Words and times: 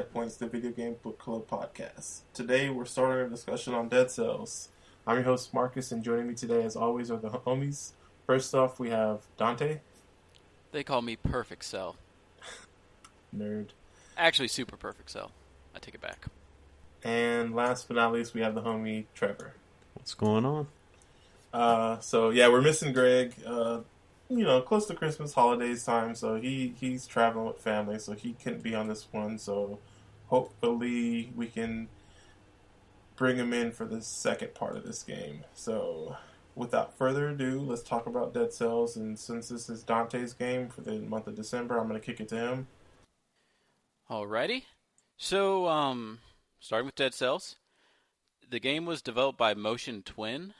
welcome 0.00 0.22
to 0.22 0.28
this 0.28 0.36
Checkpoints, 0.36 0.38
the 0.38 0.46
Video 0.46 0.70
Game 0.70 0.96
Book 1.02 1.18
Club 1.18 1.46
podcast. 1.46 2.20
Today 2.32 2.70
we're 2.70 2.84
starting 2.84 3.26
a 3.26 3.28
discussion 3.28 3.74
on 3.74 3.88
Dead 3.88 4.10
Cells. 4.10 4.68
I'm 5.06 5.16
your 5.16 5.24
host 5.24 5.52
Marcus, 5.52 5.92
and 5.92 6.02
joining 6.02 6.28
me 6.28 6.34
today, 6.34 6.62
as 6.62 6.74
always, 6.76 7.10
are 7.10 7.18
the 7.18 7.28
homies. 7.28 7.92
First 8.26 8.54
off, 8.54 8.80
we 8.80 8.90
have 8.90 9.20
Dante. 9.36 9.80
They 10.72 10.84
call 10.84 11.02
me 11.02 11.16
Perfect 11.16 11.64
Cell. 11.64 11.96
Nerd. 13.36 13.68
Actually, 14.16 14.48
Super 14.48 14.76
Perfect 14.76 15.10
Cell. 15.10 15.32
I 15.74 15.80
take 15.80 15.94
it 15.94 16.00
back. 16.00 16.26
And 17.04 17.54
last 17.54 17.88
but 17.88 17.96
not 17.96 18.12
least, 18.12 18.32
we 18.32 18.40
have 18.40 18.54
the 18.54 18.62
homie 18.62 19.04
Trevor. 19.14 19.52
What's 19.94 20.14
going 20.14 20.44
on? 20.44 20.68
Uh, 21.52 21.98
so 22.00 22.30
yeah, 22.30 22.48
we're 22.48 22.62
missing 22.62 22.92
Greg. 22.92 23.34
Uh, 23.44 23.80
you 24.30 24.44
know, 24.44 24.60
close 24.62 24.86
to 24.86 24.94
Christmas 24.94 25.34
holidays 25.34 25.84
time, 25.84 26.14
so 26.14 26.36
he 26.36 26.74
he's 26.78 27.06
traveling 27.06 27.48
with 27.48 27.58
family, 27.58 27.98
so 27.98 28.12
he 28.12 28.32
couldn't 28.32 28.62
be 28.62 28.74
on 28.74 28.86
this 28.86 29.08
one. 29.10 29.38
So 29.38 29.80
hopefully 30.30 31.32
we 31.36 31.46
can 31.46 31.88
bring 33.16 33.36
him 33.36 33.52
in 33.52 33.72
for 33.72 33.84
the 33.84 34.00
second 34.00 34.54
part 34.54 34.76
of 34.76 34.86
this 34.86 35.02
game. 35.02 35.44
So 35.54 36.16
without 36.54 36.96
further 36.96 37.28
ado, 37.28 37.60
let's 37.60 37.82
talk 37.82 38.06
about 38.06 38.32
Dead 38.32 38.52
Cells. 38.52 38.96
And 38.96 39.18
since 39.18 39.48
this 39.48 39.68
is 39.68 39.82
Dante's 39.82 40.32
game 40.32 40.68
for 40.68 40.80
the 40.80 41.00
month 41.00 41.26
of 41.26 41.34
December, 41.34 41.78
I'm 41.78 41.88
going 41.88 42.00
to 42.00 42.04
kick 42.04 42.20
it 42.20 42.28
to 42.28 42.36
him. 42.36 42.68
Alrighty. 44.08 44.64
So, 45.16 45.68
um, 45.68 46.20
starting 46.60 46.86
with 46.86 46.94
Dead 46.94 47.12
Cells, 47.12 47.56
the 48.48 48.58
game 48.58 48.86
was 48.86 49.02
developed 49.02 49.38
by 49.38 49.54
Motion 49.54 50.02
Twin. 50.02 50.54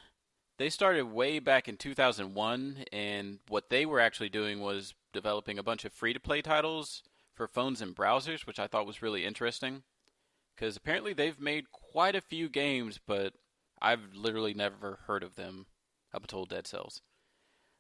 They 0.59 0.69
started 0.69 1.07
way 1.07 1.39
back 1.39 1.67
in 1.67 1.77
2001, 1.79 2.85
and 2.93 3.39
what 3.49 3.71
they 3.71 3.87
were 3.87 3.99
actually 3.99 4.29
doing 4.29 4.61
was 4.61 4.95
developing 5.13 5.59
a 5.59 5.63
bunch 5.63 5.85
of 5.85 5.93
free 5.93 6.13
to 6.13 6.21
play 6.21 6.43
titles 6.43 7.03
for 7.41 7.49
phones 7.49 7.81
and 7.81 7.97
browsers, 7.97 8.47
which 8.47 8.59
I 8.59 8.67
thought 8.67 8.87
was 8.87 9.01
really 9.01 9.25
interesting. 9.25 9.83
Because 10.55 10.77
apparently 10.77 11.15
they've 11.15 11.41
made 11.41 11.73
quite 11.73 12.15
a 12.15 12.21
few 12.21 12.51
games, 12.51 13.01
but 13.07 13.33
I've 13.81 14.13
literally 14.15 14.53
never 14.53 14.99
heard 15.07 15.23
of 15.23 15.37
them 15.37 15.65
up 16.13 16.21
until 16.21 16.45
Dead 16.45 16.67
Cells. 16.67 17.01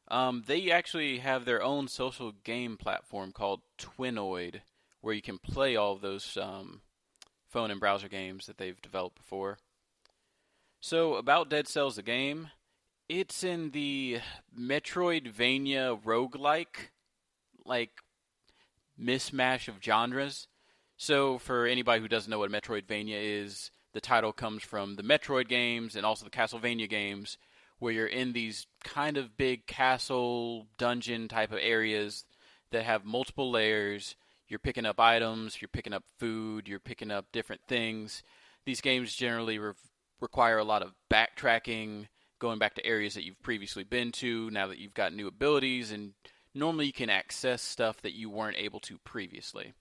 Um, 0.08 0.44
they 0.46 0.70
actually 0.70 1.18
have 1.18 1.44
their 1.44 1.62
own 1.62 1.88
social 1.88 2.32
game 2.42 2.78
platform 2.78 3.32
called 3.32 3.60
Twinoid, 3.78 4.62
where 5.02 5.12
you 5.12 5.20
can 5.20 5.36
play 5.36 5.76
all 5.76 5.92
of 5.92 6.00
those 6.00 6.38
um, 6.40 6.80
phone 7.46 7.70
and 7.70 7.78
browser 7.78 8.08
games 8.08 8.46
that 8.46 8.56
they've 8.56 8.80
developed 8.80 9.16
before. 9.16 9.58
So, 10.80 11.16
about 11.16 11.50
Dead 11.50 11.68
Cells, 11.68 11.96
the 11.96 12.02
game, 12.02 12.48
it's 13.10 13.44
in 13.44 13.72
the 13.72 14.20
Metroidvania 14.58 16.02
roguelike, 16.02 16.92
like 17.66 17.90
mismatch 19.00 19.68
of 19.68 19.82
genres. 19.82 20.46
So, 20.96 21.38
for 21.38 21.66
anybody 21.66 22.02
who 22.02 22.08
doesn't 22.08 22.30
know 22.30 22.38
what 22.38 22.50
Metroidvania 22.50 23.42
is, 23.42 23.70
the 23.92 24.00
title 24.00 24.32
comes 24.32 24.62
from 24.62 24.94
the 24.94 25.02
Metroid 25.02 25.48
games 25.48 25.96
and 25.96 26.04
also 26.04 26.24
the 26.24 26.30
Castlevania 26.30 26.88
games, 26.88 27.38
where 27.78 27.92
you're 27.92 28.06
in 28.06 28.32
these 28.32 28.66
kind 28.84 29.16
of 29.16 29.36
big 29.36 29.66
castle 29.66 30.66
dungeon 30.78 31.26
type 31.28 31.52
of 31.52 31.58
areas 31.60 32.24
that 32.70 32.84
have 32.84 33.04
multiple 33.04 33.50
layers. 33.50 34.14
You're 34.46 34.58
picking 34.58 34.86
up 34.86 35.00
items, 35.00 35.60
you're 35.60 35.68
picking 35.68 35.92
up 35.92 36.04
food, 36.18 36.68
you're 36.68 36.80
picking 36.80 37.10
up 37.10 37.26
different 37.32 37.62
things. 37.66 38.22
These 38.66 38.80
games 38.80 39.14
generally 39.14 39.58
re- 39.58 39.72
require 40.20 40.58
a 40.58 40.64
lot 40.64 40.82
of 40.82 40.92
backtracking 41.10 42.08
going 42.38 42.58
back 42.58 42.74
to 42.74 42.86
areas 42.86 43.14
that 43.14 43.24
you've 43.24 43.42
previously 43.42 43.84
been 43.84 44.12
to 44.12 44.50
now 44.50 44.66
that 44.66 44.78
you've 44.78 44.94
got 44.94 45.14
new 45.14 45.28
abilities 45.28 45.92
and 45.92 46.12
normally 46.54 46.86
you 46.86 46.92
can 46.92 47.10
access 47.10 47.62
stuff 47.62 48.02
that 48.02 48.14
you 48.14 48.30
weren't 48.30 48.56
able 48.56 48.80
to 48.80 48.98
previously. 48.98 49.72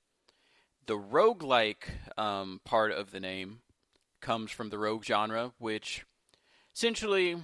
The 0.85 0.97
roguelike 0.97 1.89
um, 2.17 2.61
part 2.65 2.91
of 2.91 3.11
the 3.11 3.19
name 3.19 3.59
comes 4.21 4.51
from 4.51 4.69
the 4.69 4.77
rogue 4.77 5.05
genre, 5.05 5.51
which 5.59 6.05
essentially, 6.75 7.35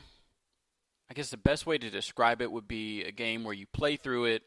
I 1.10 1.14
guess 1.14 1.30
the 1.30 1.38
best 1.38 1.66
way 1.66 1.78
to 1.78 1.90
describe 1.90 2.42
it 2.42 2.52
would 2.52 2.68
be 2.68 3.04
a 3.04 3.12
game 3.12 3.44
where 3.44 3.54
you 3.54 3.66
play 3.68 3.98
through 3.98 4.26
it 4.26 4.44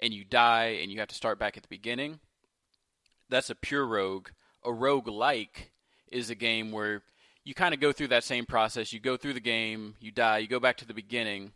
and 0.00 0.12
you 0.12 0.24
die 0.24 0.78
and 0.80 0.90
you 0.90 0.98
have 1.00 1.08
to 1.08 1.14
start 1.14 1.38
back 1.38 1.56
at 1.56 1.62
the 1.62 1.68
beginning. 1.68 2.20
That's 3.28 3.50
a 3.50 3.54
pure 3.54 3.86
rogue. 3.86 4.28
A 4.64 4.72
rogue-like 4.72 5.72
is 6.10 6.30
a 6.30 6.34
game 6.34 6.72
where 6.72 7.02
you 7.44 7.54
kind 7.54 7.74
of 7.74 7.80
go 7.80 7.92
through 7.92 8.08
that 8.08 8.24
same 8.24 8.46
process. 8.46 8.92
You 8.92 9.00
go 9.00 9.16
through 9.16 9.34
the 9.34 9.40
game, 9.40 9.94
you 10.00 10.10
die, 10.10 10.38
you 10.38 10.48
go 10.48 10.60
back 10.60 10.78
to 10.78 10.86
the 10.86 10.94
beginning, 10.94 11.52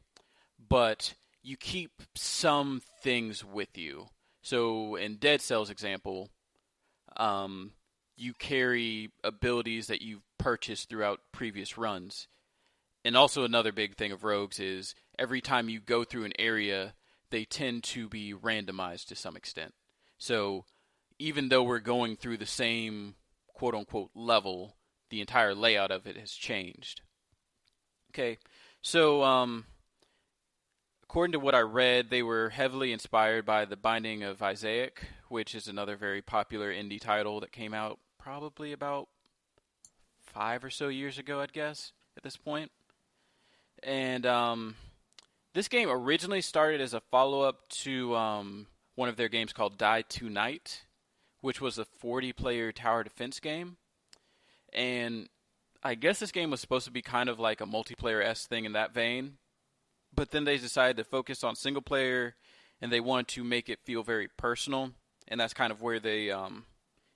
but 0.69 1.15
you 1.45 1.57
keep 1.59 2.03
some 2.17 2.81
things 3.03 3.45
with 3.45 3.77
you. 3.77 4.07
So 4.43 4.97
in 4.97 5.17
Dead 5.17 5.43
Cells 5.43 5.71
example, 5.71 6.31
um, 7.17 7.73
you 8.17 8.33
carry 8.33 9.11
abilities 9.23 9.89
that 9.89 10.03
you've 10.03 10.25
purchased 10.39 10.89
throughout 10.89 11.21
previous 11.33 11.77
runs. 11.77 12.29
And 13.05 13.17
also 13.17 13.45
another 13.45 13.73
big 13.73 13.97
thing 13.97 14.11
of 14.11 14.25
rogues 14.25 14.59
is 14.59 14.95
every 15.19 15.43
time 15.43 15.69
you 15.69 15.81
go 15.81 16.03
through 16.03 16.25
an 16.25 16.33
area, 16.39 16.95
they 17.31 17.45
tend 17.45 17.85
to 17.85 18.09
be 18.09 18.33
randomized 18.33 19.07
to 19.09 19.15
some 19.15 19.37
extent. 19.37 19.75
So 20.17 20.65
even 21.19 21.51
though 21.51 21.63
we're 21.63 21.79
going 21.79 22.17
through 22.17 22.39
the 22.39 22.47
same 22.47 23.17
quote 23.49 23.75
unquote 23.75 24.11
level, 24.15 24.77
the 25.11 25.21
entire 25.21 25.55
layout 25.55 25.91
of 25.91 26.07
it 26.07 26.17
has 26.17 26.33
changed. 26.33 27.03
Okay, 28.11 28.39
so 28.81 29.23
um, 29.23 29.67
according 31.15 31.31
to 31.31 31.39
what 31.39 31.55
I 31.55 31.61
read, 31.61 32.11
they 32.11 32.25
were 32.25 32.49
heavily 32.49 32.91
inspired 32.91 33.47
by 33.47 33.67
The 33.67 33.77
Binding 33.77 34.25
of 34.25 34.43
Isaac, 34.43 35.07
which 35.29 35.55
is 35.55 35.69
another 35.69 35.95
very 35.95 36.21
popular 36.21 36.75
indie 36.75 37.01
title 37.01 37.39
that 37.39 37.53
came 37.53 37.73
out 37.73 38.01
probably 38.19 38.73
about 38.73 39.07
five 40.21 40.65
or 40.65 40.71
so 40.71 40.89
years 40.89 41.17
ago, 41.17 41.39
I'd 41.39 41.53
guess, 41.53 41.93
at 42.17 42.25
this 42.25 42.37
point. 42.37 42.73
And 43.85 44.27
um, 44.27 44.75
this 45.53 45.69
game 45.69 45.89
originally 45.89 46.41
started 46.41 46.81
as 46.81 46.95
a 46.95 47.01
follow 47.13 47.43
up 47.43 47.69
to 47.69 48.17
um, 48.17 48.67
one 48.97 49.09
of 49.09 49.15
their 49.15 49.29
games 49.29 49.53
called 49.53 49.79
Die2Nite, 49.79 50.81
which 51.43 51.61
was 51.61 51.79
a 51.79 51.85
40 51.85 52.33
player 52.33 52.73
tower 52.73 53.05
defense 53.05 53.39
game 53.39 53.77
and 54.73 55.29
I 55.81 55.95
guess 55.95 56.19
this 56.19 56.33
game 56.33 56.51
was 56.51 56.61
supposed 56.61 56.87
to 56.87 56.91
be 56.91 57.03
kind 57.03 57.29
of 57.29 57.39
like 57.39 57.61
a 57.61 57.67
multiplayer 57.67 58.25
s 58.25 58.47
thing 58.47 58.65
in 58.65 58.73
that 58.73 58.95
vein, 58.95 59.35
but 60.15 60.31
then 60.31 60.45
they 60.45 60.59
decided 60.59 60.97
to 60.97 61.05
focus 61.05 61.45
on 61.45 61.57
single 61.57 61.83
player, 61.83 62.35
and 62.81 62.93
they 62.93 63.01
wanted 63.01 63.29
to 63.29 63.45
make 63.45 63.69
it 63.69 63.81
feel 63.85 64.03
very 64.03 64.29
personal, 64.37 64.91
and 65.29 65.41
that's 65.41 65.55
kind 65.55 65.73
of 65.73 65.83
where 65.83 66.01
they 66.01 66.31
um, 66.31 66.65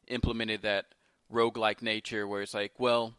implemented 0.08 0.62
that 0.62 0.86
roguelike 1.32 1.82
nature, 1.82 2.26
where 2.26 2.42
it's 2.42 2.54
like, 2.54 2.72
well, 2.78 3.14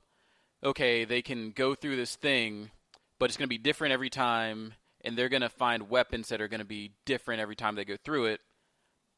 okay, 0.63 1.05
they 1.05 1.21
can 1.21 1.51
go 1.51 1.75
through 1.75 1.95
this 1.95 2.15
thing, 2.15 2.71
but 3.19 3.29
it's 3.29 3.37
going 3.37 3.47
to 3.47 3.49
be 3.49 3.57
different 3.57 3.93
every 3.93 4.09
time, 4.09 4.73
and 5.01 5.17
they're 5.17 5.29
going 5.29 5.41
to 5.41 5.49
find 5.49 5.89
weapons 5.89 6.29
that 6.29 6.41
are 6.41 6.47
going 6.47 6.59
to 6.59 6.65
be 6.65 6.91
different 7.05 7.41
every 7.41 7.55
time 7.55 7.75
they 7.75 7.85
go 7.85 7.97
through 8.03 8.25
it, 8.25 8.41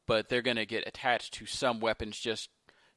but 0.06 0.28
they're 0.28 0.42
going 0.42 0.56
to 0.56 0.66
get 0.66 0.86
attached 0.86 1.34
to 1.34 1.46
some 1.46 1.80
weapons 1.80 2.18
just 2.18 2.50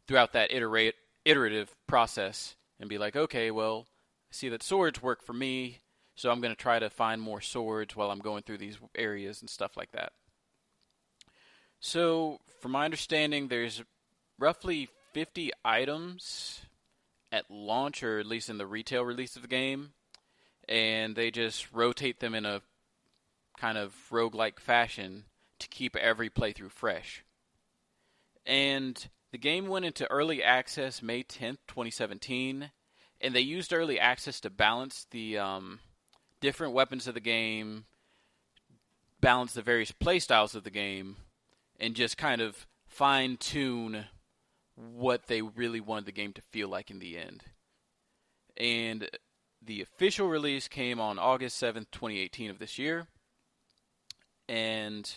throughout 0.07 0.33
that 0.33 0.51
iterate 0.51 0.95
iterative 1.23 1.75
process 1.87 2.55
and 2.79 2.89
be 2.89 2.97
like, 2.97 3.15
okay, 3.15 3.49
well, 3.51 3.87
I 4.31 4.33
see 4.33 4.49
that 4.49 4.63
swords 4.63 5.01
work 5.01 5.23
for 5.23 5.33
me, 5.33 5.79
so 6.15 6.31
I'm 6.31 6.41
going 6.41 6.53
to 6.53 6.61
try 6.61 6.79
to 6.79 6.89
find 6.89 7.21
more 7.21 7.41
swords 7.41 7.95
while 7.95 8.09
I'm 8.09 8.19
going 8.19 8.43
through 8.43 8.59
these 8.59 8.77
areas 8.95 9.41
and 9.41 9.49
stuff 9.49 9.75
like 9.77 9.91
that. 9.91 10.13
So, 11.79 12.39
from 12.61 12.71
my 12.71 12.85
understanding, 12.85 13.47
there's 13.47 13.83
roughly 14.39 14.89
50 15.13 15.51
items 15.63 16.61
at 17.31 17.51
launch, 17.51 18.01
or 18.01 18.19
at 18.19 18.25
least 18.25 18.49
in 18.49 18.57
the 18.57 18.65
retail 18.65 19.03
release 19.03 19.35
of 19.35 19.41
the 19.41 19.47
game, 19.47 19.91
and 20.67 21.15
they 21.15 21.31
just 21.31 21.71
rotate 21.73 22.19
them 22.19 22.33
in 22.33 22.45
a 22.45 22.61
kind 23.57 23.77
of 23.77 23.93
roguelike 24.09 24.59
fashion 24.59 25.25
to 25.59 25.67
keep 25.67 25.95
every 25.95 26.29
playthrough 26.29 26.71
fresh. 26.71 27.23
And 28.45 29.07
the 29.31 29.37
game 29.37 29.67
went 29.67 29.85
into 29.85 30.09
early 30.09 30.41
access 30.41 31.01
May 31.01 31.23
10th, 31.23 31.57
2017, 31.67 32.71
and 33.21 33.35
they 33.35 33.41
used 33.41 33.73
early 33.73 33.99
access 33.99 34.39
to 34.41 34.49
balance 34.49 35.07
the 35.11 35.37
um, 35.37 35.79
different 36.45 36.73
weapons 36.73 37.07
of 37.07 37.15
the 37.15 37.19
game, 37.19 37.85
balance 39.19 39.53
the 39.53 39.63
various 39.63 39.91
playstyles 39.91 40.53
of 40.53 40.63
the 40.63 40.69
game, 40.69 41.15
and 41.79 41.95
just 41.95 42.19
kind 42.19 42.39
of 42.39 42.67
fine 42.85 43.35
tune 43.35 44.05
what 44.75 45.25
they 45.25 45.41
really 45.41 45.79
wanted 45.79 46.05
the 46.05 46.11
game 46.11 46.33
to 46.33 46.43
feel 46.51 46.69
like 46.69 46.91
in 46.91 46.99
the 46.99 47.17
end. 47.17 47.41
And 48.55 49.09
the 49.59 49.81
official 49.81 50.27
release 50.27 50.67
came 50.67 50.99
on 50.99 51.17
August 51.17 51.59
7th, 51.59 51.87
2018 51.91 52.51
of 52.51 52.59
this 52.59 52.77
year. 52.77 53.07
And 54.47 55.11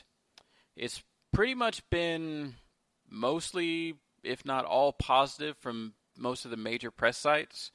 it's 0.76 1.02
pretty 1.30 1.54
much 1.54 1.82
been 1.90 2.54
mostly 3.06 3.96
if 4.22 4.44
not 4.44 4.64
all, 4.64 4.92
positive 4.92 5.56
from 5.58 5.94
most 6.16 6.44
of 6.44 6.50
the 6.50 6.56
major 6.56 6.90
press 6.90 7.16
sites. 7.16 7.70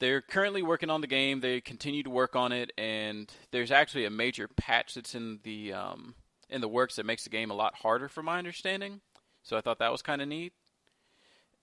They're 0.00 0.20
currently 0.20 0.62
working 0.62 0.90
on 0.90 1.00
the 1.00 1.06
game. 1.06 1.40
They 1.40 1.60
continue 1.60 2.02
to 2.04 2.10
work 2.10 2.36
on 2.36 2.52
it, 2.52 2.72
and 2.78 3.32
there's 3.50 3.72
actually 3.72 4.04
a 4.04 4.10
major 4.10 4.46
patch 4.46 4.94
that's 4.94 5.14
in 5.14 5.40
the 5.42 5.72
um, 5.72 6.14
in 6.48 6.60
the 6.60 6.68
works 6.68 6.96
that 6.96 7.06
makes 7.06 7.24
the 7.24 7.30
game 7.30 7.50
a 7.50 7.54
lot 7.54 7.74
harder, 7.74 8.08
from 8.08 8.26
my 8.26 8.38
understanding. 8.38 9.00
So 9.42 9.56
I 9.56 9.60
thought 9.60 9.80
that 9.80 9.92
was 9.92 10.02
kind 10.02 10.22
of 10.22 10.28
neat. 10.28 10.52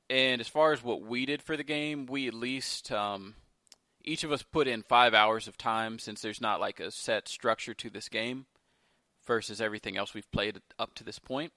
And 0.09 0.41
as 0.41 0.47
far 0.47 0.73
as 0.73 0.83
what 0.83 1.01
we 1.01 1.25
did 1.25 1.41
for 1.41 1.57
the 1.57 1.63
game, 1.63 2.05
we 2.05 2.27
at 2.27 2.33
least 2.33 2.91
um, 2.91 3.35
each 4.03 4.23
of 4.23 4.31
us 4.31 4.43
put 4.43 4.67
in 4.67 4.83
five 4.83 5.13
hours 5.13 5.47
of 5.47 5.57
time 5.57 5.97
since 5.97 6.21
there's 6.21 6.41
not 6.41 6.59
like 6.59 6.79
a 6.79 6.91
set 6.91 7.27
structure 7.27 7.73
to 7.73 7.89
this 7.89 8.09
game 8.09 8.45
versus 9.25 9.59
everything 9.59 9.97
else 9.97 10.13
we've 10.13 10.31
played 10.31 10.61
up 10.77 10.93
to 10.95 11.03
this 11.03 11.19
point. 11.19 11.51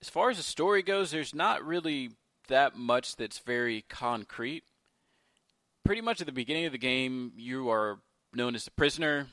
As 0.00 0.08
far 0.08 0.30
as 0.30 0.36
the 0.36 0.42
story 0.42 0.82
goes, 0.82 1.10
there's 1.10 1.34
not 1.34 1.64
really 1.64 2.10
that 2.48 2.76
much 2.76 3.16
that's 3.16 3.38
very 3.38 3.84
concrete. 3.88 4.64
Pretty 5.84 6.00
much 6.00 6.20
at 6.20 6.26
the 6.26 6.32
beginning 6.32 6.66
of 6.66 6.72
the 6.72 6.78
game, 6.78 7.32
you 7.36 7.70
are 7.70 8.00
known 8.32 8.54
as 8.54 8.64
the 8.64 8.70
prisoner. 8.70 9.28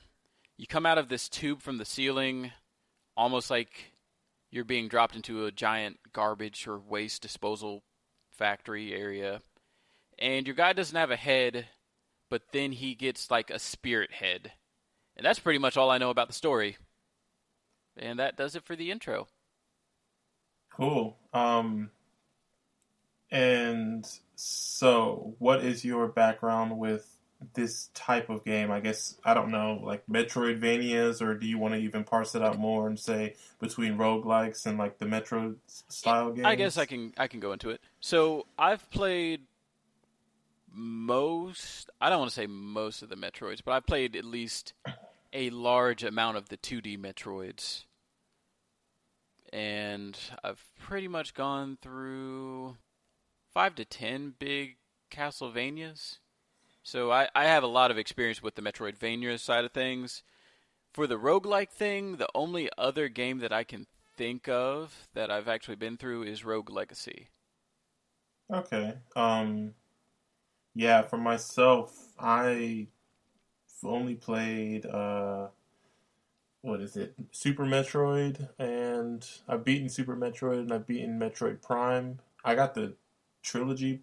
You 0.58 0.68
come 0.68 0.86
out 0.86 0.98
of 0.98 1.10
this 1.10 1.30
tube 1.30 1.62
from 1.62 1.78
the 1.78 1.86
ceiling, 1.86 2.52
almost 3.16 3.50
like 3.50 3.94
you're 4.52 4.66
being 4.66 4.88
dropped 4.88 5.16
into 5.16 5.46
a 5.46 5.52
giant 5.52 6.00
garbage 6.14 6.68
or 6.68 6.78
waste 6.78 7.22
disposal 7.22 7.84
factory 8.30 8.94
area. 8.94 9.42
And 10.20 10.46
your 10.46 10.56
guy 10.56 10.74
doesn't 10.74 10.96
have 10.96 11.12
a 11.12 11.16
head, 11.16 11.68
but 12.30 12.44
then 12.52 12.74
he 12.74 12.96
gets 12.96 13.32
like 13.32 13.50
a 13.50 13.60
spirit 13.60 14.12
head. 14.12 14.52
And 15.16 15.26
that's 15.26 15.40
pretty 15.40 15.60
much 15.60 15.78
all 15.78 15.90
I 15.90 15.98
know 15.98 16.10
about 16.10 16.28
the 16.28 16.34
story. 16.34 16.78
And 17.98 18.20
that 18.20 18.38
does 18.38 18.56
it 18.56 18.64
for 18.64 18.76
the 18.76 18.92
intro. 18.92 19.28
Cool. 20.74 21.18
Um 21.34 21.92
and 23.32 24.06
so 24.36 25.36
what 25.40 25.64
is 25.64 25.86
your 25.86 26.08
background 26.08 26.78
with 26.78 27.08
this 27.54 27.90
type 27.94 28.30
of 28.30 28.44
game? 28.44 28.72
I 28.72 28.80
guess 28.80 29.18
I 29.24 29.34
don't 29.34 29.52
know, 29.52 29.80
like 29.84 30.04
Metroidvanias, 30.08 31.22
or 31.22 31.36
do 31.36 31.48
you 31.48 31.58
want 31.58 31.74
to 31.74 31.80
even 31.80 32.04
parse 32.04 32.36
it 32.36 32.42
out 32.42 32.60
more 32.60 32.88
and 32.88 33.00
say 33.00 33.36
between 33.60 33.98
roguelikes 33.98 34.66
and 34.66 34.78
like 34.78 34.98
the 35.00 35.06
Metro 35.06 35.56
style 35.68 36.32
games? 36.32 36.46
I 36.46 36.56
guess 36.56 36.78
I 36.78 36.86
can 36.86 37.14
I 37.18 37.28
can 37.28 37.40
go 37.40 37.54
into 37.54 37.70
it. 37.70 37.82
So 38.00 38.46
I've 38.58 38.90
played 38.92 39.42
most 40.74 41.90
I 42.00 42.10
don't 42.10 42.20
want 42.20 42.32
to 42.32 42.36
say 42.36 42.48
most 42.48 43.02
of 43.02 43.10
the 43.10 43.16
Metroids, 43.16 43.62
but 43.64 43.72
I've 43.72 43.86
played 43.86 44.16
at 44.16 44.26
least 44.26 44.74
a 45.34 45.50
large 45.50 46.04
amount 46.04 46.38
of 46.38 46.50
the 46.50 46.58
2D 46.58 47.00
Metroids. 47.00 47.86
And 49.54 50.18
I've 50.44 50.64
pretty 50.80 51.10
much 51.10 51.34
gone 51.34 51.78
through 51.82 52.78
5 53.54 53.76
to 53.76 53.86
10 53.86 54.36
big 54.40 54.78
Castlevanias. 55.12 56.20
So 56.84 57.12
I, 57.12 57.30
I 57.36 57.46
have 57.46 57.64
a 57.64 57.68
lot 57.68 57.92
of 57.92 57.98
experience 57.98 58.44
with 58.44 58.56
the 58.56 58.62
Metroidvania 58.62 59.40
side 59.40 59.66
of 59.66 59.72
things. 59.72 60.24
For 60.94 61.08
the 61.08 61.20
roguelike 61.20 61.72
thing, 61.72 62.18
the 62.18 62.30
only 62.36 62.70
other 62.78 63.10
game 63.10 63.40
that 63.40 63.54
I 63.54 63.64
can 63.64 63.88
think 64.18 64.48
of 64.48 65.08
that 65.14 65.32
I've 65.32 65.48
actually 65.48 65.76
been 65.76 65.98
through 65.98 66.24
is 66.24 66.46
Rogue 66.46 66.70
Legacy. 66.70 67.30
Okay. 68.52 68.98
Um 69.16 69.74
yeah, 70.74 71.02
for 71.04 71.18
myself, 71.18 72.14
I 72.20 72.88
only 73.84 74.16
played 74.16 74.86
uh 74.86 75.50
what 76.62 76.82
is 76.82 76.96
it? 76.96 77.16
Super 77.32 77.66
Metroid 77.66 78.50
and 78.60 79.28
I've 79.48 79.64
beaten 79.64 79.90
Super 79.90 80.16
Metroid 80.16 80.60
and 80.60 80.72
I've 80.72 80.88
beaten 80.88 81.20
Metroid 81.20 81.62
Prime. 81.62 82.20
I 82.46 82.56
got 82.56 82.76
the 82.76 82.94
trilogy 83.42 84.02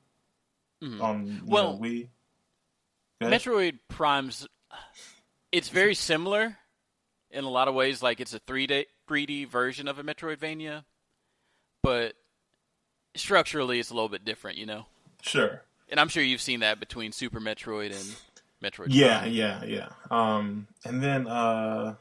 Mhm. 0.82 1.02
on 1.02 1.42
Well, 1.46 1.74
know, 1.74 1.78
Wii. 1.80 2.08
Metroid 3.20 3.78
Prime's 3.88 4.46
it's 5.50 5.68
very 5.70 5.94
similar 5.94 6.58
in 7.30 7.44
a 7.44 7.48
lot 7.50 7.68
of 7.68 7.74
ways. 7.74 8.02
Like 8.02 8.20
it's 8.20 8.34
a 8.34 8.38
3D 8.40 8.86
3D 9.08 9.44
version 9.46 9.88
of 9.88 9.98
a 9.98 10.02
Metroidvania, 10.04 10.84
but 11.82 12.14
structurally 13.16 13.80
it's 13.80 13.90
a 13.90 13.94
little 13.94 14.08
bit 14.08 14.24
different, 14.24 14.58
you 14.58 14.66
know. 14.66 14.86
Sure. 15.22 15.62
And 15.88 15.98
I'm 15.98 16.08
sure 16.08 16.22
you've 16.22 16.42
seen 16.42 16.60
that 16.60 16.78
between 16.78 17.12
Super 17.12 17.40
Metroid 17.40 17.86
and 17.98 18.16
Metroid. 18.62 18.88
Yeah, 18.90 19.20
Prime. 19.20 19.32
yeah, 19.32 19.64
yeah. 19.64 19.88
Um, 20.10 20.68
and 20.84 21.02
then 21.02 21.26
uh, 21.26 21.94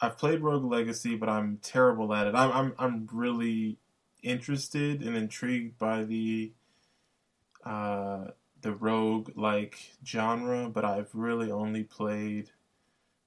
I've 0.00 0.18
played 0.18 0.40
Rogue 0.40 0.64
Legacy, 0.64 1.14
but 1.14 1.28
I'm 1.28 1.58
terrible 1.62 2.12
at 2.12 2.26
it. 2.26 2.34
I'm 2.34 2.50
I'm 2.52 2.74
I'm 2.78 3.08
really 3.12 3.78
interested 4.22 5.02
and 5.02 5.16
intrigued 5.16 5.78
by 5.78 6.04
the 6.04 6.52
uh 7.64 8.26
the 8.62 8.72
rogue 8.72 9.30
like 9.36 9.78
genre, 10.06 10.68
but 10.68 10.84
I've 10.84 11.10
really 11.14 11.50
only 11.50 11.82
played 11.82 12.50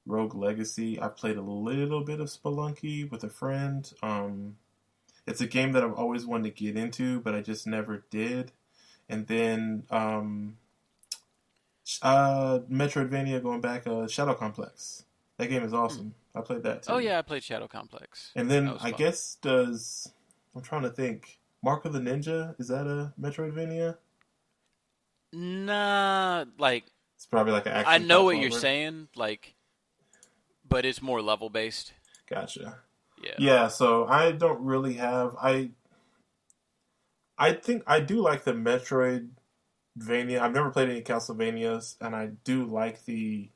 Rogue 0.06 0.36
Legacy. 0.36 1.00
I 1.02 1.10
played 1.10 1.38
a 1.38 1.42
little 1.42 2.02
bit 2.02 2.20
of 2.20 2.28
Spelunky 2.28 3.10
with 3.10 3.24
a 3.24 3.30
friend. 3.30 3.92
Um, 4.02 4.56
it's 5.28 5.42
a 5.42 5.48
game 5.48 5.72
that 5.74 5.84
I've 5.84 5.94
always 5.94 6.26
wanted 6.26 6.56
to 6.56 6.64
get 6.64 6.78
into, 6.78 7.20
but 7.20 7.36
I 7.36 7.42
just 7.42 7.68
never 7.68 8.06
did. 8.10 8.52
And 9.10 9.28
then 9.28 9.84
um, 9.90 10.58
uh, 12.02 12.60
Metroidvania 12.72 13.42
going 13.42 13.62
back, 13.62 13.88
uh, 13.88 14.08
Shadow 14.08 14.34
Complex. 14.36 15.04
That 15.38 15.48
game 15.48 15.64
is 15.64 15.74
awesome. 15.74 16.14
I 16.34 16.42
played 16.42 16.64
that 16.64 16.84
too. 16.84 16.94
Oh 16.94 16.98
yeah, 16.98 17.20
I 17.20 17.22
played 17.22 17.44
Shadow 17.44 17.68
Complex. 17.68 18.32
And 18.36 18.50
then 18.50 18.70
I 18.70 18.92
fun. 18.92 18.94
guess 18.98 19.38
does 19.42 20.12
I'm 20.56 20.62
trying 20.62 20.84
to 20.84 20.90
think. 20.90 21.40
Mark 21.64 21.86
of 21.86 21.94
the 21.94 22.00
Ninja 22.00 22.54
is 22.60 22.68
that 22.68 22.86
a 22.86 23.12
Metroidvania? 23.20 23.98
Nah, 25.34 26.46
like 26.60 26.86
It's 27.16 27.26
probably 27.26 27.54
like 27.54 27.66
an 27.66 27.74
action. 27.74 27.92
I 27.92 27.98
know 27.98 28.24
what 28.24 28.38
you're 28.38 28.52
saying, 28.52 29.10
like, 29.16 29.56
but 30.68 30.86
it's 30.86 31.02
more 31.02 31.22
level 31.22 31.50
based. 31.50 31.94
Gotcha. 32.30 32.80
Yeah. 33.24 33.34
Yeah, 33.40 33.68
so 33.68 34.06
I 34.06 34.32
don't 34.32 34.62
really 34.62 34.94
have 34.94 35.36
I 35.42 35.72
I 37.38 37.54
think 37.54 37.84
I 37.88 38.00
do 38.00 38.22
like 38.22 38.44
the 38.44 38.54
Metroidvania. 38.54 40.40
I've 40.40 40.54
never 40.54 40.70
played 40.70 40.90
any 40.90 41.02
Castlevanias 41.02 41.96
and 42.00 42.16
I 42.16 42.28
do 42.44 42.66
like 42.66 43.04
the 43.06 43.50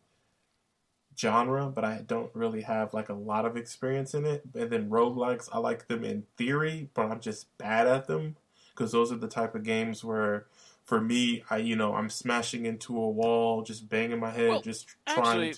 genre, 1.20 1.68
but 1.68 1.84
I 1.84 2.04
don't 2.06 2.34
really 2.34 2.62
have 2.62 2.94
like 2.94 3.10
a 3.10 3.14
lot 3.14 3.46
of 3.46 3.58
experience 3.58 4.14
in 4.14 4.26
it. 4.26 4.44
And 4.56 4.70
then 4.70 4.90
roguelikes, 4.90 5.50
I 5.52 5.60
like 5.60 5.88
them 5.88 6.04
in 6.04 6.24
theory, 6.38 6.90
but 6.94 7.12
I'm 7.12 7.20
just 7.20 7.56
bad 7.58 7.88
at 7.88 8.08
them 8.08 8.38
because 8.74 8.92
those 8.92 9.12
are 9.12 9.18
the 9.18 9.28
type 9.28 9.56
of 9.56 9.64
games 9.64 10.04
where 10.04 10.46
for 10.86 11.02
me, 11.02 11.44
I 11.50 11.58
you 11.58 11.76
know, 11.76 11.94
I'm 11.94 12.10
smashing 12.10 12.66
into 12.66 12.98
a 12.98 13.10
wall, 13.10 13.62
just 13.62 13.90
banging 13.90 14.20
my 14.20 14.32
head, 14.32 14.50
Well, 14.50 14.62
just 14.62 14.96
actually, 15.06 15.24
trying 15.24 15.54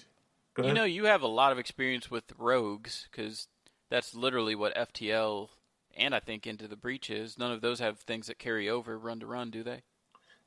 to 0.55 0.67
You 0.67 0.73
know, 0.73 0.83
you 0.83 1.05
have 1.05 1.21
a 1.21 1.27
lot 1.27 1.51
of 1.51 1.59
experience 1.59 2.09
with 2.09 2.33
rogues 2.37 3.07
because 3.11 3.47
that's 3.89 4.15
literally 4.15 4.55
what 4.55 4.75
FTL 4.75 5.49
and 5.95 6.15
I 6.15 6.19
think 6.19 6.47
Into 6.47 6.67
the 6.67 6.75
Breach 6.75 7.09
is. 7.09 7.37
None 7.37 7.51
of 7.51 7.61
those 7.61 7.79
have 7.79 7.99
things 7.99 8.27
that 8.27 8.39
carry 8.39 8.69
over 8.69 8.97
run 8.97 9.19
to 9.19 9.25
run, 9.27 9.51
do 9.51 9.63
they? 9.63 9.83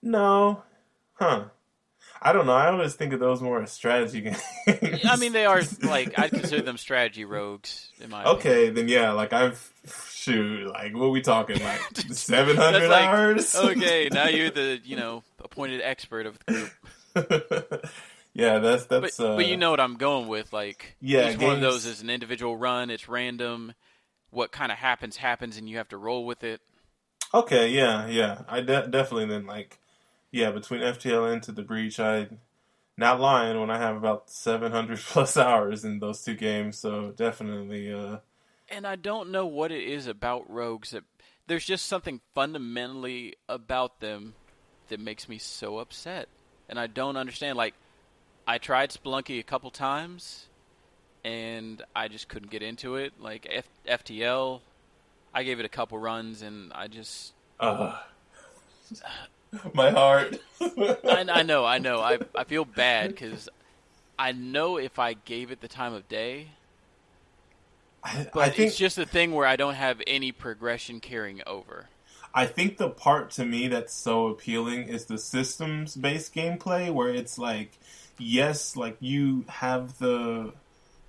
No. 0.03 0.63
Huh. 1.15 1.45
I 2.23 2.33
don't 2.33 2.47
know. 2.47 2.53
I 2.53 2.71
always 2.71 2.95
think 2.95 3.13
of 3.13 3.21
those 3.21 3.43
more 3.43 3.63
as 3.63 3.73
strategy 3.73 4.23
games. 4.23 4.41
I 5.05 5.17
mean, 5.17 5.33
they 5.33 5.47
are 5.47 5.63
like 5.83 6.19
I'd 6.19 6.31
consider 6.31 6.63
them 6.63 6.79
strategy 6.79 7.25
rogues 7.25 7.91
in 8.01 8.11
my 8.11 8.23
opinion. 8.23 8.39
Okay, 8.39 8.71
then 8.71 8.89
yeah, 8.89 9.13
like 9.13 9.33
I've 9.33 9.73
shoot, 10.15 10.67
like 10.69 10.95
what 10.95 11.11
we 11.11 11.21
talking 11.21 11.63
like 11.63 11.81
seven 12.11 12.57
hundred 12.57 12.89
like, 12.89 13.07
hours? 13.07 13.55
Okay, 13.55 14.09
now 14.13 14.29
you're 14.29 14.51
the 14.51 14.81
you 14.85 14.97
know 14.97 15.23
appointed 15.43 15.81
expert 15.83 16.27
of 16.27 16.39
the 16.47 16.53
group. 16.53 17.87
yeah, 18.35 18.59
that's 18.59 18.87
But, 18.87 19.03
that's. 19.03 19.21
uh, 19.21 19.37
but 19.37 19.47
you 19.47 19.57
know 19.57 19.71
what 19.71 19.81
I'm 19.81 19.97
going 19.97 20.29
with. 20.29 20.53
Like 20.53 20.97
Yeah, 21.01 21.31
each 21.31 21.39
one 21.39 21.57
of 21.57 21.61
those 21.61 21.85
is 21.87 22.01
an 22.03 22.11
individual 22.11 22.57
run. 22.57 22.91
It's 22.91 23.09
random. 23.09 23.75
What 24.31 24.51
kind 24.51 24.73
of 24.73 24.79
happens 24.79 25.17
happens, 25.17 25.59
and 25.59 25.69
you 25.69 25.77
have 25.77 25.89
to 25.91 25.97
roll 25.97 26.27
with 26.27 26.43
it. 26.43 26.61
Okay, 27.33 27.71
yeah, 27.71 28.07
yeah. 28.07 28.43
I 28.49 28.61
de- 28.61 28.89
definitely 28.89 29.27
then 29.27 29.47
like, 29.47 29.79
yeah, 30.35 30.51
between 30.51 30.81
FTL 30.81 31.33
and 31.33 31.41
to 31.45 31.53
the 31.53 31.63
breach, 31.63 32.01
I 32.01 32.27
not 32.97 33.21
lying 33.21 33.61
when 33.61 33.71
I 33.71 33.79
have 33.79 33.97
about 33.97 34.29
seven 34.29 34.73
hundred 34.73 34.99
plus 35.07 35.37
hours 35.37 35.85
in 35.85 36.01
those 36.01 36.23
two 36.23 36.35
games. 36.35 36.77
So 36.77 37.13
definitely, 37.13 37.93
uh, 37.93 38.19
and 38.69 38.85
I 38.85 38.97
don't 38.97 39.31
know 39.31 39.47
what 39.47 39.71
it 39.71 39.85
is 39.85 40.09
about 40.09 40.51
rogues 40.51 40.91
that 40.91 41.05
there's 41.47 41.65
just 41.65 41.87
something 41.87 42.21
fundamentally 42.35 43.37
about 43.49 44.01
them 44.01 44.35
that 44.89 44.99
makes 44.99 45.29
me 45.29 45.39
so 45.39 45.79
upset, 45.79 46.29
and 46.69 46.81
I 46.81 46.89
don't 46.89 47.17
understand. 47.17 47.57
Like, 47.57 47.75
I 48.45 48.59
tried 48.59 48.91
Spelunky 48.91 49.39
a 49.39 49.45
couple 49.45 49.71
times, 49.71 50.49
and 51.25 51.81
I 51.95 52.09
just 52.09 52.27
couldn't 52.27 52.51
get 52.51 52.63
into 52.63 52.97
it. 52.97 53.13
Like 53.21 53.47
F- 53.49 54.03
FTL, 54.05 54.63
I 55.33 55.45
gave 55.45 55.61
it 55.61 55.65
a 55.65 55.69
couple 55.69 55.97
runs, 55.97 56.43
and 56.43 56.73
I 56.73 56.89
just 56.89 57.35
uh 57.61 58.01
my 59.75 59.91
heart. 59.91 60.41
I, 60.61 61.27
I 61.29 61.43
know, 61.43 61.65
I 61.65 61.79
know. 61.79 62.01
I 62.01 62.19
I 62.35 62.45
feel 62.45 62.65
bad 62.65 63.11
because 63.11 63.49
I 64.19 64.33
know 64.33 64.77
if 64.77 64.99
I 64.99 65.15
gave 65.15 65.51
it 65.51 65.61
the 65.61 65.69
time 65.69 65.93
of 65.93 66.09
day, 66.09 66.49
I, 68.03 68.27
but 68.33 68.41
I 68.41 68.49
think 68.51 68.69
it's 68.69 68.77
just 68.77 68.99
a 68.99 69.07
thing 69.07 69.33
where 69.33 69.47
I 69.47 69.57
don't 69.57 69.75
have 69.75 70.01
any 70.07 70.33
progression 70.33 71.01
carrying 71.01 71.43
over. 71.47 71.87
I 72.35 72.47
think 72.47 72.79
the 72.79 72.91
part 72.91 73.31
to 73.33 73.45
me 73.45 73.69
that's 73.69 73.95
so 73.95 74.27
appealing 74.27 74.89
is 74.89 75.05
the 75.05 75.19
systems 75.19 75.97
based 75.97 76.35
gameplay 76.35 76.93
where 76.93 77.11
it's 77.11 77.39
like, 77.39 77.79
yes, 78.19 78.77
like 78.77 78.97
you 79.01 79.45
have 79.49 79.99
the 79.99 80.53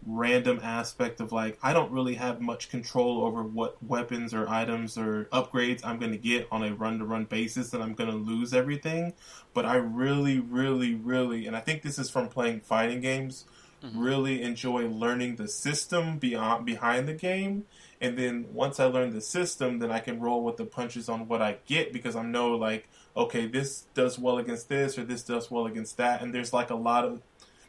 random 0.05 0.59
aspect 0.61 1.19
of 1.19 1.31
like 1.31 1.57
I 1.63 1.73
don't 1.73 1.91
really 1.91 2.15
have 2.15 2.39
much 2.41 2.69
control 2.69 3.25
over 3.25 3.43
what 3.43 3.81
weapons 3.83 4.33
or 4.33 4.47
items 4.47 4.97
or 4.97 5.25
upgrades 5.25 5.81
I'm 5.83 5.99
going 5.99 6.11
to 6.11 6.17
get 6.17 6.47
on 6.51 6.63
a 6.63 6.73
run 6.75 6.99
to 6.99 7.05
run 7.05 7.25
basis 7.25 7.73
and 7.73 7.81
I'm 7.81 7.93
going 7.93 8.09
to 8.09 8.15
lose 8.15 8.53
everything. 8.53 9.13
But 9.53 9.65
I 9.65 9.75
really 9.75 10.39
really 10.39 10.93
really 10.95 11.47
and 11.47 11.55
I 11.55 11.59
think 11.59 11.81
this 11.81 11.97
is 11.97 12.09
from 12.09 12.29
playing 12.29 12.61
fighting 12.61 13.01
games 13.01 13.45
mm-hmm. 13.83 13.99
really 13.99 14.41
enjoy 14.41 14.87
learning 14.87 15.37
the 15.37 15.47
system 15.47 16.17
beyond 16.19 16.65
behind 16.65 17.07
the 17.07 17.13
game. 17.13 17.65
And 17.99 18.17
then 18.17 18.45
once 18.53 18.79
I 18.79 18.85
learn 18.85 19.11
the 19.11 19.21
system 19.21 19.79
then 19.79 19.91
I 19.91 19.99
can 19.99 20.19
roll 20.19 20.43
with 20.43 20.57
the 20.57 20.65
punches 20.65 21.09
on 21.09 21.27
what 21.27 21.41
I 21.41 21.57
get 21.65 21.91
because 21.91 22.15
I 22.15 22.23
know 22.23 22.55
like 22.55 22.87
okay 23.17 23.47
this 23.47 23.85
does 23.93 24.19
well 24.19 24.37
against 24.37 24.69
this 24.69 24.97
or 24.99 25.03
this 25.03 25.23
does 25.23 25.49
well 25.49 25.65
against 25.65 25.97
that. 25.97 26.21
And 26.21 26.33
there's 26.33 26.53
like 26.53 26.69
a 26.69 26.75
lot 26.75 27.05
of 27.05 27.21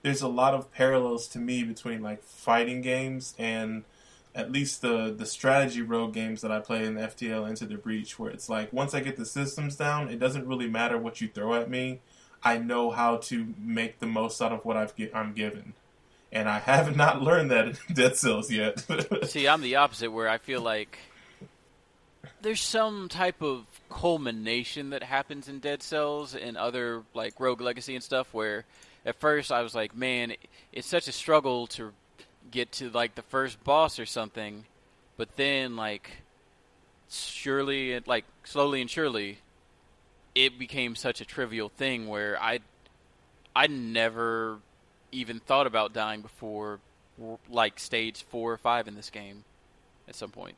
there's 0.06 0.22
a 0.22 0.28
lot 0.28 0.54
of 0.54 0.70
parallels 0.70 1.26
to 1.26 1.36
me 1.36 1.64
between 1.64 2.00
like 2.00 2.22
fighting 2.22 2.80
games 2.80 3.34
and 3.40 3.82
at 4.36 4.52
least 4.52 4.80
the 4.80 5.12
the 5.12 5.26
strategy 5.26 5.82
rogue 5.82 6.14
games 6.14 6.42
that 6.42 6.52
I 6.52 6.60
play 6.60 6.84
in 6.84 6.94
FTL 6.94 7.48
Into 7.48 7.66
the 7.66 7.74
Breach, 7.74 8.16
where 8.16 8.30
it's 8.30 8.48
like 8.48 8.72
once 8.72 8.94
I 8.94 9.00
get 9.00 9.16
the 9.16 9.26
systems 9.26 9.74
down, 9.74 10.08
it 10.08 10.20
doesn't 10.20 10.46
really 10.46 10.68
matter 10.68 10.96
what 10.96 11.20
you 11.20 11.26
throw 11.26 11.54
at 11.54 11.68
me. 11.68 11.98
I 12.44 12.56
know 12.56 12.92
how 12.92 13.16
to 13.16 13.52
make 13.58 13.98
the 13.98 14.06
most 14.06 14.40
out 14.40 14.52
of 14.52 14.64
what 14.64 14.76
I've 14.76 14.94
get, 14.94 15.10
I'm 15.12 15.32
given, 15.32 15.72
and 16.30 16.48
I 16.48 16.60
have 16.60 16.94
not 17.04 17.20
learned 17.20 17.50
that 17.50 17.66
in 17.66 17.76
Dead 17.92 18.14
Cells 18.14 18.48
yet. 18.48 18.84
See, 19.24 19.48
I'm 19.48 19.60
the 19.60 19.74
opposite, 19.74 20.12
where 20.12 20.28
I 20.28 20.38
feel 20.38 20.60
like 20.60 21.00
there's 22.42 22.60
some 22.60 23.08
type 23.08 23.42
of 23.42 23.64
culmination 23.90 24.90
that 24.90 25.02
happens 25.02 25.48
in 25.48 25.58
Dead 25.58 25.82
Cells 25.82 26.36
and 26.36 26.56
other 26.56 27.02
like 27.12 27.40
Rogue 27.40 27.60
Legacy 27.60 27.96
and 27.96 28.04
stuff, 28.04 28.32
where 28.32 28.66
at 29.06 29.14
first 29.14 29.52
I 29.52 29.62
was 29.62 29.74
like, 29.74 29.96
man, 29.96 30.34
it's 30.72 30.88
such 30.88 31.08
a 31.08 31.12
struggle 31.12 31.68
to 31.68 31.92
get 32.50 32.72
to 32.72 32.90
like 32.90 33.14
the 33.14 33.22
first 33.22 33.62
boss 33.64 33.98
or 33.98 34.04
something, 34.04 34.64
but 35.16 35.36
then 35.36 35.76
like 35.76 36.10
surely, 37.08 37.98
like 38.00 38.24
slowly 38.44 38.80
and 38.80 38.90
surely, 38.90 39.38
it 40.34 40.58
became 40.58 40.96
such 40.96 41.20
a 41.20 41.24
trivial 41.24 41.68
thing 41.68 42.08
where 42.08 42.36
I, 42.42 42.58
I 43.54 43.68
never 43.68 44.58
even 45.12 45.38
thought 45.38 45.66
about 45.66 45.92
dying 45.92 46.20
before, 46.20 46.80
like 47.48 47.78
stage 47.78 48.24
four 48.24 48.52
or 48.52 48.58
five 48.58 48.88
in 48.88 48.96
this 48.96 49.08
game, 49.08 49.44
at 50.08 50.16
some 50.16 50.30
point. 50.30 50.56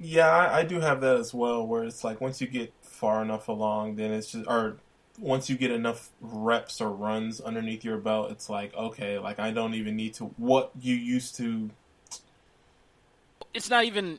Yeah, 0.00 0.28
I, 0.30 0.60
I 0.60 0.62
do 0.62 0.80
have 0.80 1.00
that 1.00 1.16
as 1.16 1.34
well. 1.34 1.66
Where 1.66 1.84
it's 1.84 2.04
like 2.04 2.20
once 2.20 2.40
you 2.40 2.46
get 2.46 2.72
far 2.82 3.20
enough 3.20 3.48
along, 3.48 3.96
then 3.96 4.12
it's 4.12 4.30
just 4.32 4.46
or 4.46 4.76
once 5.20 5.50
you 5.50 5.56
get 5.56 5.70
enough 5.70 6.10
reps 6.20 6.80
or 6.80 6.90
runs 6.90 7.40
underneath 7.40 7.84
your 7.84 7.98
belt, 7.98 8.30
it's 8.30 8.48
like 8.48 8.74
okay, 8.74 9.18
like 9.18 9.38
I 9.38 9.50
don't 9.50 9.74
even 9.74 9.96
need 9.96 10.14
to 10.14 10.26
what 10.36 10.70
you 10.80 10.94
used 10.94 11.36
to. 11.36 11.70
It's 13.54 13.70
not 13.70 13.84
even. 13.84 14.18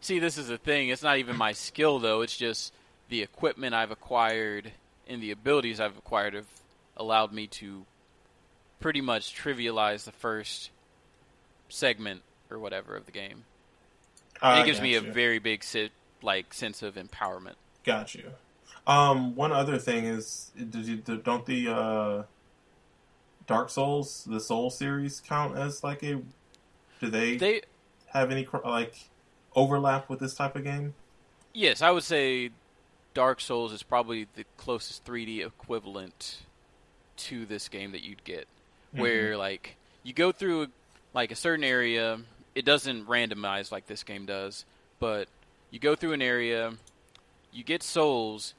See, 0.00 0.18
this 0.18 0.36
is 0.36 0.48
the 0.48 0.58
thing. 0.58 0.88
It's 0.88 1.02
not 1.02 1.18
even 1.18 1.36
my 1.36 1.52
skill 1.52 1.98
though. 1.98 2.22
It's 2.22 2.36
just 2.36 2.72
the 3.08 3.22
equipment 3.22 3.74
I've 3.74 3.90
acquired 3.90 4.72
and 5.08 5.22
the 5.22 5.30
abilities 5.30 5.80
I've 5.80 5.98
acquired 5.98 6.34
have 6.34 6.46
allowed 6.96 7.32
me 7.32 7.46
to 7.48 7.84
pretty 8.78 9.00
much 9.00 9.34
trivialize 9.34 10.04
the 10.04 10.12
first 10.12 10.70
segment 11.68 12.22
or 12.50 12.58
whatever 12.58 12.96
of 12.96 13.06
the 13.06 13.12
game. 13.12 13.44
Uh, 14.40 14.60
it 14.62 14.66
gives 14.66 14.80
me 14.80 14.94
a 14.94 15.00
very 15.00 15.38
big 15.38 15.64
like 16.22 16.54
sense 16.54 16.82
of 16.82 16.94
empowerment. 16.94 17.54
Got 17.84 18.14
you. 18.14 18.30
Um, 18.90 19.36
one 19.36 19.52
other 19.52 19.78
thing 19.78 20.04
is, 20.04 20.50
did 20.56 20.84
you 20.84 20.96
don't 20.96 21.46
the 21.46 21.68
uh, 21.68 22.22
Dark 23.46 23.70
Souls, 23.70 24.26
the 24.28 24.40
Soul 24.40 24.68
series, 24.68 25.20
count 25.20 25.56
as 25.56 25.84
like 25.84 26.02
a? 26.02 26.20
Do 26.98 27.08
they, 27.08 27.36
they 27.36 27.62
have 28.06 28.32
any 28.32 28.48
like 28.64 29.08
overlap 29.54 30.10
with 30.10 30.18
this 30.18 30.34
type 30.34 30.56
of 30.56 30.64
game? 30.64 30.94
Yes, 31.54 31.82
I 31.82 31.92
would 31.92 32.02
say 32.02 32.50
Dark 33.14 33.40
Souls 33.40 33.72
is 33.72 33.84
probably 33.84 34.26
the 34.34 34.44
closest 34.56 35.04
3D 35.04 35.46
equivalent 35.46 36.38
to 37.16 37.46
this 37.46 37.68
game 37.68 37.92
that 37.92 38.02
you'd 38.02 38.24
get, 38.24 38.48
mm-hmm. 38.92 39.02
where 39.02 39.36
like 39.36 39.76
you 40.02 40.12
go 40.12 40.32
through 40.32 40.66
like 41.14 41.30
a 41.30 41.36
certain 41.36 41.64
area. 41.64 42.18
It 42.56 42.64
doesn't 42.64 43.06
randomize 43.06 43.70
like 43.70 43.86
this 43.86 44.02
game 44.02 44.26
does, 44.26 44.64
but 44.98 45.28
you 45.70 45.78
go 45.78 45.94
through 45.94 46.14
an 46.14 46.22
area, 46.22 46.72
you 47.52 47.62
get 47.62 47.84
souls, 47.84 48.54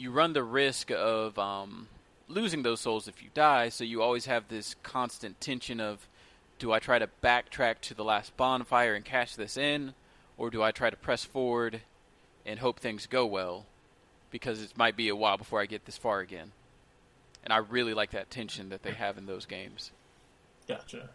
you 0.00 0.10
run 0.10 0.32
the 0.32 0.42
risk 0.42 0.90
of 0.90 1.38
um, 1.38 1.88
losing 2.26 2.62
those 2.62 2.80
souls 2.80 3.06
if 3.06 3.22
you 3.22 3.28
die. 3.34 3.68
So 3.68 3.84
you 3.84 4.02
always 4.02 4.26
have 4.26 4.48
this 4.48 4.74
constant 4.82 5.40
tension 5.40 5.78
of, 5.78 6.08
do 6.58 6.72
I 6.72 6.78
try 6.78 6.98
to 6.98 7.08
backtrack 7.22 7.80
to 7.82 7.94
the 7.94 8.04
last 8.04 8.36
bonfire 8.36 8.94
and 8.94 9.04
cash 9.04 9.34
this 9.34 9.56
in, 9.56 9.94
or 10.38 10.50
do 10.50 10.62
I 10.62 10.70
try 10.70 10.88
to 10.88 10.96
press 10.96 11.24
forward 11.24 11.82
and 12.46 12.60
hope 12.60 12.80
things 12.80 13.06
go 13.06 13.26
well? 13.26 13.66
Because 14.30 14.62
it 14.62 14.76
might 14.76 14.96
be 14.96 15.08
a 15.08 15.16
while 15.16 15.36
before 15.36 15.60
I 15.60 15.66
get 15.66 15.84
this 15.84 15.98
far 15.98 16.20
again. 16.20 16.52
And 17.44 17.52
I 17.52 17.58
really 17.58 17.94
like 17.94 18.12
that 18.12 18.30
tension 18.30 18.70
that 18.70 18.82
they 18.82 18.92
have 18.92 19.18
in 19.18 19.26
those 19.26 19.44
games. 19.44 19.90
Gotcha. 20.66 21.10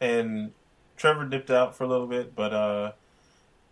And 0.00 0.52
Trevor 0.96 1.26
dipped 1.26 1.50
out 1.50 1.74
for 1.74 1.84
a 1.84 1.88
little 1.88 2.06
bit, 2.06 2.34
but 2.34 2.52
uh, 2.52 2.92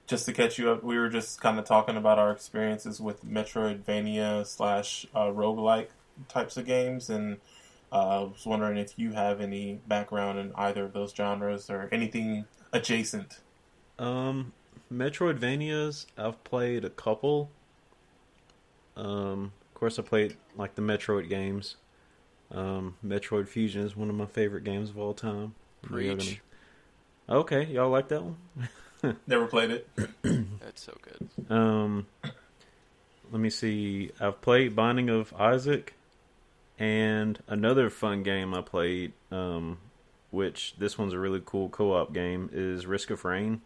just 0.08 0.24
to 0.24 0.32
catch 0.32 0.58
you 0.58 0.70
up, 0.70 0.82
we 0.82 0.98
were 0.98 1.10
just 1.10 1.40
kind 1.40 1.58
of 1.58 1.66
talking 1.66 1.96
about 1.96 2.18
our 2.18 2.32
experiences 2.32 2.98
with 2.98 3.24
Metroidvania 3.24 4.44
slash 4.46 5.06
uh, 5.14 5.26
roguelike 5.26 5.88
types 6.28 6.56
of 6.56 6.64
games, 6.64 7.10
and 7.10 7.36
uh, 7.92 7.96
I 7.96 8.18
was 8.20 8.44
wondering 8.46 8.78
if 8.78 8.98
you 8.98 9.12
have 9.12 9.40
any 9.40 9.80
background 9.86 10.38
in 10.38 10.52
either 10.56 10.84
of 10.84 10.94
those 10.94 11.14
genres 11.14 11.68
or 11.68 11.90
anything 11.92 12.46
adjacent. 12.72 13.40
Um, 13.98 14.54
Metroidvanias, 14.92 16.06
I've 16.16 16.42
played 16.42 16.86
a 16.86 16.90
couple. 16.90 17.50
Um, 18.96 19.52
of 19.66 19.74
course, 19.74 19.98
I 19.98 20.02
played 20.02 20.36
like 20.56 20.74
the 20.74 20.82
Metroid 20.82 21.28
games. 21.28 21.76
Um, 22.50 22.96
Metroid 23.04 23.46
Fusion 23.46 23.84
is 23.84 23.94
one 23.94 24.08
of 24.08 24.16
my 24.16 24.24
favorite 24.24 24.64
games 24.64 24.88
of 24.88 24.98
all 24.98 25.12
time. 25.12 25.54
Preach. 25.82 26.40
Okay, 27.28 27.64
y'all 27.66 27.90
like 27.90 28.08
that 28.08 28.22
one? 28.22 28.36
Never 29.26 29.46
played 29.46 29.70
it. 29.70 29.88
That's 30.22 30.82
so 30.82 30.96
good. 31.02 31.50
Um, 31.50 32.06
let 33.30 33.40
me 33.40 33.50
see. 33.50 34.10
I've 34.20 34.40
played 34.40 34.74
Binding 34.74 35.08
of 35.08 35.32
Isaac, 35.34 35.94
and 36.78 37.38
another 37.48 37.90
fun 37.90 38.22
game 38.22 38.54
I 38.54 38.62
played, 38.62 39.12
um, 39.30 39.78
which 40.30 40.74
this 40.78 40.98
one's 40.98 41.12
a 41.12 41.18
really 41.18 41.42
cool 41.44 41.68
co-op 41.68 42.12
game, 42.12 42.50
is 42.52 42.86
Risk 42.86 43.10
of 43.10 43.24
Rain. 43.24 43.60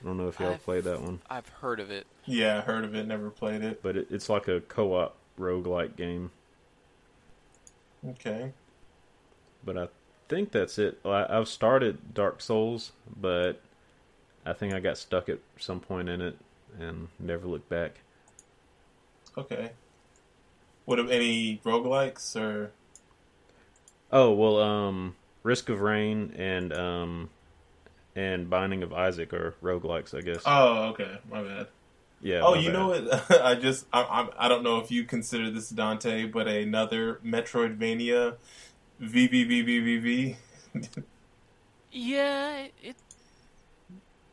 I 0.00 0.06
don't 0.06 0.16
know 0.16 0.28
if 0.28 0.40
y'all 0.40 0.54
I've, 0.54 0.64
played 0.64 0.84
that 0.84 1.02
one. 1.02 1.20
I've 1.28 1.48
heard 1.48 1.78
of 1.78 1.90
it. 1.90 2.06
Yeah, 2.24 2.58
I 2.58 2.60
heard 2.60 2.84
of 2.84 2.94
it. 2.94 3.06
Never 3.06 3.28
played 3.28 3.62
it. 3.62 3.82
But 3.82 3.96
it, 3.96 4.06
it's 4.10 4.30
like 4.30 4.48
a 4.48 4.60
co-op 4.60 5.14
roguelike 5.38 5.96
game. 5.96 6.30
Okay. 8.08 8.52
But 9.62 9.76
I 9.76 9.88
think 10.28 10.52
that's 10.52 10.78
it. 10.78 11.00
I, 11.04 11.26
I've 11.28 11.48
started 11.48 12.14
Dark 12.14 12.40
Souls, 12.40 12.92
but 13.14 13.60
I 14.44 14.52
think 14.52 14.74
I 14.74 14.80
got 14.80 14.98
stuck 14.98 15.28
at 15.28 15.38
some 15.58 15.80
point 15.80 16.08
in 16.08 16.20
it 16.20 16.36
and 16.78 17.08
never 17.18 17.46
looked 17.46 17.68
back. 17.68 18.00
Okay. 19.36 19.70
What 20.84 20.98
of 20.98 21.10
any 21.10 21.60
roguelikes 21.64 22.36
or 22.40 22.72
Oh, 24.12 24.32
well, 24.32 24.58
um 24.58 25.16
Risk 25.42 25.68
of 25.68 25.80
Rain 25.80 26.34
and 26.36 26.72
um 26.72 27.30
and 28.16 28.50
Binding 28.50 28.82
of 28.82 28.92
Isaac 28.92 29.32
are 29.32 29.54
roguelikes, 29.62 30.16
I 30.16 30.20
guess. 30.22 30.42
Oh, 30.44 30.88
okay. 30.90 31.18
My 31.30 31.42
bad. 31.42 31.68
Yeah. 32.20 32.40
Oh, 32.42 32.54
you 32.54 32.70
bad. 32.70 32.72
know 32.72 32.88
what? 32.88 33.40
I 33.42 33.54
just 33.54 33.86
I, 33.92 34.02
I 34.02 34.46
I 34.46 34.48
don't 34.48 34.62
know 34.62 34.78
if 34.78 34.90
you 34.90 35.04
consider 35.04 35.50
this 35.50 35.70
Dante, 35.70 36.26
but 36.26 36.48
another 36.48 37.20
Metroidvania 37.24 38.36
VVVVVV. 39.00 40.36
yeah, 41.92 42.66
it 42.82 42.96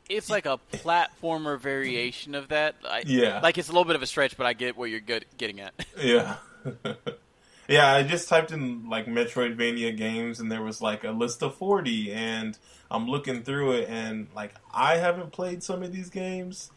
it's 0.09 0.29
like 0.29 0.45
a 0.45 0.59
platformer 0.73 1.59
variation 1.59 2.35
of 2.35 2.49
that. 2.49 2.75
I, 2.83 3.03
yeah, 3.05 3.39
like 3.41 3.57
it's 3.57 3.69
a 3.69 3.71
little 3.71 3.85
bit 3.85 3.95
of 3.95 4.01
a 4.01 4.07
stretch, 4.07 4.37
but 4.37 4.45
I 4.45 4.53
get 4.53 4.77
what 4.77 4.89
you're 4.89 4.99
good 4.99 5.25
getting 5.37 5.59
at. 5.59 5.73
yeah, 6.01 6.37
yeah. 7.67 7.93
I 7.93 8.03
just 8.03 8.29
typed 8.29 8.51
in 8.51 8.89
like 8.89 9.05
Metroidvania 9.05 9.95
games, 9.95 10.39
and 10.39 10.51
there 10.51 10.61
was 10.61 10.81
like 10.81 11.03
a 11.03 11.11
list 11.11 11.43
of 11.43 11.55
forty, 11.55 12.11
and 12.11 12.57
I'm 12.89 13.07
looking 13.07 13.43
through 13.43 13.73
it, 13.73 13.89
and 13.89 14.27
like 14.35 14.53
I 14.73 14.97
haven't 14.97 15.31
played 15.31 15.63
some 15.63 15.83
of 15.83 15.91
these 15.91 16.09
games, 16.09 16.71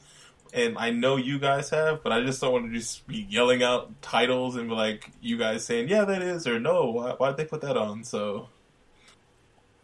and 0.53 0.77
I 0.79 0.91
know 0.91 1.17
you 1.17 1.39
guys 1.39 1.71
have, 1.71 2.03
but 2.03 2.13
I 2.13 2.23
just 2.23 2.41
don't 2.41 2.53
want 2.53 2.73
to 2.73 2.79
just 2.79 3.07
be 3.07 3.27
yelling 3.29 3.63
out 3.63 4.03
titles 4.03 4.57
and 4.57 4.69
be 4.69 4.75
like 4.75 5.11
you 5.21 5.39
guys 5.39 5.65
saying, 5.65 5.89
"Yeah, 5.89 6.05
that 6.05 6.23
is," 6.23 6.47
or 6.47 6.59
"No, 6.59 6.91
why, 6.91 7.13
why'd 7.13 7.37
they 7.37 7.45
put 7.45 7.61
that 7.63 7.77
on?" 7.77 8.05
So, 8.05 8.49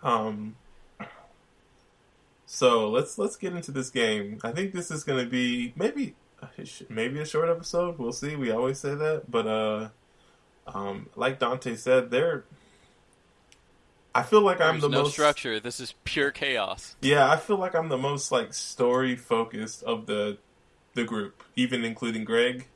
um 0.02 0.56
so 2.46 2.88
let's 2.88 3.18
let's 3.18 3.36
get 3.36 3.52
into 3.52 3.72
this 3.72 3.90
game. 3.90 4.38
I 4.42 4.52
think 4.52 4.72
this 4.72 4.90
is 4.90 5.04
going 5.04 5.22
to 5.22 5.28
be 5.30 5.72
maybe 5.76 6.14
maybe 6.88 7.20
a 7.20 7.26
short 7.26 7.48
episode. 7.48 7.98
We'll 7.98 8.12
see. 8.12 8.36
We 8.36 8.50
always 8.50 8.78
say 8.78 8.94
that, 8.94 9.30
but 9.30 9.46
uh, 9.46 9.88
um, 10.66 11.08
like 11.16 11.38
Dante 11.38 11.74
said, 11.76 12.10
there. 12.10 12.44
I 14.14 14.22
feel 14.22 14.40
like 14.40 14.62
I'm 14.62 14.74
There's 14.80 14.82
the 14.82 14.88
no 14.88 15.02
most 15.02 15.12
structure. 15.12 15.60
This 15.60 15.78
is 15.78 15.94
pure 16.04 16.30
chaos. 16.30 16.96
Yeah, 17.02 17.30
I 17.30 17.36
feel 17.36 17.58
like 17.58 17.74
I'm 17.74 17.90
the 17.90 17.98
most 17.98 18.32
like 18.32 18.54
story 18.54 19.14
focused 19.14 19.82
of 19.82 20.06
the 20.06 20.38
the 20.94 21.04
group, 21.04 21.42
even 21.54 21.84
including 21.84 22.24
Greg. 22.24 22.66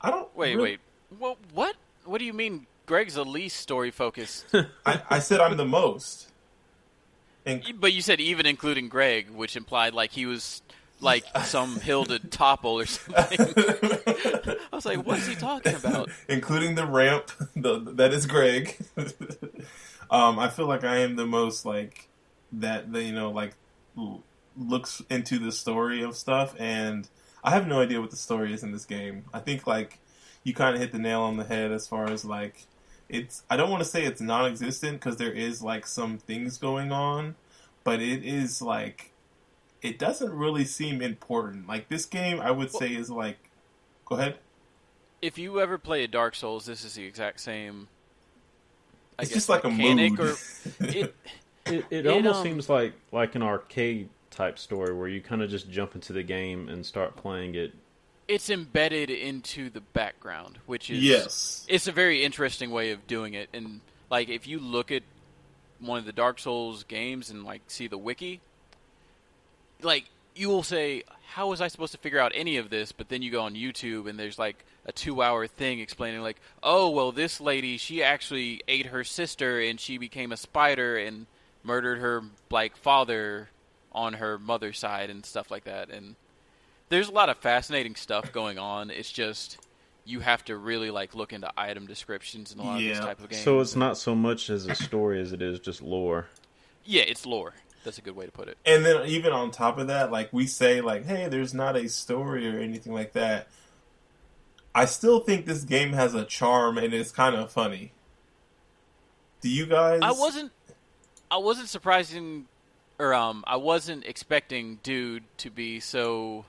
I 0.00 0.10
don't 0.10 0.34
Wait, 0.36 0.54
really- 0.54 0.62
wait. 0.62 0.80
What? 1.18 1.38
What? 1.52 1.76
What 2.04 2.18
do 2.18 2.24
you 2.24 2.32
mean? 2.32 2.66
Greg's 2.86 3.14
the 3.14 3.24
least 3.24 3.56
story 3.60 3.90
focused, 3.90 4.44
I, 4.84 5.00
I 5.08 5.18
said 5.18 5.40
I'm 5.40 5.56
the 5.56 5.64
most. 5.64 6.28
And 7.46 7.62
but 7.78 7.92
you 7.92 8.00
said 8.02 8.20
even 8.20 8.46
including 8.46 8.88
Greg, 8.88 9.30
which 9.30 9.56
implied 9.56 9.94
like 9.94 10.12
he 10.12 10.26
was 10.26 10.62
like 11.00 11.24
some 11.44 11.78
hill 11.80 12.04
to 12.06 12.18
topple 12.18 12.78
or 12.78 12.86
something. 12.86 13.38
I 14.72 14.76
was 14.76 14.86
like, 14.86 15.04
what 15.04 15.18
is 15.18 15.26
he 15.26 15.34
talking 15.34 15.74
about? 15.74 16.10
including 16.28 16.74
the 16.74 16.86
ramp 16.86 17.30
the, 17.54 17.78
that 17.94 18.12
is 18.12 18.26
Greg. 18.26 18.76
um, 20.10 20.38
I 20.38 20.48
feel 20.48 20.66
like 20.66 20.84
I 20.84 20.98
am 20.98 21.16
the 21.16 21.26
most 21.26 21.64
like 21.66 22.08
that. 22.52 22.92
The, 22.92 23.02
you 23.02 23.12
know, 23.12 23.30
like 23.30 23.54
l- 23.96 24.22
looks 24.56 25.02
into 25.10 25.38
the 25.38 25.52
story 25.52 26.02
of 26.02 26.16
stuff, 26.16 26.54
and 26.58 27.08
I 27.42 27.50
have 27.50 27.66
no 27.66 27.80
idea 27.80 28.00
what 28.00 28.10
the 28.10 28.16
story 28.16 28.54
is 28.54 28.62
in 28.62 28.72
this 28.72 28.86
game. 28.86 29.24
I 29.34 29.40
think 29.40 29.66
like 29.66 29.98
you 30.44 30.54
kind 30.54 30.74
of 30.74 30.80
hit 30.80 30.92
the 30.92 30.98
nail 30.98 31.22
on 31.22 31.36
the 31.36 31.44
head 31.44 31.72
as 31.72 31.86
far 31.86 32.08
as 32.10 32.24
like 32.24 32.66
it's. 33.08 33.42
I 33.50 33.56
don't 33.56 33.70
want 33.70 33.82
to 33.82 33.88
say 33.88 34.04
it's 34.04 34.20
non-existent 34.20 35.00
because 35.00 35.16
there 35.18 35.32
is 35.32 35.62
like 35.62 35.86
some 35.86 36.18
things 36.18 36.58
going 36.58 36.92
on, 36.92 37.36
but 37.84 38.00
it 38.00 38.24
is 38.24 38.62
like 38.62 39.12
it 39.82 39.98
doesn't 39.98 40.32
really 40.32 40.64
seem 40.64 41.02
important. 41.02 41.66
Like 41.68 41.88
this 41.88 42.06
game, 42.06 42.40
I 42.40 42.50
would 42.50 42.70
say 42.72 42.94
is 42.94 43.10
like. 43.10 43.50
Go 44.06 44.16
ahead. 44.16 44.38
If 45.20 45.38
you 45.38 45.60
ever 45.60 45.76
play 45.76 46.04
a 46.04 46.08
Dark 46.08 46.36
Souls, 46.36 46.66
this 46.66 46.84
is 46.84 46.94
the 46.94 47.04
exact 47.04 47.40
same. 47.40 47.88
I 49.18 49.22
It's 49.22 49.30
guess, 49.30 49.46
just 49.46 49.48
like 49.48 49.64
a 49.64 49.70
mechanic 49.70 50.18
mood. 50.18 50.18
or 50.18 50.40
it. 50.80 51.14
It, 51.66 51.86
it 51.90 52.06
It, 52.06 52.06
almost 52.06 52.42
um, 52.42 52.42
seems 52.42 52.68
like 52.68 52.94
like 53.12 53.34
an 53.34 53.42
arcade 53.42 54.10
type 54.30 54.58
story 54.58 54.94
where 54.94 55.08
you 55.08 55.20
kind 55.20 55.42
of 55.42 55.50
just 55.50 55.70
jump 55.70 55.94
into 55.94 56.12
the 56.12 56.22
game 56.22 56.68
and 56.68 56.84
start 56.84 57.16
playing 57.16 57.54
it. 57.54 57.74
It's 58.26 58.48
embedded 58.48 59.10
into 59.10 59.68
the 59.70 59.80
background, 59.80 60.58
which 60.66 60.88
is 60.90 61.02
Yes. 61.02 61.66
it's 61.68 61.86
a 61.86 61.92
very 61.92 62.24
interesting 62.24 62.70
way 62.70 62.90
of 62.90 63.06
doing 63.06 63.34
it. 63.34 63.48
And 63.52 63.80
like, 64.10 64.28
if 64.28 64.46
you 64.46 64.58
look 64.58 64.90
at 64.90 65.02
one 65.80 65.98
of 65.98 66.06
the 66.06 66.12
Dark 66.12 66.38
Souls 66.38 66.84
games 66.84 67.28
and 67.30 67.44
like 67.44 67.62
see 67.68 67.86
the 67.86 67.98
wiki, 67.98 68.40
like 69.82 70.06
you 70.34 70.48
will 70.48 70.62
say, 70.62 71.02
"How 71.28 71.48
was 71.48 71.60
I 71.60 71.68
supposed 71.68 71.92
to 71.92 71.98
figure 71.98 72.18
out 72.18 72.32
any 72.34 72.56
of 72.56 72.70
this?" 72.70 72.92
But 72.92 73.08
then 73.08 73.22
you 73.22 73.30
go 73.30 73.42
on 73.42 73.54
YouTube 73.54 74.08
and 74.08 74.18
there's 74.18 74.38
like 74.38 74.64
a 74.86 74.92
two-hour 74.92 75.46
thing 75.46 75.80
explaining, 75.80 76.20
like, 76.22 76.40
"Oh, 76.62 76.90
well, 76.90 77.12
this 77.12 77.40
lady 77.40 77.76
she 77.76 78.02
actually 78.02 78.62
ate 78.68 78.86
her 78.86 79.04
sister 79.04 79.60
and 79.60 79.78
she 79.78 79.98
became 79.98 80.32
a 80.32 80.36
spider 80.36 80.96
and 80.96 81.26
murdered 81.62 81.98
her 81.98 82.22
like 82.50 82.76
father 82.76 83.48
on 83.92 84.14
her 84.14 84.38
mother's 84.38 84.78
side 84.78 85.10
and 85.10 85.24
stuff 85.26 85.50
like 85.50 85.64
that." 85.64 85.90
And 85.90 86.16
there's 86.94 87.08
a 87.08 87.12
lot 87.12 87.28
of 87.28 87.36
fascinating 87.38 87.96
stuff 87.96 88.30
going 88.32 88.56
on. 88.58 88.90
It's 88.90 89.10
just 89.10 89.58
you 90.04 90.20
have 90.20 90.44
to 90.44 90.56
really 90.56 90.90
like 90.90 91.14
look 91.14 91.32
into 91.32 91.50
item 91.56 91.86
descriptions 91.86 92.52
and 92.52 92.60
a 92.60 92.64
lot 92.64 92.76
of 92.76 92.82
Yeah. 92.82 92.90
these 92.94 93.00
type 93.00 93.20
of 93.20 93.28
games. 93.30 93.42
So 93.42 93.58
it's 93.60 93.74
not 93.74 93.96
so 93.98 94.14
much 94.14 94.48
as 94.50 94.66
a 94.66 94.74
story 94.74 95.20
as 95.20 95.32
it 95.32 95.42
is 95.42 95.58
just 95.58 95.82
lore. 95.82 96.28
yeah, 96.84 97.02
it's 97.02 97.24
lore. 97.26 97.54
That's 97.82 97.98
a 97.98 98.02
good 98.02 98.14
way 98.14 98.26
to 98.26 98.32
put 98.32 98.48
it. 98.48 98.56
And 98.64 98.84
then 98.84 99.06
even 99.06 99.32
on 99.32 99.50
top 99.50 99.76
of 99.78 99.88
that, 99.88 100.10
like 100.12 100.32
we 100.32 100.46
say, 100.46 100.80
like, 100.80 101.04
hey, 101.04 101.28
there's 101.28 101.52
not 101.52 101.76
a 101.76 101.88
story 101.88 102.46
or 102.48 102.58
anything 102.60 102.92
like 102.94 103.12
that. 103.12 103.48
I 104.74 104.84
still 104.86 105.20
think 105.20 105.46
this 105.46 105.64
game 105.64 105.92
has 105.94 106.14
a 106.14 106.24
charm 106.24 106.78
and 106.78 106.92
it's 106.94 107.10
kind 107.10 107.34
of 107.36 107.50
funny. 107.50 107.92
Do 109.40 109.48
you 109.48 109.66
guys? 109.66 110.00
I 110.02 110.12
wasn't 110.12 110.52
I 111.30 111.38
wasn't 111.38 111.68
surprising 111.68 112.46
or 112.98 113.12
um 113.14 113.42
I 113.46 113.56
wasn't 113.56 114.04
expecting 114.06 114.78
dude 114.82 115.24
to 115.38 115.50
be 115.50 115.80
so 115.80 116.44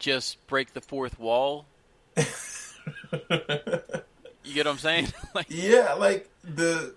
just 0.00 0.44
break 0.48 0.72
the 0.72 0.80
fourth 0.80 1.20
wall. 1.20 1.66
You 4.42 4.54
get 4.54 4.66
what 4.66 4.72
I'm 4.72 4.78
saying? 4.78 5.08
like 5.34 5.46
yeah, 5.48 5.94
like 5.94 6.28
the 6.42 6.94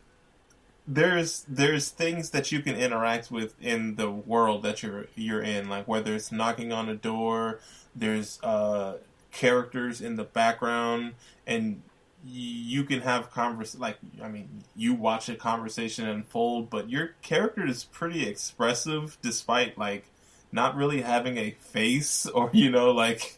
there's 0.88 1.46
there's 1.48 1.90
things 1.90 2.32
that 2.32 2.52
you 2.52 2.62
can 2.62 2.76
interact 2.76 3.32
with 3.32 3.54
in 3.62 3.96
the 3.96 4.10
world 4.10 4.64
that 4.64 4.82
you're 4.82 5.08
you're 5.16 5.42
in, 5.42 5.70
like 5.70 5.88
whether 5.88 6.16
it's 6.16 6.32
knocking 6.32 6.72
on 6.72 6.90
a 6.90 6.96
door, 6.96 7.60
there's 7.96 8.42
uh 8.44 8.98
characters 9.32 10.00
in 10.00 10.16
the 10.16 10.24
background 10.24 11.16
and 11.48 11.82
you 12.26 12.84
can 12.84 13.02
have 13.02 13.32
convers 13.32 13.78
like 13.78 13.98
I 14.22 14.30
mean 14.30 14.64
you 14.76 14.94
watch 14.94 15.28
a 15.28 15.36
conversation 15.36 16.08
unfold, 16.08 16.70
but 16.70 16.90
your 16.90 17.16
character 17.22 17.68
is 17.68 17.84
pretty 17.84 18.28
expressive 18.28 19.18
despite 19.22 19.78
like 19.78 20.06
not 20.54 20.76
really 20.76 21.02
having 21.02 21.38
a 21.38 21.52
face 21.52 22.26
or 22.28 22.50
you 22.54 22.72
know 22.72 22.92
like 22.92 23.38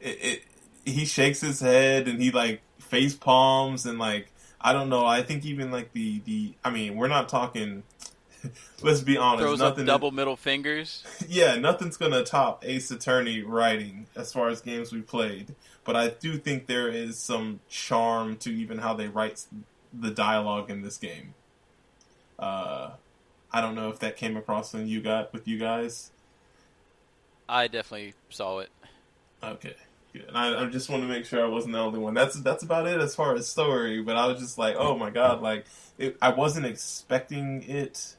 it, 0.00 0.18
it 0.22 0.42
he 0.84 1.04
shakes 1.04 1.40
his 1.40 1.60
head 1.60 2.06
and 2.06 2.20
he 2.20 2.30
like 2.30 2.60
face 2.78 3.14
palms 3.14 3.86
and 3.86 3.98
like 3.98 4.30
I 4.60 4.72
don't 4.72 4.88
know. 4.88 5.04
I 5.04 5.22
think 5.22 5.44
even 5.44 5.70
like 5.70 5.92
the 5.92 6.20
the 6.20 6.54
I 6.64 6.70
mean 6.70 6.96
we're 6.96 7.08
not 7.08 7.28
talking. 7.28 7.82
let's 8.82 9.00
be 9.00 9.16
honest. 9.16 9.42
throws 9.42 9.60
up 9.62 9.72
nothing. 9.72 9.86
double 9.86 10.10
middle 10.10 10.36
fingers. 10.36 11.02
Yeah, 11.28 11.56
nothing's 11.56 11.96
gonna 11.96 12.24
top 12.24 12.64
Ace 12.64 12.90
Attorney 12.90 13.42
writing 13.42 14.06
as 14.14 14.32
far 14.32 14.48
as 14.48 14.60
games 14.60 14.92
we 14.92 15.00
played. 15.00 15.54
But 15.84 15.96
I 15.96 16.08
do 16.08 16.38
think 16.38 16.66
there 16.66 16.88
is 16.88 17.18
some 17.18 17.60
charm 17.68 18.36
to 18.38 18.50
even 18.50 18.78
how 18.78 18.94
they 18.94 19.08
write 19.08 19.44
the 19.92 20.10
dialogue 20.10 20.70
in 20.70 20.82
this 20.82 20.96
game. 20.96 21.34
Uh, 22.38 22.92
I 23.52 23.60
don't 23.60 23.74
know 23.74 23.90
if 23.90 23.98
that 24.00 24.16
came 24.16 24.36
across 24.36 24.72
when 24.72 24.88
you 24.88 25.00
got 25.00 25.32
with 25.32 25.46
you 25.46 25.58
guys. 25.58 26.10
I 27.48 27.68
definitely 27.68 28.14
saw 28.30 28.60
it. 28.60 28.70
Okay. 29.42 29.74
Good. 30.12 30.30
I, 30.32 30.64
I 30.64 30.66
just 30.66 30.88
want 30.88 31.02
to 31.02 31.08
make 31.08 31.24
sure 31.24 31.44
I 31.44 31.48
wasn't 31.48 31.72
the 31.72 31.80
only 31.80 31.98
one. 31.98 32.14
That's 32.14 32.40
that's 32.40 32.62
about 32.62 32.86
it 32.86 33.00
as 33.00 33.16
far 33.16 33.34
as 33.34 33.48
story. 33.48 34.00
But 34.00 34.16
I 34.16 34.26
was 34.26 34.38
just 34.38 34.58
like, 34.58 34.76
oh 34.78 34.96
my 34.96 35.10
god, 35.10 35.42
like 35.42 35.66
it, 35.98 36.16
I 36.22 36.30
wasn't 36.30 36.66
expecting 36.66 37.64
it, 37.64 38.14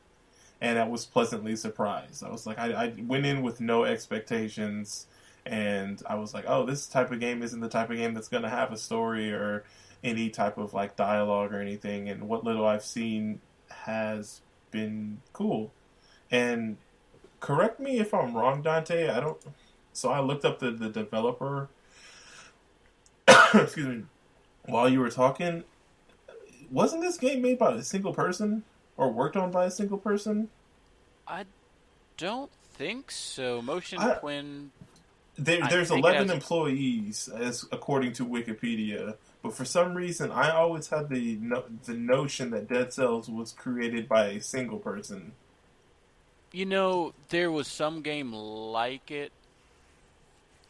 and 0.60 0.78
I 0.78 0.88
was 0.88 1.06
pleasantly 1.06 1.56
surprised. 1.56 2.24
I 2.24 2.30
was 2.30 2.46
like, 2.46 2.60
I, 2.60 2.74
I 2.74 2.94
went 2.98 3.26
in 3.26 3.42
with 3.42 3.62
no 3.62 3.86
expectations, 3.86 5.08
and 5.46 6.02
I 6.06 6.16
was 6.16 6.34
like, 6.34 6.44
oh, 6.48 6.66
this 6.66 6.86
type 6.86 7.12
of 7.12 7.22
game 7.22 7.42
isn't 7.42 7.62
the 7.62 7.70
type 7.70 7.90
of 7.90 7.96
game 7.96 8.14
that's 8.14 8.28
going 8.28 8.44
to 8.44 8.50
have 8.50 8.74
a 8.74 8.78
story 8.78 9.32
or 9.32 9.64
any 10.04 10.30
type 10.30 10.58
of 10.58 10.74
like 10.74 10.98
dialogue 10.98 11.54
or 11.54 11.62
anything. 11.62 12.10
And 12.10 12.28
what 12.28 12.44
little 12.44 12.66
I've 12.66 12.84
seen 12.84 13.40
has 13.70 14.42
been 14.72 15.22
cool. 15.32 15.72
And 16.30 16.76
correct 17.45 17.79
me 17.79 17.99
if 17.99 18.12
I'm 18.13 18.36
wrong, 18.36 18.63
Dante. 18.63 19.08
I 19.08 19.19
don't. 19.19 19.38
So 19.93 20.10
I 20.10 20.19
looked 20.19 20.43
up 20.45 20.60
the, 20.60 20.71
the 20.71 20.89
developer. 20.89 21.69
excuse 23.53 23.88
me. 23.88 24.03
While 24.65 24.89
you 24.89 24.99
were 24.99 25.12
talking, 25.12 25.63
wasn't 26.71 27.03
this 27.03 27.17
game 27.17 27.43
made 27.43 27.60
by 27.60 27.75
a 27.75 27.84
single 27.84 28.13
person 28.13 28.63
or 28.97 29.12
worked 29.12 29.38
on 29.38 29.51
by 29.51 29.65
a 29.65 29.71
single 29.71 29.99
person? 29.99 30.49
I 31.27 31.45
don't 32.17 32.51
think 32.73 33.12
so. 33.12 33.62
Motion 33.62 33.99
I- 33.99 34.15
Twin 34.15 34.71
There, 35.38 35.67
there's 35.69 35.91
11 35.91 36.29
has- 36.29 36.31
employees, 36.31 37.29
as 37.29 37.65
according 37.71 38.13
to 38.13 38.25
Wikipedia. 38.25 39.17
But 39.43 39.53
for 39.53 39.65
some 39.65 39.93
reason, 39.93 40.31
I 40.31 40.49
always 40.49 40.88
had 40.88 41.10
the 41.10 41.36
no, 41.36 41.65
the 41.84 41.93
notion 41.93 42.49
that 42.49 42.67
Dead 42.67 42.91
Cells 42.91 43.29
was 43.29 43.51
created 43.51 44.10
by 44.10 44.29
a 44.29 44.41
single 44.41 44.79
person. 44.79 45.34
You 46.56 46.65
know, 46.65 47.13
there 47.28 47.52
was 47.52 47.68
some 47.68 48.02
game 48.02 48.32
like 48.32 49.12
it 49.12 49.34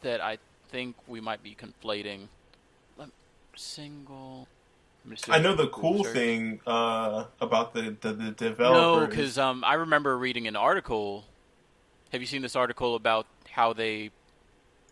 that 0.02 0.20
I 0.20 0.40
think 0.70 0.96
we 1.08 1.22
might 1.22 1.44
be 1.44 1.56
conflating. 1.56 2.28
Let- 2.98 3.10
Single. 3.56 4.48
I'm 5.06 5.12
just 5.12 5.30
I 5.30 5.34
doing 5.34 5.44
know 5.44 5.56
the 5.56 5.68
cool 5.70 6.04
search. 6.04 6.14
thing 6.14 6.60
uh, 6.66 7.26
about 7.40 7.76
the 7.76 7.96
the, 8.02 8.14
the 8.14 8.56
No, 8.58 9.06
because 9.06 9.38
um, 9.38 9.64
I 9.64 9.76
remember 9.76 10.18
reading 10.18 10.48
an 10.48 10.56
article. 10.56 11.26
Have 12.12 12.20
you 12.20 12.26
seen 12.26 12.42
this 12.42 12.56
article 12.56 12.96
about 12.96 13.28
how 13.52 13.72
they 13.74 14.10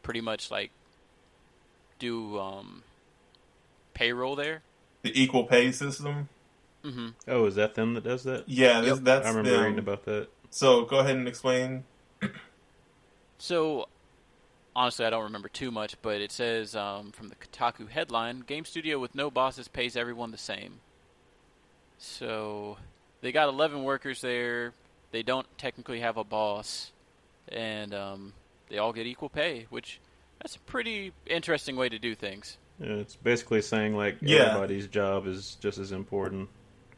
pretty 0.03 0.21
much 0.21 0.51
like 0.51 0.69
do 1.97 2.37
um, 2.37 2.83
payroll 3.95 4.35
there? 4.35 4.61
the 5.01 5.19
equal 5.19 5.45
pay 5.45 5.71
system. 5.71 6.29
hmm 6.83 7.07
Oh, 7.27 7.47
is 7.47 7.55
that 7.55 7.73
them 7.73 7.95
that 7.95 8.03
does 8.03 8.23
that? 8.25 8.47
Yeah, 8.47 8.81
Yep. 8.83 8.97
that's 9.01 9.25
I 9.25 9.29
remember 9.29 9.49
them. 9.49 9.63
reading 9.63 9.79
about 9.79 10.05
that. 10.05 10.27
So 10.53 10.85
go 10.85 10.99
ahead 10.99 11.15
and 11.15 11.27
explain. 11.27 11.83
So, 13.39 13.89
honestly, 14.73 15.05
I 15.05 15.09
don't 15.09 15.23
remember 15.25 15.49
too 15.49 15.69
much, 15.69 16.01
but 16.01 16.21
it 16.21 16.31
says 16.31 16.77
um, 16.77 17.11
from 17.11 17.27
the 17.27 17.35
Kotaku 17.35 17.89
headline 17.89 18.39
Game 18.47 18.63
studio 18.63 18.99
with 18.99 19.15
no 19.15 19.29
bosses 19.29 19.67
pays 19.67 19.97
everyone 19.97 20.31
the 20.31 20.37
same. 20.37 20.75
So, 21.97 22.77
they 23.19 23.33
got 23.33 23.49
11 23.49 23.83
workers 23.83 24.21
there. 24.21 24.71
They 25.11 25.23
don't 25.23 25.45
technically 25.57 25.99
have 25.99 26.15
a 26.15 26.23
boss. 26.23 26.93
And 27.49 27.93
um, 27.93 28.31
they 28.69 28.77
all 28.77 28.93
get 28.93 29.07
equal 29.07 29.27
pay, 29.27 29.65
which 29.69 29.99
that's 30.41 30.55
a 30.55 30.59
pretty 30.59 31.11
interesting 31.25 31.75
way 31.75 31.89
to 31.89 31.99
do 31.99 32.15
things. 32.15 32.57
Yeah, 32.79 32.93
it's 32.93 33.17
basically 33.17 33.61
saying 33.61 33.97
like 33.97 34.19
Yeah. 34.21 34.43
everybody's 34.43 34.87
job 34.87 35.27
is 35.27 35.57
just 35.59 35.79
as 35.79 35.91
important. 35.91 36.47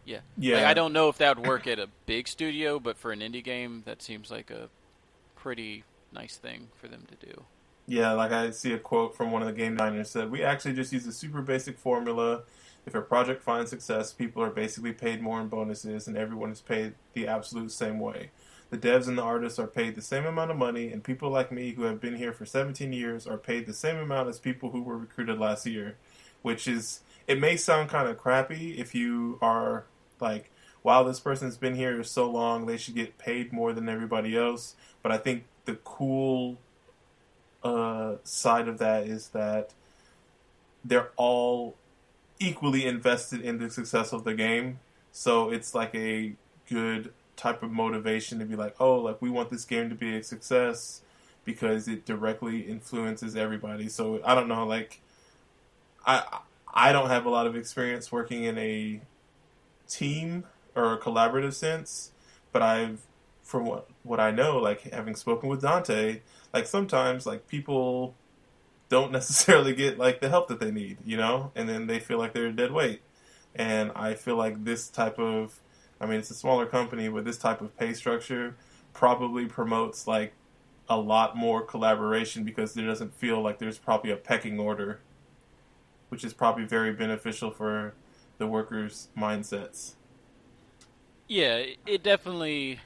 Yeah. 0.06 0.20
Yeah. 0.38 0.58
Like, 0.58 0.66
I 0.66 0.74
don't 0.74 0.94
know 0.94 1.10
if 1.10 1.18
that 1.18 1.38
would 1.38 1.48
work 1.48 1.68
at 1.68 1.80
a 1.80 1.90
big 2.06 2.28
studio, 2.28 2.80
but 2.80 2.98
for 2.98 3.12
an 3.12 3.20
indie 3.20 3.44
game, 3.44 3.84
that 3.86 4.02
seems 4.02 4.32
like 4.32 4.52
a 4.52 4.70
pretty 5.36 5.84
nice 6.14 6.38
thing 6.38 6.70
for 6.76 6.88
them 6.88 7.06
to 7.10 7.26
do. 7.26 7.44
Yeah, 7.88 8.14
like 8.14 8.32
I 8.32 8.50
see 8.52 8.74
a 8.74 8.80
quote 8.80 9.16
from 9.16 9.32
one 9.32 9.42
of 9.44 9.48
the 9.48 9.54
game 9.54 9.76
designers 9.76 10.10
said, 10.10 10.32
"We 10.32 10.44
actually 10.44 10.74
just 10.74 10.92
use 10.92 11.06
a 11.06 11.12
super 11.12 11.42
basic 11.42 11.78
formula. 11.78 12.42
If 12.86 12.96
a 12.96 13.02
project 13.02 13.44
finds 13.44 13.70
success, 13.70 14.14
people 14.14 14.42
are 14.42 14.50
basically 14.50 14.92
paid 14.92 15.22
more 15.22 15.40
in 15.42 15.50
bonuses, 15.50 16.08
and 16.08 16.18
everyone 16.18 16.52
is 16.52 16.62
paid 16.62 16.94
the 17.14 17.28
absolute 17.28 17.72
same 17.72 18.00
way. 18.00 18.32
The 18.72 18.78
devs 18.78 19.08
and 19.08 19.18
the 19.18 19.24
artists 19.24 19.60
are 19.60 19.68
paid 19.68 19.94
the 19.94 20.02
same 20.02 20.26
amount 20.26 20.50
of 20.50 20.58
money, 20.58 20.92
and 20.92 21.04
people 21.04 21.30
like 21.30 21.52
me 21.52 21.74
who 21.74 21.84
have 21.84 22.02
been 22.02 22.16
here 22.16 22.34
for 22.34 22.46
17 22.46 22.92
years 22.92 23.28
are 23.28 23.38
paid 23.38 23.68
the 23.68 23.74
same 23.74 23.98
amount 23.98 24.30
as 24.30 24.40
people 24.40 24.72
who 24.72 24.82
were 24.82 24.98
recruited 24.98 25.38
last 25.38 25.66
year." 25.68 25.96
Which 26.42 26.68
is, 26.68 27.02
it 27.28 27.40
may 27.40 27.56
sound 27.58 27.90
kind 27.90 28.08
of 28.08 28.18
crappy 28.18 28.78
if 28.78 28.94
you 28.94 29.40
are 29.42 29.86
like, 30.20 30.52
"Wow, 30.84 31.04
this 31.04 31.20
person's 31.20 31.58
been 31.58 31.76
here 31.76 32.04
so 32.04 32.30
long, 32.30 32.66
they 32.66 32.78
should 32.78 32.96
get 32.96 33.18
paid 33.18 33.54
more 33.54 33.74
than 33.74 33.90
everybody 33.90 34.38
else." 34.38 34.76
But 35.02 35.12
I 35.12 35.18
think 35.18 35.46
the 35.66 35.76
cool 35.84 36.58
uh, 37.64 38.16
side 38.24 38.68
of 38.68 38.78
that 38.78 39.08
is 39.08 39.30
that 39.30 39.74
they're 40.84 41.12
all 41.16 41.76
equally 42.40 42.86
invested 42.86 43.42
in 43.42 43.58
the 43.58 43.70
success 43.70 44.14
of 44.14 44.24
the 44.24 44.34
game. 44.34 44.80
So 45.12 45.50
it's 45.50 45.74
like 45.74 45.96
a 45.96 46.34
good 46.70 47.14
type 47.36 47.64
of 47.64 47.72
motivation 47.72 48.40
to 48.40 48.46
be 48.46 48.56
like, 48.56 48.76
oh, 48.80 49.00
like 49.00 49.22
we 49.22 49.30
want 49.30 49.50
this 49.50 49.66
game 49.66 49.90
to 49.90 49.96
be 49.96 50.16
a 50.16 50.24
success 50.24 51.02
because 51.44 51.88
it 51.88 52.06
directly 52.06 52.62
influences 52.62 53.36
everybody. 53.36 53.88
So 53.90 54.22
I 54.24 54.36
don't 54.36 54.48
know, 54.48 54.66
like 54.66 55.02
I 56.06 56.40
I 56.74 56.92
don't 56.92 57.10
have 57.10 57.26
a 57.26 57.30
lot 57.30 57.48
of 57.48 57.56
experience 57.56 58.12
working 58.12 58.44
in 58.44 58.58
a 58.58 59.02
team 59.88 60.46
or 60.76 60.94
a 60.94 61.00
collaborative 61.00 61.54
sense, 61.54 62.12
but 62.52 62.62
I've 62.62 63.02
from 63.44 63.66
what 63.66 63.88
what 64.04 64.20
I 64.20 64.32
know, 64.32 64.58
like 64.58 64.82
having 64.82 65.16
spoken 65.16 65.50
with 65.50 65.62
Dante, 65.62 66.22
like 66.54 66.66
sometimes 66.66 67.26
like 67.26 67.48
people 67.48 68.16
don't 68.90 69.12
necessarily 69.20 69.74
get 69.74 69.98
like 69.98 70.20
the 70.20 70.30
help 70.30 70.48
that 70.48 70.60
they 70.60 70.72
need, 70.72 70.98
you 71.06 71.18
know, 71.18 71.52
and 71.56 71.70
then 71.70 71.88
they 71.88 72.00
feel 72.00 72.18
like 72.18 72.34
they're 72.34 72.48
a 72.48 72.54
dead 72.54 72.72
weight. 72.72 73.02
And 73.54 73.92
I 73.96 74.16
feel 74.16 74.36
like 74.36 74.66
this 74.66 74.90
type 74.90 75.18
of, 75.18 75.62
I 76.02 76.06
mean, 76.06 76.20
it's 76.20 76.30
a 76.30 76.36
smaller 76.36 76.66
company, 76.66 77.08
but 77.08 77.24
this 77.24 77.38
type 77.38 77.62
of 77.62 77.78
pay 77.78 77.94
structure 77.94 78.58
probably 78.94 79.46
promotes 79.46 80.08
like 80.08 80.34
a 80.90 80.98
lot 80.98 81.38
more 81.38 81.62
collaboration 81.62 82.44
because 82.44 82.74
there 82.74 82.86
doesn't 82.86 83.14
feel 83.14 83.42
like 83.42 83.60
there's 83.60 83.78
probably 83.78 84.12
a 84.12 84.18
pecking 84.18 84.60
order, 84.60 85.00
which 86.10 86.24
is 86.24 86.34
probably 86.34 86.66
very 86.66 86.92
beneficial 86.92 87.50
for 87.50 87.94
the 88.38 88.48
workers' 88.48 89.10
mindsets. 89.18 89.94
Yeah, 91.28 91.64
it 91.86 92.04
definitely. 92.04 92.80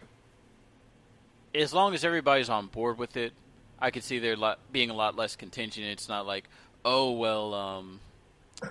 As 1.53 1.73
long 1.73 1.93
as 1.93 2.05
everybody's 2.05 2.49
on 2.49 2.67
board 2.67 2.97
with 2.97 3.17
it, 3.17 3.33
I 3.79 3.91
could 3.91 4.03
see 4.03 4.19
there 4.19 4.35
being 4.71 4.89
a 4.89 4.93
lot 4.93 5.15
less 5.15 5.35
contention. 5.35 5.83
It's 5.83 6.07
not 6.07 6.25
like, 6.27 6.45
oh 6.85 7.12
well, 7.12 7.53
um, 7.53 7.99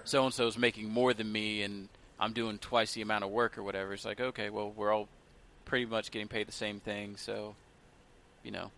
so 0.04 0.24
and 0.24 0.32
so's 0.32 0.56
making 0.56 0.88
more 0.88 1.12
than 1.12 1.30
me, 1.30 1.62
and 1.62 1.88
I'm 2.20 2.32
doing 2.32 2.58
twice 2.58 2.92
the 2.94 3.02
amount 3.02 3.24
of 3.24 3.30
work 3.30 3.58
or 3.58 3.62
whatever. 3.62 3.92
It's 3.94 4.04
like, 4.04 4.20
okay, 4.20 4.48
well, 4.48 4.72
we're 4.74 4.92
all 4.92 5.08
pretty 5.64 5.86
much 5.86 6.10
getting 6.10 6.28
paid 6.28 6.46
the 6.48 6.52
same 6.52 6.80
thing, 6.80 7.16
so 7.16 7.54
you 8.44 8.52
know, 8.52 8.70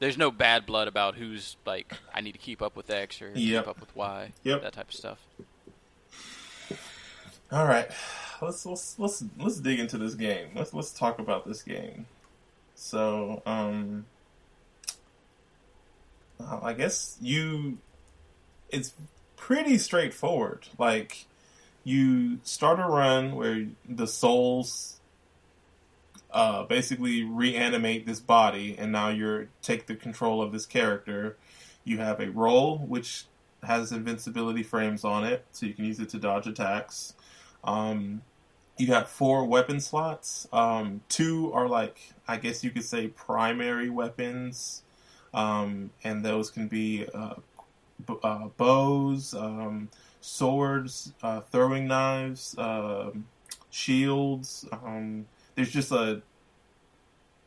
there's 0.00 0.16
no 0.18 0.30
bad 0.30 0.64
blood 0.66 0.88
about 0.88 1.14
who's 1.16 1.56
like, 1.66 1.92
I 2.12 2.20
need 2.22 2.32
to 2.32 2.38
keep 2.38 2.62
up 2.62 2.74
with 2.76 2.88
X 2.90 3.20
or 3.22 3.30
Yep. 3.34 3.64
keep 3.64 3.68
up 3.68 3.80
with 3.80 3.94
Y, 3.94 4.32
Yep. 4.42 4.62
that 4.62 4.72
type 4.72 4.88
of 4.88 4.94
stuff. 4.94 5.18
All 7.54 7.66
right, 7.66 7.86
let's 8.42 8.66
let's 8.66 8.98
let's 8.98 9.22
let's 9.38 9.60
dig 9.60 9.78
into 9.78 9.96
this 9.96 10.14
game. 10.14 10.48
Let's 10.56 10.74
let's 10.74 10.90
talk 10.90 11.20
about 11.20 11.46
this 11.46 11.62
game. 11.62 12.06
So, 12.74 13.44
um, 13.46 14.06
uh, 16.40 16.58
I 16.64 16.72
guess 16.72 17.16
you, 17.20 17.78
it's 18.70 18.94
pretty 19.36 19.78
straightforward. 19.78 20.66
Like, 20.80 21.26
you 21.84 22.40
start 22.42 22.80
a 22.80 22.88
run 22.88 23.36
where 23.36 23.68
the 23.88 24.08
souls, 24.08 24.98
uh, 26.32 26.64
basically 26.64 27.22
reanimate 27.22 28.04
this 28.04 28.18
body, 28.18 28.74
and 28.76 28.90
now 28.90 29.10
you're 29.10 29.46
take 29.62 29.86
the 29.86 29.94
control 29.94 30.42
of 30.42 30.50
this 30.50 30.66
character. 30.66 31.36
You 31.84 31.98
have 31.98 32.18
a 32.18 32.32
roll 32.32 32.78
which 32.78 33.26
has 33.62 33.92
invincibility 33.92 34.64
frames 34.64 35.04
on 35.04 35.22
it, 35.22 35.44
so 35.52 35.66
you 35.66 35.74
can 35.74 35.84
use 35.84 36.00
it 36.00 36.08
to 36.08 36.18
dodge 36.18 36.48
attacks. 36.48 37.14
Um, 37.64 38.22
you 38.76 38.86
got 38.86 39.08
four 39.08 39.44
weapon 39.44 39.80
slots. 39.80 40.48
Um, 40.52 41.00
two 41.08 41.52
are 41.52 41.68
like, 41.68 42.12
I 42.28 42.36
guess 42.36 42.64
you 42.64 42.70
could 42.70 42.84
say, 42.84 43.08
primary 43.08 43.90
weapons, 43.90 44.82
um, 45.32 45.90
and 46.02 46.24
those 46.24 46.50
can 46.50 46.68
be 46.68 47.06
uh, 47.14 47.34
b- 48.06 48.16
uh, 48.22 48.48
bows, 48.56 49.34
um, 49.34 49.88
swords, 50.20 51.12
uh, 51.22 51.40
throwing 51.40 51.86
knives, 51.86 52.54
um 52.58 53.26
shields. 53.74 54.64
Um, 54.72 55.26
there's 55.54 55.70
just 55.72 55.90
a 55.90 56.22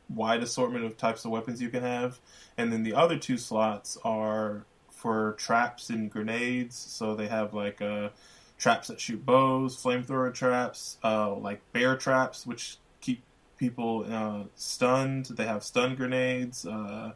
wide 0.10 0.44
assortment 0.44 0.84
of 0.86 0.98
types 0.98 1.26
of 1.26 1.32
weapons 1.32 1.62
you 1.62 1.70
can 1.70 1.84
have, 1.84 2.20
and 2.58 2.72
then 2.72 2.84
the 2.84 2.94
other 2.94 3.18
two 3.18 3.38
slots 3.38 3.98
are 4.04 4.66
for 4.92 5.34
traps 5.38 5.90
and 5.90 6.12
grenades. 6.12 6.76
So 6.76 7.16
they 7.16 7.28
have 7.28 7.54
like 7.54 7.82
uh, 7.82 8.10
traps 8.58 8.88
that 8.88 9.00
shoot 9.00 9.26
bows, 9.26 9.82
flamethrower 9.82 10.34
traps, 10.34 10.98
uh, 11.04 11.34
like 11.36 11.62
bear 11.74 11.96
traps, 11.96 12.46
which 12.46 12.78
keep 13.02 13.22
people 13.58 14.06
uh, 14.10 14.44
stunned. 14.56 15.26
They 15.26 15.46
have 15.46 15.64
stun 15.64 15.96
grenades, 15.96 16.66
uh, 16.66 17.14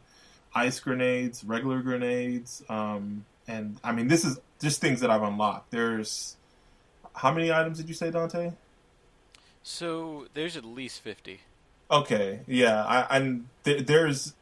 ice 0.54 0.80
grenades, 0.80 1.44
regular 1.44 1.80
grenades, 1.80 2.62
um, 2.68 3.24
and 3.48 3.78
I 3.82 3.92
mean 3.92 4.08
this 4.08 4.24
is 4.24 4.38
just 4.60 4.80
things 4.80 5.00
that 5.00 5.10
I've 5.10 5.22
unlocked. 5.22 5.70
There's 5.70 6.36
how 7.14 7.32
many 7.32 7.52
items 7.52 7.78
did 7.78 7.88
you 7.88 7.94
say, 7.94 8.10
Dante? 8.10 8.52
So 9.62 10.26
there's 10.34 10.56
at 10.56 10.64
least 10.64 11.00
fifty. 11.00 11.40
Okay, 11.90 12.40
yeah, 12.46 12.84
I, 12.84 13.16
I'm 13.16 13.50
th- 13.64 13.86
there's 13.86 14.34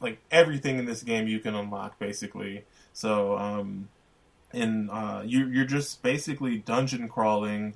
like 0.00 0.18
everything 0.30 0.78
in 0.78 0.84
this 0.84 1.02
game 1.02 1.26
you 1.26 1.40
can 1.40 1.54
unlock 1.54 1.98
basically. 1.98 2.64
So, 2.92 3.36
um, 3.38 3.88
and 4.52 4.90
uh, 4.90 5.22
you 5.24 5.46
you're 5.46 5.64
just 5.64 6.02
basically 6.02 6.58
dungeon 6.58 7.08
crawling 7.08 7.74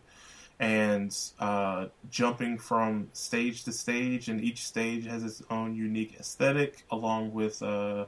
and 0.60 1.16
uh, 1.38 1.86
jumping 2.10 2.58
from 2.58 3.08
stage 3.14 3.64
to 3.64 3.72
stage, 3.72 4.28
and 4.28 4.42
each 4.42 4.66
stage 4.66 5.06
has 5.06 5.24
its 5.24 5.42
own 5.50 5.74
unique 5.74 6.16
aesthetic, 6.20 6.84
along 6.90 7.32
with 7.32 7.62
uh, 7.62 8.04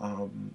um, 0.00 0.54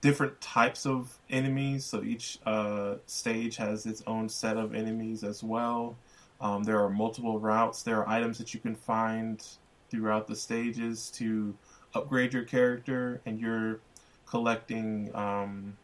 different 0.00 0.40
types 0.40 0.86
of 0.86 1.18
enemies. 1.28 1.84
So 1.84 2.02
each 2.02 2.38
uh, 2.46 2.94
stage 3.04 3.56
has 3.58 3.84
its 3.84 4.02
own 4.06 4.30
set 4.30 4.56
of 4.56 4.74
enemies 4.74 5.22
as 5.22 5.42
well. 5.42 5.96
Um, 6.40 6.62
there 6.62 6.82
are 6.82 6.88
multiple 6.88 7.38
routes. 7.38 7.82
There 7.82 7.98
are 7.98 8.08
items 8.08 8.38
that 8.38 8.54
you 8.54 8.60
can 8.60 8.74
find 8.74 9.46
throughout 9.90 10.26
the 10.26 10.36
stages 10.36 11.10
to 11.10 11.54
upgrade 11.94 12.32
your 12.32 12.44
character, 12.44 13.20
and 13.26 13.38
you're 13.38 13.80
collecting 14.24 15.10
um, 15.14 15.76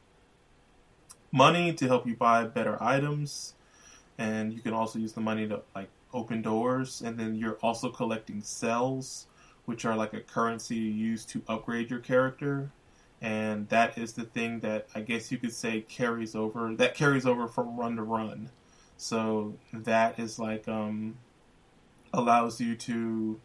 money 1.32 1.72
to 1.74 1.86
help 1.86 2.06
you 2.06 2.16
buy 2.16 2.44
better 2.44 2.82
items. 2.82 3.54
And 4.18 4.52
you 4.52 4.60
can 4.60 4.72
also 4.72 4.98
use 4.98 5.12
the 5.12 5.20
money 5.20 5.46
to 5.48 5.60
like 5.74 5.90
open 6.12 6.40
doors, 6.40 7.02
and 7.02 7.18
then 7.18 7.36
you're 7.36 7.58
also 7.62 7.90
collecting 7.90 8.40
cells, 8.40 9.26
which 9.66 9.84
are 9.84 9.94
like 9.94 10.14
a 10.14 10.20
currency 10.20 10.76
you 10.76 10.90
use 10.90 11.24
to 11.26 11.42
upgrade 11.48 11.90
your 11.90 11.98
character. 12.00 12.70
And 13.20 13.68
that 13.68 13.98
is 13.98 14.12
the 14.12 14.24
thing 14.24 14.60
that 14.60 14.88
I 14.94 15.00
guess 15.00 15.30
you 15.30 15.38
could 15.38 15.52
say 15.52 15.82
carries 15.82 16.34
over. 16.34 16.74
That 16.74 16.94
carries 16.94 17.26
over 17.26 17.46
from 17.46 17.78
run 17.78 17.96
to 17.96 18.02
run. 18.02 18.50
So 18.96 19.54
that 19.72 20.18
is 20.18 20.38
like 20.38 20.68
um, 20.68 21.18
allows 22.12 22.60
you 22.60 22.76
to 22.76 23.40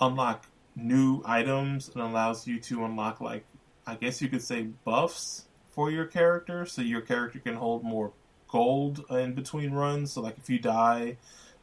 unlock 0.00 0.46
new 0.74 1.22
items 1.24 1.88
and 1.88 2.02
allows 2.02 2.46
you 2.46 2.60
to 2.60 2.84
unlock 2.84 3.20
like 3.20 3.44
I 3.86 3.94
guess 3.94 4.20
you 4.20 4.28
could 4.28 4.42
say 4.42 4.62
buffs 4.84 5.46
for 5.76 5.92
your 5.92 6.06
character, 6.06 6.66
so 6.66 6.82
your 6.82 7.02
character 7.02 7.38
can 7.38 7.54
hold 7.54 7.84
more 7.84 8.10
gold 8.48 9.04
in 9.10 9.34
between 9.34 9.72
runs. 9.72 10.12
So 10.12 10.22
like 10.22 10.38
if 10.38 10.50
you 10.50 10.58
die, 10.58 11.18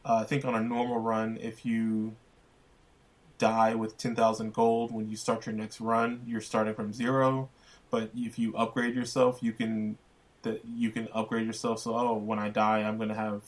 uh, 0.06 0.18
I 0.22 0.24
think 0.24 0.46
on 0.46 0.56
a 0.56 0.62
normal 0.62 1.00
run, 1.00 1.38
if 1.42 1.66
you 1.66 2.16
die 3.40 3.76
with 3.76 3.98
ten 3.98 4.16
thousand 4.16 4.54
gold 4.54 4.94
when 4.94 5.10
you 5.10 5.18
start 5.18 5.46
your 5.46 5.56
next 5.56 5.82
run, 5.82 6.22
you're 6.26 6.40
starting 6.40 6.76
from 6.76 6.94
zero. 6.94 7.50
But 7.90 8.12
if 8.16 8.40
you 8.40 8.56
upgrade 8.56 8.96
yourself, 8.96 9.40
you 9.42 9.52
can 9.52 9.98
that 10.44 10.64
you 10.64 10.92
can 10.92 11.08
upgrade 11.14 11.48
yourself. 11.48 11.80
So 11.80 11.96
oh, 11.96 12.14
when 12.14 12.40
I 12.40 12.50
die, 12.50 12.80
I'm 12.80 12.98
going 12.98 13.10
to 13.10 13.16
have 13.16 13.42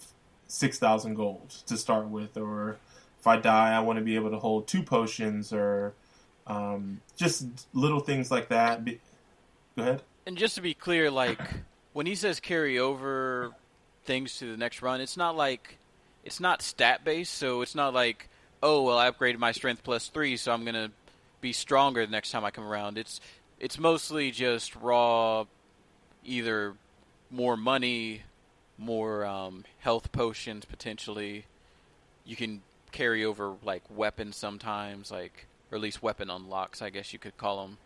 six 0.48 0.80
thousand 0.80 1.14
gold 1.16 1.50
to 1.68 1.78
start 1.78 2.08
with, 2.08 2.38
or 2.38 2.78
if 3.20 3.28
I 3.28 3.38
die, 3.38 3.74
I 3.74 3.80
want 3.82 4.00
to 4.00 4.06
be 4.06 4.16
able 4.16 4.32
to 4.32 4.40
hold 4.40 4.68
two 4.68 4.82
potions, 4.82 5.54
or 5.54 5.94
um, 6.48 7.02
just 7.16 7.68
little 7.74 8.00
things 8.00 8.32
like 8.32 8.50
that. 8.50 8.84
Be- 8.84 9.00
Go 9.76 9.82
ahead. 9.84 10.02
And 10.26 10.38
just 10.38 10.56
to 10.56 10.62
be 10.62 10.74
clear, 10.74 11.12
like 11.12 11.40
when 11.94 12.06
he 12.06 12.16
says 12.16 12.40
carry 12.40 12.80
over, 12.80 13.54
things 14.06 14.38
to 14.38 14.52
the 14.52 14.58
next 14.58 14.82
run. 14.82 15.02
It's 15.02 15.18
not 15.18 15.36
like 15.36 15.78
it's 16.24 16.40
not 16.40 16.62
stat 16.62 17.04
based, 17.04 17.34
so 17.34 17.62
it's 17.62 17.76
not 17.76 17.94
like 17.94 18.30
oh 18.64 18.84
well 18.84 18.98
I 18.98 19.10
upgraded 19.10 19.38
my 19.38 19.52
strength 19.52 19.84
plus 19.84 20.08
three, 20.08 20.38
so 20.38 20.52
I'm 20.52 20.64
gonna 20.64 20.92
be 21.42 21.52
stronger 21.52 22.06
the 22.06 22.12
next 22.12 22.32
time 22.32 22.46
I 22.46 22.52
come 22.52 22.66
around. 22.66 22.98
It's 22.98 23.20
it's 23.60 23.78
mostly 23.78 24.32
just 24.32 24.76
raw, 24.76 25.46
either 26.24 26.74
more 27.30 27.58
money, 27.58 28.24
more 28.78 29.26
um, 29.26 29.66
health 29.80 30.12
potions 30.12 30.66
potentially. 30.66 31.46
You 32.26 32.36
can 32.36 32.62
carry 32.92 33.26
over 33.26 33.54
like 33.64 33.84
weapons 33.90 34.38
sometimes, 34.38 35.12
like 35.12 35.48
or 35.72 35.76
at 35.76 35.82
least 35.82 36.02
weapon 36.02 36.30
unlocks, 36.30 36.82
I 36.82 36.90
guess 36.90 37.12
you 37.12 37.20
could 37.20 37.38
call 37.38 37.66
them. 37.66 37.78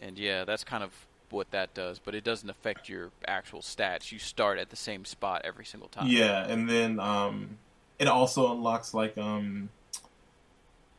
And 0.00 0.18
yeah, 0.18 0.44
that's 0.44 0.64
kind 0.64 0.82
of 0.84 0.92
what 1.30 1.50
that 1.50 1.74
does, 1.74 1.98
but 1.98 2.14
it 2.14 2.24
doesn't 2.24 2.48
affect 2.48 2.88
your 2.88 3.10
actual 3.26 3.60
stats. 3.60 4.12
You 4.12 4.18
start 4.18 4.58
at 4.58 4.70
the 4.70 4.76
same 4.76 5.04
spot 5.04 5.42
every 5.44 5.64
single 5.64 5.88
time. 5.88 6.06
Yeah, 6.08 6.46
and 6.46 6.68
then 6.68 7.00
um, 7.00 7.58
it 7.98 8.08
also 8.08 8.52
unlocks 8.52 8.94
like 8.94 9.18
um, 9.18 9.70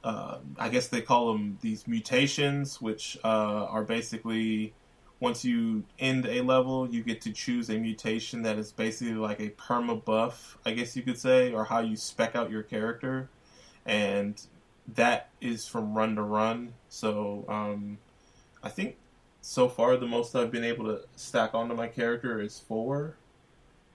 uh, 0.03 0.37
I 0.57 0.69
guess 0.69 0.87
they 0.87 1.01
call 1.01 1.33
them 1.33 1.57
these 1.61 1.87
mutations, 1.87 2.81
which 2.81 3.17
uh, 3.23 3.67
are 3.69 3.83
basically 3.83 4.73
once 5.19 5.43
you 5.43 5.83
end 5.99 6.25
a 6.25 6.41
level, 6.41 6.87
you 6.89 7.03
get 7.03 7.21
to 7.21 7.31
choose 7.31 7.69
a 7.69 7.77
mutation 7.77 8.43
that 8.43 8.57
is 8.57 8.71
basically 8.71 9.15
like 9.15 9.39
a 9.39 9.49
perma 9.49 10.03
buff, 10.03 10.57
I 10.65 10.71
guess 10.71 10.95
you 10.95 11.01
could 11.01 11.17
say, 11.17 11.51
or 11.51 11.65
how 11.65 11.79
you 11.79 11.95
spec 11.95 12.35
out 12.35 12.51
your 12.51 12.63
character, 12.63 13.29
and 13.85 14.39
that 14.93 15.29
is 15.41 15.67
from 15.67 15.95
run 15.95 16.15
to 16.15 16.21
run. 16.21 16.73
So 16.89 17.45
um, 17.47 17.97
I 18.63 18.69
think 18.69 18.97
so 19.41 19.69
far 19.69 19.97
the 19.97 20.07
most 20.07 20.35
I've 20.35 20.51
been 20.51 20.63
able 20.63 20.85
to 20.85 21.01
stack 21.15 21.53
onto 21.53 21.75
my 21.75 21.87
character 21.87 22.41
is 22.41 22.59
four. 22.59 23.15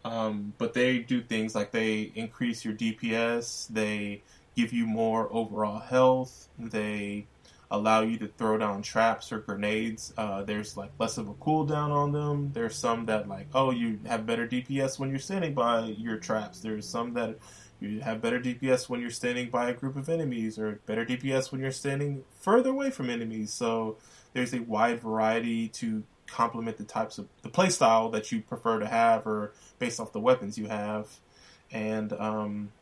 Um, 0.04 0.52
but 0.58 0.74
they 0.74 0.98
do 0.98 1.22
things 1.22 1.54
like 1.54 1.70
they 1.70 2.10
increase 2.14 2.64
your 2.64 2.74
DPS, 2.74 3.68
they 3.68 4.22
give 4.56 4.72
you 4.72 4.84
more 4.84 5.28
overall 5.32 5.78
health, 5.78 6.48
they 6.58 7.26
allow 7.72 8.02
you 8.02 8.18
to 8.18 8.28
throw 8.36 8.58
down 8.58 8.82
traps 8.82 9.32
or 9.32 9.38
grenades. 9.38 10.12
Uh, 10.18 10.42
there's 10.42 10.76
like 10.76 10.90
less 10.98 11.16
of 11.16 11.28
a 11.28 11.34
cooldown 11.34 11.90
on 11.90 12.12
them. 12.12 12.50
There's 12.52 12.76
some 12.76 13.06
that 13.06 13.28
like, 13.28 13.46
oh, 13.54 13.70
you 13.70 13.98
have 14.06 14.26
better 14.26 14.46
DPS 14.46 14.98
when 14.98 15.08
you're 15.08 15.18
standing 15.18 15.54
by 15.54 15.86
your 15.86 16.18
traps. 16.18 16.60
There's 16.60 16.86
some 16.86 17.14
that 17.14 17.38
you 17.80 18.00
have 18.00 18.20
better 18.20 18.38
DPS 18.38 18.88
when 18.88 19.00
you're 19.00 19.10
standing 19.10 19.48
by 19.48 19.70
a 19.70 19.72
group 19.72 19.96
of 19.96 20.08
enemies, 20.08 20.58
or 20.58 20.80
better 20.86 21.04
DPS 21.04 21.50
when 21.50 21.60
you're 21.60 21.72
standing 21.72 22.24
further 22.40 22.70
away 22.70 22.90
from 22.90 23.08
enemies. 23.08 23.52
So 23.52 23.96
there's 24.32 24.54
a 24.54 24.60
wide 24.60 25.00
variety 25.00 25.68
to 25.68 26.02
complement 26.26 26.78
the 26.78 26.84
types 26.84 27.18
of 27.18 27.28
the 27.42 27.48
playstyle 27.48 28.10
that 28.12 28.32
you 28.32 28.40
prefer 28.40 28.78
to 28.78 28.86
have, 28.86 29.26
or 29.26 29.52
based 29.78 30.00
off 30.00 30.12
the 30.12 30.20
weapons 30.20 30.56
you 30.56 30.66
have. 30.66 31.08
And 31.70 32.12
um, 32.14 32.72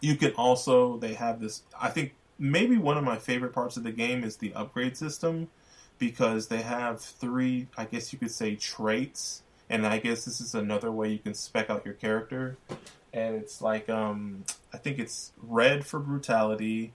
you 0.00 0.16
can 0.16 0.32
also 0.32 0.98
they 0.98 1.14
have 1.14 1.40
this. 1.40 1.62
I 1.80 1.90
think 1.90 2.14
maybe 2.38 2.76
one 2.76 2.98
of 2.98 3.04
my 3.04 3.16
favorite 3.16 3.52
parts 3.52 3.76
of 3.76 3.84
the 3.84 3.92
game 3.92 4.24
is 4.24 4.36
the 4.36 4.52
upgrade 4.54 4.96
system 4.96 5.48
because 5.98 6.48
they 6.48 6.62
have 6.62 7.00
three, 7.00 7.68
I 7.76 7.84
guess 7.84 8.12
you 8.12 8.18
could 8.18 8.30
say, 8.30 8.56
traits. 8.56 9.42
And 9.70 9.86
I 9.86 9.98
guess 9.98 10.24
this 10.24 10.40
is 10.40 10.54
another 10.54 10.92
way 10.92 11.10
you 11.10 11.18
can 11.18 11.34
spec 11.34 11.70
out 11.70 11.84
your 11.84 11.94
character. 11.94 12.58
And 13.12 13.36
it's 13.36 13.62
like, 13.62 13.88
um, 13.88 14.44
I 14.72 14.76
think 14.76 14.98
it's 14.98 15.32
red 15.40 15.86
for 15.86 16.00
brutality, 16.00 16.92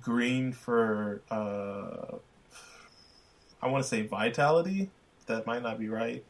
green 0.00 0.52
for, 0.52 1.20
uh, 1.30 2.16
I 3.62 3.68
want 3.68 3.84
to 3.84 3.88
say 3.88 4.02
vitality. 4.02 4.90
That 5.26 5.46
might 5.46 5.62
not 5.62 5.78
be 5.78 5.88
right. 5.88 6.24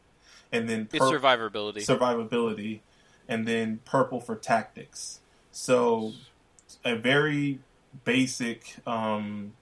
And 0.51 0.67
then 0.67 0.87
it's 0.91 1.03
survivability. 1.03 1.85
Survivability. 1.85 2.79
And 3.27 3.47
then 3.47 3.81
purple 3.85 4.21
for 4.21 4.35
tactics. 4.35 5.19
So 5.51 6.13
a 6.85 6.95
very 6.95 7.59
basic 8.05 8.75
um, 8.87 9.53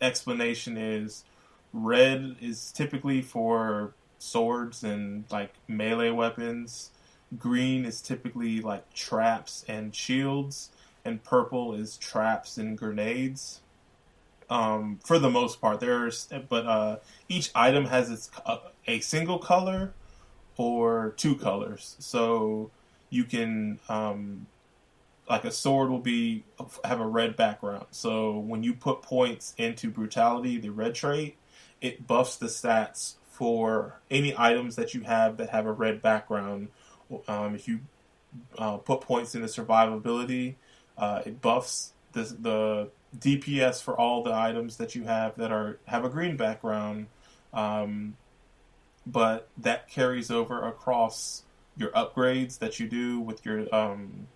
explanation 0.00 0.76
is 0.76 1.24
red 1.72 2.36
is 2.40 2.72
typically 2.72 3.22
for 3.22 3.92
swords 4.18 4.82
and 4.84 5.24
like 5.30 5.54
melee 5.66 6.10
weapons. 6.10 6.90
Green 7.38 7.84
is 7.84 8.00
typically 8.00 8.60
like 8.60 8.92
traps 8.94 9.64
and 9.68 9.94
shields, 9.94 10.70
and 11.04 11.22
purple 11.22 11.74
is 11.74 11.96
traps 11.96 12.56
and 12.56 12.76
grenades. 12.78 13.60
Um, 14.50 14.98
for 15.04 15.18
the 15.18 15.30
most 15.30 15.60
part, 15.60 15.80
there's 15.80 16.28
but 16.48 16.66
uh, 16.66 16.96
each 17.28 17.50
item 17.54 17.84
has 17.86 18.10
its 18.10 18.30
uh, 18.46 18.58
a 18.86 19.00
single 19.00 19.38
color 19.38 19.92
or 20.56 21.14
two 21.16 21.36
colors, 21.36 21.96
so 21.98 22.70
you 23.10 23.24
can 23.24 23.78
um, 23.88 24.46
like 25.28 25.44
a 25.44 25.50
sword 25.50 25.90
will 25.90 25.98
be 25.98 26.44
have 26.84 27.00
a 27.00 27.06
red 27.06 27.36
background. 27.36 27.86
So 27.90 28.38
when 28.38 28.62
you 28.62 28.74
put 28.74 29.02
points 29.02 29.54
into 29.58 29.90
brutality, 29.90 30.58
the 30.58 30.70
red 30.70 30.94
trait, 30.94 31.36
it 31.80 32.06
buffs 32.06 32.36
the 32.36 32.46
stats 32.46 33.14
for 33.30 34.00
any 34.10 34.34
items 34.36 34.76
that 34.76 34.94
you 34.94 35.02
have 35.02 35.36
that 35.36 35.50
have 35.50 35.66
a 35.66 35.72
red 35.72 36.00
background. 36.02 36.68
Um, 37.26 37.54
if 37.54 37.68
you 37.68 37.80
uh, 38.56 38.78
put 38.78 39.00
points 39.00 39.34
into 39.34 39.46
survivability, 39.46 40.54
uh, 40.96 41.22
it 41.24 41.40
buffs 41.40 41.92
the, 42.12 42.22
the 42.22 42.90
DPS 43.20 43.82
for 43.82 43.98
all 43.98 44.22
the 44.22 44.32
items 44.32 44.76
that 44.76 44.94
you 44.94 45.04
have 45.04 45.36
that 45.36 45.50
are 45.50 45.78
have 45.86 46.04
a 46.04 46.08
green 46.08 46.36
background. 46.36 47.06
Um, 47.52 48.16
but 49.06 49.48
that 49.56 49.88
carries 49.88 50.30
over 50.30 50.66
across 50.66 51.42
your 51.76 51.90
upgrades 51.90 52.58
that 52.58 52.78
you 52.78 52.88
do 52.88 53.20
with 53.20 53.44
your 53.44 53.72
um, 53.74 54.26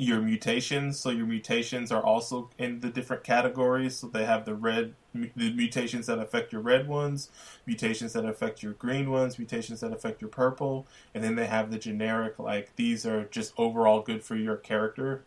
your 0.00 0.20
mutations. 0.20 0.98
So 0.98 1.10
your 1.10 1.26
mutations 1.26 1.92
are 1.92 2.02
also 2.02 2.48
in 2.58 2.80
the 2.80 2.88
different 2.88 3.22
categories. 3.22 3.96
So 3.96 4.06
they 4.06 4.24
have 4.24 4.46
the 4.46 4.54
red, 4.54 4.94
the 5.14 5.52
mutations 5.52 6.06
that 6.06 6.18
affect 6.18 6.52
your 6.52 6.62
red 6.62 6.88
ones, 6.88 7.30
mutations 7.66 8.14
that 8.14 8.24
affect 8.24 8.62
your 8.62 8.72
green 8.72 9.10
ones, 9.10 9.38
mutations 9.38 9.80
that 9.80 9.92
affect 9.92 10.22
your 10.22 10.30
purple, 10.30 10.86
and 11.14 11.22
then 11.22 11.34
they 11.34 11.46
have 11.46 11.70
the 11.70 11.78
generic 11.78 12.38
like 12.38 12.74
these 12.76 13.04
are 13.04 13.24
just 13.24 13.52
overall 13.58 14.00
good 14.00 14.22
for 14.22 14.36
your 14.36 14.56
character. 14.56 15.22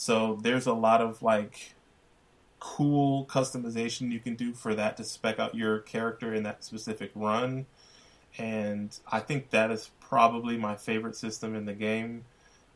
So 0.00 0.38
there's 0.40 0.68
a 0.68 0.74
lot 0.74 1.00
of 1.00 1.24
like 1.24 1.74
cool 2.60 3.26
customization 3.26 4.12
you 4.12 4.20
can 4.20 4.36
do 4.36 4.52
for 4.52 4.72
that 4.76 4.96
to 4.98 5.04
spec 5.04 5.40
out 5.40 5.56
your 5.56 5.80
character 5.80 6.32
in 6.32 6.44
that 6.44 6.62
specific 6.62 7.10
run. 7.16 7.66
And 8.38 8.96
I 9.10 9.18
think 9.18 9.50
that 9.50 9.72
is 9.72 9.90
probably 9.98 10.56
my 10.56 10.76
favorite 10.76 11.16
system 11.16 11.56
in 11.56 11.64
the 11.64 11.72
game 11.72 12.26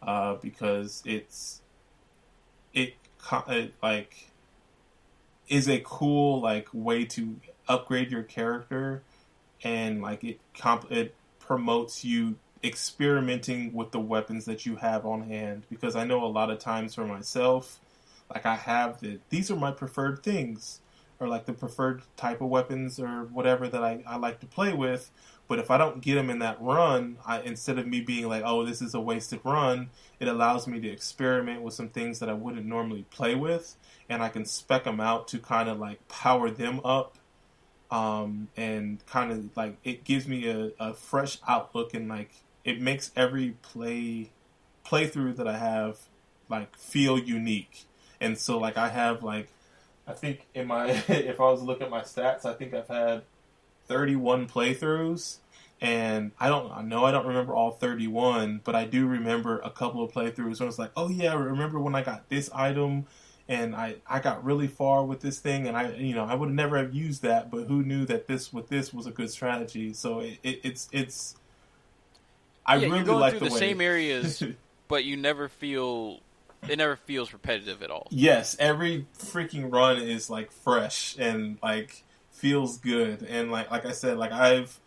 uh, 0.02 0.34
because 0.34 1.00
it's 1.06 1.62
it, 2.74 2.94
it 3.46 3.72
like 3.80 4.32
is 5.48 5.68
a 5.68 5.78
cool 5.84 6.40
like 6.40 6.66
way 6.72 7.04
to 7.04 7.36
upgrade 7.68 8.10
your 8.10 8.24
character 8.24 9.04
and 9.62 10.02
like 10.02 10.24
it 10.24 10.40
comp 10.58 10.90
it 10.90 11.14
promotes 11.38 12.04
you 12.04 12.34
experimenting 12.64 13.72
with 13.72 13.90
the 13.90 14.00
weapons 14.00 14.44
that 14.44 14.64
you 14.64 14.76
have 14.76 15.04
on 15.04 15.22
hand 15.22 15.66
because 15.68 15.96
I 15.96 16.04
know 16.04 16.24
a 16.24 16.26
lot 16.26 16.50
of 16.50 16.58
times 16.58 16.94
for 16.94 17.04
myself 17.04 17.80
like 18.32 18.46
I 18.46 18.54
have 18.54 19.00
the 19.00 19.18
these 19.30 19.50
are 19.50 19.56
my 19.56 19.72
preferred 19.72 20.22
things 20.22 20.80
or 21.18 21.28
like 21.28 21.46
the 21.46 21.52
preferred 21.52 22.02
type 22.16 22.40
of 22.40 22.48
weapons 22.48 23.00
or 23.00 23.24
whatever 23.24 23.68
that 23.68 23.82
I, 23.82 24.02
I 24.06 24.16
like 24.16 24.40
to 24.40 24.46
play 24.46 24.72
with 24.72 25.10
but 25.52 25.58
if 25.58 25.70
I 25.70 25.76
don't 25.76 26.00
get 26.00 26.14
them 26.14 26.30
in 26.30 26.38
that 26.38 26.56
run, 26.62 27.18
I, 27.26 27.42
instead 27.42 27.78
of 27.78 27.86
me 27.86 28.00
being 28.00 28.26
like, 28.26 28.42
"Oh, 28.42 28.64
this 28.64 28.80
is 28.80 28.94
a 28.94 29.00
wasted 29.00 29.40
run," 29.44 29.90
it 30.18 30.26
allows 30.26 30.66
me 30.66 30.80
to 30.80 30.88
experiment 30.88 31.60
with 31.60 31.74
some 31.74 31.90
things 31.90 32.20
that 32.20 32.30
I 32.30 32.32
wouldn't 32.32 32.64
normally 32.64 33.04
play 33.10 33.34
with, 33.34 33.76
and 34.08 34.22
I 34.22 34.30
can 34.30 34.46
spec 34.46 34.84
them 34.84 34.98
out 34.98 35.28
to 35.28 35.38
kind 35.38 35.68
of 35.68 35.78
like 35.78 36.08
power 36.08 36.50
them 36.50 36.80
up, 36.86 37.18
um, 37.90 38.48
and 38.56 39.04
kind 39.04 39.30
of 39.30 39.54
like 39.54 39.76
it 39.84 40.04
gives 40.04 40.26
me 40.26 40.48
a, 40.48 40.70
a 40.80 40.94
fresh 40.94 41.38
outlook 41.46 41.92
and 41.92 42.08
like 42.08 42.30
it 42.64 42.80
makes 42.80 43.10
every 43.16 43.56
play 43.62 44.30
playthrough 44.84 45.36
that 45.36 45.48
I 45.48 45.58
have 45.58 45.98
like 46.48 46.76
feel 46.76 47.18
unique. 47.18 47.84
And 48.20 48.38
so 48.38 48.58
like 48.58 48.76
I 48.76 48.88
have 48.88 49.22
like 49.22 49.48
I 50.06 50.12
think 50.12 50.46
in 50.54 50.66
my 50.66 50.90
if 51.08 51.40
I 51.40 51.44
was 51.44 51.60
to 51.60 51.66
look 51.66 51.80
at 51.80 51.90
my 51.90 52.02
stats, 52.02 52.44
I 52.44 52.54
think 52.54 52.74
I've 52.74 52.88
had 52.88 53.22
31 53.86 54.48
playthroughs, 54.48 55.38
and 55.80 56.32
I 56.38 56.48
don't 56.48 56.70
I 56.72 56.82
know 56.82 57.04
I 57.04 57.10
don't 57.10 57.26
remember 57.26 57.54
all 57.54 57.72
31, 57.72 58.60
but 58.64 58.74
I 58.74 58.84
do 58.84 59.06
remember 59.06 59.58
a 59.60 59.70
couple 59.70 60.02
of 60.02 60.12
playthroughs 60.12 60.60
where 60.60 60.68
it's 60.68 60.78
like, 60.78 60.92
oh 60.96 61.08
yeah, 61.08 61.32
I 61.32 61.36
remember 61.36 61.78
when 61.80 61.94
I 61.94 62.02
got 62.02 62.28
this 62.28 62.50
item 62.54 63.06
and 63.48 63.74
I, 63.74 63.96
I 64.06 64.20
got 64.20 64.44
really 64.44 64.68
far 64.68 65.04
with 65.04 65.20
this 65.20 65.40
thing 65.40 65.66
and 65.66 65.76
I 65.76 65.92
you 65.94 66.14
know 66.14 66.24
I 66.24 66.34
would 66.34 66.50
never 66.50 66.76
have 66.78 66.94
used 66.94 67.22
that, 67.22 67.50
but 67.50 67.64
who 67.64 67.82
knew 67.82 68.04
that 68.06 68.26
this 68.26 68.52
with 68.52 68.68
this 68.68 68.92
was 68.92 69.06
a 69.06 69.10
good 69.10 69.30
strategy. 69.30 69.92
So 69.94 70.20
it, 70.20 70.38
it, 70.42 70.60
it's 70.62 70.88
it's 70.92 71.36
I 72.64 72.76
yeah, 72.76 72.86
really 72.86 72.98
you're 72.98 73.06
going 73.06 73.20
like 73.20 73.30
through 73.32 73.40
the, 73.40 73.54
the 73.54 73.58
same 73.58 73.80
areas, 73.80 74.42
but 74.88 75.04
you 75.04 75.16
never 75.16 75.48
feel 75.48 76.20
it 76.68 76.78
never 76.78 76.96
feels 76.96 77.32
repetitive 77.32 77.82
at 77.82 77.90
all. 77.90 78.06
Yes, 78.10 78.56
every 78.58 79.06
freaking 79.18 79.72
run 79.72 79.98
is 79.98 80.30
like 80.30 80.52
fresh 80.52 81.16
and 81.18 81.58
like 81.62 82.04
feels 82.30 82.78
good. 82.78 83.22
And 83.22 83.50
like 83.50 83.70
like 83.70 83.86
I 83.86 83.92
said, 83.92 84.18
like 84.18 84.32
I've 84.32 84.78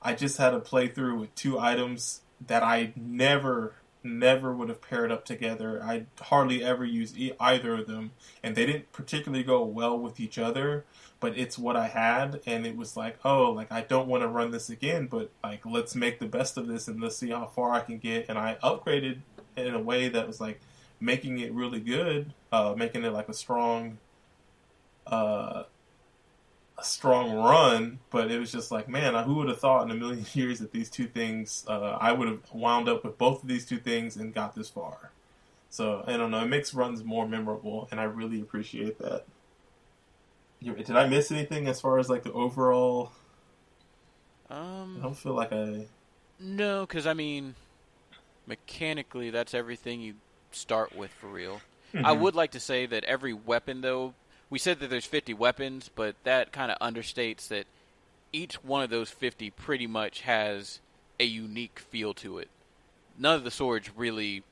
I 0.00 0.14
just 0.14 0.38
had 0.38 0.54
a 0.54 0.60
playthrough 0.60 1.18
with 1.18 1.34
two 1.34 1.58
items 1.58 2.22
that 2.46 2.62
I 2.62 2.92
never 2.96 3.74
never 4.04 4.52
would 4.52 4.68
have 4.68 4.82
paired 4.82 5.12
up 5.12 5.24
together. 5.24 5.82
I 5.82 6.06
hardly 6.20 6.62
ever 6.64 6.84
use 6.84 7.16
e- 7.16 7.32
either 7.40 7.74
of 7.74 7.86
them, 7.86 8.12
and 8.42 8.56
they 8.56 8.66
didn't 8.66 8.92
particularly 8.92 9.44
go 9.44 9.64
well 9.64 9.98
with 9.98 10.20
each 10.20 10.38
other. 10.38 10.84
But 11.20 11.38
it's 11.38 11.56
what 11.56 11.76
I 11.76 11.86
had, 11.86 12.40
and 12.46 12.66
it 12.66 12.76
was 12.76 12.96
like, 12.96 13.18
oh, 13.24 13.50
like 13.50 13.70
I 13.70 13.82
don't 13.82 14.08
want 14.08 14.22
to 14.22 14.28
run 14.28 14.50
this 14.50 14.68
again, 14.70 15.06
but 15.06 15.30
like 15.44 15.64
let's 15.64 15.94
make 15.94 16.18
the 16.18 16.26
best 16.26 16.56
of 16.56 16.66
this 16.66 16.88
and 16.88 17.00
let's 17.00 17.16
see 17.16 17.30
how 17.30 17.46
far 17.46 17.72
I 17.72 17.80
can 17.80 17.98
get. 17.98 18.26
And 18.28 18.36
I 18.36 18.56
upgraded 18.62 19.18
in 19.56 19.74
a 19.74 19.80
way 19.80 20.08
that 20.08 20.26
was 20.26 20.40
like 20.40 20.60
making 21.00 21.38
it 21.38 21.52
really 21.52 21.80
good, 21.80 22.32
uh, 22.50 22.74
making 22.76 23.04
it 23.04 23.12
like 23.12 23.28
a 23.28 23.34
strong, 23.34 23.98
uh, 25.06 25.64
a 26.82 26.84
strong 26.84 27.32
run. 27.34 27.98
But 28.10 28.30
it 28.30 28.38
was 28.38 28.52
just 28.52 28.70
like, 28.70 28.88
man, 28.88 29.14
who 29.24 29.34
would 29.36 29.48
have 29.48 29.60
thought 29.60 29.84
in 29.84 29.90
a 29.90 29.94
million 29.94 30.26
years 30.34 30.58
that 30.60 30.72
these 30.72 30.90
two 30.90 31.06
things, 31.06 31.64
uh, 31.68 31.96
I 32.00 32.12
would 32.12 32.28
have 32.28 32.40
wound 32.52 32.88
up 32.88 33.04
with 33.04 33.18
both 33.18 33.42
of 33.42 33.48
these 33.48 33.66
two 33.66 33.78
things 33.78 34.16
and 34.16 34.34
got 34.34 34.54
this 34.54 34.68
far. 34.68 35.10
So 35.70 36.04
I 36.06 36.16
don't 36.16 36.30
know. 36.30 36.42
It 36.42 36.48
makes 36.48 36.74
runs 36.74 37.02
more 37.02 37.26
memorable, 37.26 37.88
and 37.90 37.98
I 37.98 38.04
really 38.04 38.42
appreciate 38.42 38.98
that. 38.98 39.24
Did 40.62 40.96
I 40.96 41.08
miss 41.08 41.32
anything 41.32 41.66
as 41.66 41.80
far 41.80 41.98
as 41.98 42.10
like 42.10 42.22
the 42.24 42.32
overall? 42.32 43.10
Um, 44.50 44.96
I 44.98 45.02
don't 45.02 45.16
feel 45.16 45.32
like 45.32 45.52
I. 45.52 45.86
No, 46.38 46.82
because 46.82 47.06
I 47.06 47.14
mean, 47.14 47.54
mechanically, 48.46 49.30
that's 49.30 49.54
everything 49.54 50.02
you 50.02 50.14
start 50.50 50.94
with 50.94 51.10
for 51.10 51.28
real. 51.28 51.62
Mm-hmm. 51.94 52.04
I 52.04 52.12
would 52.12 52.34
like 52.34 52.52
to 52.52 52.60
say 52.60 52.86
that 52.86 53.04
every 53.04 53.32
weapon, 53.32 53.80
though, 53.80 54.14
we 54.52 54.58
said 54.58 54.80
that 54.80 54.90
there's 54.90 55.06
50 55.06 55.32
weapons, 55.32 55.88
but 55.94 56.14
that 56.24 56.52
kind 56.52 56.70
of 56.70 56.78
understates 56.78 57.48
that 57.48 57.64
each 58.34 58.62
one 58.62 58.82
of 58.82 58.90
those 58.90 59.08
50 59.08 59.48
pretty 59.48 59.86
much 59.86 60.20
has 60.20 60.80
a 61.18 61.24
unique 61.24 61.78
feel 61.78 62.12
to 62.12 62.36
it. 62.36 62.50
None 63.18 63.34
of 63.34 63.44
the 63.44 63.50
swords 63.50 63.88
really 63.96 64.42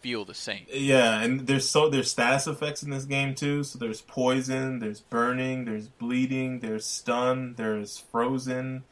feel 0.00 0.24
the 0.24 0.34
same. 0.34 0.66
Yeah, 0.68 1.22
and 1.22 1.46
there's 1.46 1.68
so 1.68 1.88
there's 1.88 2.10
status 2.10 2.48
effects 2.48 2.82
in 2.82 2.90
this 2.90 3.04
game 3.04 3.36
too. 3.36 3.62
So 3.62 3.78
there's 3.78 4.00
poison, 4.00 4.80
there's 4.80 5.00
burning, 5.00 5.64
there's 5.64 5.86
bleeding, 5.86 6.58
there's 6.58 6.84
stun, 6.84 7.54
there's 7.56 7.98
frozen. 7.98 8.82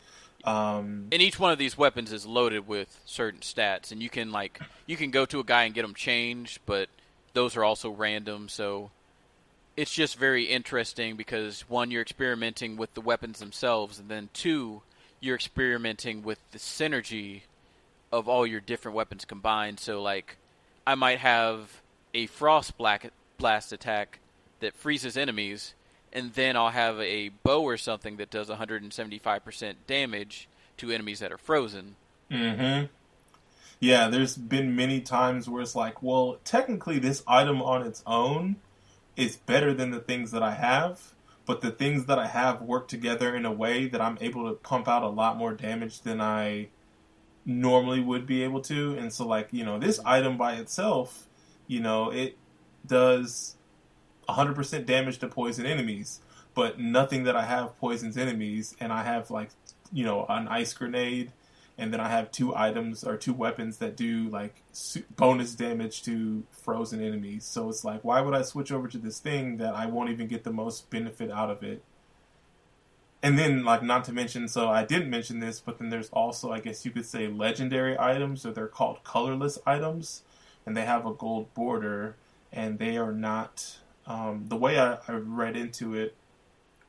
Um, 0.45 1.09
and 1.11 1.21
each 1.21 1.41
one 1.41 1.51
of 1.51 1.59
these 1.59 1.77
weapons 1.77 2.13
is 2.13 2.27
loaded 2.27 2.69
with 2.69 3.01
certain 3.05 3.41
stats, 3.41 3.91
and 3.91 4.01
you 4.01 4.09
can 4.09 4.31
like 4.31 4.61
you 4.87 4.97
can 4.97 5.11
go 5.11 5.27
to 5.27 5.41
a 5.41 5.45
guy 5.45 5.65
and 5.65 5.75
get 5.75 5.83
them 5.83 5.95
changed, 5.95 6.61
but 6.65 6.89
those 7.33 7.57
are 7.57 7.65
also 7.65 7.91
random. 7.91 8.49
So 8.49 8.93
it's 9.79 9.93
just 9.93 10.19
very 10.19 10.43
interesting 10.47 11.15
because 11.15 11.61
one, 11.69 11.93
you're 11.93 12.03
experimenting 12.03 12.77
with 12.77 12.93
the 12.95 13.01
weapons 13.01 13.39
themselves, 13.39 14.01
and 14.01 14.09
then 14.09 14.29
two, 14.33 14.83
you're 15.21 15.37
experimenting 15.37 16.25
with 16.25 16.41
the 16.51 16.59
synergy 16.59 17.43
of 18.11 18.29
all 18.29 18.45
your 18.45 18.59
different 18.59 18.97
weapons 18.97 19.25
combined. 19.25 19.79
So 19.79 20.03
like, 20.03 20.37
I 20.85 20.97
might 20.97 21.21
have 21.21 21.81
a 22.13 22.27
frost 22.27 22.77
black 22.77 23.13
blast 23.37 23.73
attack 23.73 24.19
that 24.59 24.75
freezes 24.75 25.17
enemies, 25.17 25.75
and 26.13 26.35
then 26.35 26.57
I'll 26.57 26.71
have 26.71 26.99
a 26.99 27.29
bow 27.29 27.63
or 27.63 27.77
something 27.77 28.17
that 28.17 28.31
does 28.31 28.49
175% 28.49 29.75
damage 29.87 30.49
to 30.79 30.91
enemies 30.91 31.21
that 31.21 31.31
are 31.31 31.39
frozen. 31.39 31.95
Mm-hmm. 32.33 32.87
Yeah, 33.79 34.09
there's 34.09 34.37
been 34.37 34.75
many 34.75 35.01
times 35.03 35.49
where 35.49 35.63
it's 35.63 35.77
like, 35.77 36.03
well, 36.03 36.39
technically 36.45 36.99
this 36.99 37.23
item 37.29 37.63
on 37.63 37.87
its 37.87 38.03
own 38.09 38.57
is 39.19 39.37
better 39.37 39.75
than 39.75 39.91
the 39.91 39.99
things 39.99 40.31
that 40.31 40.45
I 40.45 40.55
have, 40.55 41.13
but 41.45 41.61
the 41.61 41.73
things 41.73 42.07
that 42.07 42.21
I 42.21 42.29
have 42.29 42.63
work 42.63 42.87
together 42.87 43.35
in 43.35 43.45
a 43.45 43.53
way 43.53 43.89
that 43.89 44.01
I'm 44.01 44.17
able 44.21 44.49
to 44.49 44.55
pump 44.55 44.87
out 44.87 45.03
a 45.03 45.09
lot 45.09 45.37
more 45.37 45.53
damage 45.53 46.03
than 46.03 46.21
I 46.21 46.69
normally 47.45 48.01
would 48.01 48.27
be 48.27 48.45
able 48.45 48.61
to. 48.63 48.97
And 48.97 49.13
so 49.13 49.27
like, 49.27 49.49
you 49.51 49.65
know, 49.65 49.77
this 49.77 49.99
item 50.05 50.37
by 50.37 50.55
itself, 50.55 51.27
you 51.67 51.81
know, 51.81 52.11
it 52.11 52.39
does 52.87 53.57
100% 54.29 54.87
damage 54.87 55.19
to 55.19 55.27
poison 55.27 55.67
enemies, 55.67 56.21
but 56.55 56.79
nothing 56.79 57.25
that 57.25 57.35
I 57.35 57.45
have 57.45 57.77
poisons 57.79 58.17
enemies, 58.17 58.77
and 58.79 58.93
I 58.93 59.03
have 59.03 59.33
like, 59.33 59.51
you 59.93 60.05
know, 60.05 60.27
an 60.29 60.47
ice 60.47 60.73
grenade, 60.75 61.33
and 61.79 61.93
then 61.93 62.01
I 62.01 62.09
have 62.09 62.33
two 62.33 62.55
items 62.55 63.05
or 63.05 63.17
two 63.17 63.33
weapons 63.33 63.79
that 63.79 63.97
do 63.97 64.29
like 64.29 64.63
bonus 65.17 65.55
damage 65.55 66.03
to 66.03 66.43
frozen 66.51 67.03
enemies. 67.03 67.45
So 67.45 67.69
it's 67.69 67.85
like, 67.85 68.03
why 68.03 68.21
would 68.21 68.35
I 68.35 68.43
switch 68.43 68.73
over 68.73 68.89
to 68.89 68.99
this 68.99 69.21
thing 69.21 69.59
that 69.59 69.75
I 69.75 69.87
won't 69.87 70.11
even 70.11 70.27
get 70.27 70.43
the 70.43 70.53
most 70.53 70.91
benefit 70.91 71.31
out 71.31 71.51
of 71.51 71.63
it? 71.63 71.83
And 73.23 73.37
then, 73.37 73.65
like, 73.65 73.83
not 73.83 74.05
to 74.05 74.13
mention, 74.13 74.47
so 74.47 74.69
I 74.69 74.85
didn't 74.85 75.11
mention 75.11 75.41
this, 75.41 75.59
but 75.59 75.79
then 75.79 75.89
there's 75.89 76.09
also, 76.11 76.53
I 76.53 76.61
guess 76.61 76.85
you 76.85 76.93
could 76.93 77.07
say, 77.07 77.27
legendary 77.27 77.99
items, 77.99 78.47
or 78.47 78.53
they're 78.53 78.69
called 78.69 79.03
colorless 79.03 79.59
items, 79.67 80.23
and 80.65 80.77
they 80.77 80.85
have 80.85 81.05
a 81.05 81.13
gold 81.13 81.53
border, 81.53 82.15
and 82.53 82.79
they 82.79 82.97
are 82.97 83.11
not 83.11 83.79
um, 84.07 84.45
the 84.49 84.57
way 84.57 84.79
I, 84.79 84.99
I, 85.07 85.13
read 85.13 85.57
into 85.57 85.95
it, 85.95 86.15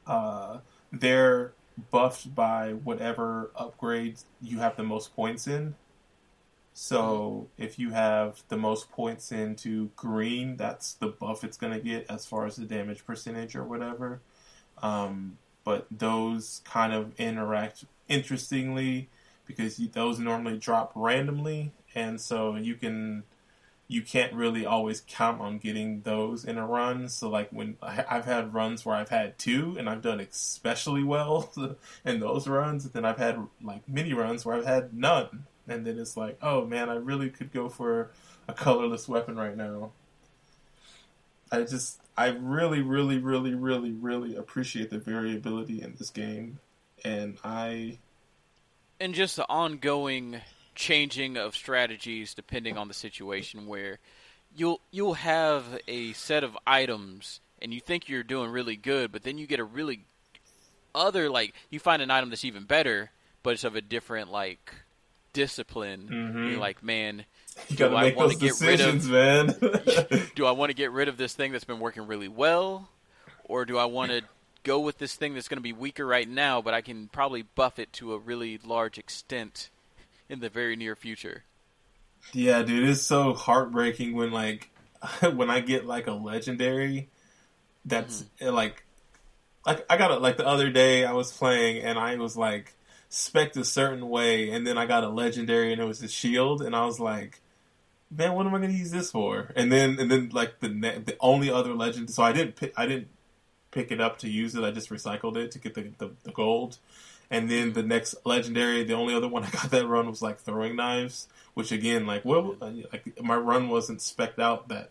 uh, 0.07 0.59
they're 0.91 1.53
buffed 1.91 2.33
by 2.35 2.73
whatever 2.73 3.51
upgrades 3.59 4.23
you 4.41 4.59
have 4.59 4.75
the 4.75 4.83
most 4.83 5.15
points 5.15 5.47
in. 5.47 5.75
So 6.73 7.47
if 7.57 7.77
you 7.77 7.89
have 7.91 8.43
the 8.47 8.57
most 8.57 8.91
points 8.91 9.31
into 9.31 9.89
green, 9.95 10.55
that's 10.55 10.93
the 10.93 11.07
buff 11.07 11.43
it's 11.43 11.57
going 11.57 11.73
to 11.73 11.79
get 11.79 12.05
as 12.09 12.25
far 12.25 12.45
as 12.45 12.55
the 12.55 12.65
damage 12.65 13.05
percentage 13.05 13.55
or 13.55 13.63
whatever. 13.63 14.21
Um, 14.81 15.37
but 15.63 15.87
those 15.91 16.61
kind 16.63 16.93
of 16.93 17.19
interact 17.19 17.85
interestingly 18.07 19.09
because 19.45 19.77
those 19.77 20.19
normally 20.19 20.57
drop 20.57 20.91
randomly, 20.95 21.73
and 21.95 22.21
so 22.21 22.55
you 22.55 22.75
can 22.75 23.23
you 23.91 24.03
can't 24.03 24.31
really 24.33 24.67
always 24.67 25.01
count 25.07 25.41
on 25.41 25.57
getting 25.57 26.01
those 26.01 26.45
in 26.45 26.59
a 26.59 26.65
run. 26.65 27.09
So 27.09 27.27
like 27.27 27.49
when 27.49 27.75
I've 27.81 28.25
had 28.25 28.53
runs 28.53 28.85
where 28.85 28.95
I've 28.95 29.09
had 29.09 29.39
two 29.39 29.75
and 29.79 29.89
I've 29.89 30.03
done 30.03 30.19
especially 30.19 31.03
well 31.03 31.51
in 32.05 32.19
those 32.19 32.47
runs, 32.47 32.85
and 32.85 32.93
then 32.93 33.03
I've 33.03 33.17
had 33.17 33.47
like 33.63 33.89
mini 33.89 34.13
runs 34.13 34.45
where 34.45 34.55
I've 34.55 34.65
had 34.65 34.93
none, 34.93 35.47
and 35.67 35.87
then 35.87 35.97
it's 35.97 36.15
like, 36.15 36.37
oh 36.39 36.65
man, 36.65 36.87
I 36.87 36.95
really 36.95 37.31
could 37.31 37.51
go 37.51 37.67
for 37.67 38.11
a 38.47 38.53
colorless 38.53 39.09
weapon 39.09 39.35
right 39.35 39.57
now. 39.57 39.91
I 41.51 41.63
just 41.63 41.99
I 42.15 42.27
really, 42.27 42.83
really, 42.83 43.17
really, 43.17 43.55
really, 43.55 43.91
really 43.91 44.35
appreciate 44.35 44.91
the 44.91 44.99
variability 44.99 45.81
in 45.81 45.95
this 45.97 46.11
game, 46.11 46.59
and 47.03 47.39
I 47.43 47.97
and 48.99 49.15
just 49.15 49.35
the 49.35 49.49
ongoing 49.49 50.41
changing 50.79 51.35
of 51.35 51.57
strategies 51.57 52.33
depending 52.33 52.77
on 52.77 52.87
the 52.87 52.93
situation 52.93 53.67
where 53.67 53.99
you'll 54.55 54.79
you'll 54.91 55.15
have 55.15 55.65
a 55.89 56.13
set 56.13 56.41
of 56.41 56.57
items 56.65 57.41
and 57.61 57.73
you 57.73 57.81
think 57.81 58.07
you're 58.07 58.23
doing 58.23 58.49
really 58.49 58.77
good 58.77 59.11
but 59.11 59.23
then 59.23 59.37
you 59.37 59.45
get 59.45 59.59
a 59.59 59.63
really 59.63 60.05
other 60.95 61.29
like 61.29 61.53
you 61.69 61.79
find 61.79 62.01
an 62.01 62.09
item 62.09 62.29
that's 62.29 62.45
even 62.45 62.63
better 62.63 63.11
but 63.43 63.51
it's 63.51 63.65
of 63.65 63.75
a 63.75 63.81
different 63.81 64.31
like 64.31 64.73
discipline. 65.33 66.07
Mm-hmm. 66.09 66.47
you're 66.47 66.59
like 66.59 66.81
man 66.81 67.25
you 67.67 67.75
do 67.75 67.93
I 67.93 68.13
want 68.13 68.31
to 68.31 68.37
get 68.37 68.61
rid 68.61 68.79
of 68.79 69.05
man. 69.09 69.47
Do 70.35 70.45
I 70.45 70.51
want 70.51 70.69
to 70.69 70.73
get 70.73 70.91
rid 70.91 71.09
of 71.09 71.17
this 71.17 71.33
thing 71.33 71.51
that's 71.51 71.65
been 71.65 71.81
working 71.81 72.07
really 72.07 72.29
well? 72.29 72.87
Or 73.43 73.65
do 73.65 73.77
I 73.77 73.83
want 73.83 74.11
to 74.11 74.21
go 74.63 74.79
with 74.79 74.97
this 74.97 75.15
thing 75.15 75.33
that's 75.33 75.49
going 75.49 75.57
to 75.57 75.61
be 75.61 75.73
weaker 75.73 76.05
right 76.05 76.29
now 76.29 76.61
but 76.61 76.73
I 76.73 76.79
can 76.79 77.09
probably 77.09 77.41
buff 77.41 77.79
it 77.79 77.91
to 77.93 78.13
a 78.13 78.17
really 78.17 78.59
large 78.63 78.97
extent 78.97 79.69
in 80.29 80.39
the 80.39 80.49
very 80.49 80.75
near 80.75 80.95
future. 80.95 81.43
Yeah, 82.33 82.61
dude, 82.63 82.87
it's 82.87 83.01
so 83.01 83.33
heartbreaking 83.33 84.15
when 84.15 84.31
like 84.31 84.69
when 85.33 85.49
I 85.49 85.59
get 85.59 85.85
like 85.85 86.07
a 86.07 86.13
legendary 86.13 87.09
that's 87.85 88.25
mm-hmm. 88.41 88.53
like 88.53 88.83
like 89.65 89.85
I 89.89 89.97
got 89.97 90.11
it 90.11 90.21
like 90.21 90.37
the 90.37 90.47
other 90.47 90.69
day 90.69 91.05
I 91.05 91.13
was 91.13 91.31
playing 91.31 91.83
and 91.83 91.97
I 91.97 92.15
was 92.15 92.35
like 92.37 92.73
spec 93.09 93.55
a 93.55 93.63
certain 93.63 94.07
way 94.09 94.51
and 94.51 94.67
then 94.67 94.77
I 94.77 94.85
got 94.85 95.03
a 95.03 95.09
legendary 95.09 95.71
and 95.71 95.81
it 95.81 95.85
was 95.85 96.01
a 96.03 96.07
shield 96.07 96.61
and 96.61 96.75
I 96.75 96.85
was 96.85 96.99
like 96.99 97.41
man 98.11 98.33
what 98.33 98.45
am 98.45 98.53
I 98.53 98.59
going 98.59 98.71
to 98.71 98.77
use 98.77 98.91
this 98.91 99.11
for 99.11 99.51
and 99.55 99.71
then 99.71 99.99
and 99.99 100.11
then 100.11 100.29
like 100.29 100.59
the 100.59 100.69
ne- 100.69 100.99
the 100.99 101.15
only 101.19 101.49
other 101.49 101.73
legend 101.73 102.09
so 102.09 102.21
I 102.23 102.33
didn't 102.33 102.55
pick, 102.55 102.73
I 102.77 102.85
didn't 102.85 103.07
pick 103.71 103.91
it 103.91 104.01
up 104.01 104.19
to 104.19 104.29
use 104.29 104.55
it 104.55 104.63
I 104.63 104.71
just 104.71 104.89
recycled 104.89 105.37
it 105.37 105.51
to 105.51 105.59
get 105.59 105.73
the, 105.73 105.91
the, 105.97 106.11
the 106.23 106.31
gold 106.31 106.77
and 107.31 107.49
then 107.49 107.73
the 107.73 107.83
next 107.83 108.15
legendary, 108.25 108.83
the 108.83 108.93
only 108.93 109.13
other 109.13 109.27
one 109.27 109.43
I 109.43 109.49
got 109.49 109.71
that 109.71 109.87
run 109.87 110.07
was 110.07 110.21
like 110.21 110.39
throwing 110.39 110.75
knives, 110.75 111.27
which 111.53 111.71
again, 111.71 112.05
like 112.05 112.25
what, 112.25 112.57
uh, 112.61 112.71
like 112.91 113.21
my 113.21 113.35
run 113.35 113.69
wasn't 113.69 114.01
specked 114.01 114.39
out 114.39 114.69
that 114.69 114.89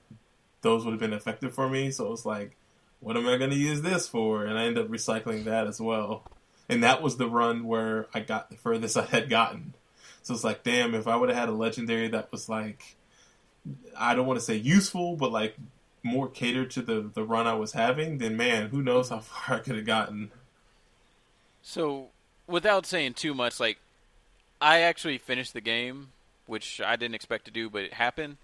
those 0.62 0.84
would 0.84 0.93
have 0.93 1.01
been 1.01 1.12
effective 1.12 1.55
for 1.55 1.68
me. 1.68 1.91
So 1.91 2.07
it 2.07 2.11
was 2.11 2.26
like, 2.26 2.57
what 3.01 3.16
am 3.16 3.28
I 3.28 3.36
going 3.36 3.51
to 3.51 3.57
use 3.57 3.82
this 3.82 4.09
for? 4.09 4.45
And 4.45 4.59
I 4.59 4.64
ended 4.64 4.84
up 4.84 4.91
recycling 4.91 5.45
that 5.45 5.66
as 5.66 5.80
well. 5.80 6.24
And 6.68 6.82
that 6.82 7.03
was 7.03 7.16
the 7.16 7.28
run 7.28 7.64
where 7.64 8.07
I 8.12 8.20
got 8.20 8.51
the 8.51 8.57
furthest 8.57 8.97
I 8.97 9.05
had 9.05 9.30
gotten. 9.30 9.74
So 10.22 10.34
it's 10.34 10.45
like, 10.45 10.62
damn, 10.62 10.95
if 10.95 11.09
I 11.09 11.16
would 11.16 11.30
have 11.30 11.39
had 11.39 11.49
a 11.49 11.53
legendary 11.53 12.09
that 12.09 12.30
was 12.30 12.49
like, 12.49 12.97
I 13.97 14.14
don't 14.14 14.26
want 14.26 14.39
to 14.39 14.45
say 14.45 14.57
useful, 14.57 15.16
but 15.16 15.32
like 15.32 15.57
more 16.03 16.28
catered 16.28 16.70
to 16.72 16.82
the 16.82 17.11
the 17.12 17.24
run 17.24 17.47
I 17.47 17.55
was 17.55 17.72
having, 17.72 18.18
then 18.18 18.36
man, 18.36 18.68
who 18.68 18.82
knows 18.82 19.09
how 19.09 19.18
far 19.20 19.57
I 19.57 19.61
could 19.61 19.76
have 19.76 19.86
gotten. 19.86 20.30
So 21.62 22.09
without 22.49 22.87
saying 22.87 23.15
too 23.15 23.35
much, 23.35 23.61
like 23.61 23.79
I 24.61 24.81
actually 24.81 25.19
finished 25.19 25.53
the 25.53 25.61
game, 25.61 26.09
which 26.47 26.81
I 26.81 26.97
didn't 26.97 27.15
expect 27.15 27.45
to 27.45 27.51
do, 27.51 27.71
but 27.71 27.83
it 27.85 27.93
happened. 27.93 28.39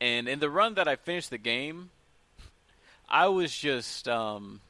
And 0.00 0.26
in 0.28 0.40
the 0.40 0.50
run 0.50 0.74
that 0.74 0.88
I 0.88 0.96
finished 0.96 1.30
the 1.30 1.38
game, 1.38 1.90
I 3.08 3.28
was 3.28 3.56
just 3.56 4.08
um, 4.08 4.60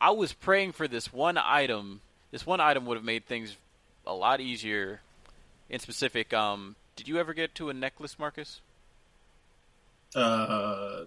I 0.00 0.10
was 0.10 0.32
praying 0.32 0.72
for 0.72 0.88
this 0.88 1.12
one 1.12 1.36
item. 1.36 2.00
This 2.30 2.46
one 2.46 2.60
item 2.60 2.86
would 2.86 2.96
have 2.96 3.04
made 3.04 3.26
things 3.26 3.56
a 4.06 4.14
lot 4.14 4.40
easier. 4.40 5.00
In 5.68 5.80
specific, 5.80 6.32
um, 6.32 6.76
did 6.94 7.08
you 7.08 7.18
ever 7.18 7.34
get 7.34 7.54
to 7.56 7.68
a 7.70 7.74
necklace, 7.74 8.18
Marcus? 8.20 8.60
Uh, 10.14 11.02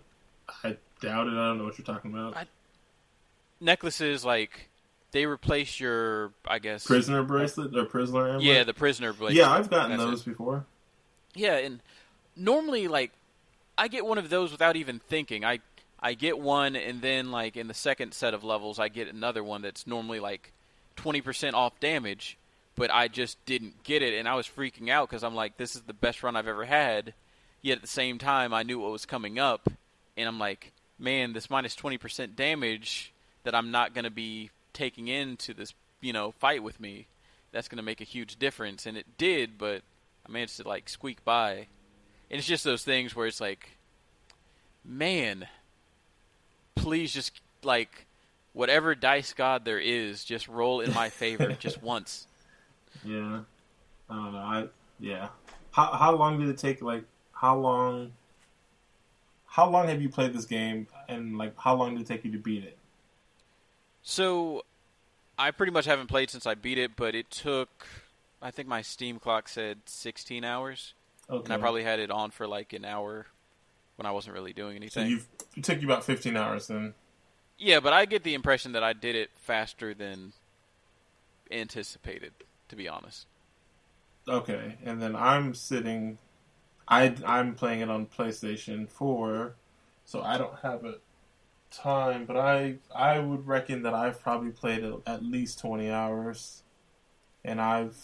I 0.63 0.75
doubt 1.01 1.27
it. 1.27 1.31
I 1.31 1.47
don't 1.47 1.57
know 1.59 1.63
what 1.63 1.77
you're 1.77 1.85
talking 1.85 2.11
about. 2.13 2.35
I- 2.35 2.45
Necklaces 3.61 4.23
like 4.23 4.68
they 5.11 5.25
replace 5.25 5.79
your, 5.79 6.31
I 6.47 6.59
guess, 6.59 6.85
prisoner 6.85 7.23
bracelet 7.23 7.75
or 7.75 7.85
prisoner 7.85 8.27
amulet? 8.27 8.43
Yeah, 8.43 8.63
the 8.63 8.73
prisoner 8.73 9.11
bracelet. 9.13 9.33
yeah, 9.35 9.51
I've 9.51 9.69
gotten 9.69 9.97
That's 9.97 10.03
those 10.09 10.21
it. 10.21 10.25
before. 10.31 10.65
Yeah, 11.35 11.57
and 11.57 11.81
normally 12.35 12.87
like 12.87 13.11
I 13.77 13.87
get 13.87 14.05
one 14.05 14.17
of 14.17 14.29
those 14.29 14.51
without 14.51 14.75
even 14.75 14.99
thinking. 14.99 15.43
I 15.45 15.59
I 15.99 16.13
get 16.13 16.39
one 16.39 16.75
and 16.75 17.01
then 17.01 17.31
like 17.31 17.57
in 17.57 17.67
the 17.67 17.73
second 17.73 18.13
set 18.13 18.33
of 18.33 18.43
levels 18.43 18.79
I 18.79 18.87
get 18.87 19.07
another 19.07 19.43
one 19.43 19.61
that's 19.61 19.85
normally 19.85 20.19
like 20.19 20.53
20% 20.97 21.53
off 21.53 21.79
damage, 21.79 22.37
but 22.75 22.89
I 22.91 23.07
just 23.07 23.43
didn't 23.45 23.83
get 23.83 24.01
it 24.01 24.13
and 24.13 24.27
I 24.27 24.35
was 24.35 24.47
freaking 24.47 24.89
out 24.89 25.09
cuz 25.09 25.23
I'm 25.23 25.35
like 25.35 25.57
this 25.57 25.75
is 25.75 25.81
the 25.83 25.93
best 25.93 26.23
run 26.23 26.35
I've 26.35 26.47
ever 26.47 26.65
had. 26.65 27.13
Yet 27.61 27.77
at 27.77 27.81
the 27.81 27.87
same 27.87 28.17
time 28.17 28.53
I 28.53 28.63
knew 28.63 28.79
what 28.79 28.91
was 28.91 29.05
coming 29.05 29.37
up 29.39 29.69
and 30.15 30.27
I'm 30.27 30.39
like, 30.39 30.71
man, 30.97 31.33
this 31.33 31.49
minus 31.49 31.75
20% 31.75 32.35
damage 32.35 33.13
that 33.43 33.55
I'm 33.55 33.71
not 33.71 33.93
going 33.93 34.03
to 34.03 34.09
be 34.11 34.49
taking 34.73 35.07
into 35.07 35.53
this, 35.53 35.73
you 36.01 36.13
know, 36.13 36.31
fight 36.31 36.63
with 36.63 36.79
me. 36.79 37.07
That's 37.51 37.67
going 37.67 37.77
to 37.77 37.83
make 37.83 38.01
a 38.01 38.05
huge 38.05 38.37
difference 38.37 38.85
and 38.85 38.95
it 38.95 39.17
did, 39.17 39.57
but 39.57 39.81
I 40.27 40.31
managed 40.31 40.57
to 40.57 40.67
like 40.67 40.87
squeak 40.89 41.23
by. 41.25 41.67
And 42.31 42.37
it's 42.37 42.47
just 42.47 42.63
those 42.63 42.83
things 42.83 43.15
where 43.15 43.25
it's 43.25 43.41
like, 43.41 43.71
man, 44.85 45.47
please 46.75 47.13
just 47.13 47.39
like 47.63 48.05
whatever 48.53 48.95
dice 48.95 49.33
god 49.33 49.65
there 49.65 49.79
is, 49.79 50.23
just 50.23 50.47
roll 50.47 50.81
in 50.81 50.93
my 50.93 51.09
favor 51.09 51.51
just 51.59 51.81
once. 51.81 52.27
Yeah, 53.03 53.41
I 54.09 54.15
don't 54.15 54.33
know. 54.33 54.39
I 54.39 54.67
yeah. 54.99 55.29
How 55.71 55.85
how 55.85 56.15
long 56.15 56.39
did 56.39 56.49
it 56.49 56.57
take? 56.57 56.81
Like 56.81 57.03
how 57.33 57.57
long? 57.57 58.11
How 59.45 59.67
long 59.69 59.87
have 59.87 60.01
you 60.01 60.09
played 60.09 60.33
this 60.33 60.45
game, 60.45 60.87
and 61.07 61.37
like 61.37 61.53
how 61.57 61.75
long 61.75 61.95
did 61.95 62.01
it 62.01 62.07
take 62.07 62.25
you 62.25 62.31
to 62.31 62.37
beat 62.37 62.63
it? 62.63 62.77
So, 64.01 64.63
I 65.37 65.51
pretty 65.51 65.71
much 65.71 65.85
haven't 65.85 66.07
played 66.07 66.29
since 66.29 66.45
I 66.45 66.55
beat 66.55 66.77
it, 66.77 66.95
but 66.95 67.15
it 67.15 67.29
took, 67.29 67.69
I 68.41 68.51
think 68.51 68.67
my 68.67 68.81
Steam 68.81 69.19
clock 69.19 69.47
said 69.49 69.79
16 69.85 70.43
hours, 70.43 70.93
Okay. 71.29 71.43
and 71.45 71.53
I 71.53 71.57
probably 71.57 71.83
had 71.83 71.99
it 71.99 72.09
on 72.11 72.31
for 72.31 72.47
like 72.47 72.73
an 72.73 72.85
hour 72.85 73.27
when 73.97 74.05
I 74.05 74.11
wasn't 74.11 74.33
really 74.33 74.53
doing 74.53 74.73
so 74.89 75.01
anything. 75.01 75.07
you've 75.07 75.27
it 75.55 75.63
took 75.63 75.81
you 75.81 75.87
about 75.87 76.03
fifteen 76.05 76.37
hours 76.37 76.67
then. 76.67 76.93
Yeah, 77.57 77.81
but 77.81 77.91
I 77.91 78.05
get 78.05 78.23
the 78.23 78.33
impression 78.33 78.71
that 78.71 78.83
I 78.83 78.93
did 78.93 79.15
it 79.15 79.29
faster 79.35 79.93
than 79.93 80.31
anticipated, 81.51 82.31
to 82.69 82.75
be 82.75 82.87
honest. 82.87 83.25
Okay, 84.27 84.77
and 84.85 85.01
then 85.01 85.15
I'm 85.15 85.53
sitting. 85.53 86.17
I 86.87 87.13
I'm 87.25 87.55
playing 87.55 87.81
it 87.81 87.89
on 87.89 88.05
PlayStation 88.05 88.87
Four, 88.87 89.55
so 90.05 90.21
I 90.21 90.37
don't 90.37 90.57
have 90.59 90.85
a 90.85 90.95
time, 91.71 92.25
but 92.25 92.37
I 92.37 92.75
I 92.93 93.19
would 93.19 93.47
reckon 93.47 93.83
that 93.83 93.93
I've 93.93 94.21
probably 94.21 94.51
played 94.51 94.83
at 95.05 95.23
least 95.23 95.59
twenty 95.59 95.89
hours, 95.89 96.63
and 97.43 97.61
I've, 97.61 97.95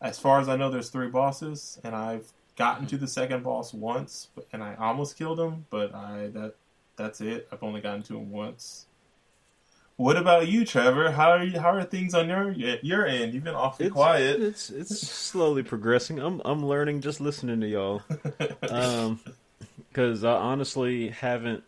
as 0.00 0.18
far 0.18 0.40
as 0.40 0.48
I 0.48 0.56
know, 0.56 0.70
there's 0.70 0.90
three 0.90 1.08
bosses, 1.08 1.80
and 1.84 1.94
I've 1.94 2.32
gotten 2.56 2.86
to 2.86 2.96
the 2.96 3.08
second 3.08 3.42
boss 3.42 3.74
once, 3.74 4.28
and 4.52 4.62
I 4.62 4.74
almost 4.76 5.18
killed 5.18 5.40
him, 5.40 5.66
but 5.70 5.94
I 5.94 6.28
that 6.34 6.54
that's 6.96 7.20
it. 7.20 7.48
I've 7.52 7.62
only 7.62 7.80
gotten 7.80 8.02
to 8.04 8.16
him 8.16 8.30
once. 8.30 8.86
What 9.96 10.16
about 10.16 10.48
you, 10.48 10.64
Trevor? 10.64 11.12
How 11.12 11.30
are 11.30 11.44
you, 11.44 11.60
how 11.60 11.70
are 11.70 11.84
things 11.84 12.14
on 12.14 12.28
your 12.28 12.50
your 12.50 13.06
end? 13.06 13.32
You've 13.32 13.44
been 13.44 13.54
awfully 13.54 13.90
quiet. 13.90 14.42
It's 14.42 14.68
it's 14.68 15.06
slowly 15.06 15.62
progressing. 15.62 16.18
I'm 16.18 16.42
I'm 16.44 16.66
learning 16.66 17.00
just 17.00 17.20
listening 17.20 17.60
to 17.60 17.68
y'all. 17.68 18.02
Um, 18.68 19.20
because 19.94 20.24
I 20.24 20.32
honestly 20.32 21.10
haven't. 21.10 21.62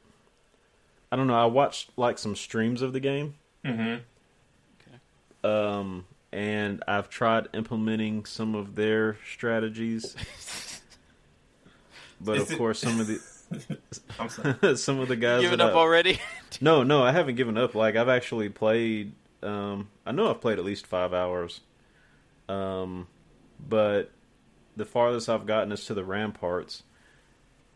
I 1.13 1.17
don't 1.17 1.27
know. 1.27 1.35
I 1.41 1.47
watched 1.47 1.91
like 1.97 2.19
some 2.19 2.35
streams 2.37 2.83
of 2.83 2.93
the 2.93 3.01
game. 3.01 3.35
mm-hmm. 3.65 3.97
Um, 5.47 6.07
and 6.33 6.83
I've 6.89 7.09
tried 7.09 7.49
implementing 7.55 8.25
some 8.25 8.55
of 8.55 8.75
their 8.75 9.17
strategies. 9.31 10.17
But 12.19 12.39
Is 12.39 12.43
of 12.45 12.53
it- 12.53 12.57
course, 12.59 12.79
some 12.79 12.99
of 12.99 13.07
the 13.07 13.21
I'm 14.19 14.29
sorry. 14.31 14.77
some 14.79 15.01
of 15.01 15.09
the 15.09 15.17
guys 15.17 15.43
Giving 15.43 15.61
up 15.61 15.73
I- 15.75 15.77
already? 15.79 16.19
No, 16.63 16.83
no, 16.83 17.03
I 17.03 17.13
haven't 17.13 17.35
given 17.35 17.59
up. 17.59 17.75
Like 17.75 17.95
I've 17.95 18.09
actually 18.09 18.49
played. 18.49 19.13
Um, 19.43 19.89
I 20.07 20.13
know 20.13 20.31
I've 20.31 20.41
played 20.41 20.59
at 20.59 20.65
least 20.65 20.87
five 20.87 21.13
hours. 21.13 21.61
Um, 22.49 23.07
but 23.69 24.11
the 24.77 24.87
farthest 24.87 25.29
I've 25.29 25.45
gotten 25.45 25.73
is 25.73 25.85
to 25.87 25.95
the 25.95 26.05
ramparts. 26.05 26.85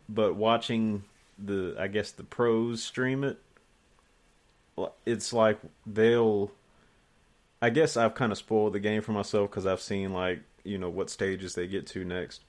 But 0.09 0.35
watching 0.35 1.03
the, 1.43 1.75
I 1.79 1.87
guess 1.87 2.11
the 2.11 2.23
pros 2.23 2.83
stream 2.83 3.23
it, 3.23 3.39
it's 5.05 5.33
like 5.33 5.59
they'll. 5.85 6.51
I 7.61 7.69
guess 7.69 7.95
I've 7.95 8.15
kind 8.15 8.31
of 8.31 8.37
spoiled 8.39 8.73
the 8.73 8.79
game 8.79 9.01
for 9.01 9.11
myself 9.11 9.49
because 9.51 9.65
I've 9.67 9.81
seen 9.81 10.13
like 10.13 10.41
you 10.63 10.77
know 10.77 10.89
what 10.89 11.09
stages 11.09 11.55
they 11.55 11.67
get 11.67 11.87
to 11.87 12.03
next. 12.03 12.41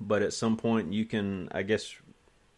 But 0.00 0.22
at 0.22 0.32
some 0.32 0.56
point, 0.56 0.92
you 0.92 1.04
can, 1.04 1.48
I 1.52 1.62
guess, 1.62 1.94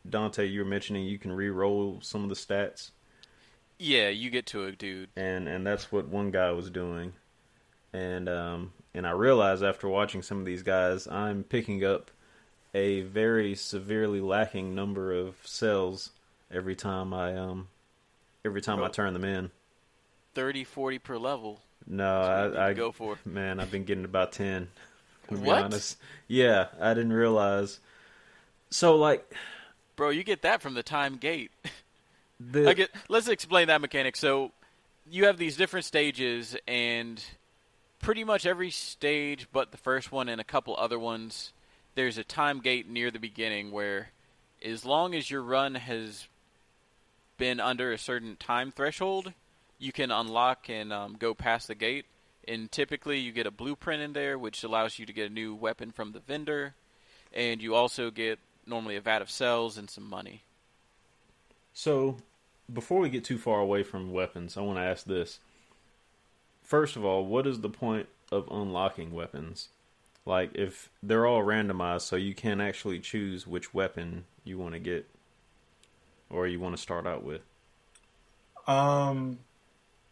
Dante, 0.08 0.46
you 0.46 0.60
were 0.60 0.66
mentioning 0.66 1.04
you 1.04 1.18
can 1.18 1.32
re-roll 1.32 2.00
some 2.00 2.22
of 2.22 2.30
the 2.30 2.34
stats, 2.34 2.92
yeah, 3.78 4.08
you 4.08 4.30
get 4.30 4.46
to 4.46 4.64
a 4.64 4.72
dude. 4.72 5.10
and 5.16 5.48
and 5.48 5.66
that's 5.66 5.90
what 5.92 6.08
one 6.08 6.30
guy 6.30 6.50
was 6.52 6.70
doing, 6.70 7.12
and 7.92 8.28
um 8.28 8.72
and 8.94 9.06
I 9.06 9.10
realized 9.10 9.62
after 9.62 9.88
watching 9.88 10.22
some 10.22 10.38
of 10.38 10.44
these 10.46 10.62
guys, 10.62 11.06
I'm 11.06 11.44
picking 11.44 11.84
up 11.84 12.10
a 12.76 13.00
very 13.00 13.54
severely 13.54 14.20
lacking 14.20 14.74
number 14.74 15.10
of 15.10 15.34
cells 15.44 16.10
every 16.52 16.76
time 16.76 17.14
I 17.14 17.34
um 17.36 17.68
every 18.44 18.60
time 18.60 18.82
I 18.82 18.86
Oh. 18.86 18.88
turn 18.88 19.14
them 19.14 19.24
in. 19.24 19.50
30, 20.34 20.64
40 20.64 20.98
per 20.98 21.16
level. 21.16 21.60
No, 21.86 22.04
That's 22.04 22.28
what 22.28 22.36
you 22.36 22.50
need 22.50 22.58
I, 22.58 22.68
I 22.68 22.72
go 22.74 22.92
for. 22.92 23.18
man, 23.24 23.60
I've 23.60 23.70
been 23.70 23.84
getting 23.84 24.04
about 24.04 24.32
ten. 24.32 24.68
To 25.28 25.38
be 25.38 25.46
What? 25.46 25.58
honest, 25.58 25.96
yeah, 26.28 26.66
I 26.78 26.92
didn't 26.94 27.14
realize. 27.14 27.80
So 28.70 28.96
like 28.96 29.32
Bro, 29.96 30.10
you 30.10 30.22
get 30.22 30.42
that 30.42 30.60
from 30.60 30.74
the 30.74 30.82
time 30.82 31.16
gate. 31.16 31.50
the 32.40 32.68
I 32.68 32.74
get, 32.74 32.90
let's 33.08 33.28
explain 33.28 33.68
that 33.68 33.80
mechanic. 33.80 34.16
So, 34.16 34.52
you 35.10 35.24
have 35.24 35.38
these 35.38 35.56
different 35.56 35.86
stages, 35.86 36.54
and 36.68 37.24
pretty 38.02 38.22
much 38.22 38.44
every 38.44 38.70
stage, 38.70 39.48
but 39.52 39.70
the 39.72 39.78
first 39.78 40.12
one 40.12 40.28
and 40.28 40.38
a 40.40 40.44
couple 40.44 40.76
other 40.76 40.98
ones, 40.98 41.52
there's 41.96 42.18
a 42.18 42.24
time 42.24 42.60
gate 42.60 42.88
near 42.88 43.10
the 43.10 43.18
beginning 43.18 43.72
where, 43.72 44.10
as 44.64 44.84
long 44.84 45.14
as 45.14 45.30
your 45.30 45.42
run 45.42 45.74
has 45.74 46.28
been 47.38 47.58
under 47.58 47.90
a 47.90 47.98
certain 47.98 48.36
time 48.36 48.70
threshold, 48.70 49.32
you 49.78 49.92
can 49.92 50.10
unlock 50.10 50.68
and 50.68 50.92
um, 50.92 51.16
go 51.18 51.34
past 51.34 51.66
the 51.66 51.74
gate. 51.74 52.04
And 52.46 52.70
typically, 52.70 53.18
you 53.18 53.32
get 53.32 53.46
a 53.46 53.50
blueprint 53.50 54.02
in 54.02 54.12
there, 54.12 54.38
which 54.38 54.62
allows 54.62 54.98
you 54.98 55.06
to 55.06 55.12
get 55.12 55.30
a 55.30 55.32
new 55.32 55.54
weapon 55.54 55.90
from 55.90 56.12
the 56.12 56.20
vendor, 56.20 56.74
and 57.32 57.60
you 57.60 57.74
also 57.74 58.10
get 58.10 58.38
normally 58.66 58.94
a 58.94 59.00
vat 59.00 59.20
of 59.20 59.30
cells 59.30 59.76
and 59.76 59.90
some 59.90 60.08
money. 60.08 60.42
So, 61.72 62.18
before 62.72 63.00
we 63.00 63.08
get 63.08 63.24
too 63.24 63.38
far 63.38 63.60
away 63.60 63.82
from 63.82 64.12
weapons, 64.12 64.56
I 64.56 64.60
want 64.60 64.78
to 64.78 64.82
ask 64.82 65.04
this. 65.06 65.40
First 66.62 66.94
of 66.94 67.04
all, 67.04 67.24
what 67.24 67.46
is 67.46 67.60
the 67.60 67.68
point 67.68 68.08
of 68.30 68.48
unlocking 68.50 69.12
weapons? 69.12 69.68
Like, 70.26 70.50
if 70.54 70.90
they're 71.02 71.24
all 71.24 71.42
randomized, 71.42 72.02
so 72.02 72.16
you 72.16 72.34
can't 72.34 72.60
actually 72.60 72.98
choose 72.98 73.46
which 73.46 73.72
weapon 73.72 74.24
you 74.44 74.58
want 74.58 74.74
to 74.74 74.80
get 74.80 75.08
or 76.28 76.46
you 76.48 76.58
want 76.58 76.76
to 76.76 76.82
start 76.82 77.06
out 77.06 77.22
with. 77.22 77.42
Um, 78.66 79.38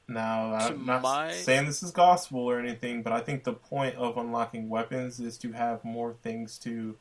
now 0.06 0.54
I'm 0.54 0.86
not 0.86 1.02
my- 1.02 1.32
saying 1.32 1.66
this 1.66 1.82
is 1.82 1.90
gospel 1.90 2.40
or 2.40 2.60
anything, 2.60 3.02
but 3.02 3.12
I 3.12 3.20
think 3.20 3.42
the 3.42 3.52
point 3.52 3.96
of 3.96 4.16
unlocking 4.16 4.68
weapons 4.68 5.18
is 5.18 5.36
to 5.38 5.52
have 5.52 5.84
more 5.84 6.14
things 6.22 6.58
to 6.58 6.96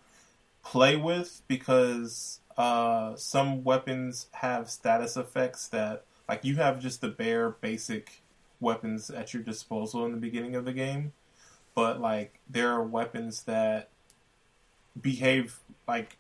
play 0.64 0.96
with 0.96 1.44
because 1.48 2.40
uh, 2.58 3.16
some 3.16 3.64
weapons 3.64 4.28
have 4.32 4.70
status 4.72 5.16
effects 5.18 5.68
that, 5.68 6.04
like, 6.28 6.44
you 6.44 6.56
have 6.56 6.80
just 6.80 7.02
the 7.02 7.10
bare 7.10 7.52
basic 7.52 8.24
weapons 8.60 9.12
at 9.12 9.34
your 9.34 9.44
disposal 9.44 10.06
in 10.06 10.12
the 10.12 10.18
beginning 10.18 10.56
of 10.56 10.66
the 10.66 10.74
game, 10.74 11.12
but 11.76 12.00
like 12.02 12.40
there 12.50 12.70
are 12.72 12.84
weapons 12.84 13.44
that 13.44 13.90
behave 15.00 15.60
like 15.88 16.18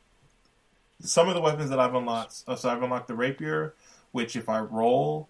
some 0.99 1.27
of 1.27 1.35
the 1.35 1.41
weapons 1.41 1.69
that 1.69 1.79
I've 1.79 1.93
unlocked. 1.95 2.43
uh, 2.47 2.55
So 2.55 2.69
I've 2.69 2.81
unlocked 2.81 3.07
the 3.07 3.15
rapier, 3.15 3.73
which 4.11 4.35
if 4.35 4.47
I 4.49 4.59
roll, 4.59 5.27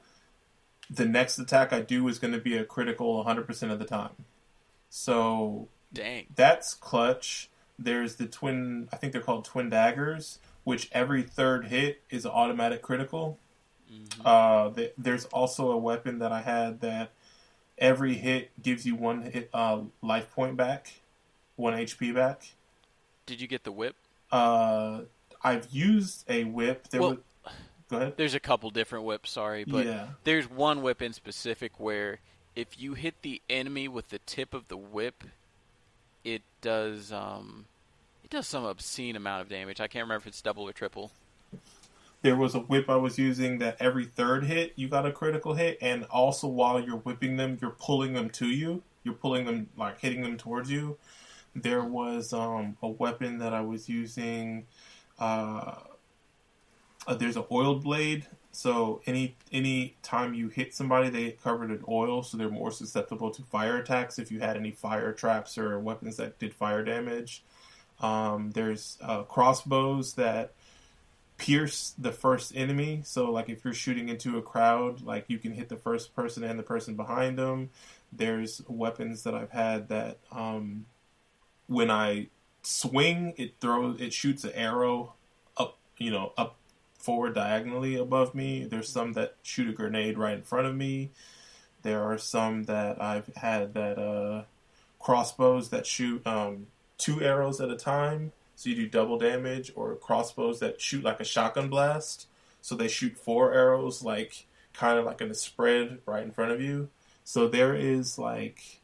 the 0.89 1.05
next 1.05 1.39
attack 1.39 1.73
I 1.73 1.81
do 1.81 2.07
is 2.07 2.19
going 2.19 2.33
to 2.33 2.39
be 2.39 2.57
a 2.57 2.63
critical 2.65 3.23
100% 3.25 3.71
of 3.71 3.79
the 3.79 3.85
time. 3.85 4.11
So 4.89 5.67
Dang. 5.91 6.25
That's 6.35 6.73
clutch. 6.73 7.49
There's 7.77 8.15
the 8.15 8.25
twin. 8.25 8.89
I 8.91 8.97
think 8.97 9.13
they're 9.13 9.21
called 9.21 9.45
twin 9.45 9.69
daggers, 9.69 10.39
which 10.63 10.89
every 10.91 11.21
third 11.23 11.67
hit 11.67 12.01
is 12.09 12.25
an 12.25 12.31
automatic 12.31 12.81
critical. 12.81 13.37
Uh, 14.25 14.71
th- 14.71 14.93
there's 14.97 15.25
also 15.25 15.69
a 15.71 15.77
weapon 15.77 16.17
that 16.19 16.31
I 16.31 16.41
had 16.41 16.81
that 16.81 17.11
every 17.77 18.15
hit 18.15 18.51
gives 18.61 18.85
you 18.85 18.95
one 18.95 19.23
hit, 19.23 19.49
uh, 19.53 19.81
life 20.01 20.31
point 20.31 20.55
back, 20.57 20.93
one 21.55 21.73
HP 21.73 22.13
back. 22.13 22.53
Did 23.25 23.41
you 23.41 23.47
get 23.47 23.63
the 23.63 23.71
whip? 23.71 23.95
Uh, 24.31 25.01
I've 25.43 25.67
used 25.71 26.25
a 26.29 26.43
whip. 26.45 26.87
There 26.89 27.01
Well- 27.01 27.09
was, 27.11 27.53
go 27.89 27.97
ahead. 27.97 28.17
There's 28.17 28.33
a 28.33 28.39
couple 28.39 28.69
different 28.69 29.05
whips, 29.05 29.31
sorry, 29.31 29.63
but 29.63 29.85
Yeah. 29.85 30.09
there's 30.23 30.49
one 30.49 30.81
whip 30.81 31.01
in 31.01 31.13
specific 31.13 31.79
where 31.79 32.19
if 32.55 32.79
you 32.79 32.93
hit 32.93 33.21
the 33.21 33.41
enemy 33.49 33.87
with 33.87 34.09
the 34.09 34.19
tip 34.19 34.53
of 34.53 34.67
the 34.67 34.77
whip, 34.77 35.23
it 36.23 36.41
does 36.61 37.11
um 37.11 37.65
it 38.23 38.29
does 38.29 38.47
some 38.47 38.63
obscene 38.63 39.15
amount 39.15 39.41
of 39.41 39.49
damage. 39.49 39.81
I 39.81 39.87
can't 39.87 40.03
remember 40.03 40.21
if 40.21 40.27
it's 40.27 40.41
double 40.41 40.63
or 40.67 40.71
triple. 40.73 41.11
There 42.23 42.37
was 42.37 42.55
a 42.55 42.59
whip 42.59 42.89
I 42.89 42.95
was 42.95 43.19
using 43.19 43.57
that 43.59 43.75
every 43.81 44.05
third 44.05 44.45
hit 44.45 44.71
you 44.77 44.87
got 44.87 45.05
a 45.05 45.11
critical 45.11 45.55
hit, 45.55 45.77
and 45.81 46.05
also 46.05 46.47
while 46.47 46.79
you're 46.79 46.97
whipping 46.97 47.35
them, 47.35 47.57
you're 47.61 47.71
pulling 47.71 48.13
them 48.13 48.29
to 48.31 48.47
you. 48.47 48.81
You're 49.03 49.13
pulling 49.13 49.45
them 49.45 49.69
like 49.75 49.99
hitting 49.99 50.21
them 50.21 50.37
towards 50.37 50.71
you. 50.71 50.97
There 51.53 51.83
was 51.83 52.31
um, 52.31 52.77
a 52.81 52.87
weapon 52.87 53.39
that 53.39 53.53
I 53.53 53.59
was 53.59 53.89
using. 53.89 54.65
Uh, 55.19 55.75
uh, 57.05 57.13
there's 57.15 57.35
an 57.35 57.43
oiled 57.51 57.83
blade, 57.83 58.25
so 58.53 59.01
any 59.05 59.35
any 59.51 59.97
time 60.01 60.33
you 60.33 60.47
hit 60.47 60.73
somebody, 60.73 61.09
they 61.09 61.25
get 61.25 61.43
covered 61.43 61.71
in 61.71 61.83
oil, 61.89 62.23
so 62.23 62.37
they're 62.37 62.49
more 62.49 62.71
susceptible 62.71 63.31
to 63.31 63.41
fire 63.41 63.77
attacks. 63.77 64.17
If 64.17 64.31
you 64.31 64.39
had 64.39 64.55
any 64.55 64.71
fire 64.71 65.11
traps 65.11 65.57
or 65.57 65.77
weapons 65.77 66.15
that 66.15 66.39
did 66.39 66.53
fire 66.53 66.85
damage, 66.85 67.43
um, 67.99 68.51
there's 68.51 68.97
uh, 69.01 69.23
crossbows 69.23 70.13
that 70.13 70.53
pierce 71.37 71.93
the 71.97 72.11
first 72.11 72.55
enemy. 72.55 73.01
So, 73.05 73.31
like 73.31 73.49
if 73.49 73.63
you're 73.63 73.73
shooting 73.73 74.09
into 74.09 74.37
a 74.37 74.41
crowd, 74.41 75.01
like 75.01 75.25
you 75.27 75.37
can 75.37 75.53
hit 75.53 75.69
the 75.69 75.77
first 75.77 76.15
person 76.15 76.43
and 76.43 76.57
the 76.57 76.63
person 76.63 76.95
behind 76.95 77.37
them. 77.37 77.69
There's 78.11 78.61
weapons 78.67 79.23
that 79.23 79.33
I've 79.33 79.51
had 79.51 79.89
that 79.89 80.19
um, 80.31 80.85
when 81.67 81.89
I 81.89 82.27
swing, 82.61 83.33
it 83.37 83.55
throws, 83.59 83.99
it 83.99 84.13
shoots 84.13 84.43
an 84.43 84.51
arrow 84.53 85.13
up, 85.57 85.77
you 85.97 86.11
know, 86.11 86.33
up 86.37 86.57
forward 86.97 87.35
diagonally 87.35 87.95
above 87.95 88.33
me. 88.33 88.65
There's 88.65 88.89
some 88.89 89.13
that 89.13 89.35
shoot 89.43 89.69
a 89.69 89.73
grenade 89.73 90.17
right 90.17 90.35
in 90.35 90.43
front 90.43 90.67
of 90.67 90.75
me. 90.75 91.11
There 91.81 92.01
are 92.01 92.17
some 92.17 92.63
that 92.63 93.01
I've 93.01 93.27
had 93.35 93.73
that 93.73 93.99
uh, 93.99 94.43
crossbows 94.99 95.69
that 95.69 95.85
shoot 95.85 96.25
um, 96.25 96.67
two 96.97 97.21
arrows 97.21 97.59
at 97.59 97.69
a 97.69 97.75
time, 97.75 98.31
so 98.55 98.69
you 98.69 98.75
do 98.75 98.87
double 98.87 99.17
damage, 99.17 99.71
or 99.75 99.95
crossbows 99.95 100.59
that 100.59 100.79
shoot 100.81 101.03
like 101.03 101.19
a 101.19 101.25
shotgun 101.25 101.69
blast, 101.69 102.27
so 102.61 102.75
they 102.75 102.87
shoot 102.87 103.17
four 103.17 103.53
arrows, 103.53 104.03
like 104.03 104.45
kind 104.73 104.97
of 104.97 105.05
like 105.05 105.21
in 105.21 105.29
a 105.29 105.35
spread 105.35 105.99
right 106.05 106.23
in 106.23 106.31
front 106.31 106.51
of 106.51 106.61
you. 106.61 106.89
So 107.23 107.47
there 107.47 107.75
is 107.75 108.17
like, 108.17 108.81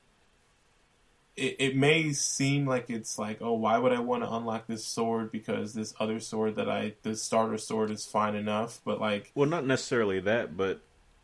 it, 1.36 1.56
it 1.60 1.76
may 1.76 2.12
seem 2.14 2.66
like 2.66 2.90
it's 2.90 3.18
like, 3.18 3.42
oh, 3.42 3.54
why 3.54 3.78
would 3.78 3.92
I 3.94 4.00
want 4.00 4.24
to 4.24 4.32
unlock 4.32 4.68
this 4.68 4.86
sword 4.86 5.32
because 5.32 5.74
this 5.74 5.94
other 6.00 6.20
sword 6.20 6.56
that 6.56 6.70
I, 6.70 6.94
the 7.04 7.16
starter 7.16 7.58
sword 7.58 7.92
is 7.92 8.06
fine 8.06 8.36
enough, 8.36 8.82
but 8.86 9.00
like, 9.00 9.32
Well, 9.36 9.50
not 9.50 9.66
necessarily 9.66 10.20
that, 10.22 10.56
but 10.58 10.82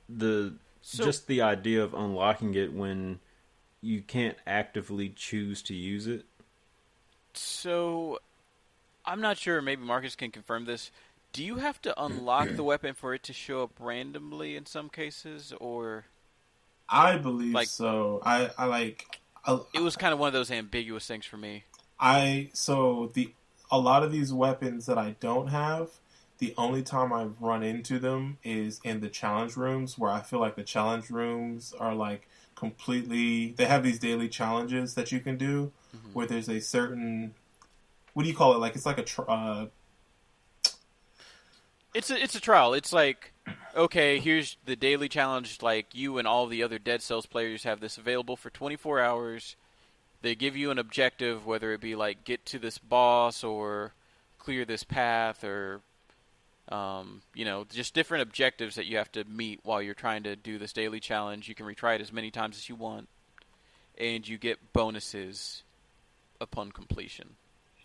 the 0.09 0.55
So- 0.81 1.03
just 1.03 1.27
the 1.27 1.41
idea 1.41 1.83
of 1.83 1.93
unlocking 1.93 2.53
it 2.55 2.73
when 2.73 3.19
you 3.81 4.01
can't 4.01 4.37
actively 4.47 5.09
choose 5.09 5.61
to 5.63 5.73
use 5.75 6.07
it. 6.07 6.25
So 7.33 8.19
I'm 9.05 9.21
not 9.21 9.37
sure, 9.37 9.61
maybe 9.61 9.83
Marcus 9.83 10.15
can 10.15 10.31
confirm 10.31 10.65
this. 10.65 10.91
Do 11.31 11.43
you 11.43 11.57
have 11.57 11.81
to 11.81 12.01
unlock 12.01 12.49
the 12.55 12.63
weapon 12.63 12.93
for 12.93 13.13
it 13.13 13.23
to 13.23 13.33
show 13.33 13.63
up 13.63 13.71
randomly 13.79 14.55
in 14.55 14.65
some 14.65 14.89
cases 14.89 15.53
or 15.59 16.05
I 16.87 17.17
believe 17.17 17.53
Like- 17.53 17.67
so. 17.67 18.21
I, 18.23 18.49
I 18.57 18.65
like, 18.65 19.19
I, 19.45 19.59
it 19.73 19.81
was 19.81 19.95
kind 19.95 20.13
of 20.13 20.19
one 20.19 20.27
of 20.27 20.33
those 20.33 20.51
ambiguous 20.51 21.05
things 21.07 21.25
for 21.25 21.37
me. 21.37 21.63
I 21.99 22.49
so 22.53 23.11
the 23.13 23.31
a 23.71 23.79
lot 23.79 24.03
of 24.03 24.11
these 24.11 24.33
weapons 24.33 24.85
that 24.85 24.97
I 24.97 25.15
don't 25.19 25.47
have, 25.47 25.89
the 26.37 26.53
only 26.57 26.83
time 26.83 27.13
I've 27.13 27.41
run 27.41 27.63
into 27.63 27.99
them 27.99 28.37
is 28.43 28.79
in 28.83 28.99
the 28.99 29.09
challenge 29.09 29.55
rooms 29.55 29.97
where 29.97 30.11
I 30.11 30.21
feel 30.21 30.39
like 30.39 30.55
the 30.55 30.63
challenge 30.63 31.09
rooms 31.09 31.73
are 31.79 31.95
like 31.95 32.27
completely 32.55 33.53
they 33.57 33.65
have 33.65 33.83
these 33.83 33.99
daily 33.99 34.29
challenges 34.29 34.95
that 34.95 35.11
you 35.11 35.19
can 35.19 35.37
do 35.37 35.71
mm-hmm. 35.95 36.13
where 36.13 36.25
there's 36.25 36.49
a 36.49 36.61
certain 36.61 37.33
what 38.15 38.23
do 38.23 38.29
you 38.29 38.35
call 38.35 38.53
it 38.55 38.59
like 38.59 38.75
it's 38.75 38.85
like 38.85 38.97
a 38.97 39.03
tr- 39.03 39.29
uh, 39.29 39.65
It's 41.93 42.09
a 42.09 42.21
it's 42.21 42.33
a 42.33 42.39
trial. 42.39 42.73
It's 42.73 42.93
like 42.93 43.33
okay, 43.75 44.19
here's 44.19 44.55
the 44.65 44.77
daily 44.77 45.09
challenge. 45.09 45.61
Like 45.61 45.93
you 45.93 46.17
and 46.17 46.25
all 46.27 46.47
the 46.47 46.63
other 46.63 46.79
Dead 46.79 47.01
Cells 47.01 47.25
players 47.25 47.63
have 47.63 47.81
this 47.81 47.97
available 47.97 48.37
for 48.37 48.49
24 48.49 49.01
hours. 49.01 49.57
They 50.21 50.33
give 50.33 50.55
you 50.55 50.71
an 50.71 50.79
objective, 50.79 51.45
whether 51.45 51.73
it 51.73 51.81
be 51.81 51.93
like 51.93 52.23
get 52.23 52.45
to 52.47 52.57
this 52.57 52.77
boss 52.77 53.43
or 53.43 53.91
clear 54.39 54.63
this 54.63 54.83
path 54.83 55.43
or 55.43 55.81
um, 56.69 57.21
you 57.33 57.43
know 57.43 57.65
just 57.69 57.93
different 57.93 58.21
objectives 58.21 58.75
that 58.75 58.85
you 58.85 58.95
have 58.95 59.11
to 59.11 59.25
meet 59.25 59.59
while 59.63 59.81
you're 59.81 59.93
trying 59.93 60.23
to 60.23 60.37
do 60.37 60.57
this 60.57 60.71
daily 60.71 61.01
challenge. 61.01 61.49
You 61.49 61.55
can 61.55 61.65
retry 61.65 61.95
it 61.95 62.01
as 62.01 62.13
many 62.13 62.31
times 62.31 62.55
as 62.55 62.69
you 62.69 62.75
want, 62.75 63.09
and 63.97 64.25
you 64.25 64.37
get 64.37 64.71
bonuses 64.71 65.63
upon 66.39 66.71
completion. 66.71 67.35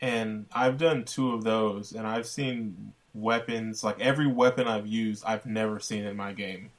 And 0.00 0.46
I've 0.52 0.78
done 0.78 1.04
two 1.04 1.32
of 1.32 1.44
those 1.44 1.92
and 1.92 2.06
I've 2.06 2.26
seen 2.26 2.92
weapons 3.12 3.82
like 3.82 4.00
every 4.00 4.26
weapon 4.26 4.66
I've 4.66 4.86
used 4.86 5.24
I've 5.26 5.46
never 5.46 5.80
seen 5.80 6.04
in 6.04 6.16
my 6.16 6.32
game. 6.32 6.70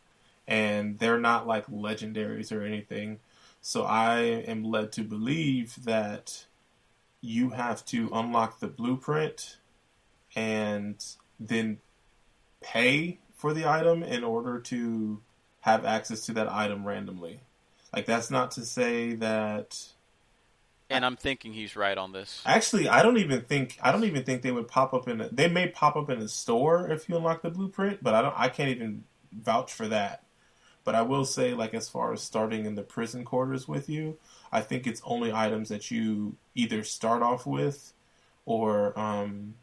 And 0.47 0.97
they're 0.99 1.19
not 1.19 1.47
like 1.47 1.67
legendaries 1.67 2.51
or 2.51 2.63
anything. 2.63 3.19
So 3.61 3.84
I 3.84 4.19
am 4.19 4.63
led 4.63 4.91
to 4.93 5.03
believe 5.03 5.84
that 5.86 6.45
you 7.22 7.51
have 7.51 7.86
to 7.86 8.09
unlock 8.11 8.59
the 8.59 8.67
blueprint 8.67 9.57
and 10.36 11.03
then 11.39 11.78
pay 12.59 13.19
for 13.36 13.53
the 13.53 13.69
item 13.69 14.01
in 14.01 14.24
order 14.24 14.59
to 14.59 15.22
have 15.61 15.86
access 15.86 16.26
to 16.26 16.34
that 16.34 16.51
item 16.51 16.88
randomly. 16.88 17.41
Like 17.93 18.05
that's 18.05 18.32
not 18.32 18.51
to 18.51 18.65
say 18.65 19.13
that 19.15 19.78
And 20.92 21.06
I'm 21.06 21.16
thinking 21.16 21.54
he's 21.54 21.76
right 21.76 21.98
on 21.98 22.12
this. 22.12 22.42
Actually, 22.46 22.89
I 22.89 23.02
don't 23.02 23.18
even 23.18 23.42
think 23.42 23.78
I 23.82 23.92
don't 23.92 24.04
even 24.04 24.24
think 24.24 24.42
they 24.42 24.52
would 24.52 24.68
pop 24.68 24.94
up 24.94 25.08
in. 25.08 25.22
A, 25.22 25.30
they 25.30 25.48
may 25.48 25.68
pop 25.68 25.96
up 25.96 26.10
in 26.10 26.20
a 26.20 26.28
store 26.28 26.89
if 26.89 27.08
you 27.08 27.18
unlock 27.18 27.42
the 27.42 27.50
blueprint, 27.50 28.04
but 28.04 28.14
I 28.14 28.22
don't. 28.22 28.36
I 28.38 28.50
can't 28.50 28.70
even 28.70 29.04
vouch 29.32 29.74
for 29.74 29.88
that. 29.88 30.24
But 30.84 30.96
I 30.96 31.04
will 31.04 31.26
say, 31.26 31.54
like 31.54 31.74
as 31.74 31.89
far 31.89 32.12
as 32.12 32.22
starting 32.22 32.66
in 32.66 32.76
the 32.76 32.82
prison 32.82 33.24
quarters 33.24 33.68
with 33.68 33.88
you, 33.89 34.18
I 34.52 34.62
think 34.62 34.88
it's 34.88 35.02
only 35.06 35.32
items 35.32 35.70
that 35.70 35.92
you 35.92 36.36
either 36.56 36.84
start 36.84 37.22
off 37.22 37.46
with, 37.46 37.94
or 38.46 38.98
um, 39.00 39.54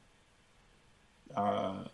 uh, 1.35 1.85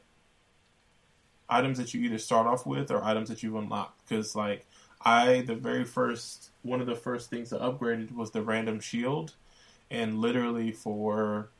items 1.48 1.78
that 1.78 1.94
you 1.94 2.02
either 2.02 2.18
start 2.18 2.46
off 2.46 2.66
with 2.66 2.90
or 2.90 3.02
items 3.02 3.28
that 3.30 3.42
you 3.42 3.56
unlock. 3.58 3.96
Because 4.06 4.36
like 4.36 4.66
I, 5.04 5.42
the 5.42 5.54
very 5.54 5.84
first 5.84 6.50
one 6.62 6.80
of 6.80 6.86
the 6.86 6.96
first 6.96 7.28
things 7.28 7.52
I 7.52 7.58
upgraded 7.58 8.14
was 8.14 8.30
the 8.30 8.42
random 8.42 8.80
shield, 8.80 9.34
and 9.90 10.18
literally 10.20 10.72
for 10.72 11.50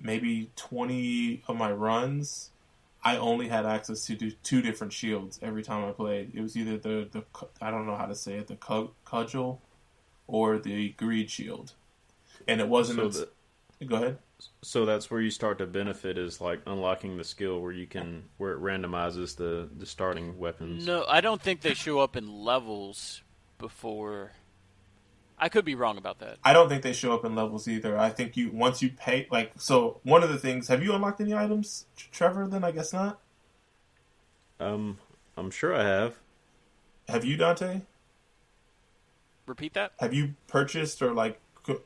maybe 0.00 0.50
twenty 0.56 1.42
of 1.46 1.56
my 1.56 1.70
runs, 1.72 2.50
I 3.04 3.16
only 3.16 3.48
had 3.48 3.66
access 3.66 4.06
to 4.06 4.16
do 4.16 4.30
two 4.42 4.62
different 4.62 4.92
shields 4.92 5.38
every 5.42 5.62
time 5.62 5.84
I 5.84 5.92
played. 5.92 6.32
It 6.34 6.40
was 6.40 6.56
either 6.56 6.78
the 6.78 7.08
the 7.10 7.24
I 7.60 7.70
don't 7.70 7.86
know 7.86 7.96
how 7.96 8.06
to 8.06 8.14
say 8.14 8.34
it, 8.34 8.46
the 8.46 8.56
cudgel, 8.56 9.60
or 10.26 10.58
the 10.58 10.90
greed 10.90 11.30
shield, 11.30 11.72
and 12.48 12.60
it 12.60 12.68
wasn't. 12.68 13.12
So, 13.12 13.20
the, 13.20 13.28
Go 13.86 13.96
ahead. 13.96 14.18
So 14.62 14.84
that's 14.84 15.10
where 15.10 15.20
you 15.20 15.30
start 15.30 15.58
to 15.58 15.66
benefit 15.66 16.18
is 16.18 16.40
like 16.40 16.60
unlocking 16.66 17.16
the 17.16 17.24
skill 17.24 17.60
where 17.60 17.72
you 17.72 17.86
can 17.86 18.24
where 18.38 18.52
it 18.52 18.60
randomizes 18.60 19.36
the 19.36 19.68
the 19.76 19.86
starting 19.86 20.38
weapons. 20.38 20.86
No, 20.86 21.04
I 21.08 21.20
don't 21.20 21.40
think 21.40 21.60
they 21.60 21.74
show 21.74 22.00
up 22.00 22.16
in 22.16 22.28
levels 22.28 23.22
before. 23.58 24.32
I 25.38 25.48
could 25.48 25.64
be 25.64 25.74
wrong 25.74 25.98
about 25.98 26.20
that. 26.20 26.38
I 26.44 26.52
don't 26.52 26.68
think 26.68 26.82
they 26.82 26.92
show 26.92 27.12
up 27.12 27.24
in 27.24 27.34
levels 27.34 27.66
either. 27.68 27.98
I 27.98 28.10
think 28.10 28.36
you 28.36 28.50
once 28.52 28.82
you 28.82 28.90
pay 28.90 29.26
like 29.30 29.52
so. 29.58 30.00
One 30.02 30.22
of 30.22 30.30
the 30.30 30.38
things. 30.38 30.68
Have 30.68 30.82
you 30.82 30.94
unlocked 30.94 31.20
any 31.20 31.34
items, 31.34 31.86
Trevor? 31.96 32.46
Then 32.46 32.64
I 32.64 32.70
guess 32.70 32.92
not. 32.92 33.20
Um, 34.60 34.98
I'm 35.36 35.50
sure 35.50 35.74
I 35.74 35.82
have. 35.82 36.16
Have 37.08 37.24
you, 37.24 37.36
Dante? 37.36 37.82
Repeat 39.46 39.74
that. 39.74 39.92
Have 39.98 40.14
you 40.14 40.34
purchased 40.46 41.02
or 41.02 41.12
like 41.12 41.40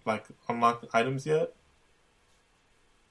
like 0.05 0.26
unlocked 0.49 0.86
items 0.92 1.26
yet? 1.26 1.55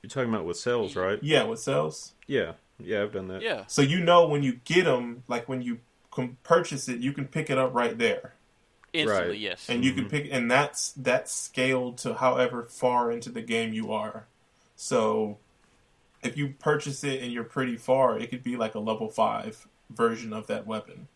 You're 0.01 0.09
talking 0.09 0.29
about 0.29 0.45
with 0.45 0.57
cells, 0.57 0.95
right? 0.95 1.19
Yeah, 1.21 1.43
with 1.43 1.59
cells. 1.59 2.13
Yeah, 2.27 2.53
yeah, 2.79 3.01
I've 3.03 3.11
done 3.13 3.27
that. 3.29 3.41
Yeah. 3.41 3.63
So 3.67 3.81
you 3.81 3.99
know 3.99 4.27
when 4.27 4.43
you 4.43 4.59
get 4.63 4.85
them, 4.85 5.23
like 5.27 5.49
when 5.49 5.61
you 5.61 5.79
can 6.11 6.37
purchase 6.43 6.87
it, 6.87 6.99
you 6.99 7.11
can 7.13 7.25
pick 7.25 7.49
it 7.49 7.57
up 7.57 7.73
right 7.73 7.97
there. 7.97 8.33
Instantly, 8.93 9.29
Right. 9.31 9.39
yes. 9.39 9.69
and 9.69 9.83
you 9.83 9.91
can 9.93 10.05
Mhm. 10.05 10.09
pick 10.09 10.27
and 10.31 10.49
that's 10.49 10.91
that's 10.93 11.31
scaled 11.31 11.97
to 11.99 12.15
however 12.15 12.63
far 12.63 13.11
into 13.11 13.29
the 13.29 13.41
game 13.41 13.73
you 13.73 13.91
are 13.91 14.27
so 14.77 15.37
if 16.23 16.37
you 16.37 16.55
purchase 16.57 17.03
it 17.03 17.21
and 17.21 17.31
you're 17.33 17.43
pretty 17.43 17.75
far 17.75 18.17
it 18.17 18.29
could 18.29 18.41
be 18.43 18.55
like 18.55 18.73
a 18.75 18.79
level 18.79 19.09
5 19.09 19.67
version 19.89 20.31
of 20.31 20.47
that 20.47 20.65
weapon 20.65 21.09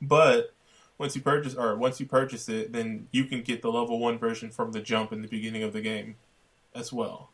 but 0.00 0.54
once 0.96 1.16
you 1.16 1.20
purchase 1.20 1.54
or 1.56 1.74
once 1.76 1.98
you 1.98 2.06
purchase 2.06 2.48
it 2.48 2.72
then 2.72 3.08
you 3.10 3.24
can 3.24 3.42
get 3.42 3.62
the 3.62 3.70
level 3.72 3.98
1 3.98 4.16
version 4.16 4.48
from 4.48 4.70
the 4.70 4.80
jump 4.80 5.12
in 5.12 5.22
the 5.22 5.28
beginning 5.28 5.64
of 5.64 5.72
the 5.72 5.80
game 5.82 6.16
as 6.72 6.92
well 6.92 7.30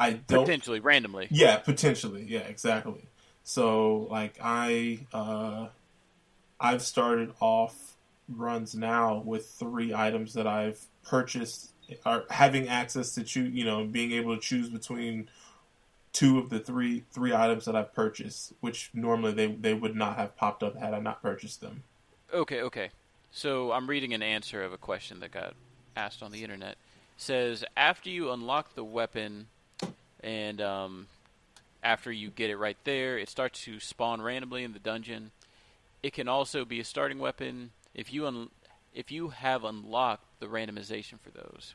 i 0.00 0.12
don't 0.14 0.44
Potentially, 0.44 0.80
randomly. 0.80 1.28
yeah, 1.30 1.58
potentially. 1.58 2.24
Yeah, 2.26 2.40
exactly. 2.40 3.04
So 3.44 4.08
like 4.10 4.38
I 4.42 5.06
uh 5.12 5.68
I've 6.58 6.82
started 6.82 7.32
off 7.40 7.94
runs 8.28 8.74
now 8.74 9.22
with 9.24 9.46
three 9.48 9.94
items 9.94 10.34
that 10.34 10.46
I've 10.46 10.80
purchased 11.04 11.72
or 12.06 12.24
having 12.30 12.68
access 12.68 13.14
to 13.14 13.22
choose, 13.24 13.52
you 13.52 13.64
know, 13.64 13.84
being 13.84 14.12
able 14.12 14.34
to 14.34 14.40
choose 14.40 14.68
between 14.68 15.28
two 16.12 16.38
of 16.38 16.50
the 16.50 16.58
three 16.60 17.04
three 17.12 17.34
items 17.34 17.64
that 17.66 17.76
I've 17.76 17.92
purchased, 17.94 18.52
which 18.60 18.90
normally 18.94 19.32
they 19.32 19.46
they 19.48 19.74
would 19.74 19.94
not 19.96 20.16
have 20.16 20.36
popped 20.36 20.62
up 20.62 20.76
had 20.76 20.94
I 20.94 21.00
not 21.00 21.22
purchased 21.22 21.60
them. 21.60 21.82
Okay, 22.32 22.62
okay. 22.62 22.90
So 23.32 23.72
I'm 23.72 23.88
reading 23.88 24.12
an 24.14 24.22
answer 24.22 24.62
of 24.62 24.72
a 24.72 24.78
question 24.78 25.20
that 25.20 25.30
got 25.32 25.54
asked 25.96 26.22
on 26.22 26.30
the 26.32 26.42
internet. 26.44 26.76
says 27.16 27.64
after 27.76 28.08
you 28.10 28.30
unlock 28.30 28.74
the 28.74 28.84
weapon 28.84 29.46
and 30.22 30.60
um, 30.60 31.06
after 31.82 32.10
you 32.12 32.30
get 32.30 32.50
it 32.50 32.56
right 32.56 32.76
there, 32.84 33.18
it 33.18 33.28
starts 33.28 33.62
to 33.64 33.80
spawn 33.80 34.20
randomly 34.22 34.64
in 34.64 34.72
the 34.72 34.78
dungeon. 34.78 35.30
It 36.02 36.12
can 36.12 36.28
also 36.28 36.64
be 36.64 36.80
a 36.80 36.84
starting 36.84 37.18
weapon 37.18 37.70
if 37.94 38.12
you 38.12 38.26
un- 38.26 38.50
if 38.94 39.10
you 39.10 39.28
have 39.28 39.64
unlocked 39.64 40.24
the 40.40 40.46
randomization 40.46 41.20
for 41.20 41.30
those. 41.30 41.74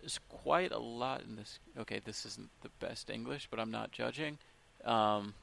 There's 0.00 0.18
quite 0.28 0.72
a 0.72 0.78
lot 0.78 1.22
in 1.22 1.36
this. 1.36 1.58
Okay, 1.78 2.00
this 2.04 2.26
isn't 2.26 2.50
the 2.62 2.70
best 2.80 3.08
English, 3.08 3.48
but 3.50 3.60
I'm 3.60 3.70
not 3.70 3.92
judging. 3.92 4.38
Um, 4.84 5.34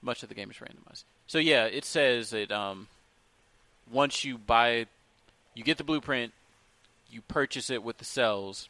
much 0.00 0.22
of 0.22 0.28
the 0.28 0.34
game 0.34 0.50
is 0.50 0.56
randomized. 0.58 1.04
So 1.26 1.38
yeah, 1.38 1.64
it 1.64 1.84
says 1.84 2.30
that 2.30 2.52
um, 2.52 2.86
once 3.90 4.24
you 4.24 4.38
buy, 4.38 4.86
you 5.54 5.64
get 5.64 5.76
the 5.76 5.84
blueprint, 5.84 6.32
you 7.10 7.20
purchase 7.22 7.68
it 7.68 7.82
with 7.82 7.98
the 7.98 8.04
cells, 8.04 8.68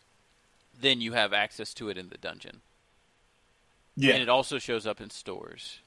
then 0.81 1.01
you 1.01 1.13
have 1.13 1.33
access 1.33 1.75
to 1.75 1.89
it 1.89 1.99
in 1.99 2.09
the 2.09 2.19
dungeon. 2.19 2.61
Yeah. 3.97 4.15
And 4.15 4.23
it 4.23 4.29
also 4.29 4.59
shows 4.59 4.87
up 4.87 5.01
in 5.01 5.11
stores. 5.11 5.81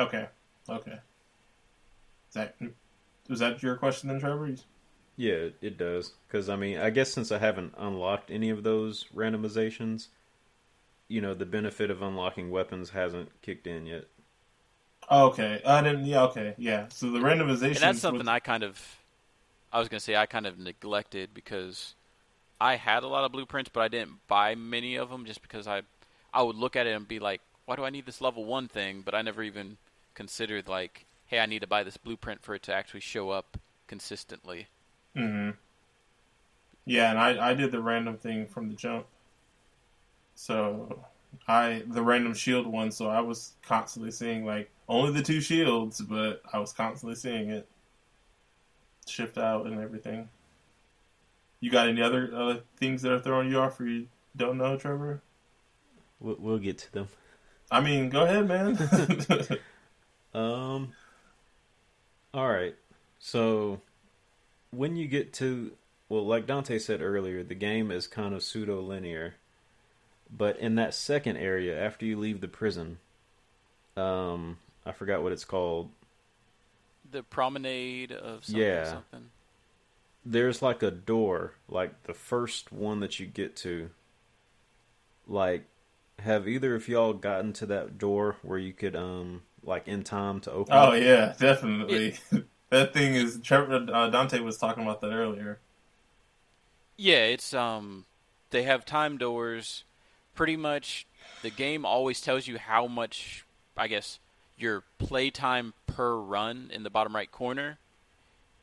okay. 0.00 0.28
Okay. 0.68 0.98
Is 2.28 2.34
that 2.34 2.56
was 3.28 3.38
that 3.40 3.62
your 3.62 3.76
question 3.76 4.08
then, 4.08 4.20
Trevor? 4.20 4.54
Yeah, 5.16 5.48
it 5.60 5.78
does. 5.78 6.12
Because, 6.26 6.48
I 6.48 6.56
mean, 6.56 6.78
I 6.78 6.90
guess 6.90 7.10
since 7.10 7.32
I 7.32 7.38
haven't 7.38 7.74
unlocked 7.78 8.30
any 8.30 8.50
of 8.50 8.62
those 8.62 9.06
randomizations, 9.14 10.08
you 11.08 11.20
know, 11.20 11.34
the 11.34 11.46
benefit 11.46 11.90
of 11.90 12.02
unlocking 12.02 12.50
weapons 12.50 12.90
hasn't 12.90 13.30
kicked 13.42 13.66
in 13.66 13.86
yet. 13.86 14.04
Okay. 15.10 15.62
I 15.64 15.82
didn't. 15.82 16.04
Yeah. 16.04 16.24
Okay. 16.24 16.54
Yeah. 16.58 16.86
So 16.88 17.10
the 17.10 17.18
randomization. 17.18 17.66
And 17.66 17.76
that's 17.76 18.00
something 18.00 18.28
I 18.28 18.40
kind 18.40 18.62
of, 18.62 18.80
I 19.72 19.78
was 19.78 19.88
going 19.88 20.00
to 20.00 20.04
say, 20.04 20.16
I 20.16 20.26
kind 20.26 20.46
of 20.46 20.58
neglected 20.58 21.30
because 21.32 21.94
I 22.60 22.76
had 22.76 23.02
a 23.02 23.08
lot 23.08 23.24
of 23.24 23.32
blueprints, 23.32 23.70
but 23.72 23.82
I 23.82 23.88
didn't 23.88 24.26
buy 24.28 24.54
many 24.54 24.96
of 24.96 25.10
them 25.10 25.24
just 25.26 25.42
because 25.42 25.66
I, 25.66 25.82
I 26.32 26.42
would 26.42 26.56
look 26.56 26.76
at 26.76 26.86
it 26.86 26.94
and 26.96 27.06
be 27.08 27.18
like, 27.18 27.40
why 27.64 27.76
do 27.76 27.84
I 27.84 27.90
need 27.90 28.06
this 28.06 28.20
level 28.20 28.44
one 28.44 28.68
thing? 28.68 29.02
But 29.02 29.14
I 29.14 29.22
never 29.22 29.42
even 29.42 29.78
considered 30.14 30.68
like, 30.68 31.06
hey, 31.26 31.40
I 31.40 31.46
need 31.46 31.60
to 31.60 31.66
buy 31.66 31.82
this 31.82 31.96
blueprint 31.96 32.42
for 32.42 32.54
it 32.54 32.62
to 32.64 32.74
actually 32.74 33.00
show 33.00 33.30
up 33.30 33.58
consistently. 33.86 34.68
hmm 35.14 35.50
Yeah, 36.86 37.10
and 37.10 37.18
I 37.18 37.50
I 37.50 37.54
did 37.54 37.70
the 37.70 37.82
random 37.82 38.16
thing 38.16 38.46
from 38.46 38.68
the 38.70 38.74
jump. 38.76 39.06
So 40.34 41.04
I 41.48 41.82
the 41.86 42.02
random 42.02 42.34
shield 42.34 42.66
one, 42.66 42.90
so 42.92 43.08
I 43.08 43.20
was 43.20 43.54
constantly 43.62 44.10
seeing 44.10 44.44
like 44.44 44.70
only 44.88 45.12
the 45.12 45.22
two 45.22 45.40
shields, 45.40 46.00
but 46.00 46.42
I 46.52 46.58
was 46.58 46.72
constantly 46.72 47.16
seeing 47.16 47.50
it 47.50 47.68
shift 49.06 49.38
out 49.38 49.66
and 49.66 49.80
everything. 49.80 50.28
You 51.66 51.72
got 51.72 51.88
any 51.88 52.00
other 52.00 52.30
uh, 52.32 52.56
things 52.76 53.02
that 53.02 53.10
are 53.10 53.18
throwing 53.18 53.50
you 53.50 53.58
off 53.58 53.80
or 53.80 53.86
you 53.88 54.06
don't 54.36 54.56
know, 54.56 54.76
Trevor? 54.76 55.20
We'll, 56.20 56.36
we'll 56.38 56.58
get 56.60 56.78
to 56.78 56.92
them. 56.92 57.08
I 57.72 57.80
mean, 57.80 58.08
go 58.08 58.22
ahead, 58.22 58.46
man. 58.46 58.78
Um. 60.32 60.92
All 62.32 62.46
right. 62.48 62.76
So, 63.18 63.80
when 64.70 64.94
you 64.94 65.08
get 65.08 65.32
to 65.34 65.72
well, 66.08 66.24
like 66.24 66.46
Dante 66.46 66.78
said 66.78 67.00
earlier, 67.02 67.42
the 67.42 67.56
game 67.56 67.90
is 67.90 68.06
kind 68.06 68.32
of 68.32 68.44
pseudo 68.44 68.80
linear. 68.80 69.34
But 70.30 70.58
in 70.58 70.76
that 70.76 70.94
second 70.94 71.38
area, 71.38 71.82
after 71.84 72.06
you 72.06 72.16
leave 72.16 72.40
the 72.40 72.48
prison, 72.48 72.98
um, 73.96 74.58
I 74.84 74.92
forgot 74.92 75.24
what 75.24 75.32
it's 75.32 75.44
called. 75.44 75.90
The 77.10 77.24
promenade 77.24 78.12
of 78.12 78.44
something, 78.44 78.62
Yeah. 78.62 78.84
something. 78.84 79.30
There's 80.28 80.60
like 80.60 80.82
a 80.82 80.90
door, 80.90 81.54
like 81.68 82.02
the 82.02 82.14
first 82.14 82.72
one 82.72 83.00
that 83.00 83.20
you 83.20 83.26
get 83.26 83.54
to. 83.56 83.90
Like, 85.28 85.64
have 86.18 86.48
either 86.48 86.74
of 86.74 86.88
y'all 86.88 87.12
gotten 87.12 87.52
to 87.54 87.66
that 87.66 87.98
door 87.98 88.36
where 88.42 88.58
you 88.58 88.72
could, 88.72 88.96
um, 88.96 89.42
like 89.62 89.88
in 89.88 90.02
time 90.02 90.40
to 90.40 90.52
open? 90.52 90.74
oh 90.74 90.92
it? 90.92 91.02
yeah, 91.02 91.34
definitely. 91.38 92.16
that 92.70 92.94
thing 92.94 93.14
is 93.14 93.40
Trevor 93.42 93.86
uh, 93.92 94.08
Dante 94.08 94.40
was 94.40 94.58
talking 94.58 94.82
about 94.82 95.00
that 95.00 95.12
earlier. 95.12 95.58
Yeah, 96.96 97.24
it's 97.24 97.52
um 97.52 98.06
they 98.50 98.62
have 98.62 98.84
time 98.84 99.18
doors. 99.18 99.84
Pretty 100.34 100.56
much 100.56 101.06
the 101.42 101.50
game 101.50 101.84
always 101.84 102.20
tells 102.20 102.46
you 102.46 102.58
how 102.58 102.86
much 102.86 103.44
I 103.76 103.88
guess 103.88 104.18
your 104.56 104.82
playtime 104.98 105.74
per 105.86 106.16
run 106.16 106.70
in 106.72 106.82
the 106.82 106.90
bottom 106.90 107.14
right 107.14 107.30
corner. 107.30 107.78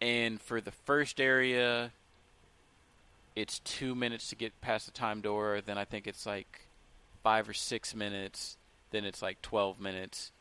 And 0.04 0.42
for 0.42 0.60
the 0.60 0.72
first 0.72 1.22
area 1.22 1.92
it's 3.36 3.60
2 3.60 3.96
minutes 3.96 4.30
to 4.30 4.36
get 4.36 4.60
past 4.62 4.86
the 4.86 4.92
time 4.92 5.22
door, 5.22 5.62
then 5.66 5.78
I 5.78 5.86
think 5.86 6.06
it's 6.08 6.26
like 6.26 6.68
5 7.24 7.50
or 7.50 7.54
6 7.54 7.96
minutes, 7.96 8.58
then 8.92 9.06
it's 9.06 9.22
like 9.22 9.42
12 9.42 9.80
minutes 9.80 10.32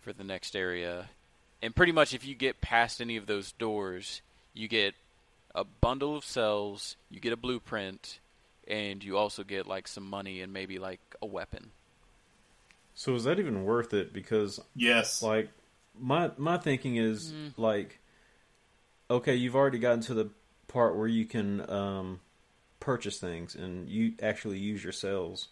for 0.00 0.12
the 0.12 0.24
next 0.24 0.54
area. 0.56 1.08
And 1.62 1.74
pretty 1.74 1.92
much 1.92 2.12
if 2.12 2.26
you 2.26 2.34
get 2.34 2.60
past 2.60 3.00
any 3.00 3.16
of 3.16 3.26
those 3.26 3.52
doors, 3.52 4.20
you 4.52 4.68
get 4.68 4.94
a 5.54 5.64
bundle 5.64 6.16
of 6.16 6.24
cells, 6.24 6.96
you 7.08 7.20
get 7.20 7.32
a 7.32 7.36
blueprint, 7.36 8.18
and 8.66 9.02
you 9.02 9.16
also 9.16 9.44
get 9.44 9.66
like 9.66 9.86
some 9.88 10.04
money 10.04 10.40
and 10.42 10.52
maybe 10.52 10.78
like 10.78 11.00
a 11.22 11.26
weapon. 11.26 11.70
So 12.94 13.14
is 13.14 13.24
that 13.24 13.38
even 13.38 13.64
worth 13.64 13.94
it? 13.94 14.12
Because 14.12 14.60
Yes. 14.74 15.22
like 15.22 15.48
my 15.98 16.30
my 16.36 16.58
thinking 16.58 16.96
is 16.96 17.32
Mm. 17.32 17.52
like 17.56 18.00
okay 19.10 19.34
you've 19.34 19.56
already 19.56 19.78
gotten 19.78 20.00
to 20.00 20.14
the 20.14 20.30
part 20.68 20.96
where 20.96 21.08
you 21.08 21.24
can 21.24 21.68
um 21.70 22.20
purchase 22.80 23.18
things 23.18 23.54
and 23.54 23.88
you 23.88 24.12
actually 24.22 24.58
use 24.58 24.82
your 24.82 24.92
cells 24.92 25.48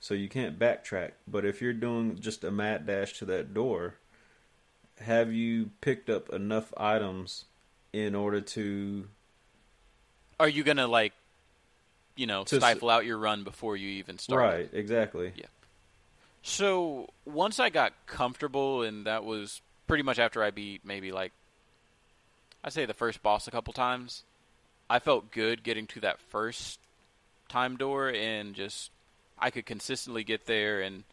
so 0.00 0.14
you 0.14 0.28
can't 0.28 0.58
backtrack 0.58 1.12
but 1.26 1.44
if 1.44 1.62
you're 1.62 1.72
doing 1.72 2.18
just 2.18 2.44
a 2.44 2.50
mad 2.50 2.86
dash 2.86 3.18
to 3.18 3.24
that 3.24 3.54
door 3.54 3.94
have 5.00 5.32
you 5.32 5.70
picked 5.80 6.10
up 6.10 6.28
enough 6.30 6.72
items 6.76 7.44
in 7.92 8.14
order 8.14 8.40
to 8.40 9.08
Are 10.40 10.48
you 10.48 10.62
gonna 10.64 10.86
like, 10.86 11.12
you 12.16 12.26
know, 12.26 12.44
To 12.44 12.56
s- 12.56 12.60
stifle 12.62 12.90
out 12.90 13.06
your 13.06 13.18
run 13.18 13.44
before 13.44 13.76
you 13.76 13.88
even 13.88 14.18
start? 14.18 14.40
right 14.40 14.68
exactly 14.72 15.32
Yeah. 15.36 15.46
So 16.42 17.08
once 17.24 17.60
I 17.60 17.70
got 17.70 17.92
comfortable, 18.06 18.82
and 18.82 19.06
that 19.06 19.24
was 19.24 19.60
pretty 19.86 20.02
much 20.02 20.18
after 20.18 20.42
I 20.42 20.50
beat 20.50 20.84
maybe 20.84 21.12
like, 21.12 21.32
I'd 22.64 22.72
say 22.72 22.86
the 22.86 22.94
first 22.94 23.22
boss 23.22 23.48
a 23.48 23.50
couple 23.50 23.72
times. 23.72 24.24
I 24.88 24.98
felt 24.98 25.30
good 25.30 25.62
getting 25.62 25.86
to 25.88 26.00
that 26.00 26.20
first 26.20 26.78
time 27.48 27.76
door, 27.76 28.08
and 28.10 28.54
just 28.54 28.90
I 29.38 29.50
could 29.50 29.66
consistently 29.66 30.24
get 30.24 30.46
there, 30.46 30.80
and 30.80 31.04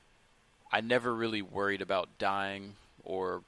I 0.72 0.82
never 0.82 1.14
really 1.14 1.41
worried 1.41 1.82
about 1.82 2.18
dying 2.18 2.76
or 3.04 3.41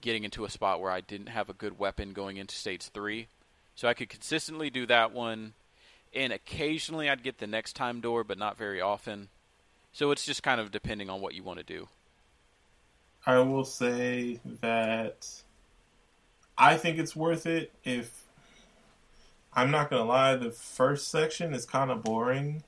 getting 0.00 0.24
into 0.24 0.44
a 0.44 0.50
spot 0.50 0.80
where 0.80 0.90
I 0.90 1.00
didn't 1.00 1.28
have 1.28 1.50
a 1.50 1.54
good 1.54 1.78
weapon 1.78 2.12
going 2.12 2.36
into 2.36 2.54
stage 2.54 2.82
three. 2.82 3.28
So 3.74 3.88
I 3.88 3.94
could 3.94 4.08
consistently 4.08 4.70
do 4.70 4.86
that 4.86 5.12
one, 5.12 5.52
and 6.14 6.32
occasionally 6.32 7.10
I'd 7.10 7.22
get 7.22 7.38
the 7.38 7.46
next 7.46 7.74
time 7.74 8.00
door, 8.00 8.24
but 8.24 8.38
not 8.38 8.56
very 8.56 8.80
often. 8.80 9.28
So 9.92 10.10
it's 10.10 10.24
just 10.24 10.42
kind 10.42 10.60
of 10.60 10.70
depending 10.70 11.10
on 11.10 11.20
what 11.20 11.34
you 11.34 11.42
want 11.42 11.58
to 11.58 11.64
do. 11.64 11.88
I 13.26 13.38
will 13.40 13.64
say 13.64 14.40
that 14.60 15.28
I 16.58 16.76
think 16.76 16.98
it's 16.98 17.14
worth 17.14 17.46
it 17.46 17.72
if 17.84 18.24
I'm 19.52 19.70
not 19.70 19.90
gonna 19.90 20.04
lie, 20.04 20.36
the 20.36 20.50
first 20.50 21.08
section 21.08 21.54
is 21.54 21.64
kind 21.64 21.90
of 21.90 22.02
boring 22.02 22.62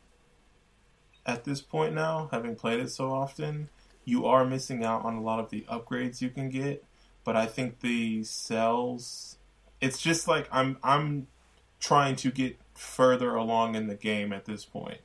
at 1.26 1.44
this 1.44 1.60
point 1.60 1.94
now, 1.94 2.28
having 2.32 2.56
played 2.56 2.80
it 2.80 2.90
so 2.90 3.12
often. 3.12 3.68
You 4.04 4.26
are 4.26 4.44
missing 4.44 4.84
out 4.84 5.04
on 5.04 5.16
a 5.16 5.22
lot 5.22 5.38
of 5.38 5.50
the 5.50 5.66
upgrades 5.70 6.22
you 6.22 6.30
can 6.30 6.48
get, 6.48 6.82
but 7.24 7.36
I 7.36 7.44
think 7.46 7.80
the 7.80 8.24
cells 8.24 9.36
it's 9.80 10.00
just 10.00 10.26
like 10.26 10.48
I'm 10.50 10.78
I'm 10.82 11.28
trying 11.80 12.16
to 12.16 12.30
get 12.30 12.58
further 12.74 13.34
along 13.34 13.74
in 13.74 13.86
the 13.86 13.94
game 13.94 14.32
at 14.32 14.44
this 14.44 14.64
point. 14.64 15.00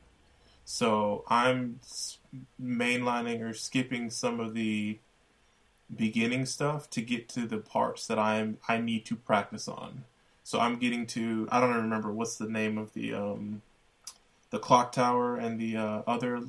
So 0.65 1.23
I'm 1.27 1.79
mainlining 2.61 3.41
or 3.41 3.53
skipping 3.53 4.09
some 4.09 4.39
of 4.39 4.53
the 4.53 4.99
beginning 5.95 6.45
stuff 6.45 6.89
to 6.91 7.01
get 7.01 7.29
to 7.29 7.47
the 7.47 7.57
parts 7.57 8.07
that 8.07 8.19
I'm 8.19 8.57
I 8.67 8.77
need 8.77 9.05
to 9.05 9.15
practice 9.15 9.67
on. 9.67 10.05
So 10.43 10.59
I'm 10.59 10.77
getting 10.77 11.05
to 11.07 11.47
I 11.51 11.59
don't 11.59 11.75
remember 11.75 12.11
what's 12.11 12.37
the 12.37 12.49
name 12.49 12.77
of 12.77 12.93
the 12.93 13.13
um 13.13 13.61
the 14.49 14.59
clock 14.59 14.91
tower 14.91 15.35
and 15.37 15.59
the 15.59 15.77
uh, 15.77 16.01
other 16.05 16.41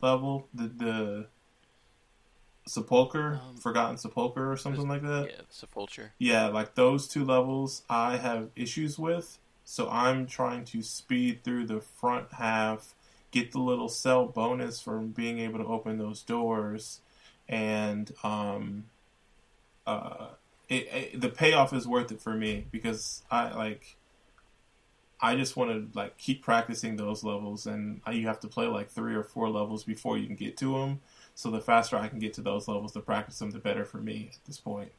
level 0.00 0.48
the 0.52 0.68
the 0.68 1.26
sepulcher 2.66 3.40
um, 3.42 3.56
forgotten 3.56 3.96
sepulcher 3.96 4.50
or 4.50 4.56
something 4.56 4.88
like 4.88 5.02
that? 5.02 5.30
Yeah 5.30 5.42
sepulcher. 5.50 6.12
Yeah 6.18 6.48
like 6.48 6.74
those 6.74 7.08
two 7.08 7.24
levels 7.24 7.82
i 7.90 8.16
have 8.16 8.50
issues 8.56 8.98
with. 8.98 9.38
So 9.64 9.88
i'm 9.90 10.26
trying 10.26 10.64
to 10.66 10.82
speed 10.82 11.44
through 11.44 11.66
the 11.66 11.80
front 11.80 12.32
half 12.34 12.94
get 13.30 13.52
the 13.52 13.58
little 13.58 13.88
cell 13.88 14.26
bonus 14.26 14.80
from 14.80 15.08
being 15.08 15.38
able 15.38 15.58
to 15.58 15.64
open 15.64 15.98
those 15.98 16.22
doors 16.22 17.00
and 17.48 18.12
um 18.22 18.84
uh 19.86 20.28
it, 20.68 20.88
it, 20.92 21.20
the 21.20 21.28
payoff 21.28 21.72
is 21.72 21.86
worth 21.86 22.12
it 22.12 22.22
for 22.22 22.34
me 22.34 22.66
because 22.70 23.22
i 23.30 23.54
like 23.54 23.96
I 25.24 25.36
just 25.36 25.56
want 25.56 25.70
to 25.70 25.96
like 25.96 26.18
keep 26.18 26.42
practicing 26.42 26.96
those 26.96 27.22
levels, 27.22 27.66
and 27.66 28.00
you 28.10 28.26
have 28.26 28.40
to 28.40 28.48
play 28.48 28.66
like 28.66 28.90
three 28.90 29.14
or 29.14 29.22
four 29.22 29.48
levels 29.48 29.84
before 29.84 30.18
you 30.18 30.26
can 30.26 30.34
get 30.34 30.56
to 30.56 30.76
them. 30.76 31.00
So 31.36 31.48
the 31.48 31.60
faster 31.60 31.96
I 31.96 32.08
can 32.08 32.18
get 32.18 32.34
to 32.34 32.42
those 32.42 32.66
levels 32.66 32.92
to 32.94 33.00
practice 33.00 33.38
them, 33.38 33.52
the 33.52 33.60
better 33.60 33.84
for 33.84 33.98
me 33.98 34.30
at 34.32 34.44
this 34.46 34.58
point. 34.58 34.90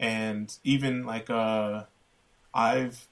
And 0.00 0.56
even 0.64 1.04
like 1.04 1.28
uh, 1.28 1.84
I've 2.54 3.06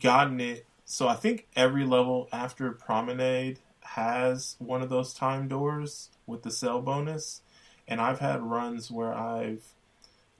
gotten 0.00 0.38
it. 0.38 0.66
So 0.84 1.08
I 1.08 1.14
think 1.14 1.48
every 1.56 1.86
level 1.86 2.28
after 2.30 2.72
Promenade 2.72 3.60
has 3.80 4.56
one 4.58 4.82
of 4.82 4.90
those 4.90 5.14
time 5.14 5.48
doors 5.48 6.10
with 6.26 6.42
the 6.42 6.50
cell 6.50 6.82
bonus, 6.82 7.40
and 7.88 8.02
I've 8.02 8.18
had 8.18 8.42
runs 8.42 8.90
where 8.90 9.14
I've 9.14 9.64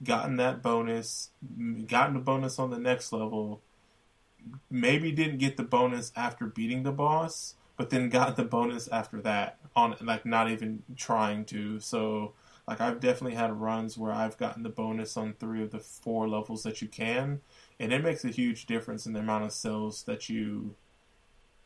gotten 0.03 0.37
that 0.37 0.61
bonus, 0.61 1.29
gotten 1.87 2.15
a 2.15 2.19
bonus 2.19 2.59
on 2.59 2.69
the 2.69 2.79
next 2.79 3.13
level 3.13 3.61
maybe 4.69 5.11
didn't 5.11 5.37
get 5.37 5.57
the 5.57 5.63
bonus 5.63 6.11
after 6.15 6.45
beating 6.45 6.83
the 6.83 6.91
boss, 6.91 7.55
but 7.77 7.89
then 7.89 8.09
got 8.09 8.35
the 8.35 8.43
bonus 8.43 8.87
after 8.87 9.21
that 9.21 9.57
on 9.75 9.95
like 10.01 10.25
not 10.25 10.49
even 10.49 10.83
trying 10.95 11.45
to. 11.45 11.79
So 11.79 12.33
like 12.67 12.81
I've 12.81 12.99
definitely 12.99 13.35
had 13.35 13.59
runs 13.59 13.97
where 13.97 14.11
I've 14.11 14.37
gotten 14.37 14.63
the 14.63 14.69
bonus 14.69 15.17
on 15.17 15.33
three 15.33 15.63
of 15.63 15.71
the 15.71 15.79
four 15.79 16.27
levels 16.27 16.63
that 16.63 16.81
you 16.81 16.87
can, 16.87 17.41
and 17.79 17.91
it 17.91 18.03
makes 18.03 18.25
a 18.25 18.29
huge 18.29 18.65
difference 18.65 19.05
in 19.05 19.13
the 19.13 19.19
amount 19.19 19.45
of 19.45 19.51
cells 19.51 20.03
that 20.03 20.29
you 20.29 20.75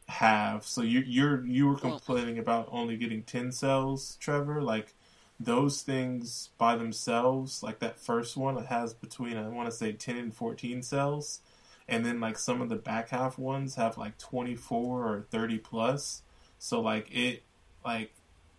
have. 0.07 0.65
So 0.65 0.81
you 0.81 1.01
you're 1.01 1.45
you 1.45 1.67
were 1.67 1.77
complaining 1.77 2.39
about 2.39 2.69
only 2.71 2.97
getting 2.97 3.23
ten 3.23 3.51
cells, 3.51 4.17
Trevor. 4.19 4.61
Like 4.61 4.93
those 5.39 5.81
things 5.81 6.49
by 6.57 6.75
themselves, 6.75 7.61
like 7.61 7.79
that 7.79 7.99
first 7.99 8.37
one, 8.37 8.57
it 8.57 8.67
has 8.67 8.93
between 8.93 9.37
I 9.37 9.47
want 9.49 9.69
to 9.69 9.75
say 9.75 9.91
ten 9.91 10.17
and 10.17 10.33
fourteen 10.33 10.81
cells. 10.81 11.41
And 11.87 12.03
then 12.03 12.19
like 12.19 12.39
some 12.39 12.61
of 12.61 12.69
the 12.69 12.75
back 12.75 13.09
half 13.09 13.37
ones 13.37 13.75
have 13.75 13.95
like 13.95 14.17
24 14.17 15.07
or 15.07 15.21
30 15.29 15.59
plus 15.59 16.23
so 16.57 16.81
like 16.81 17.07
it 17.11 17.43
like 17.85 18.11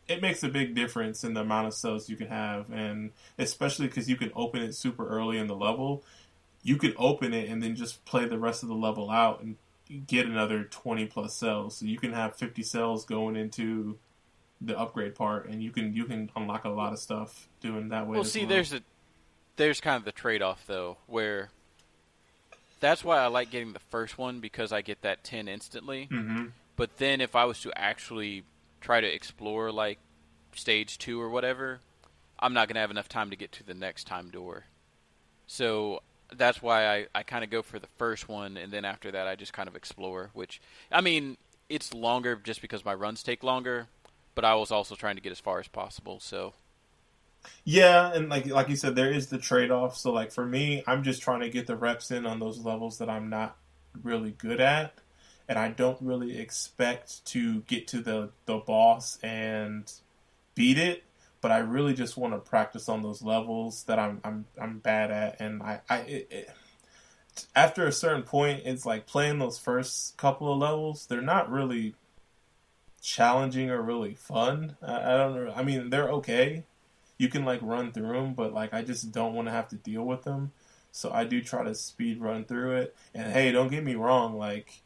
it 0.06 0.22
makes 0.22 0.44
a 0.44 0.48
big 0.48 0.76
difference 0.76 1.24
in 1.24 1.34
the 1.34 1.40
amount 1.40 1.66
of 1.66 1.74
cells 1.74 2.08
you 2.08 2.16
can 2.16 2.28
have. 2.28 2.70
And 2.70 3.10
especially 3.38 3.88
because 3.88 4.08
you 4.08 4.16
can 4.16 4.30
open 4.36 4.62
it 4.62 4.74
super 4.74 5.08
early 5.08 5.38
in 5.38 5.48
the 5.48 5.56
level. 5.56 6.04
You 6.62 6.76
can 6.76 6.94
open 6.96 7.34
it 7.34 7.48
and 7.48 7.60
then 7.60 7.74
just 7.74 8.04
play 8.04 8.26
the 8.26 8.38
rest 8.38 8.62
of 8.62 8.68
the 8.68 8.76
level 8.76 9.10
out 9.10 9.42
and 9.42 9.56
get 10.06 10.26
another 10.26 10.62
20 10.62 11.06
plus 11.06 11.34
cells. 11.34 11.78
So 11.78 11.86
you 11.86 11.98
can 11.98 12.12
have 12.12 12.36
50 12.36 12.62
cells 12.62 13.04
going 13.04 13.34
into 13.34 13.98
the 14.60 14.78
upgrade 14.78 15.14
part 15.14 15.48
and 15.48 15.62
you 15.62 15.70
can 15.70 15.92
you 15.94 16.04
can 16.04 16.30
unlock 16.34 16.64
a 16.64 16.68
lot 16.68 16.92
of 16.92 16.98
stuff 16.98 17.46
doing 17.60 17.90
that 17.90 18.06
way 18.06 18.14
well 18.14 18.24
see 18.24 18.40
well. 18.40 18.48
there's 18.48 18.72
a 18.72 18.80
there's 19.56 19.80
kind 19.80 19.96
of 19.96 20.04
the 20.04 20.12
trade-off 20.12 20.64
though 20.66 20.96
where 21.06 21.50
that's 22.80 23.04
why 23.04 23.18
I 23.18 23.26
like 23.26 23.50
getting 23.50 23.72
the 23.72 23.78
first 23.78 24.18
one 24.18 24.40
because 24.40 24.72
I 24.72 24.82
get 24.82 25.02
that 25.02 25.24
ten 25.24 25.48
instantly. 25.48 26.08
Mm-hmm. 26.10 26.46
But 26.76 26.98
then 26.98 27.20
if 27.20 27.34
I 27.34 27.44
was 27.44 27.60
to 27.62 27.72
actually 27.76 28.44
try 28.80 29.00
to 29.00 29.06
explore 29.06 29.72
like 29.72 29.98
stage 30.54 30.98
two 30.98 31.20
or 31.20 31.30
whatever, 31.30 31.80
I'm 32.38 32.52
not 32.52 32.68
gonna 32.68 32.80
have 32.80 32.90
enough 32.90 33.08
time 33.08 33.30
to 33.30 33.36
get 33.36 33.52
to 33.52 33.64
the 33.64 33.74
next 33.74 34.06
time 34.06 34.30
door. 34.30 34.64
So 35.46 36.02
that's 36.34 36.60
why 36.60 36.86
I, 36.86 37.06
I 37.14 37.22
kind 37.22 37.44
of 37.44 37.50
go 37.50 37.62
for 37.62 37.78
the 37.78 37.88
first 37.98 38.28
one, 38.28 38.56
and 38.56 38.72
then 38.72 38.84
after 38.84 39.10
that 39.12 39.26
I 39.26 39.36
just 39.36 39.52
kind 39.52 39.68
of 39.68 39.76
explore. 39.76 40.30
Which 40.34 40.60
I 40.92 41.00
mean, 41.00 41.38
it's 41.68 41.94
longer 41.94 42.36
just 42.36 42.60
because 42.60 42.84
my 42.84 42.94
runs 42.94 43.22
take 43.22 43.42
longer, 43.42 43.88
but 44.36 44.44
I 44.44 44.54
was 44.54 44.70
also 44.70 44.94
trying 44.94 45.16
to 45.16 45.22
get 45.22 45.32
as 45.32 45.40
far 45.40 45.58
as 45.58 45.66
possible. 45.66 46.20
So 46.20 46.52
yeah, 47.64 48.12
and 48.14 48.28
like 48.28 48.46
like 48.46 48.68
you 48.68 48.76
said, 48.76 48.94
there 48.94 49.10
is 49.12 49.26
the 49.28 49.38
trade 49.38 49.72
off. 49.72 49.96
So 49.96 50.12
like 50.12 50.30
for 50.30 50.46
me, 50.46 50.84
I'm 50.86 51.02
just 51.02 51.22
trying 51.22 51.40
to 51.40 51.50
get 51.50 51.66
the 51.66 51.76
reps 51.76 52.12
in 52.12 52.26
on 52.26 52.38
those 52.38 52.58
levels 52.58 52.98
that 52.98 53.10
I'm 53.10 53.28
not 53.28 53.56
really 54.02 54.30
good 54.30 54.60
at, 54.60 54.94
and 55.48 55.58
I 55.58 55.68
don't 55.68 56.00
really 56.00 56.38
expect 56.38 57.24
to 57.26 57.62
get 57.62 57.88
to 57.88 58.00
the 58.00 58.30
the 58.44 58.58
boss 58.58 59.18
and 59.22 59.90
beat 60.54 60.78
it. 60.78 61.02
But 61.40 61.50
I 61.50 61.58
really 61.58 61.94
just 61.94 62.16
want 62.16 62.34
to 62.34 62.38
practice 62.38 62.88
on 62.88 63.02
those 63.02 63.22
levels 63.22 63.84
that 63.84 63.98
I'm 63.98 64.20
I'm 64.22 64.44
I'm 64.60 64.78
bad 64.78 65.10
at, 65.10 65.40
and 65.40 65.62
I 65.62 65.80
I 65.88 65.98
it, 66.00 66.28
it, 66.30 66.50
after 67.54 67.86
a 67.86 67.92
certain 67.92 68.22
point, 68.22 68.62
it's 68.64 68.84
like 68.84 69.06
playing 69.06 69.38
those 69.38 69.58
first 69.58 70.16
couple 70.16 70.52
of 70.52 70.58
levels. 70.58 71.06
They're 71.06 71.20
not 71.22 71.50
really 71.50 71.94
challenging 73.06 73.70
or 73.70 73.80
really 73.80 74.14
fun. 74.14 74.76
I, 74.82 75.14
I 75.14 75.16
don't 75.16 75.34
know. 75.34 75.52
I 75.54 75.62
mean, 75.62 75.90
they're 75.90 76.10
okay 76.10 76.64
you 77.18 77.28
can 77.28 77.44
like 77.44 77.60
run 77.62 77.92
through 77.92 78.12
them, 78.12 78.34
but 78.34 78.52
like 78.52 78.74
I 78.74 78.82
just 78.82 79.12
don't 79.12 79.34
want 79.34 79.48
to 79.48 79.52
have 79.52 79.68
to 79.68 79.76
deal 79.76 80.02
with 80.02 80.22
them. 80.22 80.52
So 80.92 81.10
I 81.12 81.24
do 81.24 81.42
try 81.42 81.64
to 81.64 81.74
speed 81.74 82.20
run 82.20 82.44
through 82.44 82.76
it. 82.76 82.96
And 83.14 83.32
hey, 83.32 83.52
don't 83.52 83.70
get 83.70 83.84
me 83.84 83.94
wrong, 83.94 84.36
like 84.36 84.82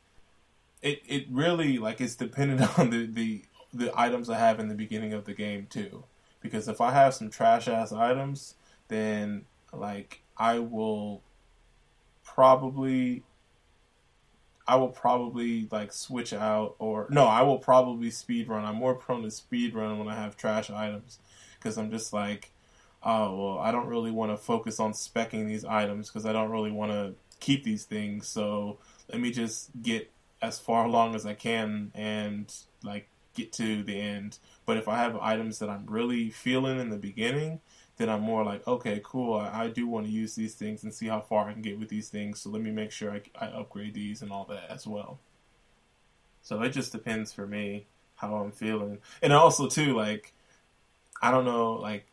it 0.83 1.03
it 1.07 1.27
really 1.31 1.79
like 1.79 2.01
it's 2.01 2.15
dependent 2.15 2.79
on 2.79 2.91
the 2.91 3.07
the 3.07 3.45
the 3.73 3.93
items 3.99 4.29
I 4.29 4.39
have 4.39 4.59
in 4.59 4.69
the 4.69 4.75
beginning 4.75 5.13
of 5.13 5.25
the 5.25 5.35
game 5.35 5.67
too. 5.69 6.05
Because 6.41 6.69
if 6.69 6.81
I 6.81 6.93
have 6.93 7.15
some 7.15 7.31
trash 7.31 7.69
ass 7.69 7.93
items, 7.93 8.55
then 8.89 9.45
like 9.73 10.23
I 10.37 10.59
will 10.59 11.23
probably 12.25 13.25
I 14.71 14.77
will 14.77 14.89
probably 14.89 15.67
like 15.73 15.93
switch 15.93 16.33
out 16.33 16.77
or 16.79 17.09
no, 17.11 17.27
I 17.27 17.43
will 17.43 17.59
probably 17.59 18.09
speed 18.13 18.47
run. 18.47 18.65
I'm 18.65 18.77
more 18.77 18.95
prone 18.95 19.25
to 19.25 19.31
speed 19.33 19.75
run 19.75 19.99
when 19.99 20.07
I 20.07 20.15
have 20.15 20.37
trash 20.37 20.71
items 20.71 21.19
because 21.59 21.77
I'm 21.77 21.91
just 21.91 22.13
like, 22.13 22.53
oh 23.03 23.37
well, 23.37 23.59
I 23.59 23.73
don't 23.73 23.89
really 23.89 24.13
want 24.13 24.31
to 24.31 24.37
focus 24.37 24.79
on 24.79 24.93
specking 24.93 25.49
these 25.49 25.65
items 25.65 26.09
because 26.09 26.25
I 26.25 26.33
don't 26.33 26.53
really 26.53 26.71
want 26.71 26.93
to 26.93 27.15
keep 27.41 27.65
these 27.65 27.83
things. 27.83 28.29
So 28.29 28.79
let 29.11 29.21
me 29.21 29.33
just 29.33 29.71
get 29.83 30.09
as 30.41 30.61
far 30.61 30.85
along 30.85 31.17
as 31.17 31.27
I 31.27 31.35
can 31.35 31.91
and 31.93 32.55
like 32.85 33.09
get 33.35 33.53
to 33.55 33.83
the 33.83 34.01
end. 34.01 34.39
But 34.67 34.77
if 34.77 34.87
I 34.87 34.99
have 34.99 35.17
items 35.17 35.59
that 35.59 35.69
I'm 35.69 35.85
really 35.87 36.31
feeling 36.31 36.79
in 36.79 36.91
the 36.91 36.97
beginning, 36.97 37.59
then 38.01 38.09
I'm 38.09 38.23
more 38.23 38.43
like, 38.43 38.67
okay, 38.67 38.99
cool. 39.05 39.35
I, 39.35 39.65
I 39.65 39.69
do 39.69 39.87
want 39.87 40.07
to 40.07 40.13
use 40.13 40.35
these 40.35 40.55
things 40.55 40.85
and 40.85 40.93
see 40.93 41.09
how 41.09 41.21
far 41.21 41.51
I 41.51 41.53
can 41.53 41.61
get 41.61 41.79
with 41.79 41.91
these 41.91 42.09
things. 42.09 42.41
So 42.41 42.49
let 42.49 42.63
me 42.63 42.71
make 42.71 42.93
sure 42.93 43.13
I, 43.13 43.21
I 43.39 43.49
upgrade 43.49 43.93
these 43.93 44.23
and 44.23 44.33
all 44.33 44.47
that 44.47 44.71
as 44.71 44.87
well. 44.87 45.19
So 46.41 46.63
it 46.63 46.71
just 46.71 46.93
depends 46.93 47.31
for 47.31 47.47
me 47.47 47.85
how 48.17 48.37
I'm 48.37 48.53
feeling, 48.53 48.99
and 49.21 49.35
also 49.35 49.69
too 49.69 49.95
like 49.95 50.33
I 51.21 51.31
don't 51.31 51.45
know, 51.45 51.75
like 51.75 52.07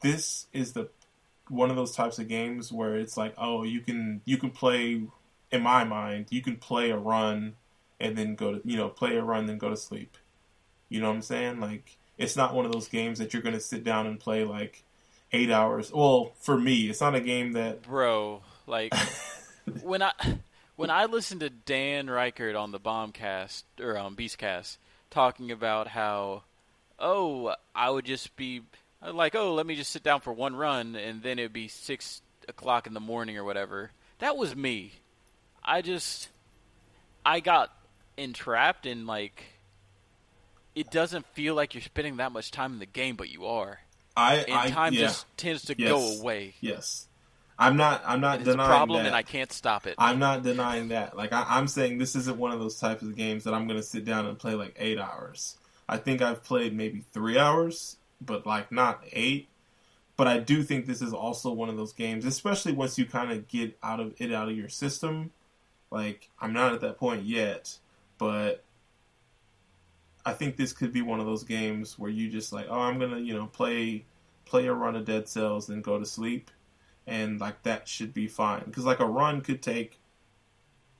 this 0.00 0.46
is 0.52 0.74
the 0.74 0.88
one 1.48 1.70
of 1.70 1.76
those 1.76 1.96
types 1.96 2.20
of 2.20 2.28
games 2.28 2.70
where 2.70 2.96
it's 2.96 3.16
like, 3.16 3.34
oh, 3.36 3.64
you 3.64 3.80
can 3.80 4.20
you 4.24 4.36
can 4.36 4.50
play 4.50 5.02
in 5.50 5.62
my 5.62 5.82
mind, 5.82 6.26
you 6.30 6.40
can 6.40 6.56
play 6.56 6.90
a 6.90 6.96
run 6.96 7.56
and 7.98 8.16
then 8.16 8.36
go 8.36 8.52
to 8.52 8.60
you 8.64 8.76
know, 8.76 8.88
play 8.88 9.16
a 9.16 9.24
run 9.24 9.46
then 9.46 9.58
go 9.58 9.70
to 9.70 9.76
sleep. 9.76 10.16
You 10.88 11.00
know 11.00 11.08
what 11.08 11.16
I'm 11.16 11.22
saying? 11.22 11.58
Like 11.58 11.96
it's 12.16 12.36
not 12.36 12.54
one 12.54 12.64
of 12.64 12.70
those 12.70 12.86
games 12.86 13.18
that 13.18 13.32
you're 13.32 13.42
going 13.42 13.56
to 13.56 13.60
sit 13.60 13.82
down 13.82 14.06
and 14.06 14.20
play 14.20 14.44
like 14.44 14.83
8 15.34 15.50
hours. 15.50 15.92
Well, 15.92 16.32
for 16.40 16.58
me, 16.58 16.88
it's 16.88 17.00
not 17.00 17.14
a 17.14 17.20
game 17.20 17.52
that 17.52 17.82
Bro, 17.82 18.42
like 18.66 18.94
when 19.82 20.02
I 20.02 20.12
when 20.76 20.90
I 20.90 21.04
listened 21.04 21.40
to 21.40 21.50
Dan 21.50 22.06
Ryckert 22.06 22.58
on 22.58 22.72
the 22.72 22.80
Bombcast 22.80 23.64
or 23.80 23.96
on 23.98 24.16
Beastcast 24.16 24.78
talking 25.10 25.50
about 25.50 25.88
how 25.88 26.42
oh, 26.98 27.54
I 27.74 27.90
would 27.90 28.04
just 28.04 28.34
be 28.36 28.62
like, 29.02 29.34
oh, 29.34 29.54
let 29.54 29.66
me 29.66 29.76
just 29.76 29.90
sit 29.90 30.02
down 30.02 30.20
for 30.20 30.32
one 30.32 30.56
run, 30.56 30.96
and 30.96 31.22
then 31.22 31.38
it'd 31.38 31.52
be 31.52 31.68
six 31.68 32.22
o'clock 32.48 32.86
in 32.86 32.94
the 32.94 33.00
morning 33.00 33.36
or 33.36 33.44
whatever. 33.44 33.90
That 34.18 34.36
was 34.36 34.54
me. 34.54 34.92
I 35.62 35.82
just, 35.82 36.28
I 37.24 37.40
got 37.40 37.72
entrapped 38.16 38.86
in 38.86 39.06
like, 39.06 39.44
it 40.74 40.90
doesn't 40.90 41.26
feel 41.34 41.54
like 41.54 41.74
you're 41.74 41.82
spending 41.82 42.16
that 42.16 42.32
much 42.32 42.50
time 42.50 42.72
in 42.74 42.78
the 42.78 42.86
game, 42.86 43.16
but 43.16 43.30
you 43.30 43.46
are. 43.46 43.80
I, 44.16 44.36
and 44.36 44.52
I, 44.52 44.70
time 44.70 44.92
yeah. 44.92 45.00
just 45.00 45.26
tends 45.36 45.64
to 45.64 45.74
yes. 45.76 45.88
go 45.90 46.20
away. 46.20 46.54
Yes. 46.60 47.08
I'm 47.58 47.76
not. 47.76 48.02
I'm 48.04 48.20
not 48.20 48.40
It's 48.40 48.48
a 48.48 48.52
denying 48.52 48.68
problem, 48.68 49.02
that. 49.02 49.08
and 49.08 49.16
I 49.16 49.22
can't 49.22 49.52
stop 49.52 49.86
it. 49.86 49.94
I'm 49.98 50.18
not 50.18 50.42
denying 50.42 50.88
that. 50.88 51.16
Like 51.16 51.32
I, 51.32 51.44
I'm 51.48 51.68
saying, 51.68 51.98
this 51.98 52.16
isn't 52.16 52.36
one 52.36 52.50
of 52.50 52.58
those 52.58 52.78
types 52.80 53.02
of 53.02 53.16
games 53.16 53.44
that 53.44 53.54
I'm 53.54 53.66
going 53.66 53.78
to 53.78 53.86
sit 53.86 54.04
down 54.04 54.26
and 54.26 54.38
play 54.38 54.54
like 54.54 54.74
eight 54.78 54.98
hours. 54.98 55.56
I 55.88 55.98
think 55.98 56.20
I've 56.20 56.42
played 56.42 56.74
maybe 56.74 57.04
three 57.12 57.38
hours, 57.38 57.96
but 58.20 58.46
like 58.46 58.72
not 58.72 59.04
eight. 59.12 59.48
But 60.16 60.28
I 60.28 60.38
do 60.38 60.62
think 60.62 60.86
this 60.86 61.02
is 61.02 61.12
also 61.12 61.52
one 61.52 61.68
of 61.68 61.76
those 61.76 61.92
games, 61.92 62.24
especially 62.24 62.72
once 62.72 62.98
you 62.98 63.04
kind 63.04 63.32
of 63.32 63.48
get 63.48 63.76
out 63.82 64.00
of 64.00 64.14
it 64.18 64.32
out 64.32 64.48
of 64.48 64.56
your 64.56 64.68
system. 64.68 65.30
Like 65.90 66.28
I'm 66.40 66.52
not 66.52 66.72
at 66.72 66.80
that 66.80 66.98
point 66.98 67.24
yet, 67.24 67.78
but 68.18 68.63
I 70.26 70.32
think 70.32 70.56
this 70.56 70.72
could 70.72 70.92
be 70.92 71.02
one 71.02 71.20
of 71.20 71.26
those 71.26 71.44
games 71.44 71.98
where 71.98 72.10
you 72.10 72.30
just 72.30 72.52
like, 72.52 72.66
oh, 72.70 72.80
I'm 72.80 72.98
gonna 72.98 73.18
you 73.18 73.34
know 73.34 73.46
play 73.46 74.04
play 74.44 74.66
a 74.66 74.74
run 74.74 74.96
of 74.96 75.04
Dead 75.04 75.28
Cells 75.28 75.68
and 75.68 75.82
go 75.84 75.98
to 75.98 76.06
sleep, 76.06 76.50
and 77.06 77.40
like 77.40 77.62
that 77.64 77.88
should 77.88 78.14
be 78.14 78.26
fine. 78.28 78.64
Because 78.66 78.84
like 78.84 79.00
a 79.00 79.06
run 79.06 79.40
could 79.40 79.62
take 79.62 80.00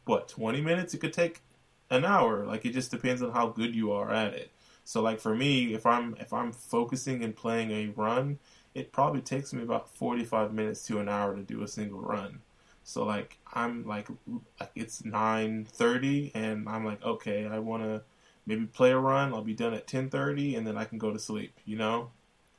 what 0.05 0.29
20 0.29 0.61
minutes? 0.61 0.95
It 0.95 0.99
could 0.99 1.13
take 1.13 1.43
an 1.91 2.05
hour. 2.05 2.45
Like 2.45 2.65
it 2.65 2.73
just 2.73 2.91
depends 2.91 3.23
on 3.23 3.33
how 3.33 3.49
good 3.49 3.75
you 3.75 3.93
are 3.93 4.11
at 4.13 4.35
it. 4.35 4.51
So 4.85 5.01
like 5.01 5.19
for 5.21 5.35
me 5.35 5.75
if 5.75 5.87
i'm 5.87 6.15
if 6.21 6.33
i'm 6.33 6.53
focusing 6.53 7.25
and 7.25 7.35
playing 7.35 7.71
a 7.71 7.89
run 7.97 8.39
it 8.75 8.93
probably 8.93 9.21
takes 9.21 9.53
me 9.53 9.63
about 9.63 9.89
45 9.89 10.53
minutes 10.53 10.85
to 10.87 10.99
an 10.99 11.09
hour 11.09 11.35
to 11.35 11.43
do 11.43 11.63
a 11.63 11.69
single 11.69 12.01
run. 12.01 12.41
So 12.83 13.05
like 13.05 13.39
i'm 13.55 13.87
like 13.87 14.09
like 14.61 14.71
it's 14.75 15.03
9:30 15.03 16.33
and 16.35 16.69
i'm 16.69 16.85
like 16.85 17.03
okay 17.03 17.47
i 17.47 17.59
want 17.59 17.83
to 17.83 18.03
maybe 18.47 18.67
play 18.67 18.91
a 18.91 18.99
run. 18.99 19.33
I'll 19.33 19.43
be 19.43 19.55
done 19.55 19.75
at 19.75 19.87
10:30 19.87 20.57
and 20.57 20.67
then 20.67 20.77
i 20.77 20.85
can 20.85 20.99
go 20.99 21.13
to 21.13 21.19
sleep 21.19 21.59
you 21.65 21.77
know? 21.77 22.11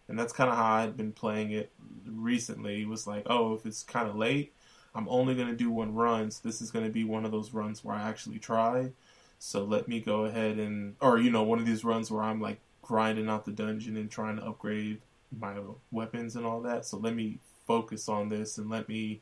And 0.08 0.20
that's 0.20 0.34
kind 0.34 0.50
of 0.50 0.56
how 0.56 0.74
i'd 0.76 0.98
been 0.98 1.12
playing 1.12 1.52
it 1.52 1.72
recently. 2.06 2.82
It 2.82 2.88
was 2.88 3.08
like 3.08 3.24
oh 3.28 3.54
if 3.54 3.66
it's 3.66 3.84
kind 3.84 4.08
of 4.08 4.16
late 4.16 4.54
i'm 4.94 5.10
only 5.10 5.36
going 5.36 5.48
to 5.50 5.56
do 5.56 5.70
one 5.70 5.94
run 5.94 6.32
so 6.32 6.40
this 6.44 6.62
is 6.62 6.72
going 6.72 6.86
to 6.86 6.92
be 6.92 7.04
one 7.04 7.26
of 7.26 7.32
those 7.32 7.54
runs 7.54 7.84
where 7.84 7.96
i 7.96 8.02
actually 8.02 8.40
try. 8.40 8.92
So 9.40 9.64
let 9.64 9.88
me 9.88 10.00
go 10.00 10.26
ahead 10.26 10.58
and 10.58 10.96
or 11.02 11.20
you 11.20 11.30
know 11.30 11.44
one 11.44 11.60
of 11.60 11.66
these 11.66 11.84
runs 11.84 12.10
where 12.12 12.24
i'm 12.24 12.42
like 12.42 12.60
grinding 12.82 13.30
out 13.30 13.46
the 13.46 13.52
dungeon 13.52 13.98
and 13.98 14.10
trying 14.12 14.38
to 14.38 14.46
upgrade 14.46 15.02
my 15.40 15.56
weapons 15.92 16.36
and 16.36 16.46
all 16.46 16.62
that. 16.62 16.86
So 16.86 16.98
let 16.98 17.16
me 17.16 17.40
focus 17.66 18.08
on 18.08 18.30
this 18.30 18.58
and 18.58 18.70
let 18.70 18.88
me 18.88 19.22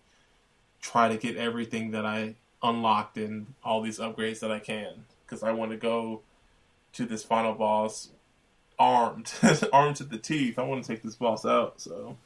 try 0.82 1.07
to 1.07 1.18
get 1.18 1.38
everything 1.38 1.91
that 1.91 2.05
i 2.05 2.36
unlocked 2.61 3.18
and 3.18 3.53
all 3.64 3.82
these 3.82 3.99
upgrades 3.99 4.39
that 4.41 4.51
i 4.51 4.59
can 4.59 5.05
because 5.26 5.43
i 5.43 5.51
want 5.51 5.72
to 5.72 5.78
go 5.78 6.22
to 6.93 7.05
this 7.05 7.23
final 7.23 7.53
boss 7.53 8.09
armed 8.79 9.31
armed 9.73 9.95
to 9.95 10.03
the 10.03 10.17
teeth 10.17 10.57
i 10.57 10.63
want 10.63 10.83
to 10.83 10.87
take 10.87 11.03
this 11.03 11.15
boss 11.15 11.45
out 11.45 11.79
so 11.79 12.17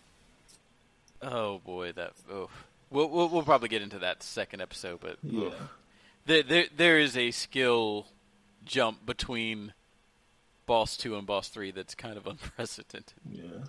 oh 1.21 1.59
boy, 1.59 1.91
that. 1.93 2.13
Oh. 2.31 2.49
We'll, 2.89 3.09
we'll 3.09 3.27
we'll 3.27 3.43
probably 3.43 3.67
get 3.67 3.81
into 3.81 3.99
that 3.99 4.23
second 4.23 4.61
episode, 4.61 5.01
but 5.01 5.17
yeah 5.21 5.49
there, 6.27 6.43
there 6.43 6.65
there 6.75 6.99
is 6.99 7.17
a 7.17 7.31
skill 7.31 8.07
jump 8.63 9.05
between 9.05 9.73
boss 10.65 10.95
two 10.95 11.15
and 11.15 11.25
boss 11.25 11.47
three 11.47 11.71
that's 11.71 11.95
kind 11.95 12.17
of 12.17 12.27
unprecedented. 12.27 13.13
Yeah, 13.29 13.65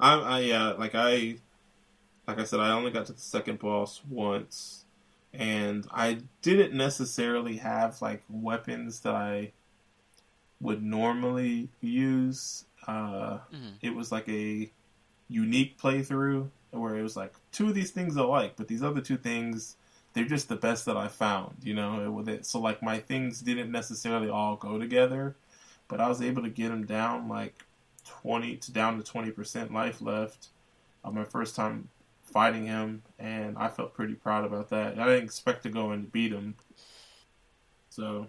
I, 0.00 0.14
I 0.14 0.40
yeah, 0.40 0.70
like 0.70 0.94
I, 0.94 1.36
like 2.26 2.38
I 2.38 2.44
said, 2.44 2.60
I 2.60 2.70
only 2.70 2.90
got 2.90 3.06
to 3.06 3.12
the 3.12 3.20
second 3.20 3.58
boss 3.58 4.00
once, 4.08 4.84
and 5.34 5.86
I 5.90 6.20
didn't 6.40 6.72
necessarily 6.72 7.58
have 7.58 8.00
like 8.00 8.22
weapons 8.30 9.00
that 9.00 9.14
I 9.14 9.52
would 10.60 10.82
normally 10.82 11.68
use. 11.80 12.64
Uh, 12.86 13.38
Mhm. 13.52 13.74
It 13.82 13.94
was 13.94 14.12
like 14.12 14.28
a 14.28 14.70
unique 15.28 15.78
playthrough 15.78 16.50
where 16.70 16.96
it 16.96 17.02
was 17.02 17.16
like 17.16 17.34
two 17.52 17.68
of 17.68 17.74
these 17.74 17.90
things 17.90 18.16
I 18.16 18.22
like, 18.22 18.56
but 18.56 18.68
these 18.68 18.82
other 18.82 19.00
two 19.00 19.16
things 19.16 19.76
they're 20.12 20.24
just 20.24 20.48
the 20.48 20.56
best 20.56 20.86
that 20.86 20.96
I 20.96 21.08
found. 21.08 21.56
You 21.62 21.74
know, 21.74 22.02
it, 22.02 22.08
with 22.08 22.28
it. 22.28 22.46
So 22.46 22.58
like 22.58 22.82
my 22.82 22.98
things 23.00 23.40
didn't 23.42 23.70
necessarily 23.70 24.30
all 24.30 24.56
go 24.56 24.78
together, 24.78 25.36
but 25.88 26.00
I 26.00 26.08
was 26.08 26.22
able 26.22 26.42
to 26.42 26.48
get 26.48 26.68
them 26.68 26.86
down 26.86 27.28
like 27.28 27.66
twenty 28.06 28.56
to 28.56 28.72
down 28.72 28.96
to 28.96 29.02
twenty 29.04 29.30
percent 29.30 29.74
life 29.74 30.00
left 30.00 30.48
on 31.04 31.14
my 31.14 31.24
first 31.24 31.54
time 31.54 31.88
fighting 32.24 32.66
him, 32.66 33.02
and 33.18 33.58
I 33.58 33.68
felt 33.68 33.92
pretty 33.94 34.14
proud 34.14 34.44
about 34.44 34.70
that. 34.70 34.98
I 34.98 35.04
didn't 35.04 35.24
expect 35.24 35.64
to 35.64 35.68
go 35.68 35.90
and 35.90 36.10
beat 36.10 36.32
him, 36.32 36.54
so 37.90 38.28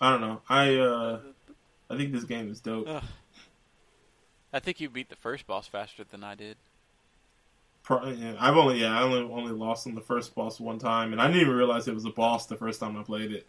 I 0.00 0.10
don't 0.10 0.20
know. 0.20 0.42
I 0.48 0.76
uh, 0.76 1.20
I 1.90 1.96
think 1.96 2.12
this 2.12 2.24
game 2.24 2.50
is 2.50 2.60
dope. 2.60 2.86
Ugh. 2.88 3.02
I 4.52 4.60
think 4.60 4.80
you 4.80 4.88
beat 4.88 5.08
the 5.08 5.16
first 5.16 5.46
boss 5.46 5.66
faster 5.66 6.04
than 6.04 6.24
I 6.24 6.34
did. 6.34 6.56
Pro- 7.82 8.08
yeah, 8.08 8.34
I've 8.38 8.56
only 8.56 8.80
yeah 8.80 8.98
I 8.98 9.02
only 9.02 9.20
only 9.20 9.52
lost 9.52 9.86
on 9.86 9.94
the 9.94 10.00
first 10.00 10.34
boss 10.34 10.60
one 10.60 10.78
time, 10.78 11.12
and 11.12 11.20
I 11.20 11.26
didn't 11.26 11.42
even 11.42 11.54
realize 11.54 11.88
it 11.88 11.94
was 11.94 12.04
a 12.04 12.10
boss 12.10 12.46
the 12.46 12.56
first 12.56 12.80
time 12.80 12.98
I 12.98 13.02
played 13.02 13.32
it. 13.32 13.46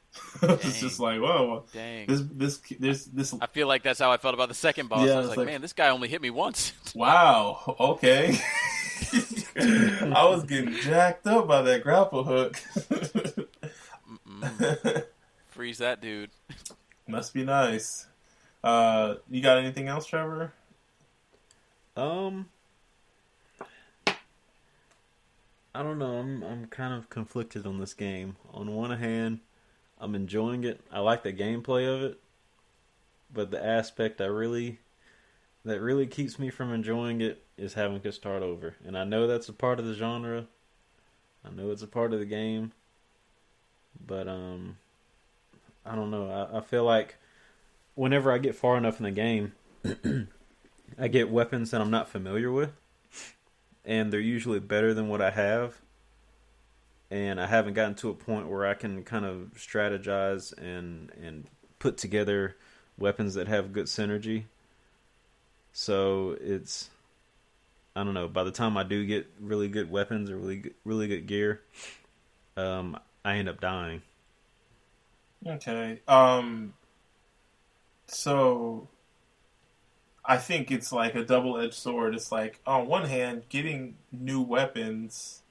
it's 0.42 0.80
just 0.80 1.00
like 1.00 1.20
whoa, 1.20 1.64
Dang. 1.72 2.06
this 2.06 2.22
this 2.32 2.58
this 2.78 3.04
this 3.04 3.34
I 3.40 3.46
feel 3.46 3.66
like 3.66 3.82
that's 3.82 3.98
how 3.98 4.10
I 4.10 4.16
felt 4.16 4.34
about 4.34 4.48
the 4.48 4.54
second 4.54 4.88
boss. 4.88 5.06
Yeah, 5.06 5.14
I 5.14 5.18
was 5.18 5.28
like, 5.28 5.38
like- 5.38 5.46
man, 5.46 5.60
this 5.60 5.72
guy 5.72 5.88
only 5.88 6.08
hit 6.08 6.20
me 6.20 6.30
once. 6.30 6.72
wow 6.94 7.76
okay. 7.78 8.38
I 9.60 10.26
was 10.28 10.44
getting 10.44 10.74
jacked 10.74 11.26
up 11.26 11.46
by 11.46 11.62
that 11.62 11.82
grapple 11.82 12.24
hook. 12.24 12.56
Freeze 15.48 15.78
that 15.78 16.00
dude. 16.00 16.30
Must 17.08 17.32
be 17.32 17.42
nice. 17.42 18.06
Uh, 18.62 19.14
you 19.30 19.40
got 19.40 19.56
anything 19.56 19.88
else, 19.88 20.04
Trevor? 20.04 20.52
Um, 21.96 22.50
I 25.74 25.82
don't 25.82 25.98
know. 25.98 26.18
I'm 26.18 26.42
I'm 26.42 26.66
kind 26.66 26.92
of 26.92 27.08
conflicted 27.08 27.66
on 27.66 27.78
this 27.78 27.94
game. 27.94 28.36
On 28.52 28.74
one 28.74 28.90
hand, 28.98 29.40
I'm 29.98 30.14
enjoying 30.14 30.64
it. 30.64 30.82
I 30.92 31.00
like 31.00 31.22
the 31.22 31.32
gameplay 31.32 31.88
of 31.92 32.02
it, 32.02 32.20
but 33.32 33.50
the 33.50 33.64
aspect 33.64 34.20
I 34.20 34.26
really 34.26 34.78
that 35.64 35.80
really 35.80 36.06
keeps 36.06 36.38
me 36.38 36.50
from 36.50 36.74
enjoying 36.74 37.22
it 37.22 37.42
is 37.56 37.72
having 37.72 38.02
to 38.02 38.12
start 38.12 38.42
over. 38.42 38.74
And 38.84 38.98
I 38.98 39.04
know 39.04 39.26
that's 39.26 39.48
a 39.48 39.54
part 39.54 39.80
of 39.80 39.86
the 39.86 39.94
genre. 39.94 40.46
I 41.42 41.50
know 41.54 41.70
it's 41.70 41.82
a 41.82 41.86
part 41.86 42.12
of 42.12 42.18
the 42.18 42.26
game, 42.26 42.72
but 44.06 44.28
um, 44.28 44.76
I 45.88 45.94
don't 45.94 46.10
know. 46.10 46.30
I, 46.30 46.58
I 46.58 46.60
feel 46.60 46.84
like 46.84 47.16
whenever 47.94 48.30
I 48.30 48.38
get 48.38 48.54
far 48.54 48.76
enough 48.76 48.98
in 48.98 49.04
the 49.04 49.10
game. 49.10 49.52
I 50.98 51.08
get 51.08 51.30
weapons 51.30 51.70
that 51.70 51.80
I'm 51.80 51.90
not 51.90 52.08
familiar 52.08 52.50
with, 52.50 52.72
and 53.84 54.12
they're 54.12 54.20
usually 54.20 54.60
better 54.60 54.94
than 54.94 55.08
what 55.08 55.20
I 55.20 55.30
have. 55.30 55.78
And 57.10 57.40
I 57.40 57.46
haven't 57.46 57.74
gotten 57.74 57.94
to 57.96 58.10
a 58.10 58.14
point 58.14 58.48
where 58.48 58.66
I 58.66 58.74
can 58.74 59.02
kind 59.02 59.24
of 59.24 59.52
strategize 59.56 60.56
and 60.58 61.10
and 61.22 61.46
put 61.78 61.96
together 61.96 62.56
weapons 62.98 63.34
that 63.34 63.48
have 63.48 63.72
good 63.72 63.86
synergy. 63.86 64.44
So 65.72 66.36
it's 66.40 66.90
I 67.96 68.04
don't 68.04 68.14
know. 68.14 68.28
By 68.28 68.44
the 68.44 68.50
time 68.50 68.76
I 68.76 68.82
do 68.82 69.06
get 69.06 69.30
really 69.40 69.68
good 69.68 69.90
weapons 69.90 70.30
or 70.30 70.36
really 70.36 70.56
good, 70.56 70.74
really 70.84 71.08
good 71.08 71.26
gear, 71.26 71.60
um, 72.56 72.98
I 73.24 73.36
end 73.36 73.48
up 73.48 73.60
dying. 73.60 74.02
Okay. 75.46 76.00
Um. 76.06 76.74
So, 78.06 78.88
I 80.24 80.36
think 80.36 80.70
it's 80.70 80.92
like 80.92 81.14
a 81.14 81.24
double-edged 81.24 81.74
sword. 81.74 82.14
It's 82.14 82.30
like 82.32 82.60
on 82.66 82.86
one 82.86 83.06
hand, 83.06 83.44
getting 83.48 83.96
new 84.12 84.40
weapons 84.42 85.42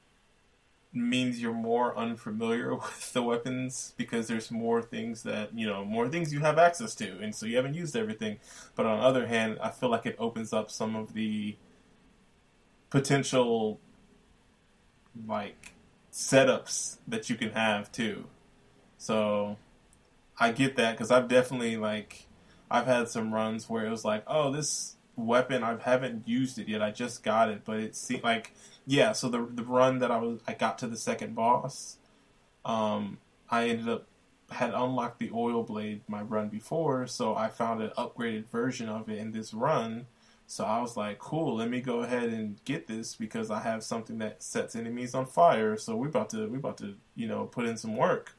means 0.93 1.39
you're 1.41 1.53
more 1.53 1.95
unfamiliar 1.97 2.73
with 2.75 3.13
the 3.13 3.21
weapons 3.21 3.93
because 3.97 4.27
there's 4.27 4.49
more 4.51 4.81
things 4.81 5.23
that 5.23 5.53
you 5.57 5.67
know, 5.67 5.85
more 5.85 6.07
things 6.09 6.33
you 6.33 6.39
have 6.39 6.57
access 6.57 6.95
to, 6.95 7.19
and 7.19 7.35
so 7.35 7.45
you 7.45 7.55
haven't 7.57 7.73
used 7.75 7.95
everything. 7.95 8.39
But 8.75 8.85
on 8.85 8.99
the 8.99 9.05
other 9.05 9.27
hand, 9.27 9.59
I 9.61 9.69
feel 9.69 9.89
like 9.89 10.05
it 10.05 10.15
opens 10.19 10.53
up 10.53 10.71
some 10.71 10.95
of 10.95 11.13
the 11.13 11.55
potential 12.89 13.79
like 15.27 15.73
setups 16.11 16.97
that 17.07 17.29
you 17.29 17.35
can 17.35 17.51
have 17.51 17.91
too. 17.91 18.25
So 18.97 19.57
I 20.39 20.51
get 20.51 20.75
that 20.77 20.93
because 20.93 21.11
I've 21.11 21.27
definitely 21.27 21.77
like 21.77 22.27
I've 22.69 22.85
had 22.85 23.09
some 23.09 23.33
runs 23.33 23.69
where 23.69 23.85
it 23.85 23.89
was 23.89 24.05
like, 24.05 24.23
oh, 24.27 24.51
this 24.51 24.95
weapon 25.15 25.63
I 25.63 25.77
haven't 25.81 26.27
used 26.27 26.59
it 26.59 26.67
yet. 26.67 26.81
I 26.81 26.91
just 26.91 27.23
got 27.23 27.49
it, 27.49 27.61
but 27.65 27.79
it 27.79 27.95
seemed 27.95 28.23
like 28.23 28.53
yeah. 28.85 29.11
So 29.13 29.29
the 29.29 29.47
the 29.51 29.63
run 29.63 29.99
that 29.99 30.11
I 30.11 30.17
was 30.17 30.39
I 30.47 30.53
got 30.53 30.77
to 30.79 30.87
the 30.87 30.97
second 30.97 31.35
boss, 31.35 31.97
um, 32.65 33.19
I 33.49 33.69
ended 33.69 33.89
up 33.89 34.07
had 34.51 34.73
unlocked 34.73 35.19
the 35.19 35.31
oil 35.33 35.63
blade 35.63 36.01
my 36.07 36.21
run 36.21 36.49
before, 36.49 37.07
so 37.07 37.35
I 37.35 37.49
found 37.49 37.81
an 37.81 37.91
upgraded 37.97 38.47
version 38.47 38.87
of 38.89 39.09
it 39.09 39.17
in 39.17 39.31
this 39.31 39.53
run. 39.53 40.07
So 40.49 40.63
I 40.63 40.79
was 40.79 40.95
like, 40.95 41.19
cool, 41.19 41.57
let 41.57 41.69
me 41.69 41.81
go 41.81 42.01
ahead 42.03 42.29
and 42.29 42.63
get 42.63 42.87
this 42.87 43.15
because 43.15 43.51
I 43.51 43.59
have 43.61 43.83
something 43.83 44.19
that 44.19 44.41
sets 44.41 44.77
enemies 44.77 45.13
on 45.13 45.25
fire. 45.25 45.75
So 45.77 45.95
we 45.97 46.07
about 46.07 46.29
to 46.31 46.47
we 46.47 46.57
about 46.59 46.77
to, 46.79 46.95
you 47.15 47.27
know, 47.27 47.45
put 47.45 47.65
in 47.65 47.75
some 47.77 47.97
work. 47.97 48.36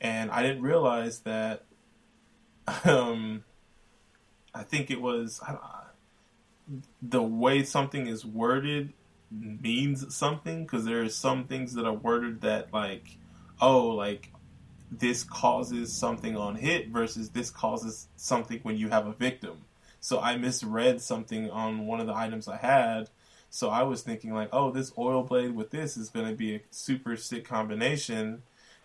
And 0.00 0.30
I 0.30 0.42
didn't 0.42 0.62
realize 0.62 1.20
that 1.20 1.64
um 2.84 3.44
I 4.54 4.62
think 4.62 4.90
it 4.90 5.00
was 5.00 5.40
the 7.02 7.22
way 7.22 7.62
something 7.62 8.06
is 8.06 8.24
worded 8.24 8.92
means 9.30 10.14
something 10.14 10.64
because 10.64 10.84
there 10.84 11.02
are 11.02 11.08
some 11.08 11.44
things 11.44 11.74
that 11.74 11.86
are 11.86 11.94
worded 11.94 12.40
that 12.40 12.72
like, 12.72 13.18
oh, 13.60 13.88
like 13.88 14.32
this 14.90 15.22
causes 15.22 15.92
something 15.92 16.36
on 16.36 16.56
hit 16.56 16.88
versus 16.88 17.30
this 17.30 17.50
causes 17.50 18.08
something 18.16 18.58
when 18.62 18.76
you 18.76 18.88
have 18.88 19.06
a 19.06 19.12
victim. 19.12 19.64
So 20.00 20.18
I 20.18 20.36
misread 20.36 21.00
something 21.00 21.50
on 21.50 21.86
one 21.86 22.00
of 22.00 22.06
the 22.06 22.14
items 22.14 22.48
I 22.48 22.56
had. 22.56 23.10
So 23.50 23.68
I 23.68 23.82
was 23.82 24.02
thinking 24.02 24.32
like, 24.32 24.48
oh, 24.52 24.70
this 24.70 24.92
oil 24.96 25.22
blade 25.22 25.54
with 25.54 25.70
this 25.70 25.96
is 25.96 26.08
going 26.08 26.26
to 26.26 26.34
be 26.34 26.56
a 26.56 26.60
super 26.70 27.16
sick 27.16 27.44
combination, 27.44 28.42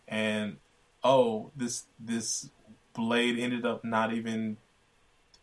and 0.07 0.57
oh, 1.05 1.51
this 1.55 1.85
this 1.97 2.49
blade 2.93 3.39
ended 3.39 3.65
up 3.65 3.85
not 3.85 4.11
even. 4.11 4.57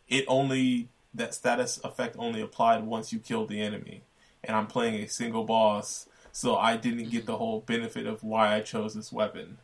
It 0.07 0.25
only 0.27 0.89
that 1.13 1.33
status 1.33 1.79
effect 1.83 2.15
only 2.19 2.41
applied 2.41 2.83
once 2.83 3.13
you 3.13 3.19
killed 3.19 3.49
the 3.49 3.61
enemy, 3.61 4.03
and 4.43 4.55
I'm 4.55 4.67
playing 4.67 4.95
a 4.95 5.07
single 5.07 5.45
boss, 5.45 6.07
so 6.31 6.55
I 6.57 6.77
didn't 6.77 7.09
get 7.09 7.25
the 7.25 7.37
whole 7.37 7.61
benefit 7.61 8.05
of 8.05 8.23
why 8.23 8.53
I 8.53 8.59
chose 8.59 8.93
this 8.93 9.11
weapon, 9.11 9.57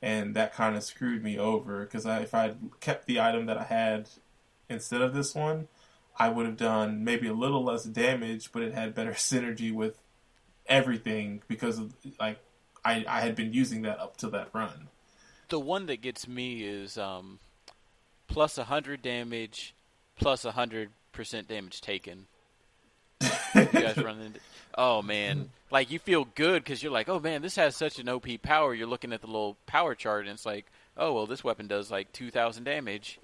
and 0.00 0.34
that 0.36 0.54
kind 0.54 0.76
of 0.76 0.84
screwed 0.84 1.22
me 1.22 1.38
over 1.38 1.84
because 1.84 2.06
if 2.06 2.34
I 2.34 2.54
kept 2.78 3.06
the 3.06 3.20
item 3.20 3.46
that 3.46 3.58
I 3.58 3.64
had 3.64 4.08
instead 4.68 5.02
of 5.02 5.12
this 5.12 5.34
one, 5.34 5.66
I 6.16 6.28
would 6.28 6.46
have 6.46 6.56
done 6.56 7.02
maybe 7.02 7.26
a 7.26 7.34
little 7.34 7.64
less 7.64 7.84
damage, 7.84 8.52
but 8.52 8.62
it 8.62 8.72
had 8.72 8.94
better 8.94 9.12
synergy 9.14 9.74
with 9.74 9.98
everything 10.66 11.42
because 11.48 11.78
of 11.78 11.94
like 12.20 12.38
I, 12.84 13.04
I 13.08 13.20
had 13.20 13.34
been 13.34 13.52
using 13.52 13.82
that 13.82 13.98
up 13.98 14.16
to 14.18 14.28
that 14.28 14.50
run. 14.52 14.88
The 15.50 15.60
one 15.60 15.86
that 15.86 16.00
gets 16.00 16.26
me 16.26 16.62
is 16.62 16.96
um, 16.96 17.38
plus 18.28 18.56
100 18.56 19.02
damage, 19.02 19.74
plus 20.16 20.44
100% 20.44 20.88
damage 21.48 21.80
taken. 21.80 22.26
you 23.20 23.64
guys 23.66 23.96
run 23.98 24.20
into. 24.20 24.40
Oh 24.78 25.02
man, 25.02 25.50
like 25.70 25.90
you 25.90 25.98
feel 25.98 26.26
good 26.34 26.62
because 26.62 26.82
you're 26.82 26.92
like, 26.92 27.08
oh 27.08 27.18
man, 27.18 27.42
this 27.42 27.56
has 27.56 27.76
such 27.76 27.98
an 27.98 28.08
OP 28.08 28.26
power. 28.42 28.72
You're 28.72 28.86
looking 28.86 29.12
at 29.12 29.20
the 29.20 29.26
little 29.26 29.56
power 29.66 29.94
chart 29.94 30.26
and 30.26 30.34
it's 30.34 30.46
like, 30.46 30.66
oh 30.96 31.12
well, 31.12 31.26
this 31.26 31.42
weapon 31.42 31.66
does 31.66 31.90
like 31.90 32.12
2,000 32.12 32.64
damage, 32.64 33.18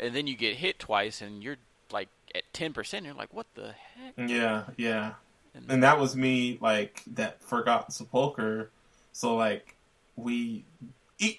and 0.00 0.14
then 0.14 0.26
you 0.26 0.36
get 0.36 0.56
hit 0.56 0.78
twice 0.78 1.22
and 1.22 1.42
you're 1.42 1.56
like 1.92 2.08
at 2.34 2.42
10 2.52 2.72
percent. 2.72 3.06
You're 3.06 3.14
like, 3.14 3.32
what 3.32 3.46
the 3.54 3.74
heck? 3.94 4.28
Yeah, 4.28 4.64
yeah. 4.76 5.12
And, 5.54 5.70
and 5.70 5.82
that 5.82 5.98
was 5.98 6.16
me 6.16 6.58
like 6.60 7.02
that 7.06 7.42
forgotten 7.42 7.90
sepulcher. 7.92 8.70
So 9.12 9.36
like 9.36 9.76
we, 10.16 10.64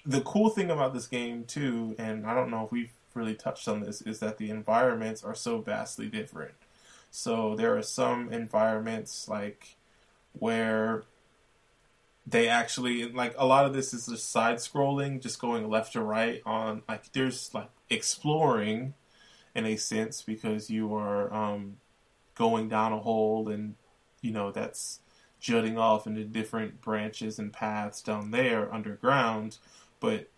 the 0.04 0.20
cool 0.22 0.50
thing 0.50 0.70
about 0.70 0.94
this 0.94 1.06
game 1.06 1.44
too, 1.44 1.94
and 1.98 2.26
I 2.26 2.34
don't 2.34 2.50
know 2.50 2.64
if 2.64 2.72
we've 2.72 2.92
really 3.14 3.34
touched 3.34 3.68
on 3.68 3.80
this, 3.80 4.02
is 4.02 4.20
that 4.20 4.38
the 4.38 4.50
environments 4.50 5.24
are 5.24 5.34
so 5.34 5.60
vastly 5.60 6.08
different. 6.08 6.54
So 7.10 7.56
there 7.56 7.76
are 7.76 7.82
some 7.82 8.32
environments 8.32 9.28
like 9.28 9.76
where 10.32 11.04
they 12.26 12.48
actually 12.48 13.10
like 13.10 13.34
a 13.36 13.46
lot 13.46 13.66
of 13.66 13.72
this 13.72 13.92
is 13.92 14.06
just 14.06 14.30
side 14.30 14.56
scrolling, 14.56 15.20
just 15.20 15.40
going 15.40 15.68
left 15.68 15.94
to 15.94 16.02
right 16.02 16.42
on 16.46 16.82
like 16.88 17.10
there's 17.12 17.52
like 17.54 17.70
exploring 17.88 18.94
in 19.54 19.66
a 19.66 19.76
sense 19.76 20.22
because 20.22 20.70
you 20.70 20.94
are 20.94 21.32
um, 21.34 21.78
going 22.34 22.68
down 22.68 22.92
a 22.92 22.98
hole 22.98 23.48
and 23.48 23.74
you 24.20 24.30
know 24.30 24.52
that's 24.52 25.00
jutting 25.40 25.78
off 25.78 26.06
into 26.06 26.24
different 26.24 26.80
branches 26.80 27.38
and 27.38 27.52
paths 27.52 28.02
down 28.02 28.30
there 28.30 28.72
underground 28.72 29.58
but 29.98 30.28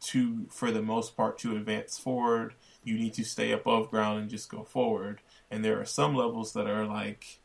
to 0.00 0.46
for 0.50 0.70
the 0.70 0.82
most 0.82 1.16
part 1.16 1.38
to 1.38 1.56
advance 1.56 1.98
forward 1.98 2.54
you 2.84 2.98
need 2.98 3.14
to 3.14 3.24
stay 3.24 3.52
above 3.52 3.90
ground 3.90 4.20
and 4.20 4.30
just 4.30 4.50
go 4.50 4.64
forward. 4.64 5.20
And 5.50 5.64
there 5.64 5.80
are 5.80 5.84
some 5.84 6.14
levels 6.14 6.52
that 6.54 6.66
are 6.66 6.86
like 6.86 7.38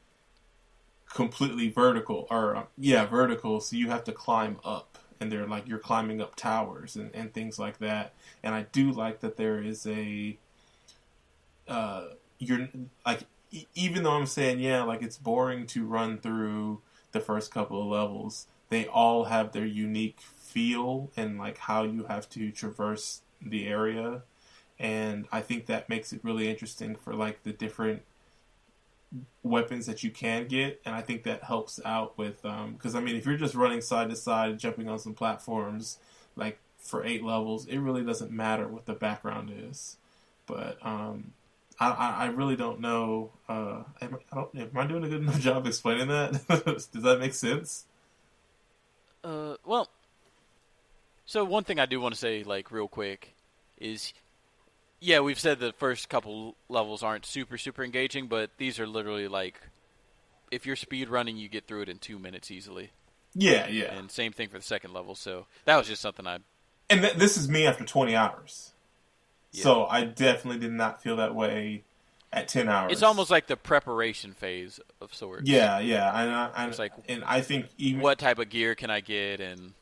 completely 1.14 1.70
vertical 1.70 2.28
or 2.30 2.68
yeah 2.78 3.06
vertical 3.06 3.62
so 3.62 3.78
you 3.78 3.90
have 3.90 4.04
to 4.04 4.12
climb 4.12 4.60
up 4.66 4.98
and 5.22 5.32
they're 5.32 5.48
like 5.48 5.66
you're 5.66 5.80
climbing 5.80 6.20
up 6.20 6.36
towers 6.36 6.98
and, 6.98 7.16
and 7.16 7.34
things 7.34 7.58
like 7.58 7.78
that. 7.80 8.14
And 8.44 8.54
i 8.54 8.64
do 8.72 8.92
like 8.92 9.22
that 9.22 9.38
there 9.38 9.62
is 9.62 9.88
a 9.88 10.38
uh 11.68 12.08
you're 12.40 12.68
like 13.06 13.22
even 13.74 14.04
though 14.04 14.12
i'm 14.12 14.26
saying 14.26 14.60
yeah 14.60 14.84
like 14.84 15.02
it's 15.02 15.18
boring 15.18 15.66
to 15.68 15.86
run 15.86 16.18
through 16.18 16.82
the 17.12 17.20
first 17.20 17.52
couple 17.52 17.82
of 17.82 17.88
levels 17.88 18.48
they 18.70 18.86
all 18.86 19.26
have 19.26 19.52
their 19.52 19.66
unique 19.66 20.20
feel 20.20 21.10
and 21.16 21.38
like 21.38 21.58
how 21.58 21.84
you 21.84 22.06
have 22.06 22.30
to 22.30 22.52
traverse 22.52 23.22
the 23.42 23.68
area 23.68 24.22
and 24.80 25.28
I 25.32 25.42
think 25.42 25.66
that 25.66 25.90
makes 25.90 26.14
it 26.14 26.20
really 26.24 26.50
interesting 26.50 26.96
for 26.96 27.14
like 27.14 27.44
the 27.44 27.52
different 27.52 28.04
weapons 29.42 29.86
that 29.86 30.04
you 30.04 30.12
can 30.12 30.48
get, 30.48 30.82
and 30.86 30.94
I 30.94 31.02
think 31.02 31.24
that 31.24 31.44
helps 31.44 31.80
out 31.84 32.18
with 32.18 32.42
because 32.42 32.96
um, 32.96 32.98
I 32.98 33.00
mean 33.02 33.16
if 33.16 33.26
you're 33.26 33.38
just 33.38 33.56
running 33.56 33.82
side 33.82 34.10
to 34.10 34.16
side, 34.16 34.60
jumping 34.60 34.88
on 34.88 35.00
some 35.00 35.14
platforms 35.14 35.98
like 36.36 36.60
for 36.78 37.04
eight 37.04 37.24
levels, 37.24 37.66
it 37.66 37.80
really 37.80 38.04
doesn't 38.04 38.32
matter 38.32 38.68
what 38.68 38.86
the 38.86 38.94
background 38.94 39.52
is. 39.52 39.98
But 40.46 40.78
um, 40.82 41.34
I, 41.80 41.90
I, 41.90 42.26
really 42.28 42.56
don't 42.56 42.80
know. 42.80 43.32
Uh, 43.48 43.84
am, 44.02 44.18
I 44.32 44.36
don't, 44.36 44.56
am 44.56 44.72
I 44.76 44.88
doing 44.88 45.04
a 45.04 45.10
good 45.10 45.22
enough 45.22 45.40
job 45.42 45.68
explaining 45.68 46.08
that? 46.08 46.32
Does 46.92 47.04
that 47.04 47.20
make 47.20 47.34
sense? 47.34 47.86
Uh, 49.24 49.56
well, 49.66 49.90
so 51.26 51.44
one 51.44 51.64
thing 51.64 51.80
I 51.80 51.86
do 51.86 52.00
want 52.00 52.16
to 52.16 52.20
say, 52.20 52.44
like 52.44 52.72
real 52.72 52.88
quick, 52.88 53.36
is 53.78 54.14
yeah, 55.00 55.20
we've 55.20 55.40
said 55.40 55.60
the 55.60 55.74
first 55.74 56.10
couple 56.10 56.56
levels 56.70 57.04
aren't 57.04 57.26
super 57.26 57.58
super 57.58 57.84
engaging, 57.84 58.28
but 58.28 58.52
these 58.58 58.80
are 58.80 58.88
literally 58.88 59.28
like 59.28 59.60
if 60.52 60.66
you're 60.66 60.76
speed 60.76 61.10
running, 61.10 61.38
you 61.38 61.50
get 61.50 61.68
through 61.68 61.82
it 61.82 61.90
in 61.90 62.00
two 62.00 62.18
minutes 62.18 62.50
easily. 62.50 62.92
Yeah, 63.36 63.68
yeah. 63.68 63.94
And 63.94 64.10
same 64.10 64.32
thing 64.32 64.50
for 64.50 64.58
the 64.58 64.64
second 64.64 64.94
level. 64.94 65.14
So 65.14 65.46
that 65.66 65.76
was 65.76 65.88
just 65.88 66.02
something 66.02 66.26
I. 66.26 66.40
And 66.90 67.02
th- 67.02 67.16
this 67.16 67.38
is 67.38 67.50
me 67.50 67.68
after 67.68 67.84
20 67.84 68.16
hours. 68.16 68.72
Yeah. 69.52 69.64
So 69.64 69.86
I 69.86 70.04
definitely 70.04 70.60
did 70.60 70.74
not 70.74 71.02
feel 71.02 71.16
that 71.18 71.34
way 71.34 71.84
at 72.32 72.48
10 72.48 72.70
hours. 72.70 72.92
It's 72.92 73.04
almost 73.04 73.32
like 73.32 73.48
the 73.48 73.58
preparation 73.58 74.34
phase 74.34 74.80
of 75.02 75.14
sorts. 75.14 75.50
Yeah, 75.50 75.80
yeah. 75.80 76.10
And 76.22 76.32
I, 76.32 76.50
I, 76.54 76.68
it's 76.68 76.80
like, 76.80 76.94
and 77.08 77.24
I 77.24 77.42
think 77.42 77.68
even 77.78 78.02
what 78.02 78.20
type 78.20 78.40
of 78.40 78.50
gear 78.50 78.76
can 78.76 78.90
I 78.90 79.00
get 79.00 79.40
and 79.40 79.74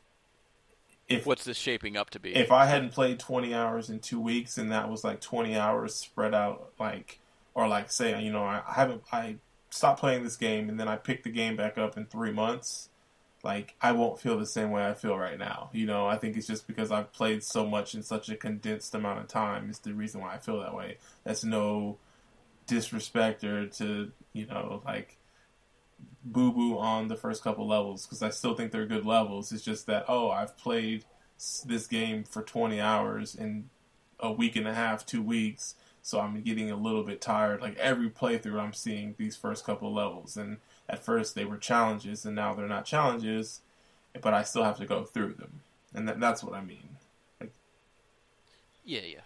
if 1.08 1.26
what's 1.26 1.44
this 1.44 1.56
shaping 1.56 1.96
up 1.96 2.10
to 2.10 2.20
be? 2.20 2.34
If 2.34 2.50
I 2.50 2.66
hadn't 2.66 2.90
played 2.90 3.18
20 3.18 3.54
hours 3.54 3.90
in 3.90 4.00
two 4.00 4.20
weeks 4.20 4.58
and 4.58 4.72
that 4.72 4.90
was 4.90 5.04
like 5.04 5.20
20 5.20 5.56
hours 5.56 5.94
spread 5.94 6.34
out, 6.34 6.72
like, 6.78 7.20
or 7.54 7.68
like 7.68 7.90
say, 7.92 8.20
you 8.22 8.32
know, 8.32 8.42
I, 8.42 8.62
I 8.66 8.72
haven't, 8.72 9.02
I 9.12 9.36
stopped 9.70 10.00
playing 10.00 10.24
this 10.24 10.36
game 10.36 10.68
and 10.68 10.80
then 10.80 10.88
I 10.88 10.96
picked 10.96 11.24
the 11.24 11.30
game 11.30 11.56
back 11.56 11.78
up 11.78 11.96
in 11.96 12.06
three 12.06 12.32
months, 12.32 12.88
like, 13.46 13.76
I 13.80 13.92
won't 13.92 14.18
feel 14.18 14.36
the 14.36 14.44
same 14.44 14.72
way 14.72 14.84
I 14.84 14.92
feel 14.92 15.16
right 15.16 15.38
now. 15.38 15.70
You 15.72 15.86
know, 15.86 16.06
I 16.06 16.16
think 16.16 16.36
it's 16.36 16.48
just 16.48 16.66
because 16.66 16.90
I've 16.90 17.12
played 17.12 17.44
so 17.44 17.64
much 17.64 17.94
in 17.94 18.02
such 18.02 18.28
a 18.28 18.36
condensed 18.36 18.94
amount 18.94 19.20
of 19.20 19.28
time 19.28 19.70
is 19.70 19.78
the 19.78 19.94
reason 19.94 20.20
why 20.20 20.34
I 20.34 20.38
feel 20.38 20.60
that 20.60 20.74
way. 20.74 20.98
That's 21.22 21.44
no 21.44 21.98
disrespect 22.66 23.44
or 23.44 23.68
to, 23.68 24.10
you 24.32 24.46
know, 24.46 24.82
like, 24.84 25.18
boo 26.24 26.52
boo 26.52 26.76
on 26.76 27.06
the 27.06 27.16
first 27.16 27.44
couple 27.44 27.68
levels 27.68 28.04
because 28.04 28.20
I 28.20 28.30
still 28.30 28.54
think 28.54 28.72
they're 28.72 28.84
good 28.84 29.06
levels. 29.06 29.52
It's 29.52 29.62
just 29.62 29.86
that 29.86 30.06
oh, 30.08 30.30
I've 30.30 30.58
played 30.58 31.04
this 31.64 31.86
game 31.86 32.24
for 32.24 32.42
20 32.42 32.80
hours 32.80 33.36
in 33.36 33.70
a 34.18 34.32
week 34.32 34.56
and 34.56 34.66
a 34.66 34.74
half, 34.74 35.06
two 35.06 35.22
weeks, 35.22 35.76
so 36.02 36.18
I'm 36.18 36.40
getting 36.42 36.70
a 36.70 36.76
little 36.76 37.04
bit 37.04 37.20
tired. 37.20 37.60
Like 37.60 37.76
every 37.76 38.10
playthrough, 38.10 38.60
I'm 38.60 38.72
seeing 38.72 39.14
these 39.18 39.36
first 39.36 39.64
couple 39.64 39.94
levels, 39.94 40.36
and 40.36 40.56
at 40.88 41.04
first 41.04 41.34
they 41.34 41.44
were 41.44 41.56
challenges, 41.56 42.24
and 42.24 42.34
now 42.34 42.54
they're 42.54 42.66
not 42.66 42.84
challenges, 42.84 43.60
but 44.20 44.34
I 44.34 44.42
still 44.42 44.64
have 44.64 44.78
to 44.78 44.86
go 44.86 45.04
through 45.04 45.34
them, 45.34 45.60
and 45.94 46.08
that, 46.08 46.20
that's 46.20 46.42
what 46.42 46.54
I 46.54 46.62
mean. 46.62 46.96
Like, 47.40 47.52
yeah, 48.84 49.00
yeah. 49.00 49.20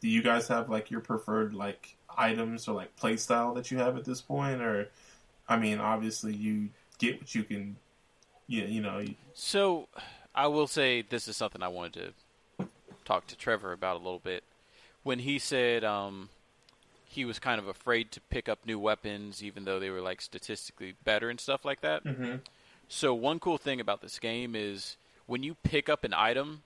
Do 0.00 0.08
you 0.08 0.22
guys 0.22 0.48
have 0.48 0.68
like 0.68 0.90
your 0.90 1.00
preferred 1.00 1.54
like 1.54 1.96
items 2.16 2.68
or 2.68 2.74
like 2.74 2.94
play 2.96 3.16
style 3.16 3.54
that 3.54 3.70
you 3.70 3.78
have 3.78 3.96
at 3.96 4.04
this 4.04 4.20
point, 4.20 4.60
or 4.60 4.90
I 5.48 5.56
mean, 5.56 5.78
obviously 5.78 6.34
you 6.34 6.68
get 6.98 7.20
what 7.20 7.34
you 7.34 7.44
can. 7.44 7.76
Yeah, 8.46 8.64
you 8.64 8.80
know. 8.80 9.04
So, 9.34 9.88
I 10.34 10.46
will 10.46 10.66
say 10.66 11.02
this 11.02 11.28
is 11.28 11.36
something 11.36 11.62
I 11.62 11.68
wanted 11.68 12.14
to 12.58 12.68
talk 13.04 13.26
to 13.28 13.36
Trevor 13.36 13.72
about 13.72 13.96
a 13.96 13.98
little 13.98 14.18
bit. 14.18 14.44
When 15.02 15.20
he 15.20 15.38
said 15.38 15.84
um, 15.84 16.30
he 17.08 17.24
was 17.24 17.38
kind 17.38 17.58
of 17.58 17.66
afraid 17.66 18.12
to 18.12 18.20
pick 18.20 18.48
up 18.48 18.58
new 18.66 18.78
weapons, 18.78 19.42
even 19.42 19.64
though 19.64 19.80
they 19.80 19.88
were 19.88 20.02
like 20.02 20.20
statistically 20.20 20.94
better 21.04 21.30
and 21.30 21.40
stuff 21.40 21.64
like 21.64 21.80
that. 21.80 22.04
Mm-hmm. 22.04 22.36
So 22.88 23.14
one 23.14 23.40
cool 23.40 23.58
thing 23.58 23.80
about 23.80 24.02
this 24.02 24.18
game 24.18 24.54
is 24.54 24.96
when 25.26 25.42
you 25.42 25.54
pick 25.62 25.88
up 25.88 26.04
an 26.04 26.12
item, 26.14 26.62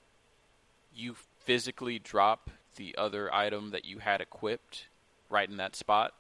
you 0.95 1.15
physically 1.45 1.99
drop 1.99 2.51
the 2.77 2.95
other 2.99 3.33
item 3.33 3.71
that 3.71 3.85
you 3.85 3.99
had 3.99 4.21
equipped 4.21 4.87
right 5.31 5.49
in 5.49 5.59
that 5.59 5.77
spot. 5.77 6.13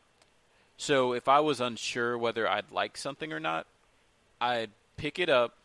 So 0.77 1.12
if 1.12 1.29
I 1.29 1.41
was 1.41 1.61
unsure 1.61 2.16
whether 2.16 2.49
I'd 2.49 2.70
like 2.70 2.97
something 2.97 3.33
or 3.33 3.41
not, 3.41 3.66
I'd 4.41 4.70
pick 4.97 5.18
it 5.18 5.29
up, 5.29 5.57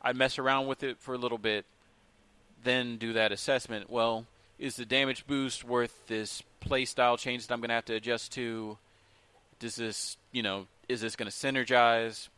I'd 0.00 0.16
mess 0.16 0.38
around 0.38 0.66
with 0.68 0.82
it 0.82 0.98
for 0.98 1.14
a 1.14 1.18
little 1.18 1.38
bit, 1.38 1.64
then 2.62 2.96
do 2.96 3.12
that 3.12 3.32
assessment. 3.32 3.90
Well, 3.90 4.26
is 4.62 4.76
the 4.76 4.86
damage 4.86 5.26
boost 5.26 5.64
worth 5.64 6.06
this 6.06 6.40
playstyle 6.64 7.18
change 7.18 7.44
that 7.44 7.52
I'm 7.52 7.60
going 7.60 7.70
to 7.70 7.74
have 7.74 7.84
to 7.86 7.96
adjust 7.96 8.30
to? 8.34 8.78
Does 9.58 9.74
this, 9.74 10.16
you 10.30 10.44
know, 10.44 10.68
is 10.88 11.00
this 11.00 11.16
going 11.16 11.28
to 11.28 11.36
synergize? 11.36 12.28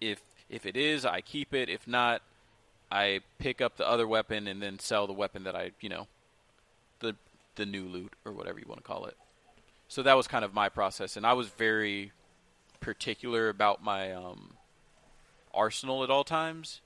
If 0.00 0.22
if 0.48 0.64
it 0.64 0.78
is, 0.78 1.04
I 1.04 1.20
keep 1.20 1.52
it. 1.52 1.68
If 1.68 1.86
not, 1.86 2.22
I 2.90 3.20
pick 3.38 3.60
up 3.60 3.76
the 3.76 3.86
other 3.86 4.08
weapon 4.08 4.48
and 4.48 4.62
then 4.62 4.78
sell 4.78 5.06
the 5.06 5.12
weapon 5.12 5.44
that 5.44 5.54
I, 5.54 5.72
you 5.80 5.90
know, 5.90 6.06
the 7.00 7.14
the 7.56 7.66
new 7.66 7.84
loot 7.84 8.14
or 8.24 8.32
whatever 8.32 8.58
you 8.58 8.66
want 8.66 8.82
to 8.82 8.86
call 8.86 9.04
it. 9.04 9.16
So 9.88 10.02
that 10.04 10.16
was 10.16 10.26
kind 10.26 10.44
of 10.44 10.54
my 10.54 10.70
process, 10.70 11.18
and 11.18 11.26
I 11.26 11.34
was 11.34 11.48
very 11.48 12.12
particular 12.80 13.50
about 13.50 13.84
my 13.84 14.12
um, 14.12 14.54
arsenal 15.52 16.02
at 16.02 16.08
all 16.08 16.24
times. 16.24 16.80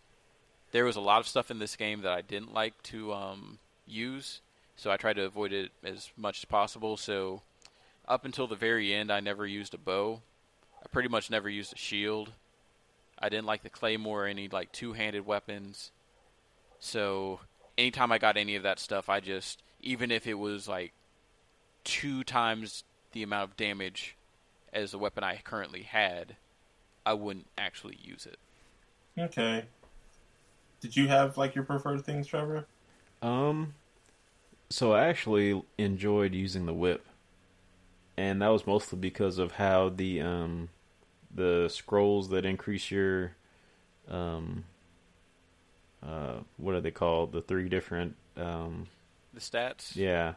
There 0.72 0.84
was 0.84 0.96
a 0.96 1.00
lot 1.00 1.20
of 1.20 1.28
stuff 1.28 1.52
in 1.52 1.60
this 1.60 1.76
game 1.76 2.02
that 2.02 2.12
I 2.12 2.20
didn't 2.20 2.52
like 2.52 2.82
to 2.84 3.12
um, 3.14 3.58
use, 3.90 4.40
so 4.76 4.90
I 4.90 4.96
tried 4.96 5.16
to 5.16 5.24
avoid 5.24 5.52
it 5.52 5.70
as 5.84 6.10
much 6.16 6.38
as 6.38 6.44
possible. 6.44 6.96
So 6.96 7.42
up 8.06 8.24
until 8.24 8.46
the 8.46 8.56
very 8.56 8.94
end, 8.94 9.12
I 9.12 9.20
never 9.20 9.46
used 9.46 9.74
a 9.74 9.78
bow. 9.78 10.22
I 10.82 10.88
pretty 10.88 11.08
much 11.08 11.30
never 11.30 11.48
used 11.48 11.72
a 11.72 11.78
shield. 11.78 12.32
I 13.18 13.28
didn't 13.28 13.46
like 13.46 13.62
the 13.62 13.70
claymore 13.70 14.24
or 14.24 14.26
any 14.26 14.48
like 14.48 14.72
two-handed 14.72 15.26
weapons. 15.26 15.90
So 16.78 17.40
anytime 17.76 18.12
I 18.12 18.18
got 18.18 18.36
any 18.36 18.56
of 18.56 18.62
that 18.62 18.78
stuff, 18.78 19.08
I 19.08 19.20
just 19.20 19.62
even 19.80 20.10
if 20.10 20.26
it 20.26 20.34
was 20.34 20.68
like 20.68 20.92
two 21.84 22.24
times 22.24 22.84
the 23.12 23.22
amount 23.22 23.50
of 23.50 23.56
damage 23.56 24.16
as 24.72 24.90
the 24.90 24.98
weapon 24.98 25.24
I 25.24 25.40
currently 25.42 25.82
had, 25.82 26.36
I 27.04 27.14
wouldn't 27.14 27.46
actually 27.56 27.98
use 28.02 28.26
it. 28.26 28.38
Okay. 29.18 29.64
Did 30.80 30.96
you 30.96 31.08
have 31.08 31.36
like 31.36 31.54
your 31.54 31.64
preferred 31.64 32.04
things, 32.04 32.26
Trevor? 32.26 32.66
Um, 33.22 33.74
so 34.70 34.92
I 34.92 35.06
actually 35.08 35.62
enjoyed 35.78 36.34
using 36.34 36.66
the 36.66 36.74
whip, 36.74 37.06
and 38.16 38.42
that 38.42 38.48
was 38.48 38.66
mostly 38.66 38.98
because 38.98 39.38
of 39.38 39.52
how 39.52 39.88
the 39.88 40.20
um 40.20 40.68
the 41.34 41.68
scrolls 41.68 42.30
that 42.30 42.44
increase 42.44 42.90
your 42.90 43.32
um 44.08 44.64
uh 46.02 46.38
what 46.56 46.74
are 46.74 46.80
they 46.80 46.90
called? 46.90 47.32
The 47.32 47.40
three 47.40 47.68
different 47.68 48.16
um 48.36 48.86
The 49.32 49.40
stats. 49.40 49.96
yeah. 49.96 50.34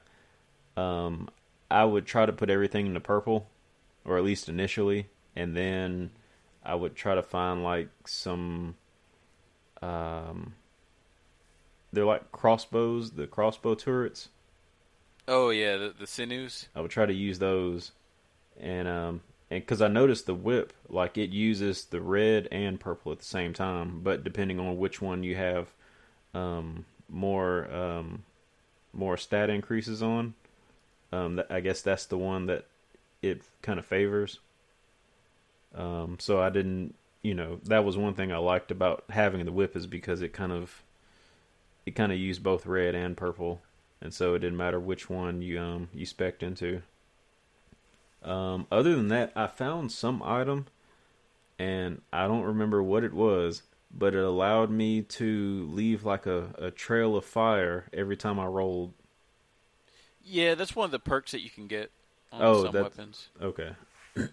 Um 0.78 1.30
I 1.70 1.86
would 1.86 2.06
try 2.06 2.26
to 2.26 2.34
put 2.34 2.50
everything 2.50 2.88
into 2.88 3.00
purple 3.00 3.48
or 4.06 4.18
at 4.18 4.24
least 4.24 4.50
initially 4.50 5.08
and 5.36 5.56
then 5.56 6.12
I 6.64 6.76
would 6.76 6.96
try 6.96 7.16
to 7.16 7.24
find 7.24 7.64
like 7.64 7.90
some 8.08 8.76
um 9.82 10.54
they're 11.94 12.06
like 12.06 12.32
crossbows 12.32 13.12
the 13.12 13.28
crossbow 13.28 13.76
turrets 13.76 14.30
Oh 15.28 15.50
yeah, 15.50 15.78
the, 15.78 15.96
the 15.98 16.06
sinews. 16.06 16.68
I 16.76 16.82
would 16.82 16.92
try 16.92 17.06
to 17.06 17.14
use 17.14 17.40
those, 17.40 17.92
and 18.60 18.88
um, 18.88 19.22
and 19.50 19.62
because 19.62 19.82
I 19.82 19.88
noticed 19.88 20.26
the 20.26 20.36
whip, 20.36 20.74
like 20.90 21.18
it 21.18 21.32
uses 21.32 21.86
the 21.86 22.02
red 22.02 22.48
and 22.52 22.80
purple 22.80 23.12
at 23.12 23.20
the 23.20 23.26
same 23.26 23.54
time, 23.54 24.02
but 24.04 24.24
depending 24.24 24.60
on 24.60 24.78
which 24.78 25.02
one 25.02 25.24
you 25.24 25.36
have, 25.36 25.74
um, 26.34 26.86
more 27.10 27.72
um, 27.74 28.24
more 28.94 29.18
stat 29.18 29.50
increases 29.50 30.04
on, 30.04 30.36
um, 31.12 31.38
th- 31.38 31.48
I 31.50 31.62
guess 31.62 31.82
that's 31.82 32.06
the 32.08 32.18
one 32.18 32.48
that 32.48 32.66
it 33.22 33.44
kind 33.62 33.80
of 33.80 33.86
favors. 33.86 34.40
Um, 35.76 36.18
so 36.20 36.42
I 36.42 36.50
didn't, 36.50 36.96
you 37.22 37.34
know, 37.34 37.60
that 37.66 37.86
was 37.86 37.98
one 37.98 38.14
thing 38.14 38.32
I 38.32 38.38
liked 38.38 38.72
about 38.72 39.04
having 39.10 39.46
the 39.46 39.52
whip 39.52 39.76
is 39.76 39.88
because 39.88 40.22
it 40.22 40.34
kind 40.34 40.52
of, 40.52 40.84
it 41.86 41.96
kind 41.96 42.12
of 42.12 42.18
used 42.18 42.44
both 42.44 42.66
red 42.66 42.94
and 42.96 43.18
purple 43.18 43.62
and 44.02 44.14
so 44.14 44.34
it 44.34 44.40
didn't 44.40 44.58
matter 44.58 44.80
which 44.80 45.10
one 45.10 45.42
you 45.42 45.60
um 45.60 45.90
you 45.94 46.06
spec 46.06 46.42
into. 46.44 46.82
Um, 48.24 48.68
other 48.72 48.96
than 48.96 49.08
that, 49.08 49.32
I 49.36 49.48
found 49.48 49.92
some 49.92 50.22
item, 50.24 50.68
and 51.58 52.02
I 52.14 52.28
don't 52.28 52.44
remember 52.44 52.84
what 52.84 53.04
it 53.04 53.14
was, 53.14 53.64
but 53.92 54.14
it 54.14 54.24
allowed 54.24 54.70
me 54.70 55.02
to 55.02 55.68
leave 55.72 56.04
like 56.06 56.28
a, 56.28 56.50
a 56.60 56.70
trail 56.70 57.16
of 57.16 57.26
fire 57.26 57.86
every 57.92 58.16
time 58.16 58.40
I 58.40 58.46
rolled. 58.46 58.94
Yeah, 60.24 60.54
that's 60.54 60.76
one 60.76 60.86
of 60.86 60.92
the 60.92 61.00
perks 61.00 61.32
that 61.32 61.42
you 61.42 61.50
can 61.50 61.66
get 61.66 61.90
on 62.32 62.42
Oh, 62.44 62.64
some 62.64 62.74
that's- 62.74 62.96
weapons. 62.98 63.30
Okay. 63.42 63.72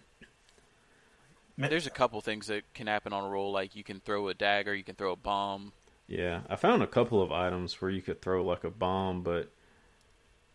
There's 1.57 1.87
a 1.87 1.91
couple 1.91 2.21
things 2.21 2.47
that 2.49 2.63
can 2.75 2.87
happen 2.87 3.13
on 3.15 3.25
a 3.25 3.29
roll, 3.29 3.51
like 3.53 3.75
you 3.75 3.83
can 3.83 4.01
throw 4.01 4.29
a 4.29 4.35
dagger, 4.35 4.75
you 4.75 4.85
can 4.85 4.95
throw 4.97 5.13
a 5.13 5.17
bomb. 5.17 5.73
Yeah, 6.09 6.41
I 6.49 6.57
found 6.57 6.83
a 6.83 6.87
couple 6.89 7.23
of 7.23 7.31
items 7.31 7.81
where 7.81 7.91
you 7.91 8.03
could 8.03 8.21
throw 8.23 8.43
like 8.45 8.65
a 8.65 8.71
bomb, 8.71 9.23
but 9.23 9.53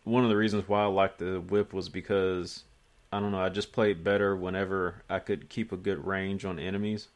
one 0.04 0.24
of 0.24 0.30
the 0.30 0.36
reasons 0.36 0.68
why 0.68 0.82
I 0.82 0.86
liked 0.86 1.18
the 1.18 1.40
whip 1.40 1.72
was 1.72 1.88
because 1.88 2.64
I 3.12 3.20
don't 3.20 3.32
know, 3.32 3.40
I 3.40 3.48
just 3.48 3.72
played 3.72 4.02
better 4.04 4.36
whenever 4.36 5.02
I 5.08 5.18
could 5.20 5.48
keep 5.48 5.72
a 5.72 5.76
good 5.76 6.04
range 6.06 6.44
on 6.44 6.58
enemies. 6.58 7.08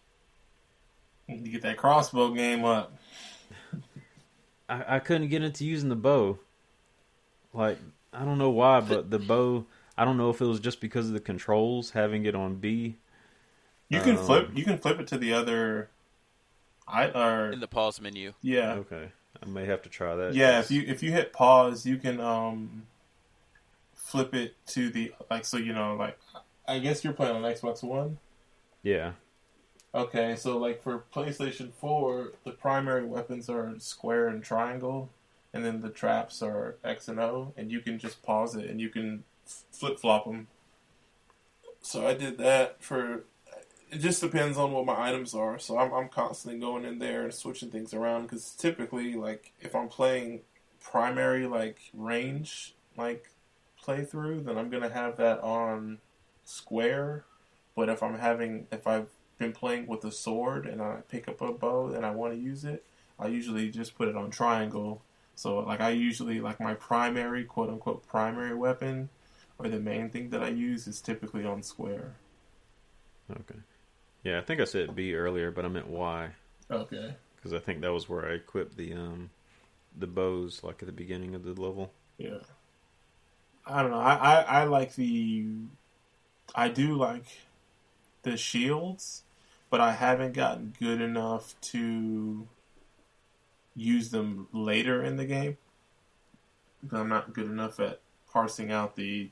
You 1.28 1.52
get 1.52 1.62
that 1.62 1.76
crossbow 1.76 2.32
game 2.32 2.64
up. 2.64 2.92
I, 4.68 4.96
I 4.96 4.98
couldn't 4.98 5.28
get 5.28 5.42
into 5.42 5.64
using 5.64 5.88
the 5.88 5.96
bow. 5.96 6.38
Like 7.52 7.78
I 8.12 8.24
don't 8.24 8.38
know 8.38 8.50
why, 8.50 8.80
but 8.80 9.10
the 9.10 9.18
bow. 9.18 9.66
I 9.96 10.04
don't 10.04 10.16
know 10.16 10.30
if 10.30 10.40
it 10.40 10.46
was 10.46 10.60
just 10.60 10.80
because 10.80 11.08
of 11.08 11.12
the 11.12 11.20
controls 11.20 11.90
having 11.90 12.24
it 12.24 12.34
on 12.34 12.56
B. 12.56 12.96
You 13.88 14.00
can 14.00 14.16
Um, 14.16 14.24
flip. 14.24 14.50
You 14.54 14.64
can 14.64 14.78
flip 14.78 14.98
it 15.00 15.06
to 15.08 15.18
the 15.18 15.32
other. 15.32 15.90
I 16.88 17.08
or 17.10 17.52
In 17.52 17.60
the 17.60 17.68
pause 17.68 18.00
menu. 18.00 18.32
yeah, 18.42 18.74
Okay, 18.74 19.10
I 19.42 19.46
may 19.46 19.66
have 19.66 19.82
to 19.82 19.88
try 19.88 20.16
that. 20.16 20.34
yeah. 20.34 20.58
If 20.60 20.70
you 20.70 20.82
if 20.86 21.02
you 21.02 21.12
hit 21.12 21.32
pause, 21.32 21.84
you 21.86 21.98
can 21.98 22.20
um 22.20 22.86
flip 23.94 24.34
it 24.34 24.54
to 24.68 24.88
the 24.90 25.12
like 25.30 25.44
so 25.44 25.56
you 25.58 25.72
know 25.72 25.94
like 25.96 26.18
I 26.66 26.78
guess 26.78 27.04
you're 27.04 27.12
playing 27.12 27.36
on 27.36 27.42
Xbox 27.42 27.82
One. 27.82 28.18
yeah, 28.82 29.12
Okay, 29.94 30.36
so 30.36 30.58
like 30.58 30.82
for 30.82 31.04
PlayStation 31.14 31.72
4, 31.72 32.32
the 32.44 32.50
primary 32.52 33.04
weapons 33.06 33.48
are 33.48 33.74
square 33.78 34.28
and 34.28 34.44
triangle, 34.44 35.08
and 35.54 35.64
then 35.64 35.80
the 35.80 35.88
traps 35.88 36.42
are 36.42 36.76
X 36.84 37.08
and 37.08 37.18
O, 37.18 37.52
and 37.56 37.70
you 37.72 37.80
can 37.80 37.98
just 37.98 38.22
pause 38.22 38.54
it 38.54 38.68
and 38.68 38.80
you 38.80 38.90
can 38.90 39.24
flip 39.72 39.98
flop 39.98 40.26
them. 40.26 40.46
So 41.80 42.06
I 42.06 42.14
did 42.14 42.38
that 42.38 42.82
for. 42.82 43.24
It 43.90 43.98
just 43.98 44.20
depends 44.20 44.58
on 44.58 44.72
what 44.72 44.84
my 44.84 45.08
items 45.08 45.34
are. 45.34 45.58
So 45.58 45.78
I'm, 45.78 45.92
I'm 45.92 46.08
constantly 46.08 46.60
going 46.60 46.84
in 46.84 46.98
there 46.98 47.24
and 47.24 47.32
switching 47.32 47.70
things 47.70 47.94
around 47.94 48.22
because 48.22 48.50
typically, 48.50 49.14
like 49.14 49.52
if 49.60 49.74
I'm 49.74 49.88
playing 49.88 50.40
primary 50.80 51.46
like 51.46 51.78
range 51.94 52.74
like 52.96 53.30
playthrough, 53.82 54.44
then 54.44 54.58
I'm 54.58 54.70
gonna 54.70 54.90
have 54.90 55.16
that 55.16 55.40
on 55.40 55.98
square. 56.44 57.24
But 57.74 57.88
if 57.88 58.02
I'm 58.02 58.18
having 58.18 58.66
if 58.70 58.86
I've 58.86 59.08
been 59.38 59.52
playing 59.52 59.86
with 59.86 60.04
a 60.04 60.12
sword 60.12 60.66
and 60.66 60.82
I 60.82 60.98
pick 61.08 61.28
up 61.28 61.40
a 61.40 61.52
bow 61.52 61.88
and 61.88 62.04
I 62.04 62.10
want 62.10 62.34
to 62.34 62.38
use 62.38 62.64
it, 62.64 62.84
I 63.18 63.28
usually 63.28 63.70
just 63.70 63.96
put 63.96 64.08
it 64.08 64.16
on 64.16 64.30
triangle. 64.30 65.02
So 65.34 65.60
like 65.60 65.80
I 65.80 65.90
usually 65.90 66.40
like 66.40 66.60
my 66.60 66.74
primary 66.74 67.44
quote 67.44 67.70
unquote 67.70 68.06
primary 68.06 68.54
weapon 68.54 69.08
or 69.58 69.68
the 69.68 69.80
main 69.80 70.10
thing 70.10 70.30
that 70.30 70.42
I 70.42 70.48
use 70.48 70.86
is 70.86 71.00
typically 71.00 71.44
on 71.44 71.62
square. 71.62 72.14
okay, 73.30 73.60
yeah. 74.22 74.38
I 74.38 74.42
think 74.42 74.60
I 74.60 74.64
said 74.64 74.94
B 74.94 75.14
earlier, 75.14 75.50
but 75.50 75.64
I 75.64 75.68
meant 75.68 75.88
Y 75.88 76.30
Okay. 76.70 77.14
because 77.36 77.52
I 77.52 77.58
think 77.58 77.80
that 77.80 77.92
was 77.92 78.08
where 78.08 78.26
I 78.28 78.34
equipped 78.34 78.76
the 78.76 78.92
um 78.94 79.30
the 79.96 80.06
bows 80.06 80.62
like 80.62 80.82
at 80.82 80.86
the 80.86 80.92
beginning 80.92 81.34
of 81.34 81.44
the 81.44 81.60
level. 81.60 81.92
Yeah. 82.18 82.38
I 83.66 83.82
don't 83.82 83.90
know. 83.90 83.98
I, 83.98 84.14
I, 84.14 84.40
I 84.60 84.64
like 84.64 84.94
the 84.94 85.46
I 86.54 86.68
do 86.68 86.94
like 86.94 87.26
the 88.22 88.36
shields, 88.36 89.22
but 89.70 89.80
I 89.80 89.92
haven't 89.92 90.32
gotten 90.32 90.74
good 90.78 91.00
enough 91.00 91.54
to 91.72 92.48
use 93.76 94.10
them 94.10 94.48
later 94.52 95.02
in 95.02 95.16
the 95.16 95.26
game. 95.26 95.56
Because 96.82 97.00
I'm 97.00 97.08
not 97.08 97.32
good 97.32 97.46
enough 97.46 97.78
at 97.80 98.00
parsing 98.32 98.70
out 98.72 98.96
the 98.96 99.30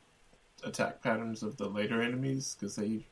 attack 0.64 1.02
patterns 1.02 1.42
of 1.42 1.56
the 1.56 1.68
later 1.68 2.02
enemies 2.02 2.56
because 2.58 2.76
they 2.76 3.06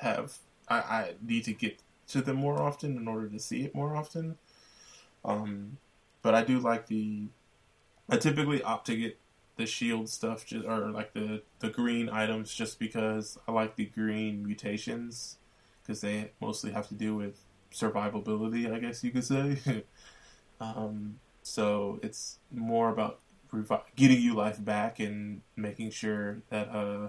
have 0.00 0.38
I, 0.68 0.76
I 0.76 1.14
need 1.22 1.44
to 1.44 1.52
get 1.52 1.80
to 2.08 2.20
them 2.20 2.36
more 2.36 2.60
often 2.60 2.96
in 2.96 3.08
order 3.08 3.28
to 3.28 3.38
see 3.38 3.64
it 3.64 3.74
more 3.74 3.96
often. 3.96 4.36
Um, 5.24 5.78
but 6.22 6.34
I 6.34 6.44
do 6.44 6.58
like 6.58 6.86
the 6.86 7.28
I 8.08 8.16
typically 8.18 8.62
opt 8.62 8.86
to 8.86 8.96
get 8.96 9.18
the 9.56 9.66
shield 9.66 10.08
stuff 10.08 10.44
just, 10.44 10.66
or 10.66 10.90
like 10.90 11.12
the 11.14 11.42
the 11.60 11.70
green 11.70 12.08
items 12.08 12.52
just 12.52 12.78
because 12.78 13.38
I 13.48 13.52
like 13.52 13.76
the 13.76 13.86
green 13.86 14.44
mutations 14.44 15.38
because 15.82 16.00
they 16.00 16.32
mostly 16.40 16.72
have 16.72 16.88
to 16.88 16.94
do 16.94 17.14
with 17.14 17.40
survivability, 17.72 18.72
I 18.72 18.78
guess 18.78 19.04
you 19.04 19.10
could 19.10 19.24
say. 19.24 19.84
um, 20.60 21.18
so 21.42 22.00
it's 22.02 22.38
more 22.50 22.88
about 22.88 23.20
revi- 23.52 23.82
getting 23.96 24.20
you 24.20 24.34
life 24.34 24.62
back 24.64 24.98
and 25.00 25.42
making 25.56 25.90
sure 25.90 26.38
that 26.48 26.68
uh, 26.68 27.08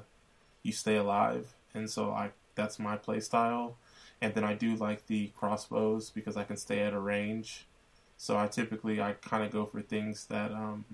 you 0.64 0.72
stay 0.72 0.98
alive. 0.98 1.54
And 1.74 1.90
so 1.90 2.12
I 2.12 2.32
that's 2.56 2.80
my 2.80 2.98
play 2.98 3.20
style. 3.20 3.78
And 4.22 4.34
then 4.34 4.44
I 4.44 4.54
do 4.54 4.76
like 4.76 5.08
the 5.08 5.32
crossbows 5.38 6.10
because 6.10 6.38
I 6.38 6.44
can 6.44 6.58
stay 6.58 6.80
at 6.80 6.94
a 6.94 7.00
range. 7.00 7.66
So 8.18 8.38
I 8.38 8.48
typically 8.48 9.02
I 9.02 9.14
kind 9.14 9.44
of 9.44 9.52
go 9.52 9.66
for 9.66 9.82
things 9.82 10.26
that 10.28 10.52
um, 10.52 10.86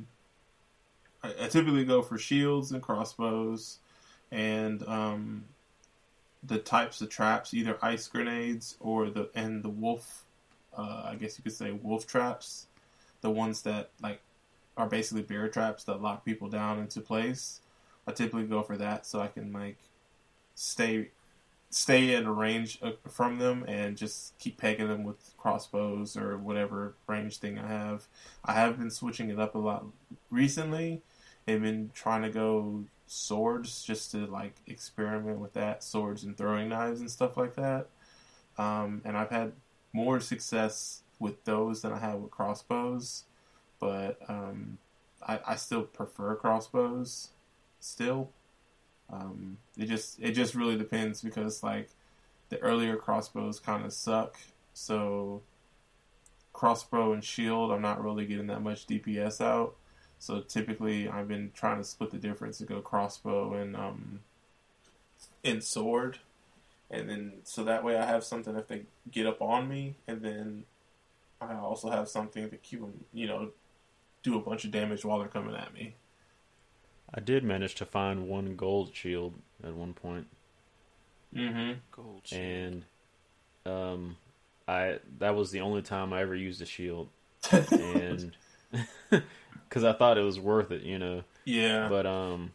I, 1.24 1.30
I 1.42 1.48
typically 1.48 1.86
go 1.86 2.02
for 2.02 2.18
shields 2.18 2.72
and 2.72 2.82
crossbows, 2.82 3.78
and 4.32 4.86
um, 4.88 5.46
the 6.44 6.58
types 6.58 7.02
of 7.02 7.10
traps, 7.10 7.54
either 7.54 7.78
ice 7.82 8.08
grenades 8.08 8.78
or 8.80 9.10
the 9.10 9.30
and 9.36 9.64
the 9.64 9.70
wolf. 9.70 10.26
Uh, 10.76 11.04
I 11.06 11.16
guess 11.16 11.38
you 11.38 11.44
could 11.44 11.54
say 11.54 11.72
wolf 11.72 12.08
traps, 12.08 12.68
the 13.22 13.30
ones 13.30 13.62
that 13.64 13.90
like 14.02 14.22
are 14.78 14.88
basically 14.88 15.22
bear 15.22 15.48
traps 15.50 15.84
that 15.84 16.02
lock 16.02 16.26
people 16.26 16.48
down 16.48 16.80
into 16.80 17.02
place. 17.02 17.60
I 18.08 18.14
typically 18.14 18.46
go 18.46 18.64
for 18.64 18.78
that 18.78 19.06
so 19.06 19.20
I 19.20 19.28
can 19.28 19.54
like 19.54 19.78
stay 20.56 21.10
stay 21.72 22.14
at 22.16 22.26
a 22.26 22.32
range 22.32 22.80
from 23.10 23.40
them 23.40 23.64
and 23.68 23.98
just 23.98 24.38
keep 24.38 24.58
pegging 24.58 24.90
them 24.90 25.04
with 25.04 25.34
crossbows 25.38 26.18
or 26.18 26.38
whatever 26.38 26.96
range 27.08 27.38
thing 27.38 27.58
I 27.58 27.68
have. 27.68 28.08
I 28.44 28.54
have 28.54 28.78
been 28.78 28.92
switching 28.92 29.30
it 29.30 29.40
up 29.40 29.56
a 29.56 29.58
lot 29.58 29.86
recently 30.30 31.02
and 31.48 31.62
been 31.62 31.92
trying 31.94 32.22
to 32.24 32.30
go 32.30 32.84
swords 33.08 33.84
just 33.84 34.12
to 34.12 34.26
like 34.28 34.56
experiment 34.68 35.40
with 35.40 35.54
that 35.54 35.84
swords 35.84 36.24
and 36.24 36.38
throwing 36.38 36.70
knives 36.70 37.00
and 37.00 37.10
stuff 37.10 37.38
like 37.38 37.56
that. 37.56 37.88
Um, 38.58 39.02
and 39.06 39.18
I've 39.18 39.32
had 39.32 39.54
more 39.94 40.20
success 40.20 41.04
with 41.20 41.44
those 41.46 41.82
than 41.82 41.94
I 41.94 42.00
have 42.00 42.20
with 42.20 42.32
crossbows, 42.32 43.24
but 43.80 44.20
um, 44.28 44.78
I, 45.26 45.40
I 45.48 45.56
still 45.56 45.84
prefer 45.84 46.36
crossbows 46.36 47.30
still. 47.80 48.30
Um, 49.12 49.58
it 49.78 49.88
just 49.88 50.20
it 50.20 50.32
just 50.32 50.56
really 50.56 50.78
depends 50.78 51.22
because 51.22 51.64
like 51.64 51.90
the 52.50 52.60
earlier 52.60 52.96
crossbows 52.96 53.60
kind 53.60 53.86
of 53.86 53.94
suck. 53.94 54.38
So 54.74 55.42
crossbow 56.54 57.14
and 57.14 57.24
shield, 57.24 57.72
I'm 57.72 57.82
not 57.82 58.04
really 58.04 58.26
getting 58.26 58.48
that 58.48 58.62
much 58.62 58.88
DPS 58.88 59.42
out. 59.42 59.76
So 60.20 60.42
typically, 60.42 61.10
I've 61.10 61.28
been 61.28 61.52
trying 61.54 61.78
to 61.80 61.84
split 61.84 62.12
the 62.12 62.18
difference 62.18 62.60
to 62.60 62.66
go 62.66 62.80
crossbow 62.80 63.56
and 63.56 63.76
um, 63.76 64.20
and 65.44 65.64
sword, 65.64 66.20
and 66.92 67.10
then 67.10 67.34
so 67.44 67.64
that 67.64 67.84
way 67.84 67.98
I 67.98 68.06
have 68.06 68.24
something 68.24 68.56
if 68.56 68.68
they 68.68 68.84
get 69.10 69.26
up 69.26 69.42
on 69.42 69.68
me, 69.68 69.96
and 70.08 70.22
then 70.22 70.66
I 71.42 71.56
also 71.56 71.90
have 71.90 72.08
something 72.08 72.50
to 72.50 72.58
keep 72.58 72.82
them, 72.82 73.06
you 73.12 73.26
know, 73.26 73.50
do 74.22 74.36
a 74.38 74.40
bunch 74.40 74.64
of 74.64 74.70
damage 74.70 75.04
while 75.04 75.18
they're 75.18 75.28
coming 75.28 75.56
at 75.56 75.74
me. 75.74 75.96
I 77.14 77.20
did 77.20 77.44
manage 77.44 77.76
to 77.76 77.86
find 77.86 78.28
one 78.28 78.56
gold 78.56 78.96
shield 78.96 79.34
at 79.64 79.74
one 79.74 79.94
point. 79.94 80.28
Mm-hmm. 81.36 81.80
Gold 81.92 82.22
shield. 82.26 82.42
and 82.42 82.86
um, 83.66 84.18
I 84.68 85.00
that 85.20 85.36
was 85.36 85.52
the 85.52 85.62
only 85.62 85.82
time 85.82 86.14
I 86.14 86.22
ever 86.22 86.36
used 86.36 86.62
a 86.62 86.66
shield, 86.66 87.10
and 87.52 88.36
because 89.10 89.84
I 89.84 89.94
thought 89.94 90.18
it 90.18 90.24
was 90.24 90.40
worth 90.40 90.72
it, 90.72 90.84
you 90.84 91.00
know. 91.00 91.24
yeah. 91.46 91.88
But 91.90 92.06
um, 92.06 92.52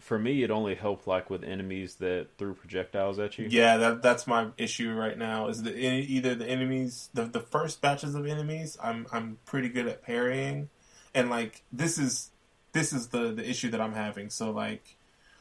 for 0.00 0.18
me, 0.18 0.42
it 0.42 0.50
only 0.50 0.74
helped 0.74 1.06
like 1.06 1.30
with 1.30 1.44
enemies 1.44 1.94
that 1.96 2.26
threw 2.38 2.54
projectiles 2.54 3.20
at 3.20 3.38
you. 3.38 3.46
Yeah, 3.48 3.76
that 3.76 4.02
that's 4.02 4.26
my 4.26 4.48
issue 4.58 4.92
right 4.92 5.16
now. 5.16 5.48
Is 5.48 5.62
that 5.62 5.76
any- 5.76 6.02
either 6.02 6.34
the 6.34 6.46
enemies, 6.46 7.08
the 7.14 7.24
the 7.24 7.40
first 7.40 7.80
batches 7.80 8.14
of 8.16 8.26
enemies, 8.26 8.76
I'm 8.82 9.06
I'm 9.12 9.38
pretty 9.46 9.68
good 9.68 9.86
at 9.86 10.02
parrying, 10.02 10.70
and 11.14 11.30
like 11.30 11.62
this 11.72 11.98
is 11.98 12.30
this 12.72 12.92
is 12.92 13.08
the 13.08 13.32
the 13.32 13.48
issue 13.48 13.70
that 13.70 13.80
I'm 13.80 13.94
having. 13.94 14.30
So 14.30 14.50
like 14.50 14.96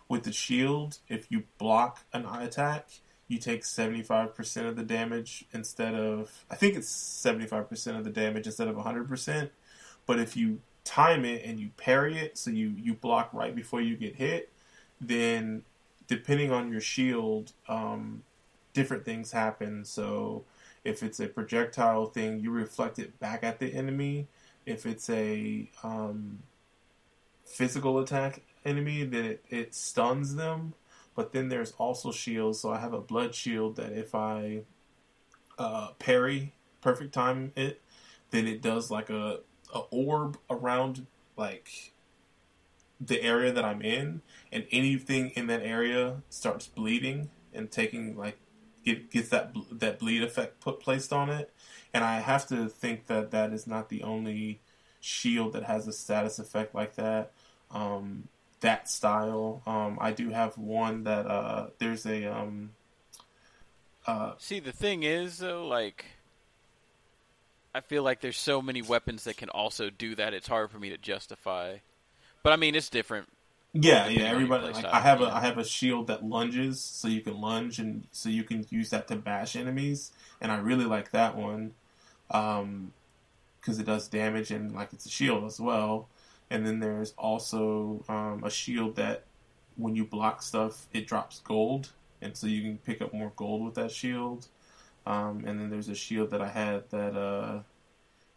with 0.08 0.24
the 0.24 0.34
shield, 0.34 1.00
if 1.08 1.32
you 1.32 1.44
block 1.58 2.00
an 2.14 2.26
eye 2.26 2.44
attack, 2.44 2.90
you 3.28 3.38
take 3.38 3.66
seventy 3.66 4.04
five 4.04 4.36
percent 4.36 4.68
of 4.68 4.76
the 4.76 4.84
damage 4.84 5.46
instead 5.54 5.96
of 5.96 6.46
I 6.50 6.56
think 6.56 6.76
it's 6.76 6.90
seventy 6.90 7.48
five 7.48 7.70
percent 7.70 7.98
of 7.98 8.04
the 8.04 8.12
damage 8.12 8.46
instead 8.46 8.68
of 8.68 8.78
hundred 8.78 9.08
percent. 9.08 9.52
But 10.06 10.20
if 10.20 10.36
you 10.36 10.60
time 10.84 11.26
it 11.26 11.46
and 11.46 11.60
you 11.60 11.70
parry 11.78 12.18
it, 12.18 12.38
so 12.38 12.52
you 12.52 12.74
you 12.78 12.94
block 12.94 13.34
right 13.34 13.56
before 13.56 13.82
you 13.82 13.96
get 13.96 14.16
hit, 14.16 14.52
then 15.00 15.64
depending 16.08 16.52
on 16.52 16.72
your 16.72 16.82
shield, 16.82 17.54
um, 17.70 18.24
different 18.74 19.06
things 19.06 19.32
happen. 19.32 19.86
So 19.86 20.44
if 20.84 21.04
it's 21.04 21.20
a 21.22 21.28
projectile 21.28 22.08
thing, 22.08 22.42
you 22.42 22.52
reflect 22.52 23.00
it 23.00 23.18
back 23.20 23.44
at 23.44 23.60
the 23.60 23.74
enemy. 23.74 24.28
If 24.66 24.86
it's 24.86 25.10
a 25.10 25.70
um, 25.84 26.40
physical 27.52 28.00
attack 28.00 28.42
enemy, 28.66 29.04
then 29.04 29.26
it, 29.26 29.46
it 29.50 29.76
stuns 29.76 30.36
them. 30.36 30.74
But 31.16 31.34
then 31.34 31.50
there's 31.50 31.74
also 31.74 32.12
shields. 32.12 32.60
So 32.62 32.72
I 32.72 32.80
have 32.80 32.94
a 32.94 33.02
blood 33.02 33.36
shield 33.36 33.76
that 33.76 33.92
if 33.92 34.16
I 34.16 34.62
uh, 35.58 35.90
parry, 36.00 36.54
perfect 36.82 37.14
time 37.14 37.52
it, 37.56 37.82
then 38.32 38.48
it 38.48 38.62
does 38.62 38.90
like 38.90 39.10
a, 39.10 39.40
a 39.74 39.80
orb 39.92 40.38
around 40.50 41.06
like 41.38 41.92
the 43.00 43.22
area 43.22 43.52
that 43.52 43.66
I'm 43.66 43.82
in, 43.82 44.22
and 44.52 44.66
anything 44.72 45.32
in 45.32 45.48
that 45.48 45.64
area 45.64 46.22
starts 46.30 46.68
bleeding 46.68 47.30
and 47.54 47.70
taking 47.70 48.16
like 48.16 48.38
get, 48.86 49.12
gets 49.12 49.30
that 49.30 49.54
that 49.72 50.00
bleed 50.00 50.24
effect 50.24 50.62
put 50.62 50.80
placed 50.80 51.12
on 51.12 51.30
it. 51.30 51.52
And 51.94 52.04
I 52.04 52.20
have 52.22 52.48
to 52.48 52.70
think 52.70 53.08
that 53.08 53.32
that 53.32 53.52
is 53.52 53.68
not 53.68 53.90
the 53.90 54.04
only 54.04 54.62
shield 55.02 55.54
that 55.54 55.64
has 55.64 55.88
a 55.88 55.94
status 55.94 56.40
effect 56.40 56.74
like 56.74 56.96
that. 56.96 57.32
Um, 57.74 58.28
that 58.62 58.90
style. 58.90 59.62
Um, 59.66 59.98
I 60.00 60.12
do 60.12 60.30
have 60.30 60.58
one 60.58 61.04
that 61.06 61.26
uh, 61.26 61.68
there's 61.80 62.06
a 62.06 62.26
um, 62.26 62.72
uh, 64.06 64.34
See, 64.38 64.60
the 64.60 64.72
thing 64.72 65.04
is, 65.04 65.40
though, 65.40 65.68
like, 65.68 66.06
I 67.74 67.82
feel 67.82 68.04
like 68.04 68.22
there's 68.22 68.38
so 68.38 68.62
many 68.62 68.82
weapons 68.82 69.26
that 69.26 69.38
can 69.38 69.50
also 69.50 69.90
do 69.90 70.16
that. 70.16 70.34
It's 70.34 70.48
hard 70.48 70.72
for 70.72 70.80
me 70.80 70.90
to 70.90 70.98
justify. 70.98 71.78
But 72.44 72.54
I 72.54 72.56
mean, 72.56 72.76
it's 72.76 72.90
different. 72.90 73.28
Yeah, 73.74 74.08
yeah. 74.08 74.24
Everybody, 74.24 74.66
like, 74.66 74.76
style, 74.76 74.92
I 74.92 75.00
have 75.00 75.22
a, 75.22 75.26
yeah. 75.26 75.36
I 75.36 75.42
have 75.42 75.58
a 75.58 75.64
shield 75.64 76.08
that 76.08 76.26
lunges, 76.26 76.82
so 76.82 77.08
you 77.08 77.22
can 77.22 77.40
lunge, 77.40 77.80
and 77.80 78.08
so 78.12 78.30
you 78.30 78.44
can 78.44 78.66
use 78.70 78.90
that 78.90 79.08
to 79.10 79.16
bash 79.16 79.56
enemies, 79.56 80.12
and 80.42 80.52
I 80.52 80.58
really 80.58 80.86
like 80.86 81.12
that 81.12 81.38
one, 81.38 81.74
um, 82.32 82.92
because 83.60 83.80
it 83.80 83.86
does 83.86 84.08
damage 84.08 84.52
and 84.52 84.74
like 84.74 84.92
it's 84.92 85.06
a 85.06 85.10
shield 85.10 85.46
as 85.46 85.60
well. 85.60 86.10
And 86.52 86.68
then 86.68 86.82
there's 86.82 87.14
also 87.18 88.04
um, 88.10 88.44
a 88.44 88.50
shield 88.50 88.98
that 88.98 89.24
when 89.78 89.96
you 89.96 90.04
block 90.06 90.44
stuff, 90.44 90.86
it 90.94 91.08
drops 91.08 91.40
gold, 91.40 91.94
and 92.22 92.36
so 92.36 92.46
you 92.46 92.62
can 92.62 92.78
pick 92.78 93.02
up 93.02 93.14
more 93.14 93.32
gold 93.38 93.64
with 93.64 93.76
that 93.76 93.90
shield. 93.90 94.48
Um, 95.06 95.46
and 95.48 95.60
then 95.60 95.70
there's 95.70 95.88
a 95.88 95.96
shield 95.96 96.30
that 96.32 96.42
I 96.42 96.50
had 96.50 96.90
that 96.90 97.18
uh, 97.18 97.62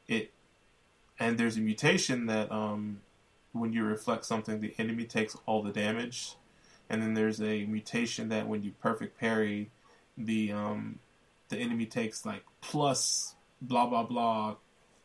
it, 0.06 0.32
and 1.18 1.36
there's 1.36 1.56
a 1.56 1.60
mutation 1.60 2.26
that 2.26 2.52
um, 2.52 3.00
when 3.50 3.72
you 3.72 3.84
reflect 3.84 4.24
something, 4.24 4.60
the 4.60 4.74
enemy 4.78 5.04
takes 5.04 5.36
all 5.44 5.62
the 5.62 5.72
damage. 5.72 6.36
And 6.88 7.02
then 7.02 7.14
there's 7.14 7.40
a 7.40 7.64
mutation 7.64 8.28
that 8.28 8.46
when 8.46 8.62
you 8.62 8.72
perfect 8.80 9.18
parry, 9.18 9.70
the 10.16 10.52
um, 10.52 11.00
the 11.48 11.56
enemy 11.56 11.86
takes 11.86 12.24
like 12.24 12.44
plus 12.60 13.34
blah 13.60 13.86
blah 13.86 14.04
blah 14.04 14.54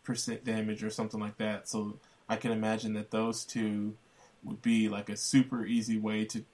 percent 0.04 0.46
damage 0.46 0.84
or 0.84 0.92
something 0.92 1.20
like 1.20 1.38
that. 1.38 1.68
So 1.68 1.98
I 2.30 2.36
can 2.36 2.52
imagine 2.52 2.94
that 2.94 3.12
those 3.12 3.44
two 3.44 3.96
would 4.44 4.62
be 4.62 4.88
like 4.88 5.10
a 5.10 5.18
super 5.18 5.66
easy 5.66 5.98
way 5.98 6.24
to 6.26 6.46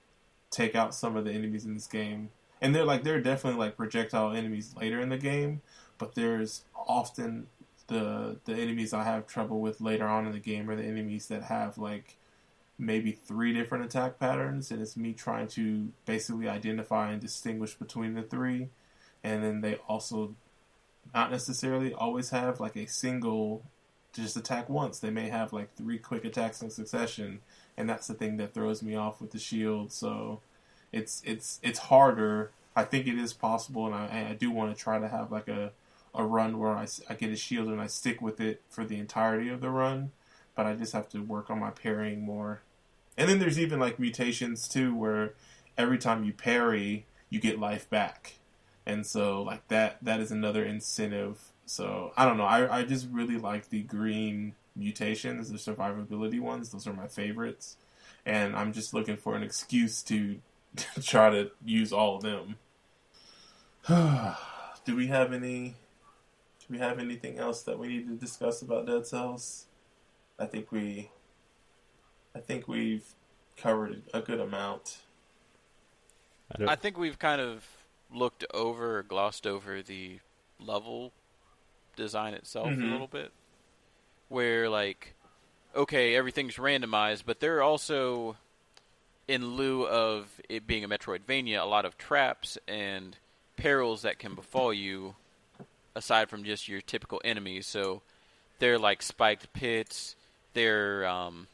take 0.50 0.74
out 0.74 0.94
some 0.94 1.16
of 1.16 1.24
the 1.24 1.32
enemies 1.32 1.64
in 1.64 1.74
this 1.74 1.86
game. 1.86 2.30
And 2.60 2.74
they're 2.74 2.84
like 2.84 3.04
they're 3.04 3.20
definitely 3.20 3.60
like 3.60 3.76
projectile 3.76 4.32
enemies 4.32 4.74
later 4.80 4.98
in 4.98 5.10
the 5.10 5.18
game, 5.18 5.60
but 5.98 6.14
there's 6.14 6.64
often 6.74 7.48
the 7.88 8.38
the 8.46 8.54
enemies 8.54 8.94
I 8.94 9.04
have 9.04 9.26
trouble 9.26 9.60
with 9.60 9.80
later 9.80 10.06
on 10.06 10.26
in 10.26 10.32
the 10.32 10.38
game 10.38 10.70
are 10.70 10.76
the 10.76 10.82
enemies 10.82 11.26
that 11.28 11.44
have 11.44 11.76
like 11.76 12.16
maybe 12.78 13.12
three 13.12 13.52
different 13.52 13.84
attack 13.84 14.18
patterns, 14.18 14.70
and 14.70 14.80
it's 14.80 14.96
me 14.96 15.12
trying 15.12 15.48
to 15.48 15.92
basically 16.06 16.48
identify 16.48 17.10
and 17.10 17.20
distinguish 17.20 17.74
between 17.74 18.14
the 18.14 18.22
three. 18.22 18.68
And 19.22 19.42
then 19.42 19.60
they 19.60 19.76
also 19.88 20.34
not 21.14 21.30
necessarily 21.30 21.92
always 21.92 22.30
have 22.30 22.60
like 22.60 22.76
a 22.76 22.86
single 22.86 23.62
to 24.16 24.22
just 24.22 24.36
attack 24.36 24.68
once. 24.68 24.98
They 24.98 25.10
may 25.10 25.28
have 25.28 25.52
like 25.52 25.74
three 25.76 25.98
quick 25.98 26.24
attacks 26.24 26.62
in 26.62 26.70
succession, 26.70 27.40
and 27.76 27.88
that's 27.88 28.06
the 28.06 28.14
thing 28.14 28.38
that 28.38 28.54
throws 28.54 28.82
me 28.82 28.96
off 28.96 29.20
with 29.20 29.30
the 29.30 29.38
shield. 29.38 29.92
So 29.92 30.40
it's 30.92 31.22
it's 31.24 31.60
it's 31.62 31.78
harder. 31.78 32.50
I 32.74 32.84
think 32.84 33.06
it 33.06 33.18
is 33.18 33.32
possible, 33.32 33.86
and 33.86 33.94
I, 33.94 34.30
I 34.30 34.34
do 34.34 34.50
want 34.50 34.76
to 34.76 34.82
try 34.82 34.98
to 34.98 35.08
have 35.08 35.30
like 35.30 35.48
a 35.48 35.72
a 36.14 36.24
run 36.24 36.58
where 36.58 36.72
I, 36.72 36.86
I 37.10 37.14
get 37.14 37.30
a 37.30 37.36
shield 37.36 37.68
and 37.68 37.80
I 37.80 37.86
stick 37.86 38.22
with 38.22 38.40
it 38.40 38.62
for 38.70 38.86
the 38.86 38.98
entirety 38.98 39.50
of 39.50 39.60
the 39.60 39.68
run, 39.68 40.12
but 40.54 40.64
I 40.64 40.74
just 40.74 40.94
have 40.94 41.10
to 41.10 41.18
work 41.18 41.50
on 41.50 41.60
my 41.60 41.70
parrying 41.70 42.22
more. 42.22 42.62
And 43.18 43.28
then 43.28 43.38
there's 43.38 43.58
even 43.58 43.78
like 43.78 43.98
mutations 43.98 44.66
too, 44.66 44.94
where 44.94 45.34
every 45.76 45.98
time 45.98 46.24
you 46.24 46.32
parry, 46.32 47.04
you 47.28 47.38
get 47.38 47.58
life 47.60 47.88
back, 47.90 48.38
and 48.86 49.06
so 49.06 49.42
like 49.42 49.68
that 49.68 49.98
that 50.02 50.20
is 50.20 50.30
another 50.30 50.64
incentive. 50.64 51.52
So 51.66 52.12
I 52.16 52.24
don't 52.24 52.38
know. 52.38 52.44
I 52.44 52.78
I 52.78 52.82
just 52.84 53.08
really 53.10 53.36
like 53.36 53.68
the 53.68 53.82
green 53.82 54.54
mutations, 54.76 55.50
the 55.50 55.58
survivability 55.58 56.40
ones. 56.40 56.70
Those 56.70 56.86
are 56.86 56.92
my 56.92 57.08
favorites, 57.08 57.76
and 58.24 58.54
I'm 58.54 58.72
just 58.72 58.94
looking 58.94 59.16
for 59.16 59.34
an 59.34 59.42
excuse 59.42 60.02
to 60.04 60.38
try 61.02 61.30
to 61.30 61.50
use 61.64 61.92
all 61.92 62.16
of 62.16 62.22
them. 62.22 62.56
Do 64.84 64.94
we 64.94 65.08
have 65.08 65.32
any? 65.32 65.74
Do 66.60 66.66
we 66.70 66.78
have 66.78 67.00
anything 67.00 67.38
else 67.38 67.62
that 67.64 67.78
we 67.78 67.88
need 67.88 68.08
to 68.08 68.14
discuss 68.14 68.62
about 68.62 68.86
Dead 68.86 69.06
Cells? 69.06 69.66
I 70.38 70.46
think 70.46 70.70
we. 70.70 71.10
I 72.34 72.38
think 72.38 72.68
we've 72.68 73.06
covered 73.56 74.02
a 74.14 74.20
good 74.20 74.38
amount. 74.38 74.98
I 76.60 76.72
I 76.72 76.76
think 76.76 76.96
we've 76.96 77.18
kind 77.18 77.40
of 77.40 77.66
looked 78.12 78.44
over 78.54 78.98
or 78.98 79.02
glossed 79.02 79.48
over 79.48 79.82
the 79.82 80.20
level 80.60 81.12
design 81.96 82.34
itself 82.34 82.72
Mhm. 82.74 82.88
a 82.88 82.92
little 82.92 83.08
bit. 83.08 83.32
Where 84.28 84.68
like 84.68 85.14
okay, 85.74 86.16
everything's 86.16 86.54
randomized, 86.56 87.24
but 87.26 87.40
there 87.40 87.58
are 87.58 87.62
also 87.62 88.36
in 89.28 89.56
lieu 89.56 89.86
of 89.86 90.40
it 90.48 90.66
being 90.66 90.84
a 90.84 90.88
Metroidvania, 90.88 91.60
a 91.60 91.66
lot 91.66 91.84
of 91.84 91.98
traps 91.98 92.56
and 92.68 93.16
perils 93.56 94.02
that 94.02 94.18
can 94.18 94.34
befall 94.34 94.72
you 94.72 95.16
aside 95.94 96.30
from 96.30 96.44
just 96.44 96.68
your 96.68 96.80
typical 96.80 97.20
enemies. 97.24 97.66
So 97.66 98.02
they're 98.58 98.78
like 98.78 99.02
spiked 99.02 99.52
pits, 99.52 100.16
they're 100.54 101.06
um 101.06 101.48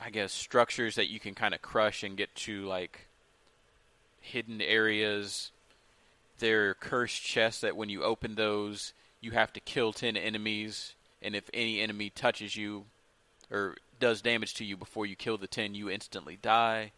I 0.00 0.10
guess 0.10 0.32
structures 0.32 0.96
that 0.96 1.08
you 1.08 1.20
can 1.20 1.34
kind 1.34 1.54
of 1.54 1.62
crush 1.62 2.02
and 2.02 2.16
get 2.16 2.34
to 2.36 2.64
like 2.66 3.06
hidden 4.20 4.60
areas. 4.60 5.50
There 6.44 6.68
are 6.68 6.74
cursed 6.74 7.22
chests 7.22 7.62
that 7.62 7.74
when 7.74 7.88
you 7.88 8.02
open 8.02 8.34
those, 8.34 8.92
you 9.22 9.30
have 9.30 9.50
to 9.54 9.60
kill 9.60 9.94
10 9.94 10.14
enemies, 10.14 10.92
and 11.22 11.34
if 11.34 11.48
any 11.54 11.80
enemy 11.80 12.10
touches 12.10 12.54
you 12.54 12.84
or 13.50 13.76
does 13.98 14.20
damage 14.20 14.52
to 14.56 14.64
you 14.66 14.76
before 14.76 15.06
you 15.06 15.16
kill 15.16 15.38
the 15.38 15.46
10, 15.46 15.74
you 15.74 15.88
instantly 15.88 16.36
die. 16.36 16.92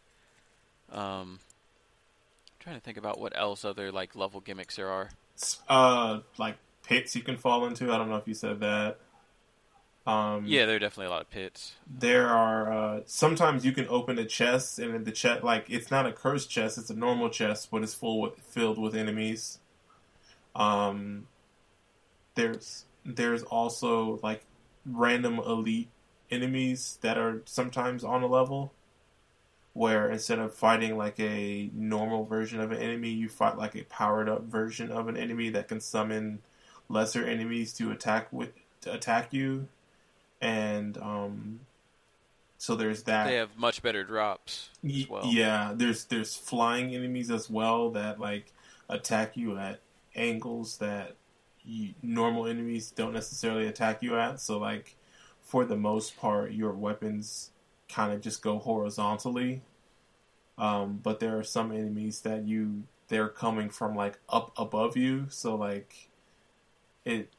Um, 0.91 1.39
I'm 1.39 2.59
trying 2.59 2.75
to 2.75 2.81
think 2.81 2.97
about 2.97 3.21
what 3.21 3.37
else 3.37 3.63
other 3.63 3.89
like 3.89 4.17
level 4.17 4.41
gimmicks 4.41 4.75
there 4.75 4.89
are. 4.89 5.11
Uh, 5.69 6.19
like 6.37 6.57
pits 6.83 7.15
you 7.15 7.21
can 7.21 7.37
fall 7.37 7.67
into. 7.67 7.89
I 7.89 7.97
don't 7.97 8.09
know 8.09 8.17
if 8.17 8.27
you 8.27 8.33
said 8.33 8.59
that. 8.59 8.99
Um, 10.07 10.47
Yeah, 10.47 10.65
there 10.65 10.77
are 10.77 10.79
definitely 10.79 11.07
a 11.07 11.09
lot 11.09 11.21
of 11.21 11.29
pits. 11.29 11.73
there 11.99 12.27
are 12.29 12.71
uh, 12.71 13.01
sometimes 13.05 13.65
you 13.65 13.73
can 13.73 13.85
open 13.89 14.17
a 14.17 14.25
chest 14.25 14.79
and 14.79 14.95
in 14.95 15.03
the 15.03 15.11
chest 15.11 15.43
like 15.43 15.65
it's 15.69 15.91
not 15.91 16.05
a 16.05 16.13
cursed 16.13 16.49
chest 16.49 16.77
it's 16.77 16.89
a 16.89 16.95
normal 16.95 17.29
chest 17.29 17.69
but 17.71 17.83
it's 17.83 17.93
full 17.93 18.21
with, 18.21 18.39
filled 18.39 18.77
with 18.77 18.95
enemies 18.95 19.59
um 20.55 21.27
there's 22.35 22.85
there's 23.05 23.43
also 23.43 24.19
like 24.23 24.45
random 24.85 25.39
elite 25.39 25.89
enemies 26.31 26.97
that 27.01 27.17
are 27.17 27.41
sometimes 27.45 28.03
on 28.03 28.23
a 28.23 28.27
level 28.27 28.73
where 29.73 30.09
instead 30.09 30.39
of 30.39 30.53
fighting 30.53 30.97
like 30.97 31.19
a 31.19 31.69
normal 31.73 32.23
version 32.25 32.59
of 32.59 32.71
an 32.71 32.77
enemy 32.79 33.09
you 33.09 33.27
fight 33.29 33.57
like 33.57 33.75
a 33.75 33.83
powered 33.83 34.29
up 34.29 34.43
version 34.43 34.89
of 34.91 35.07
an 35.07 35.17
enemy 35.17 35.49
that 35.49 35.67
can 35.67 35.79
summon 35.79 36.39
lesser 36.89 37.25
enemies 37.25 37.73
to 37.73 37.91
attack 37.91 38.31
with 38.31 38.51
to 38.81 38.93
attack 38.93 39.33
you 39.33 39.67
and 40.41 40.97
um, 40.97 41.59
so 42.57 42.75
there's 42.75 43.03
that. 43.03 43.27
They 43.27 43.35
have 43.35 43.57
much 43.57 43.81
better 43.81 44.03
drops 44.03 44.69
well. 45.09 45.25
Yeah, 45.25 45.73
there's 45.75 46.05
there's 46.05 46.35
flying 46.35 46.93
enemies 46.95 47.29
as 47.31 47.49
well 47.49 47.91
that 47.91 48.19
like 48.19 48.51
attack 48.89 49.37
you 49.37 49.57
at 49.57 49.79
angles 50.15 50.77
that 50.77 51.15
you, 51.63 51.93
normal 52.01 52.47
enemies 52.47 52.91
don't 52.91 53.13
necessarily 53.13 53.67
attack 53.67 54.01
you 54.01 54.17
at. 54.17 54.39
So 54.39 54.57
like 54.57 54.95
for 55.41 55.65
the 55.65 55.77
most 55.77 56.17
part, 56.17 56.51
your 56.51 56.73
weapons 56.73 57.51
kind 57.87 58.11
of 58.11 58.21
just 58.21 58.41
go 58.41 58.57
horizontally. 58.57 59.61
Um, 60.57 60.99
but 61.03 61.19
there 61.19 61.37
are 61.37 61.43
some 61.43 61.71
enemies 61.71 62.21
that 62.21 62.45
you 62.45 62.83
they're 63.07 63.29
coming 63.29 63.69
from 63.69 63.95
like 63.95 64.19
up 64.27 64.51
above 64.57 64.97
you. 64.97 65.27
So 65.29 65.55
like 65.55 66.09
it 67.05 67.31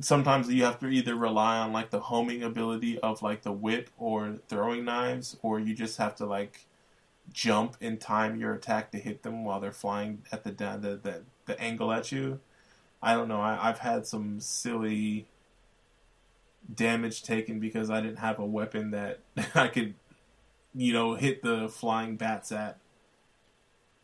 sometimes 0.00 0.48
you 0.48 0.64
have 0.64 0.78
to 0.80 0.88
either 0.88 1.14
rely 1.14 1.58
on 1.58 1.72
like 1.72 1.90
the 1.90 2.00
homing 2.00 2.42
ability 2.42 2.98
of 3.00 3.22
like 3.22 3.42
the 3.42 3.52
whip 3.52 3.90
or 3.98 4.36
throwing 4.48 4.84
knives, 4.84 5.36
or 5.42 5.58
you 5.60 5.74
just 5.74 5.98
have 5.98 6.16
to 6.16 6.26
like 6.26 6.66
jump 7.32 7.76
and 7.80 8.00
time 8.00 8.38
your 8.40 8.54
attack 8.54 8.90
to 8.92 8.98
hit 8.98 9.22
them 9.22 9.44
while 9.44 9.60
they're 9.60 9.72
flying 9.72 10.22
at 10.32 10.44
the 10.44 10.50
the 10.52 11.00
the, 11.02 11.22
the 11.46 11.60
angle 11.60 11.92
at 11.92 12.12
you. 12.12 12.40
I 13.02 13.14
don't 13.14 13.28
know. 13.28 13.40
I, 13.40 13.68
I've 13.68 13.78
had 13.78 14.06
some 14.06 14.40
silly 14.40 15.26
damage 16.72 17.22
taken 17.22 17.60
because 17.60 17.90
I 17.90 18.00
didn't 18.00 18.18
have 18.18 18.38
a 18.38 18.44
weapon 18.46 18.90
that 18.90 19.20
I 19.54 19.68
could, 19.68 19.94
you 20.74 20.92
know, 20.92 21.14
hit 21.14 21.42
the 21.42 21.68
flying 21.68 22.16
bats 22.16 22.52
at 22.52 22.78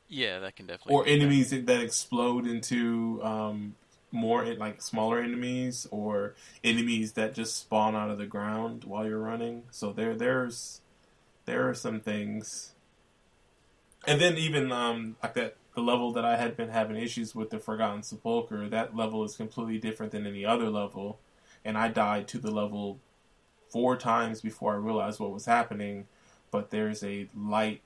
Yeah, 0.09 0.39
that 0.41 0.57
can 0.57 0.67
definitely. 0.67 0.95
or 0.95 1.07
enemies 1.07 1.51
that, 1.51 1.67
that 1.67 1.81
explode 1.81 2.47
into 2.47 3.21
um, 3.23 3.75
more 4.15 4.45
like 4.55 4.81
smaller 4.81 5.19
enemies 5.19 5.87
or 5.91 6.35
enemies 6.63 7.13
that 7.13 7.35
just 7.35 7.57
spawn 7.57 7.95
out 7.95 8.11
of 8.11 8.19
the 8.19 8.27
ground 8.27 8.85
while 8.85 9.05
you're 9.07 9.19
running. 9.19 9.65
So 9.71 9.93
there 9.93 10.15
there's 10.15 10.81
there 11.45 11.69
are 11.69 11.75
some 11.75 12.01
things. 12.01 12.73
And 14.07 14.21
then 14.21 14.37
even 14.37 14.71
um, 14.71 15.17
like 15.23 15.35
that 15.35 15.57
the 15.75 15.83
level 15.83 16.13
that 16.13 16.25
I 16.25 16.37
had 16.37 16.57
been 16.57 16.69
having 16.69 16.97
issues 16.97 17.35
with 17.35 17.51
the 17.51 17.59
Forgotten 17.59 18.03
Sepulchre, 18.03 18.69
that 18.69 18.95
level 18.95 19.25
is 19.25 19.37
completely 19.37 19.79
different 19.79 20.13
than 20.13 20.27
any 20.27 20.45
other 20.45 20.71
level. 20.71 21.19
And 21.65 21.77
I 21.77 21.89
died 21.89 22.29
to 22.29 22.39
the 22.39 22.51
level 22.51 23.01
four 23.71 23.97
times 23.97 24.41
before 24.41 24.75
I 24.75 24.77
realized 24.77 25.19
what 25.19 25.33
was 25.33 25.47
happening. 25.47 26.07
But 26.53 26.71
there's 26.71 27.03
a 27.03 27.29
light 27.37 27.81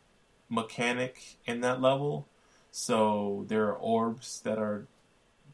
mechanic 0.51 1.39
in 1.47 1.63
that 1.63 1.81
level. 1.81 2.29
So 2.71 3.47
there 3.49 3.69
are 3.69 3.77
orbs 3.77 4.41
that 4.41 4.59
are 4.59 4.87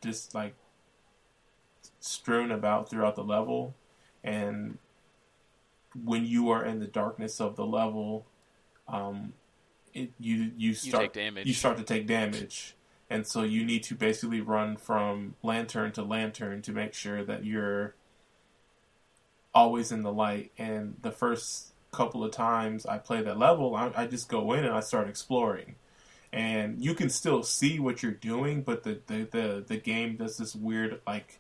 just 0.03 0.35
like 0.35 0.55
strewn 2.05 2.51
about 2.51 2.91
throughout 2.91 3.17
the 3.17 3.25
level. 3.25 3.75
And 4.23 4.79
when 6.05 6.27
you 6.27 6.51
are 6.51 6.65
in 6.65 6.79
the 6.79 6.87
darkness 6.87 7.41
of 7.41 7.57
the 7.57 7.65
level, 7.65 8.27
um, 8.89 9.33
it, 9.95 10.11
you 10.19 10.53
you 10.57 10.71
You 10.71 10.75
start 10.75 11.13
damage. 11.15 11.47
you 11.47 11.55
start 11.55 11.79
to 11.79 11.83
take 11.83 12.07
damage. 12.07 12.75
And 13.09 13.27
so 13.27 13.43
you 13.43 13.65
need 13.65 13.83
to 13.85 13.95
basically 13.95 14.41
run 14.41 14.77
from 14.77 15.35
lantern 15.43 15.93
to 15.93 16.03
lantern 16.03 16.63
to 16.63 16.73
make 16.73 16.95
sure 16.95 17.23
that 17.25 17.45
you're 17.45 17.95
always 19.55 19.93
in 19.93 20.03
the 20.03 20.13
light. 20.13 20.53
And 20.59 20.97
the 21.03 21.13
first 21.13 21.73
couple 21.93 22.25
of 22.25 22.33
times 22.33 22.85
I 22.87 22.99
play 22.99 23.23
that 23.23 23.39
level, 23.39 23.77
I, 23.77 23.93
I 23.95 24.07
just 24.07 24.29
go 24.29 24.53
in 24.53 24.65
and 24.65 24.75
I 24.75 24.81
start 24.81 25.09
exploring. 25.09 25.77
And 26.33 26.85
you 26.85 26.95
can 26.95 27.09
still 27.09 27.45
see 27.45 27.79
what 27.79 28.03
you're 28.03 28.11
doing, 28.11 28.63
but 28.63 28.83
the, 28.83 29.01
the, 29.07 29.29
the, 29.31 29.65
the 29.67 29.77
game 29.77 30.17
does 30.17 30.37
this 30.37 30.55
weird 30.55 31.01
like 31.07 31.39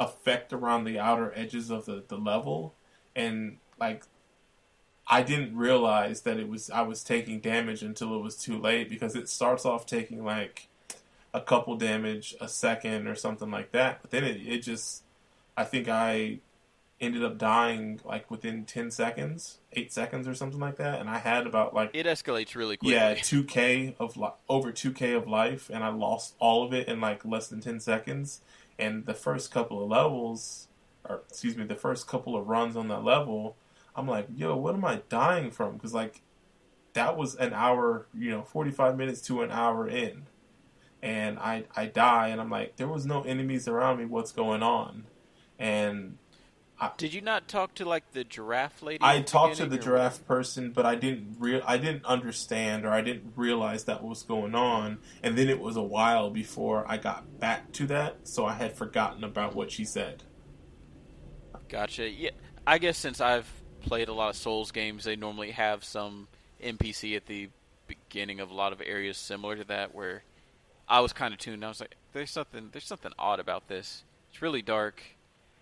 effect 0.00 0.52
around 0.52 0.84
the 0.84 0.98
outer 0.98 1.32
edges 1.36 1.70
of 1.70 1.84
the, 1.84 2.02
the 2.08 2.16
level. 2.16 2.74
And 3.14 3.58
like 3.78 4.04
I 5.06 5.22
didn't 5.22 5.56
realize 5.56 6.22
that 6.22 6.38
it 6.38 6.48
was 6.48 6.70
I 6.70 6.82
was 6.82 7.04
taking 7.04 7.40
damage 7.40 7.82
until 7.82 8.16
it 8.16 8.22
was 8.22 8.36
too 8.36 8.58
late 8.58 8.88
because 8.88 9.14
it 9.14 9.28
starts 9.28 9.64
off 9.64 9.86
taking 9.86 10.24
like 10.24 10.68
a 11.32 11.40
couple 11.40 11.76
damage 11.76 12.34
a 12.40 12.48
second 12.48 13.06
or 13.06 13.14
something 13.14 13.50
like 13.50 13.72
that. 13.72 14.00
But 14.00 14.10
then 14.10 14.24
it, 14.24 14.38
it 14.46 14.58
just 14.62 15.02
I 15.56 15.64
think 15.64 15.88
I 15.88 16.38
ended 17.00 17.24
up 17.24 17.38
dying 17.38 17.98
like 18.04 18.30
within 18.30 18.64
10 18.66 18.90
seconds, 18.90 19.56
8 19.72 19.90
seconds 19.90 20.28
or 20.28 20.34
something 20.34 20.60
like 20.60 20.76
that 20.76 21.00
and 21.00 21.08
I 21.08 21.18
had 21.18 21.46
about 21.46 21.74
like 21.74 21.90
It 21.94 22.04
escalates 22.06 22.54
really 22.54 22.76
quickly. 22.76 22.94
yeah, 22.94 23.14
2k 23.14 23.94
of 23.98 24.18
li- 24.18 24.28
over 24.50 24.70
2k 24.70 25.16
of 25.16 25.26
life 25.26 25.70
and 25.72 25.82
I 25.82 25.88
lost 25.88 26.34
all 26.38 26.62
of 26.62 26.74
it 26.74 26.88
in 26.88 27.00
like 27.00 27.24
less 27.24 27.48
than 27.48 27.60
10 27.62 27.80
seconds 27.80 28.42
and 28.80 29.06
the 29.06 29.14
first 29.14 29.50
couple 29.50 29.82
of 29.82 29.88
levels 29.88 30.68
or 31.08 31.22
excuse 31.28 31.56
me, 31.56 31.64
the 31.64 31.74
first 31.74 32.06
couple 32.06 32.36
of 32.36 32.48
runs 32.48 32.76
on 32.76 32.88
that 32.88 33.04
level, 33.04 33.56
I'm 33.96 34.06
like, 34.06 34.26
"Yo, 34.34 34.56
what 34.56 34.74
am 34.74 34.84
I 34.84 35.02
dying 35.08 35.50
from?" 35.50 35.78
cuz 35.78 35.94
like 35.94 36.22
that 36.92 37.16
was 37.16 37.36
an 37.36 37.52
hour, 37.52 38.06
you 38.14 38.30
know, 38.30 38.42
45 38.42 38.96
minutes 38.96 39.20
to 39.22 39.42
an 39.42 39.50
hour 39.50 39.88
in. 39.88 40.26
And 41.02 41.38
I 41.38 41.64
I 41.76 41.86
die 41.86 42.28
and 42.28 42.40
I'm 42.40 42.50
like, 42.50 42.76
there 42.76 42.88
was 42.88 43.06
no 43.06 43.22
enemies 43.22 43.68
around 43.68 43.98
me, 43.98 44.04
what's 44.06 44.32
going 44.32 44.62
on? 44.62 45.04
And 45.58 46.18
Did 46.96 47.12
you 47.12 47.20
not 47.20 47.46
talk 47.48 47.74
to 47.74 47.84
like 47.84 48.12
the 48.12 48.24
giraffe 48.24 48.82
lady? 48.82 48.98
I 49.02 49.20
talked 49.20 49.56
to 49.56 49.66
the 49.66 49.78
giraffe 49.78 50.26
person, 50.26 50.70
but 50.70 50.86
I 50.86 50.94
didn't 50.94 51.36
real 51.38 51.62
I 51.66 51.76
didn't 51.76 52.04
understand 52.04 52.86
or 52.86 52.90
I 52.90 53.02
didn't 53.02 53.32
realize 53.36 53.84
that 53.84 54.02
was 54.02 54.22
going 54.22 54.54
on. 54.54 54.98
And 55.22 55.36
then 55.36 55.48
it 55.48 55.60
was 55.60 55.76
a 55.76 55.82
while 55.82 56.30
before 56.30 56.84
I 56.88 56.96
got 56.96 57.38
back 57.38 57.72
to 57.72 57.86
that, 57.88 58.28
so 58.28 58.46
I 58.46 58.54
had 58.54 58.76
forgotten 58.76 59.24
about 59.24 59.54
what 59.54 59.70
she 59.70 59.84
said. 59.84 60.22
Gotcha. 61.68 62.08
Yeah, 62.08 62.30
I 62.66 62.78
guess 62.78 62.98
since 62.98 63.20
I've 63.20 63.50
played 63.82 64.08
a 64.08 64.12
lot 64.12 64.30
of 64.30 64.36
Souls 64.36 64.72
games, 64.72 65.04
they 65.04 65.16
normally 65.16 65.52
have 65.52 65.84
some 65.84 66.28
NPC 66.62 67.16
at 67.16 67.26
the 67.26 67.48
beginning 67.86 68.40
of 68.40 68.50
a 68.50 68.54
lot 68.54 68.72
of 68.72 68.80
areas 68.84 69.16
similar 69.18 69.56
to 69.56 69.64
that, 69.64 69.94
where 69.94 70.22
I 70.88 71.00
was 71.00 71.12
kind 71.12 71.32
of 71.32 71.40
tuned. 71.40 71.64
I 71.64 71.68
was 71.68 71.80
like, 71.80 71.94
"There's 72.12 72.30
something. 72.30 72.70
There's 72.72 72.86
something 72.86 73.12
odd 73.18 73.38
about 73.38 73.68
this. 73.68 74.04
It's 74.30 74.42
really 74.42 74.62
dark." 74.62 75.02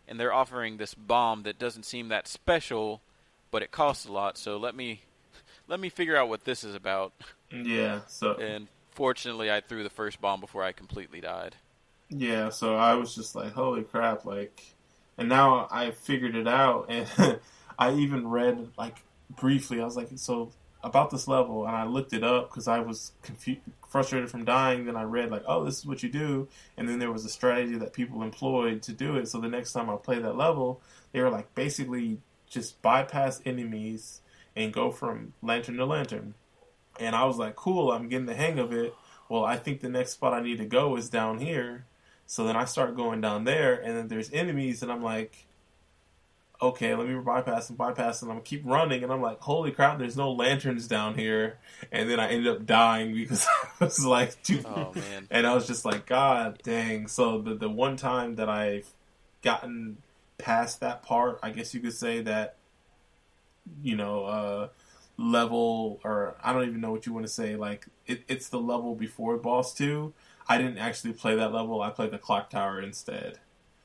And 0.08 0.18
they're 0.18 0.32
offering 0.32 0.78
this 0.78 0.94
bomb 0.94 1.42
that 1.44 1.58
doesn't 1.58 1.84
seem 1.84 2.08
that 2.08 2.26
special, 2.26 3.02
but 3.50 3.62
it 3.62 3.70
costs 3.70 4.06
a 4.06 4.12
lot. 4.12 4.38
So 4.38 4.56
let 4.56 4.74
me 4.74 5.02
let 5.68 5.78
me 5.80 5.90
figure 5.90 6.16
out 6.16 6.28
what 6.28 6.44
this 6.44 6.64
is 6.64 6.74
about. 6.74 7.12
Yeah, 7.52 8.00
so 8.06 8.34
And 8.36 8.68
fortunately, 8.90 9.50
I 9.50 9.60
threw 9.60 9.82
the 9.82 9.90
first 9.90 10.20
bomb 10.20 10.40
before 10.40 10.62
I 10.64 10.72
completely 10.72 11.20
died. 11.20 11.56
yeah, 12.10 12.48
so 12.48 12.74
I 12.76 12.94
was 12.94 13.14
just 13.14 13.34
like, 13.34 13.52
"Holy 13.52 13.82
crap!" 13.82 14.24
Like, 14.24 14.62
and 15.18 15.28
now 15.28 15.68
I 15.70 15.90
figured 15.90 16.34
it 16.36 16.48
out, 16.48 16.86
and 16.88 17.38
I 17.78 17.92
even 17.94 18.28
read 18.28 18.68
like 18.78 19.02
briefly. 19.36 19.80
I 19.80 19.84
was 19.84 19.96
like, 19.96 20.08
"So 20.16 20.50
about 20.82 21.10
this 21.10 21.26
level, 21.26 21.66
and 21.66 21.74
I 21.74 21.84
looked 21.84 22.12
it 22.12 22.22
up 22.22 22.50
because 22.50 22.68
I 22.68 22.78
was 22.80 23.12
confused, 23.22 23.60
frustrated 23.88 24.30
from 24.30 24.44
dying. 24.44 24.84
Then 24.84 24.96
I 24.96 25.02
read 25.02 25.30
like, 25.30 25.42
oh, 25.46 25.64
this 25.64 25.78
is 25.78 25.86
what 25.86 26.02
you 26.02 26.08
do, 26.08 26.48
and 26.76 26.88
then 26.88 26.98
there 26.98 27.12
was 27.12 27.24
a 27.24 27.28
strategy 27.28 27.76
that 27.76 27.92
people 27.92 28.22
employed 28.22 28.82
to 28.82 28.92
do 28.92 29.16
it. 29.16 29.28
So 29.28 29.40
the 29.40 29.48
next 29.48 29.72
time 29.72 29.90
I 29.90 29.96
play 29.96 30.18
that 30.18 30.36
level, 30.36 30.80
they 31.12 31.20
were 31.20 31.30
like 31.30 31.54
basically 31.54 32.18
just 32.48 32.80
bypass 32.80 33.40
enemies 33.44 34.20
and 34.56 34.72
go 34.72 34.90
from 34.90 35.34
lantern 35.42 35.76
to 35.76 35.84
lantern. 35.84 36.34
And 37.00 37.14
I 37.14 37.24
was 37.24 37.36
like, 37.36 37.56
cool, 37.56 37.92
I'm 37.92 38.08
getting 38.08 38.26
the 38.26 38.34
hang 38.34 38.58
of 38.58 38.72
it. 38.72 38.94
Well, 39.28 39.44
I 39.44 39.56
think 39.56 39.80
the 39.80 39.88
next 39.88 40.12
spot 40.12 40.32
I 40.32 40.40
need 40.40 40.58
to 40.58 40.64
go 40.64 40.96
is 40.96 41.10
down 41.10 41.38
here. 41.38 41.84
So 42.26 42.44
then 42.44 42.56
I 42.56 42.64
start 42.64 42.96
going 42.96 43.20
down 43.20 43.44
there, 43.44 43.74
and 43.74 43.96
then 43.96 44.08
there's 44.08 44.32
enemies, 44.32 44.82
and 44.82 44.92
I'm 44.92 45.02
like, 45.02 45.47
okay, 46.60 46.94
let 46.94 47.06
me 47.08 47.14
bypass 47.20 47.68
and 47.68 47.78
bypass, 47.78 48.22
and 48.22 48.30
I'm 48.30 48.38
gonna 48.38 48.44
keep 48.44 48.62
running, 48.64 49.02
and 49.04 49.12
I'm 49.12 49.22
like, 49.22 49.40
holy 49.40 49.70
crap, 49.70 49.98
there's 49.98 50.16
no 50.16 50.32
lanterns 50.32 50.88
down 50.88 51.14
here, 51.16 51.58
and 51.92 52.10
then 52.10 52.18
I 52.18 52.28
ended 52.30 52.48
up 52.48 52.66
dying 52.66 53.14
because 53.14 53.46
I 53.80 53.84
was 53.84 54.04
like, 54.04 54.42
too, 54.42 54.62
Oh 54.66 54.92
man. 54.94 55.28
and 55.30 55.46
I 55.46 55.54
was 55.54 55.66
just 55.66 55.84
like, 55.84 56.06
God 56.06 56.58
dang. 56.62 57.06
So 57.08 57.40
the 57.40 57.54
the 57.54 57.68
one 57.70 57.96
time 57.96 58.36
that 58.36 58.48
I've 58.48 58.86
gotten 59.42 59.98
past 60.38 60.80
that 60.80 61.02
part, 61.02 61.38
I 61.42 61.50
guess 61.50 61.74
you 61.74 61.80
could 61.80 61.94
say 61.94 62.22
that, 62.22 62.56
you 63.82 63.96
know, 63.96 64.24
uh, 64.24 64.68
level 65.16 66.00
or 66.04 66.36
I 66.42 66.52
don't 66.52 66.66
even 66.68 66.80
know 66.80 66.90
what 66.92 67.06
you 67.06 67.12
want 67.12 67.26
to 67.26 67.32
say. 67.32 67.56
Like 67.56 67.86
it, 68.06 68.22
it's 68.28 68.48
the 68.48 68.60
level 68.60 68.94
before 68.94 69.36
boss 69.36 69.74
two. 69.74 70.12
I 70.48 70.56
didn't 70.58 70.78
actually 70.78 71.12
play 71.12 71.36
that 71.36 71.52
level. 71.52 71.82
I 71.82 71.90
played 71.90 72.10
the 72.10 72.18
clock 72.18 72.50
tower 72.50 72.80
instead. 72.80 73.38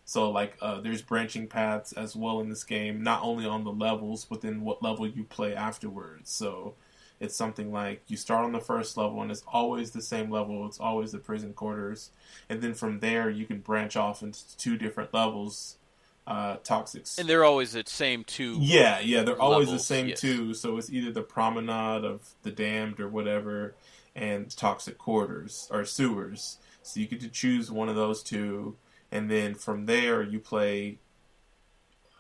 So 0.06 0.30
like, 0.30 0.58
uh, 0.62 0.82
there's 0.82 1.02
branching 1.02 1.48
paths 1.48 1.94
as 1.94 2.16
well 2.16 2.40
in 2.42 2.50
this 2.50 2.64
game, 2.64 3.04
not 3.04 3.24
only 3.24 3.46
on 3.46 3.64
the 3.64 3.72
levels, 3.72 4.26
but 4.26 4.42
then 4.42 4.62
what 4.62 4.84
level 4.84 5.08
you 5.08 5.24
play 5.24 5.56
afterwards. 5.56 6.30
So 6.30 6.76
it's 7.20 7.36
something 7.36 7.72
like 7.72 8.02
you 8.08 8.18
start 8.18 8.44
on 8.44 8.52
the 8.52 8.60
first 8.60 8.98
level 8.98 9.22
and 9.22 9.32
it's 9.32 9.44
always 9.48 9.92
the 9.92 10.02
same 10.02 10.30
level. 10.30 10.66
It's 10.66 10.80
always 10.80 11.14
the 11.14 11.20
prison 11.20 11.54
quarters, 11.54 12.10
and 12.50 12.62
then 12.62 12.74
from 12.74 13.00
there 13.00 13.30
you 13.30 13.46
can 13.46 13.60
branch 13.60 13.96
off 13.96 14.22
into 14.22 14.58
two 14.58 14.78
different 14.78 15.14
levels. 15.14 15.78
Uh, 16.26 16.56
toxics. 16.60 17.20
And 17.20 17.28
they're 17.28 17.44
always 17.44 17.74
the 17.74 17.84
same 17.86 18.24
two. 18.24 18.58
Yeah, 18.62 19.02
yeah, 19.02 19.24
they're 19.24 19.42
always 19.42 19.70
the 19.70 19.78
same 19.78 20.08
yes. 20.08 20.22
two. 20.22 20.54
So 20.54 20.78
it's 20.78 20.90
either 20.90 21.12
the 21.12 21.22
promenade 21.22 22.06
of 22.06 22.22
the 22.44 22.52
damned 22.52 23.02
or 23.02 23.10
whatever, 23.10 23.76
and 24.16 24.50
toxic 24.56 24.98
quarters 24.98 25.68
or 25.70 25.84
sewers. 25.84 26.60
So 26.82 27.02
you 27.02 27.08
get 27.08 27.20
to 27.22 27.28
choose 27.28 27.70
one 27.70 27.90
of 27.90 27.96
those 27.96 28.24
two, 28.24 28.78
and 29.14 29.30
then 29.32 29.54
from 29.54 29.86
there 29.86 30.24
you 30.24 30.40
play. 30.40 30.98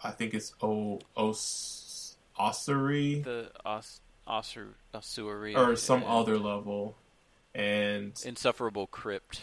I 0.03 0.11
think 0.11 0.33
it's 0.33 0.53
O 0.61 0.99
Os 1.17 2.15
Ossuary 2.37 3.21
The 3.21 3.51
os, 3.65 3.99
or 5.55 5.75
some 5.75 6.01
and 6.03 6.07
other 6.09 6.37
level, 6.37 6.95
and 7.53 8.13
insufferable 8.25 8.87
crypt. 8.87 9.41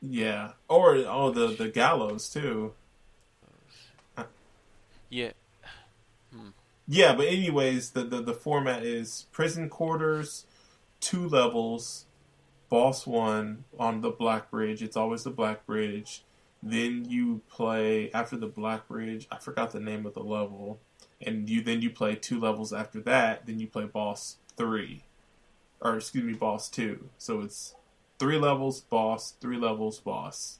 yeah, 0.00 0.52
or 0.68 0.94
oh 0.96 1.30
the 1.30 1.48
the 1.48 1.68
gallows 1.68 2.28
too. 2.28 2.74
Yeah. 5.08 5.32
Hmm. 6.32 6.50
Yeah, 6.86 7.14
but 7.14 7.26
anyways, 7.26 7.90
the, 7.90 8.04
the 8.04 8.20
the 8.22 8.34
format 8.34 8.84
is 8.84 9.26
prison 9.32 9.68
quarters, 9.68 10.46
two 11.00 11.28
levels, 11.28 12.06
boss 12.68 13.06
one 13.06 13.64
on 13.78 14.02
the 14.02 14.10
Black 14.10 14.50
Bridge. 14.50 14.82
It's 14.82 14.96
always 14.96 15.24
the 15.24 15.30
Black 15.30 15.66
Bridge. 15.66 16.22
Then 16.62 17.06
you 17.08 17.40
play 17.48 18.10
after 18.12 18.36
the 18.36 18.46
Black 18.46 18.86
Bridge. 18.86 19.26
I 19.30 19.38
forgot 19.38 19.72
the 19.72 19.80
name 19.80 20.04
of 20.04 20.14
the 20.14 20.22
level, 20.22 20.78
and 21.20 21.48
you 21.48 21.62
then 21.62 21.80
you 21.80 21.90
play 21.90 22.14
two 22.14 22.38
levels 22.38 22.72
after 22.72 23.00
that. 23.02 23.46
Then 23.46 23.58
you 23.58 23.66
play 23.66 23.84
boss 23.86 24.36
three, 24.56 25.04
or 25.80 25.96
excuse 25.96 26.24
me, 26.24 26.34
boss 26.34 26.68
two. 26.68 27.08
So 27.16 27.40
it's 27.40 27.74
three 28.18 28.38
levels 28.38 28.80
boss, 28.82 29.34
three 29.40 29.56
levels 29.56 30.00
boss. 30.00 30.58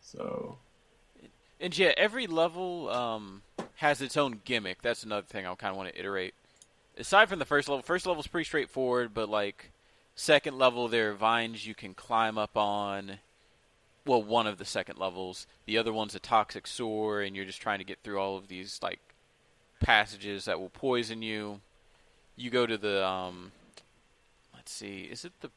So 0.00 0.58
And 1.60 1.76
yeah, 1.78 1.92
every 1.96 2.26
level 2.26 2.90
um, 2.90 3.42
has 3.76 4.02
its 4.02 4.16
own 4.16 4.40
gimmick. 4.44 4.82
That's 4.82 5.04
another 5.04 5.26
thing 5.26 5.46
I 5.46 5.54
kind 5.54 5.70
of 5.70 5.76
want 5.76 5.90
to 5.90 5.98
iterate. 5.98 6.34
Aside 6.98 7.28
from 7.28 7.38
the 7.38 7.44
first 7.44 7.68
level, 7.68 7.82
first 7.82 8.04
level's 8.04 8.26
pretty 8.26 8.44
straightforward, 8.44 9.14
but 9.14 9.28
like 9.28 9.70
second 10.16 10.58
level, 10.58 10.88
there 10.88 11.10
are 11.10 11.14
vines 11.14 11.66
you 11.66 11.74
can 11.74 11.94
climb 11.94 12.36
up 12.36 12.56
on. 12.56 13.18
Well, 14.04 14.22
one 14.22 14.46
of 14.46 14.58
the 14.58 14.64
second 14.64 14.98
levels. 14.98 15.46
The 15.66 15.78
other 15.78 15.92
one's 15.92 16.14
a 16.14 16.20
toxic 16.20 16.66
sewer, 16.66 17.22
and 17.22 17.36
you're 17.36 17.44
just 17.44 17.62
trying 17.62 17.78
to 17.78 17.84
get 17.84 17.98
through 18.02 18.18
all 18.18 18.36
of 18.36 18.48
these 18.48 18.80
like 18.82 19.00
passages 19.80 20.44
that 20.46 20.60
will 20.60 20.70
poison 20.70 21.22
you. 21.22 21.60
You 22.36 22.50
go 22.50 22.66
to 22.66 22.76
the 22.76 23.06
um, 23.06 23.52
let's 24.54 24.72
see, 24.72 25.02
is 25.02 25.24
it 25.24 25.32
the 25.40 25.50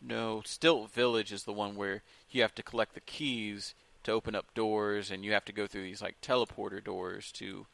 no 0.00 0.42
Stilt 0.44 0.90
Village 0.90 1.32
is 1.32 1.44
the 1.44 1.52
one 1.52 1.76
where 1.76 2.02
you 2.30 2.42
have 2.42 2.54
to 2.54 2.62
collect 2.62 2.94
the 2.94 3.00
keys 3.00 3.74
to 4.02 4.12
open 4.12 4.34
up 4.34 4.52
doors, 4.54 5.10
and 5.10 5.24
you 5.24 5.32
have 5.32 5.44
to 5.46 5.52
go 5.52 5.66
through 5.66 5.82
these 5.82 6.02
like 6.02 6.20
teleporter 6.20 6.82
doors 6.82 7.30
to 7.32 7.66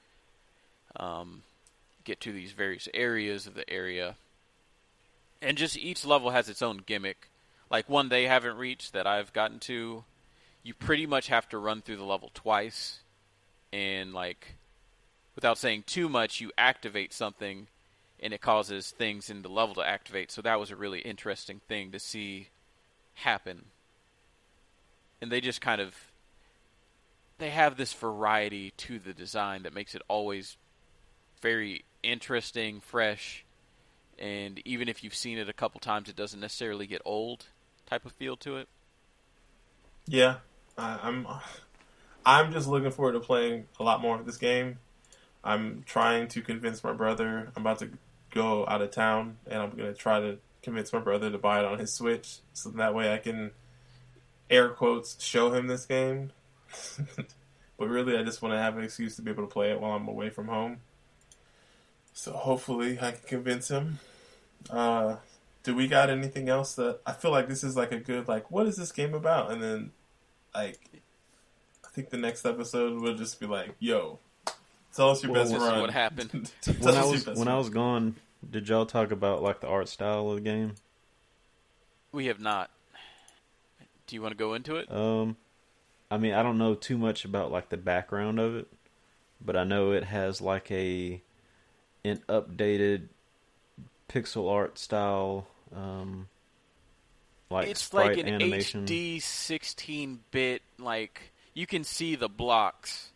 um, 0.97 1.43
get 2.05 2.20
to 2.20 2.32
these 2.32 2.52
various 2.52 2.88
areas 2.94 3.47
of 3.47 3.55
the 3.55 3.68
area. 3.70 4.16
And 5.43 5.56
just 5.56 5.76
each 5.76 6.05
level 6.05 6.30
has 6.30 6.48
its 6.48 6.62
own 6.62 6.82
gimmick. 6.86 7.28
Like 7.70 7.88
one 7.88 8.09
they 8.09 8.26
haven't 8.26 8.56
reached 8.56 8.93
that 8.93 9.06
I've 9.06 9.32
gotten 9.32 9.59
to, 9.60 10.05
you 10.62 10.74
pretty 10.74 11.06
much 11.06 11.28
have 11.28 11.48
to 11.51 11.59
run 11.59 11.82
through 11.82 11.97
the 11.97 12.05
level 12.05 12.30
twice, 12.34 13.01
and 13.72 14.12
like 14.12 14.55
without 15.34 15.59
saying 15.59 15.84
too 15.86 16.09
much, 16.09 16.40
you 16.40 16.52
activate 16.56 17.12
something, 17.12 17.66
and 18.20 18.32
it 18.32 18.40
causes 18.40 18.90
things 18.90 19.30
in 19.30 19.43
the 19.43 19.48
level 19.48 19.74
to 19.76 19.86
activate. 19.86 20.30
So 20.30 20.43
that 20.43 20.60
was 20.60 20.70
a 20.70 20.76
really 20.76 21.01
interesting 21.01 21.60
thing 21.68 21.93
to 21.93 21.98
see 21.98 22.48
happen 23.14 23.66
and 25.20 25.30
they 25.30 25.40
just 25.40 25.60
kind 25.60 25.80
of 25.80 25.94
they 27.38 27.51
have 27.51 27.76
this 27.76 27.93
variety 27.93 28.72
to 28.76 28.98
the 28.98 29.12
design 29.12 29.62
that 29.64 29.74
makes 29.74 29.94
it 29.94 30.02
always 30.09 30.56
very 31.43 31.84
interesting, 32.02 32.80
fresh, 32.80 33.44
and 34.18 34.60
even 34.64 34.88
if 34.88 35.05
you've 35.05 35.14
seen 35.14 35.36
it 35.36 35.48
a 35.48 35.52
couple 35.52 35.78
times, 35.78 36.09
it 36.09 36.16
doesn't 36.16 36.40
necessarily 36.40 36.86
get 36.86 37.02
old. 37.05 37.47
Type 37.86 38.04
of 38.04 38.12
feel 38.12 38.36
to 38.38 38.56
it. 38.56 38.68
Yeah, 40.06 40.36
I, 40.76 40.98
I'm. 41.02 41.26
I'm 42.24 42.52
just 42.52 42.66
looking 42.66 42.90
forward 42.90 43.12
to 43.12 43.20
playing 43.20 43.66
a 43.78 43.84
lot 43.84 44.00
more 44.00 44.18
of 44.18 44.26
this 44.26 44.36
game. 44.36 44.78
I'm 45.44 45.84
trying 45.86 46.26
to 46.28 46.42
convince 46.42 46.82
my 46.82 46.92
brother. 46.92 47.52
I'm 47.54 47.62
about 47.62 47.78
to 47.78 47.90
go 48.32 48.66
out 48.66 48.82
of 48.82 48.90
town, 48.90 49.36
and 49.46 49.62
I'm 49.62 49.70
gonna 49.70 49.94
try 49.94 50.18
to 50.18 50.38
convince 50.62 50.92
my 50.92 50.98
brother 50.98 51.30
to 51.30 51.38
buy 51.38 51.60
it 51.60 51.64
on 51.64 51.78
his 51.78 51.94
Switch, 51.94 52.38
so 52.52 52.70
that 52.70 52.94
way 52.94 53.12
I 53.12 53.18
can, 53.18 53.52
air 54.50 54.70
quotes, 54.70 55.22
show 55.22 55.52
him 55.52 55.68
this 55.68 55.86
game. 55.86 56.32
but 57.78 57.88
really, 57.88 58.16
I 58.16 58.24
just 58.24 58.42
want 58.42 58.54
to 58.54 58.58
have 58.58 58.76
an 58.76 58.82
excuse 58.82 59.14
to 59.16 59.22
be 59.22 59.30
able 59.30 59.44
to 59.44 59.52
play 59.52 59.70
it 59.70 59.80
while 59.80 59.92
I'm 59.92 60.08
away 60.08 60.30
from 60.30 60.48
home. 60.48 60.78
So 62.12 62.32
hopefully, 62.32 62.98
I 63.00 63.12
can 63.12 63.28
convince 63.28 63.68
him. 63.68 64.00
Uh, 64.68 65.16
do 65.66 65.74
we 65.74 65.88
got 65.88 66.09
anything 66.10 66.48
else 66.48 66.74
that 66.76 67.01
I 67.05 67.12
feel 67.12 67.32
like 67.32 67.48
this 67.48 67.64
is 67.64 67.76
like 67.76 67.90
a 67.90 67.98
good 67.98 68.28
like 68.28 68.52
what 68.52 68.66
is 68.68 68.76
this 68.76 68.93
game 68.93 69.14
about? 69.14 69.51
And 69.51 69.60
then 69.60 69.90
like 70.55 70.78
I 71.84 71.88
think 71.88 72.10
the 72.10 72.16
next 72.16 72.47
episode 72.47 73.01
will 73.02 73.16
just 73.16 73.40
be 73.40 73.47
like, 73.47 73.74
yo, 73.80 74.20
tell 74.94 75.10
us 75.10 75.24
your 75.24 75.32
Well, 75.32 75.43
best 75.43 75.52
This 75.52 75.60
is 75.60 75.68
run. 75.68 75.80
what 75.80 75.90
happened. 75.90 76.52
When 76.78 76.94
I 76.94 77.05
was 77.05 77.24
best 77.24 77.36
when 77.36 77.48
I 77.48 77.59
was 77.59 77.68
gone, 77.68 78.14
did 78.48 78.68
y'all 78.68 78.86
talk 78.86 79.10
about 79.10 79.43
like 79.43 79.60
the 79.60 79.66
art 79.66 79.88
style 79.88 80.30
of 80.30 80.36
the 80.36 80.40
game? 80.40 80.76
We 82.12 82.26
have 82.26 82.38
not. 82.38 82.70
Do 84.06 84.14
you 84.14 84.22
want 84.22 84.30
to 84.30 84.38
go 84.38 84.55
into 84.55 84.76
it? 84.76 84.88
Um, 84.88 85.36
I 86.12 86.16
mean, 86.16 86.32
I 86.32 86.44
don't 86.44 86.59
know 86.59 86.76
too 86.76 86.97
much 86.97 87.24
about 87.24 87.51
like 87.51 87.70
the 87.70 87.76
background 87.76 88.38
of 88.38 88.55
it, 88.55 88.68
but 89.44 89.56
I 89.56 89.64
know 89.64 89.90
it 89.90 90.05
has 90.05 90.40
like 90.40 90.70
a 90.70 91.20
an 92.05 92.22
updated 92.28 93.09
pixel 94.09 94.48
art 94.48 94.78
style, 94.78 95.48
um, 95.74 96.28
like 97.51 97.68
it's 97.68 97.93
like 97.93 98.16
an 98.18 98.28
animation. 98.28 98.84
HD 98.86 99.18
16-bit. 99.18 100.62
Like 100.78 101.32
you 101.55 101.66
can 101.66 101.84
see 101.84 102.16
the 102.16 102.28
blocks 102.28 103.12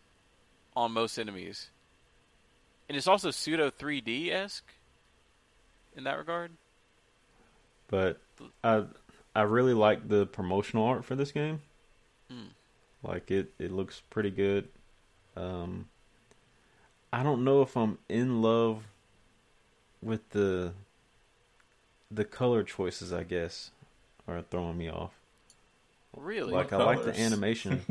on 0.75 0.91
most 0.93 1.17
enemies, 1.17 1.69
and 2.87 2.97
it's 2.97 3.07
also 3.07 3.31
pseudo 3.31 3.69
3D 3.69 4.31
esque 4.31 4.73
in 5.95 6.05
that 6.05 6.17
regard. 6.17 6.51
but 7.89 8.19
I 8.63 8.83
I 9.35 9.41
really 9.43 9.73
like 9.73 10.07
the 10.07 10.25
promotional 10.25 10.85
art 10.85 11.05
for 11.05 11.15
this 11.15 11.31
game. 11.31 11.61
Hmm. 12.29 12.47
Like 13.03 13.31
it, 13.31 13.53
it 13.59 13.71
looks 13.71 14.01
pretty 14.09 14.29
good. 14.29 14.67
Um, 15.35 15.87
I 17.11 17.23
don't 17.23 17.43
know 17.43 17.61
if 17.61 17.75
I'm 17.75 17.97
in 18.09 18.41
love 18.41 18.83
with 20.01 20.29
the 20.29 20.73
the 22.11 22.25
color 22.25 22.63
choices. 22.63 23.13
I 23.13 23.23
guess 23.23 23.71
are 24.27 24.41
throwing 24.41 24.77
me 24.77 24.89
off. 24.89 25.11
Really? 26.15 26.53
Like 26.53 26.73
I 26.73 26.77
like 26.77 27.03
the 27.03 27.17
animation, 27.17 27.81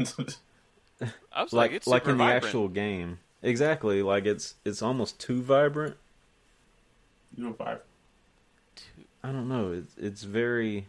I 1.33 1.43
was 1.43 1.53
like, 1.53 1.53
like 1.53 1.73
it's 1.73 1.87
like 1.87 2.03
super 2.03 2.13
in 2.13 2.19
the 2.19 2.25
vibrant. 2.25 2.45
actual 2.45 2.69
game. 2.69 3.19
Exactly, 3.43 4.03
like 4.03 4.27
it's 4.27 4.55
it's 4.65 4.83
almost 4.83 5.19
too 5.19 5.41
vibrant. 5.41 5.97
You 7.37 7.45
do 7.45 7.51
a 7.51 7.55
five. 7.55 7.81
I 9.23 9.33
don't 9.33 9.49
know. 9.49 9.73
It's 9.73 9.95
it's 9.97 10.23
very 10.23 10.87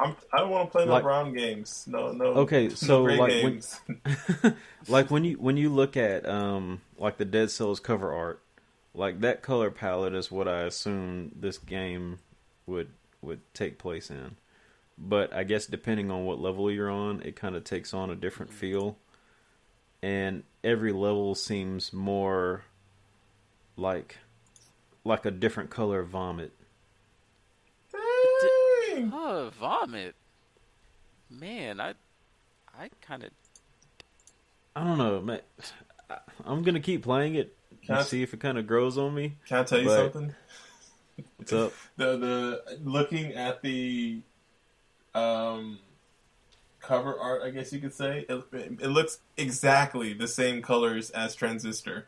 I'm, 0.00 0.16
I 0.32 0.38
don't 0.38 0.50
want 0.50 0.68
to 0.68 0.78
play 0.78 0.86
no 0.86 1.00
brown 1.00 1.34
games. 1.34 1.84
No, 1.86 2.12
no. 2.12 2.26
Okay, 2.26 2.70
so, 2.70 3.04
gray 3.04 3.18
like, 3.18 3.44
when- 3.44 4.56
like 4.88 5.10
when 5.10 5.24
you 5.24 5.34
when 5.36 5.56
you 5.56 5.68
look 5.68 5.96
at 5.96 6.26
um 6.28 6.80
like 6.98 7.18
the 7.18 7.24
Dead 7.24 7.50
Cells 7.50 7.80
cover 7.80 8.12
art, 8.12 8.40
like 8.94 9.20
that 9.20 9.42
color 9.42 9.70
palette 9.70 10.14
is 10.14 10.30
what 10.30 10.48
I 10.48 10.62
assume 10.62 11.32
this 11.34 11.58
game 11.58 12.18
would 12.66 12.88
would 13.22 13.40
take 13.54 13.78
place 13.78 14.10
in. 14.10 14.36
But 14.98 15.32
I 15.32 15.44
guess 15.44 15.66
depending 15.66 16.10
on 16.10 16.24
what 16.24 16.40
level 16.40 16.70
you're 16.70 16.90
on, 16.90 17.22
it 17.22 17.36
kind 17.36 17.56
of 17.56 17.64
takes 17.64 17.94
on 17.94 18.10
a 18.10 18.14
different 18.14 18.50
mm-hmm. 18.50 18.60
feel. 18.60 18.98
And 20.02 20.44
every 20.64 20.92
level 20.92 21.34
seems 21.34 21.92
more 21.92 22.64
like 23.76 24.18
like 25.04 25.24
a 25.24 25.30
different 25.30 25.70
color 25.70 26.02
vomit. 26.02 26.52
Dang. 27.92 29.10
Oh, 29.14 29.50
vomit. 29.58 30.14
Man, 31.30 31.80
I, 31.80 31.94
I 32.78 32.90
kind 33.00 33.22
of. 33.24 33.30
I 34.74 34.84
don't 34.84 34.98
know, 34.98 35.20
man. 35.20 35.40
I'm 36.44 36.62
gonna 36.62 36.80
keep 36.80 37.02
playing 37.02 37.36
it 37.36 37.54
Can 37.86 37.96
I- 37.96 38.02
see 38.02 38.22
if 38.22 38.34
it 38.34 38.40
kind 38.40 38.58
of 38.58 38.66
grows 38.66 38.96
on 38.98 39.14
me. 39.14 39.36
Can 39.46 39.58
I 39.58 39.64
tell 39.64 39.78
you 39.80 39.86
But- 39.86 40.12
something? 40.12 40.34
What's 41.36 41.52
up? 41.52 41.72
The 41.96 42.16
the 42.16 42.78
looking 42.82 43.32
at 43.34 43.60
the 43.62 44.20
um 45.14 45.78
cover 46.80 47.18
art, 47.18 47.42
I 47.42 47.50
guess 47.50 47.72
you 47.74 47.78
could 47.80 47.92
say, 47.92 48.24
it, 48.28 48.44
it 48.52 48.86
looks 48.88 49.18
exactly 49.36 50.14
the 50.14 50.26
same 50.28 50.62
colors 50.62 51.10
as 51.10 51.34
Transistor, 51.34 52.06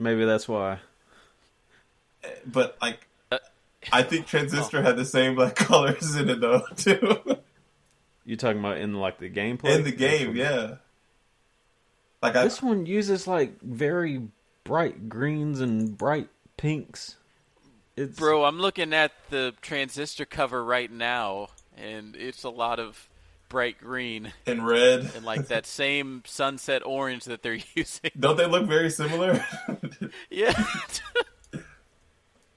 Maybe 0.00 0.24
that's 0.24 0.48
why. 0.48 0.80
but 2.44 2.76
like. 2.82 3.06
Uh, 3.30 3.38
I 3.92 4.02
think 4.02 4.26
Transistor 4.26 4.82
had 4.82 4.96
the 4.96 5.04
same 5.04 5.36
like 5.36 5.54
colors 5.56 6.16
in 6.16 6.28
it 6.28 6.40
though 6.40 6.62
too. 6.76 7.38
You're 8.24 8.36
talking 8.36 8.58
about 8.58 8.78
in 8.78 8.94
like 8.94 9.18
the 9.18 9.30
gameplay? 9.30 9.76
in 9.76 9.84
the 9.84 9.92
game, 9.92 10.34
yeah. 10.34 10.76
Like 12.20 12.34
I, 12.34 12.42
This 12.44 12.60
one 12.60 12.84
uses 12.86 13.28
like 13.28 13.60
very 13.62 14.22
bright 14.66 15.08
greens 15.08 15.60
and 15.60 15.96
bright 15.96 16.28
pinks. 16.56 17.16
It's 17.96 18.18
Bro, 18.18 18.44
I'm 18.44 18.58
looking 18.60 18.92
at 18.92 19.12
the 19.30 19.54
transistor 19.62 20.24
cover 20.26 20.62
right 20.64 20.90
now, 20.90 21.48
and 21.76 22.14
it's 22.14 22.42
a 22.44 22.50
lot 22.50 22.78
of 22.78 23.08
bright 23.48 23.78
green 23.78 24.32
and 24.46 24.66
red. 24.66 25.10
and 25.14 25.24
like 25.24 25.46
that 25.48 25.64
same 25.82 26.22
sunset 26.26 26.82
orange 26.84 27.24
that 27.24 27.42
they're 27.42 27.58
using. 27.74 28.10
Don't 28.18 28.36
they 28.36 28.46
look 28.46 28.66
very 28.66 28.90
similar? 28.90 29.44
Yeah. 30.30 30.52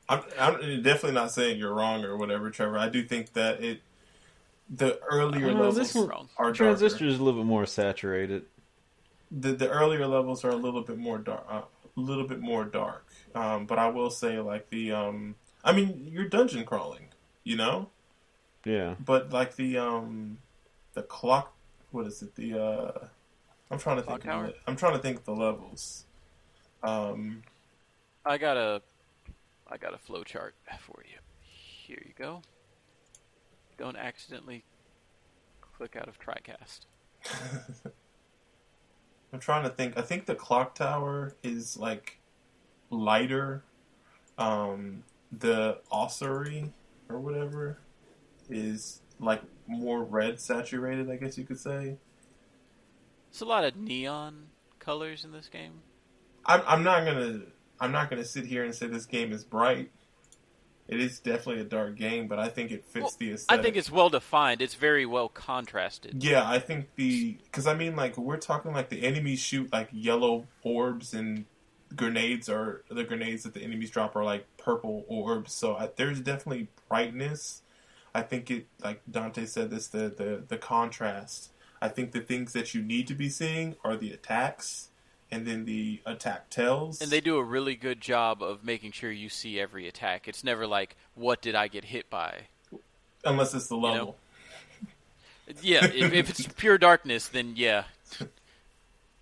I'm, 0.08 0.24
I'm 0.40 0.82
definitely 0.82 1.12
not 1.12 1.32
saying 1.32 1.60
you're 1.60 1.74
wrong 1.74 2.04
or 2.04 2.18
whatever, 2.18 2.50
Trevor. 2.50 2.78
I 2.80 2.90
do 2.90 3.04
think 3.04 3.34
that 3.34 3.64
it 3.64 3.82
the 4.70 5.00
earlier 5.10 5.48
know, 5.52 5.54
levels 5.54 5.76
this 5.76 5.96
one- 5.96 6.08
wrong. 6.08 6.30
are 6.38 6.52
transistor 6.52 7.00
darker. 7.00 7.14
is 7.14 7.20
a 7.20 7.24
little 7.24 7.40
bit 7.42 7.46
more 7.48 7.66
saturated. 7.68 8.46
The 9.32 9.52
the 9.54 9.70
earlier 9.70 10.08
levels 10.08 10.44
are 10.44 10.50
a 10.50 10.56
little 10.56 10.82
bit 10.82 10.98
more 10.98 11.20
dark, 11.20 11.46
uh, 11.50 11.62
a 11.79 11.79
little 12.00 12.28
bit 12.28 12.40
more 12.40 12.66
dark. 12.66 13.06
Um, 13.36 13.66
but 13.66 13.80
I 13.80 13.88
will 13.90 14.10
say, 14.10 14.40
like 14.40 14.70
the, 14.70 14.92
um, 14.92 15.36
I 15.64 15.72
mean, 15.74 16.08
you're 16.12 16.28
dungeon 16.28 16.66
crawling, 16.66 17.10
you 17.44 17.56
know, 17.56 17.90
Yeah, 18.66 18.96
but 19.00 19.32
like 19.32 19.56
the 19.56 19.78
um, 19.78 20.40
the 20.94 21.04
clock. 21.04 21.54
What 21.92 22.08
is 22.08 22.22
it? 22.22 22.36
The 22.36 22.60
uh, 22.60 23.08
I'm 23.72 23.80
trying 23.80 23.98
to 23.98 24.04
Clock 24.04 24.22
think. 24.24 24.34
Of 24.34 24.46
it. 24.46 24.58
I'm 24.68 24.76
trying 24.76 24.94
to 24.94 25.00
think 25.00 25.18
of 25.18 25.26
the 25.26 25.36
levels. 25.36 26.06
Um, 26.84 27.44
I 28.26 28.38
got 28.38 28.58
a, 28.58 28.82
I 29.68 29.78
got 29.78 29.94
a 29.94 29.98
flow 29.98 30.24
chart 30.24 30.56
for 30.80 31.04
you. 31.10 31.18
Here 31.42 32.02
you 32.06 32.14
go. 32.18 32.42
Don't 33.78 33.96
accidentally 33.96 34.64
click 35.62 35.96
out 35.96 36.08
of 36.08 36.20
TriCast. 36.20 36.82
I'm 39.32 39.40
trying 39.40 39.64
to 39.64 39.70
think. 39.70 39.98
I 39.98 40.02
think 40.02 40.26
the 40.26 40.36
clock 40.36 40.76
tower 40.76 41.36
is 41.44 41.78
like 41.78 42.20
lighter. 42.90 43.64
Um, 44.38 45.04
the 45.32 45.80
ossuary 45.92 46.72
or 47.10 47.20
whatever 47.20 47.80
is 48.50 49.02
like 49.20 49.42
more 49.68 50.04
red 50.04 50.40
saturated. 50.40 51.10
I 51.10 51.18
guess 51.18 51.38
you 51.38 51.44
could 51.44 51.60
say. 51.60 51.98
There's 53.32 53.42
a 53.42 53.46
lot 53.46 53.64
of 53.64 53.76
neon 53.76 54.48
colors 54.80 55.24
in 55.24 55.32
this 55.32 55.50
game. 55.50 55.82
I'm, 56.46 56.62
I'm 56.66 56.84
not 56.84 57.06
gonna. 57.06 57.42
I'm 57.80 57.92
not 57.92 58.10
gonna 58.10 58.26
sit 58.26 58.46
here 58.46 58.64
and 58.64 58.74
say 58.74 58.88
this 58.88 59.06
game 59.06 59.32
is 59.32 59.44
bright. 59.44 59.92
It 60.90 61.00
is 61.00 61.20
definitely 61.20 61.62
a 61.62 61.66
dark 61.66 61.96
game, 61.96 62.28
but 62.28 62.40
I 62.40 62.50
think 62.50 62.72
it 62.72 62.84
fits 62.84 63.04
Well, 63.04 63.14
the 63.20 63.46
I 63.48 63.62
think 63.62 63.76
it's 63.76 63.92
well 63.92 64.10
defined. 64.10 64.60
It's 64.60 64.74
very 64.74 65.06
well 65.06 65.30
contrasted. 65.30 66.24
Yeah, 66.24 66.50
I 66.50 66.58
think 66.58 66.88
the 66.96 67.38
because 67.44 67.68
I 67.68 67.76
mean 67.76 67.96
like 67.96 68.18
we're 68.18 68.38
talking 68.38 68.74
like 68.74 68.90
the 68.90 69.06
enemies 69.06 69.40
shoot 69.40 69.72
like 69.72 69.90
yellow 69.92 70.48
orbs 70.64 71.14
and 71.14 71.46
grenades 71.96 72.50
or 72.50 72.84
the 72.90 73.04
grenades 73.04 73.44
that 73.44 73.54
the 73.54 73.62
enemies 73.62 73.92
drop 73.92 74.16
are 74.16 74.24
like 74.24 74.48
purple 74.58 75.06
orbs. 75.08 75.54
So 75.54 75.76
I, 75.76 75.90
there's 75.96 76.22
definitely 76.22 76.70
brightness. 76.88 77.62
I 78.16 78.24
think 78.24 78.50
it 78.50 78.66
like 78.84 79.02
Dante 79.10 79.46
said 79.46 79.70
this 79.70 79.88
the 79.88 80.10
the 80.10 80.44
the 80.48 80.58
contrast. 80.58 81.52
I 81.80 81.90
think 81.90 82.14
the 82.14 82.22
things 82.22 82.54
that 82.54 82.74
you 82.74 82.82
need 82.82 83.08
to 83.08 83.14
be 83.14 83.30
seeing 83.30 83.76
are 83.84 83.96
the 83.96 84.12
attacks 84.12 84.89
and 85.32 85.46
then 85.46 85.66
the 85.66 86.02
attack 86.06 86.50
tells. 86.50 87.02
And 87.02 87.12
they 87.12 87.22
do 87.22 87.38
a 87.38 87.44
really 87.44 87.76
good 87.76 88.02
job 88.02 88.42
of 88.42 88.64
making 88.64 88.92
sure 88.92 89.12
you 89.12 89.30
see 89.30 89.60
every 89.60 89.88
attack. 89.88 90.28
It's 90.28 90.44
never 90.44 90.66
like, 90.68 90.96
what 91.16 91.42
did 91.42 91.56
I 91.56 91.68
get 91.68 91.86
hit 91.86 92.10
by? 92.10 92.48
unless 93.24 93.54
it's 93.54 93.68
the 93.68 93.76
level. 93.76 94.18
Yeah, 95.62 95.86
if, 95.86 96.14
if 96.14 96.30
it's 96.30 96.48
pure 96.58 96.78
darkness, 96.78 97.28
then 97.28 97.54
yeah. 97.56 97.86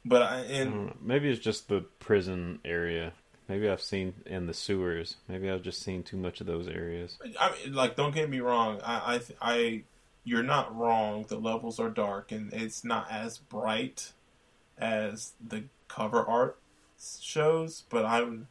But 0.04 0.22
I 0.24 0.36
I 0.36 0.42
and 0.42 0.72
don't 0.72 1.06
maybe 1.06 1.30
it's 1.30 1.42
just 1.42 1.68
the 1.68 1.82
prison 2.00 2.60
area. 2.66 3.14
Maybe 3.48 3.70
I've 3.70 3.82
seen 3.82 4.14
in 4.26 4.46
the 4.46 4.54
sewers. 4.54 5.16
Maybe 5.30 5.50
I've 5.50 5.62
just 5.62 5.82
seen 5.82 6.04
too 6.04 6.18
much 6.18 6.42
of 6.42 6.48
those 6.48 6.68
areas. 6.68 7.18
I 7.40 7.52
mean, 7.52 7.74
like, 7.74 7.96
don't 7.96 8.14
get 8.14 8.30
me 8.30 8.42
wrong. 8.42 8.82
I, 8.84 9.16
I, 9.16 9.22
I, 9.42 9.84
you're 10.26 10.44
not 10.44 10.78
wrong. 10.78 11.26
The 11.30 11.38
levels 11.38 11.80
are 11.80 11.90
dark, 11.90 12.34
and 12.34 12.52
it's 12.52 12.84
not 12.84 13.10
as 13.10 13.38
bright 13.38 14.12
as 14.78 15.32
the 15.46 15.64
cover 15.88 16.24
art 16.24 16.58
shows. 17.20 17.84
But 17.90 18.06
I'm. 18.06 18.48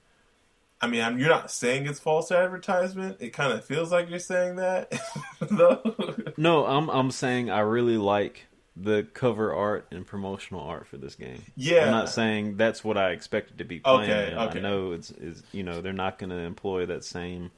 I 0.79 0.89
mean, 0.89 1.01
I'm, 1.01 1.19
you're 1.19 1.31
not 1.31 1.51
saying 1.51 1.87
it's 1.87 1.99
false 1.99 2.31
advertisement. 2.31 3.17
It 3.19 3.31
kind 3.31 3.51
of 3.51 3.65
feels 3.65 3.91
like 3.91 4.11
you're 4.11 4.19
saying 4.19 4.57
that, 4.57 4.93
though. 5.41 5.97
No, 6.37 6.67
I'm 6.67 6.91
I'm 6.91 7.11
saying 7.11 7.51
I 7.51 7.61
really 7.61 7.97
like 7.97 8.47
the 8.77 9.07
cover 9.15 9.55
art 9.55 9.87
and 9.91 10.07
promotional 10.07 10.61
art 10.61 10.87
for 10.87 10.99
this 10.99 11.15
game. 11.15 11.43
Yeah. 11.57 11.87
I'm 11.87 11.93
not 11.93 12.11
saying 12.11 12.57
that's 12.59 12.85
what 12.85 12.99
I 12.99 13.11
expected 13.13 13.59
to 13.59 13.65
be 13.65 13.81
playing. 13.81 14.11
Okay, 14.11 14.35
okay. 14.35 14.59
I 14.59 14.63
know 14.63 14.93
it's 14.93 15.11
is 15.13 15.43
you 15.53 15.63
know 15.63 15.81
they're 15.81 15.95
not 15.95 16.19
going 16.19 16.31
to 16.31 16.37
employ 16.37 16.85
that 16.87 17.03
same 17.05 17.51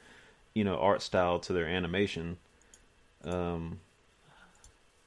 you 0.54 0.64
know 0.64 0.76
art 0.78 1.02
style 1.02 1.40
to 1.40 1.52
their 1.52 1.66
animation. 1.66 2.38
Um, 3.24 3.80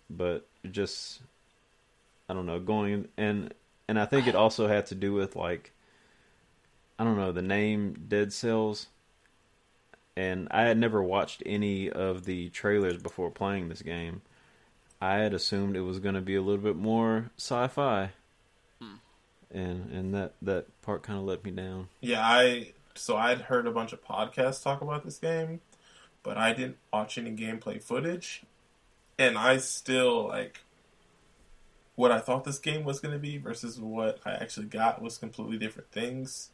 but 0.09 0.45
just 0.69 1.21
I 2.27 2.33
don't 2.33 2.45
know 2.45 2.59
going 2.59 3.07
and 3.17 3.53
and 3.91 3.99
I 3.99 4.05
think 4.05 4.25
it 4.25 4.35
also 4.35 4.69
had 4.69 4.85
to 4.85 4.95
do 4.95 5.11
with 5.11 5.35
like 5.35 5.73
I 6.97 7.03
don't 7.03 7.17
know 7.17 7.33
the 7.33 7.41
name 7.41 8.05
Dead 8.07 8.31
Cells. 8.31 8.87
And 10.15 10.47
I 10.49 10.61
had 10.61 10.77
never 10.77 11.03
watched 11.03 11.43
any 11.45 11.89
of 11.89 12.23
the 12.23 12.47
trailers 12.51 13.01
before 13.01 13.29
playing 13.29 13.67
this 13.67 13.81
game. 13.81 14.21
I 15.01 15.15
had 15.15 15.33
assumed 15.33 15.75
it 15.75 15.81
was 15.81 15.99
going 15.99 16.15
to 16.15 16.21
be 16.21 16.35
a 16.35 16.41
little 16.41 16.63
bit 16.63 16.77
more 16.77 17.31
sci-fi, 17.37 18.11
hmm. 18.79 18.95
and 19.53 19.91
and 19.91 20.13
that 20.13 20.35
that 20.41 20.67
part 20.81 21.03
kind 21.03 21.19
of 21.19 21.25
let 21.25 21.43
me 21.43 21.51
down. 21.51 21.89
yeah, 21.99 22.21
I. 22.21 22.71
So 22.95 23.17
I'd 23.17 23.41
heard 23.41 23.67
a 23.67 23.71
bunch 23.71 23.91
of 23.91 24.05
podcasts 24.05 24.63
talk 24.63 24.81
about 24.81 25.03
this 25.03 25.17
game, 25.17 25.59
but 26.23 26.37
I 26.37 26.53
didn't 26.53 26.77
watch 26.93 27.17
any 27.17 27.31
gameplay 27.31 27.83
footage, 27.83 28.43
and 29.19 29.37
I 29.37 29.57
still 29.57 30.29
like 30.29 30.61
what 32.01 32.11
I 32.11 32.17
thought 32.19 32.45
this 32.45 32.57
game 32.57 32.83
was 32.83 32.99
going 32.99 33.13
to 33.13 33.19
be 33.19 33.37
versus 33.37 33.79
what 33.79 34.19
I 34.25 34.31
actually 34.31 34.65
got 34.65 35.03
was 35.03 35.19
completely 35.19 35.59
different 35.59 35.91
things. 35.91 36.49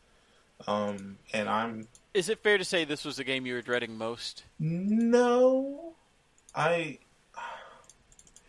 Um, 0.67 1.19
and 1.33 1.47
I'm 1.47 1.87
Is 2.13 2.27
it 2.27 2.43
fair 2.43 2.57
to 2.57 2.65
say 2.65 2.83
this 2.83 3.05
was 3.05 3.15
the 3.15 3.23
game 3.23 3.45
you 3.45 3.53
were 3.53 3.61
dreading 3.61 3.97
most? 3.97 4.43
no, 4.59 5.93
I 6.53 6.99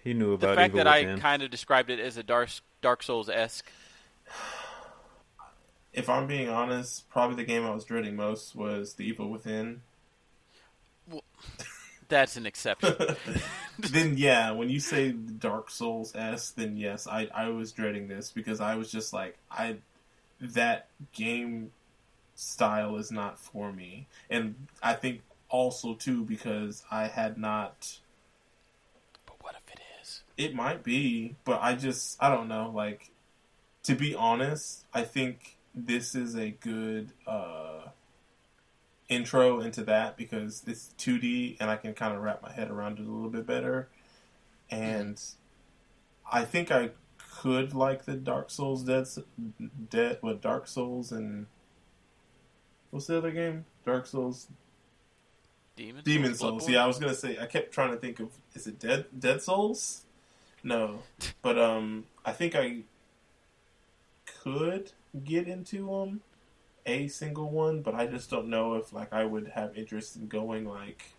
He 0.02 0.12
knew 0.12 0.32
about 0.32 0.50
The 0.50 0.56
fact 0.56 0.74
Evil 0.74 0.84
that 0.84 1.00
Within. 1.02 1.18
I 1.18 1.20
kind 1.20 1.42
of 1.42 1.50
described 1.52 1.88
it 1.88 2.00
as 2.00 2.16
a 2.16 2.24
Dark 2.24 2.50
Dark 2.82 3.04
Souls 3.04 3.28
esque. 3.28 3.70
if 5.92 6.08
I'm 6.08 6.26
being 6.26 6.48
honest, 6.48 7.08
probably 7.10 7.36
the 7.36 7.44
game 7.44 7.64
I 7.64 7.70
was 7.70 7.84
dreading 7.84 8.16
most 8.16 8.56
was 8.56 8.94
The 8.94 9.04
Evil 9.06 9.30
Within. 9.30 9.82
That's 12.08 12.36
an 12.36 12.46
exception. 12.46 12.94
then 13.78 14.16
yeah, 14.16 14.50
when 14.52 14.68
you 14.70 14.80
say 14.80 15.12
Dark 15.12 15.70
Souls 15.70 16.14
s, 16.14 16.50
then 16.50 16.76
yes, 16.76 17.06
I 17.06 17.28
I 17.34 17.48
was 17.48 17.72
dreading 17.72 18.08
this 18.08 18.30
because 18.30 18.60
I 18.60 18.76
was 18.76 18.90
just 18.90 19.12
like 19.12 19.36
I 19.50 19.76
that 20.40 20.88
game 21.12 21.72
style 22.34 22.96
is 22.96 23.10
not 23.10 23.38
for 23.38 23.72
me, 23.72 24.06
and 24.30 24.54
I 24.82 24.94
think 24.94 25.20
also 25.48 25.94
too 25.94 26.24
because 26.24 26.82
I 26.90 27.08
had 27.08 27.38
not. 27.38 27.98
But 29.26 29.36
what 29.42 29.54
if 29.54 29.74
it 29.74 29.80
is? 30.00 30.22
It 30.36 30.54
might 30.54 30.82
be, 30.82 31.36
but 31.44 31.60
I 31.62 31.74
just 31.74 32.22
I 32.22 32.30
don't 32.30 32.48
know. 32.48 32.70
Like 32.74 33.10
to 33.84 33.94
be 33.94 34.14
honest, 34.14 34.84
I 34.92 35.02
think 35.02 35.56
this 35.74 36.14
is 36.14 36.34
a 36.34 36.50
good 36.50 37.12
uh, 37.26 37.88
intro 39.08 39.60
into 39.60 39.82
that 39.84 40.16
because 40.16 40.62
it's 40.66 40.90
2D 40.98 41.56
and 41.60 41.70
I 41.70 41.76
can 41.76 41.94
kind 41.94 42.14
of 42.14 42.22
wrap 42.22 42.42
my 42.42 42.52
head 42.52 42.70
around 42.70 42.98
it 42.98 43.06
a 43.06 43.10
little 43.10 43.30
bit 43.30 43.46
better. 43.46 43.88
And 44.70 45.20
I 46.30 46.44
think 46.44 46.70
I 46.70 46.90
could 47.40 47.74
like 47.74 48.04
the 48.04 48.14
Dark 48.14 48.50
Souls 48.50 48.82
Dead 48.82 49.06
Dead 49.90 50.18
what 50.20 50.40
Dark 50.40 50.66
Souls 50.66 51.12
and 51.12 51.46
what's 52.90 53.06
the 53.06 53.18
other 53.18 53.30
game? 53.30 53.64
Dark 53.86 54.06
Souls 54.06 54.48
Demon. 55.76 56.02
Demon 56.04 56.34
Souls. 56.34 56.64
Souls. 56.64 56.68
Yeah, 56.68 56.82
I 56.82 56.86
was 56.86 56.98
gonna 56.98 57.14
say 57.14 57.38
I 57.38 57.46
kept 57.46 57.72
trying 57.72 57.92
to 57.92 57.96
think 57.96 58.18
of 58.18 58.30
is 58.54 58.66
it 58.66 58.78
Dead 58.80 59.06
Dead 59.16 59.40
Souls? 59.40 60.02
No, 60.64 61.02
but 61.42 61.58
um, 61.58 62.04
I 62.24 62.32
think 62.32 62.56
I 62.56 62.78
could 64.42 64.92
get 65.24 65.46
into 65.46 65.86
them, 65.86 66.20
a 66.88 67.08
single 67.08 67.50
one, 67.50 67.82
but 67.82 67.94
I 67.94 68.06
just 68.06 68.30
don't 68.30 68.48
know 68.48 68.74
if 68.74 68.92
like 68.92 69.12
I 69.12 69.24
would 69.24 69.48
have 69.48 69.76
interest 69.76 70.16
in 70.16 70.26
going 70.28 70.64
like 70.66 71.12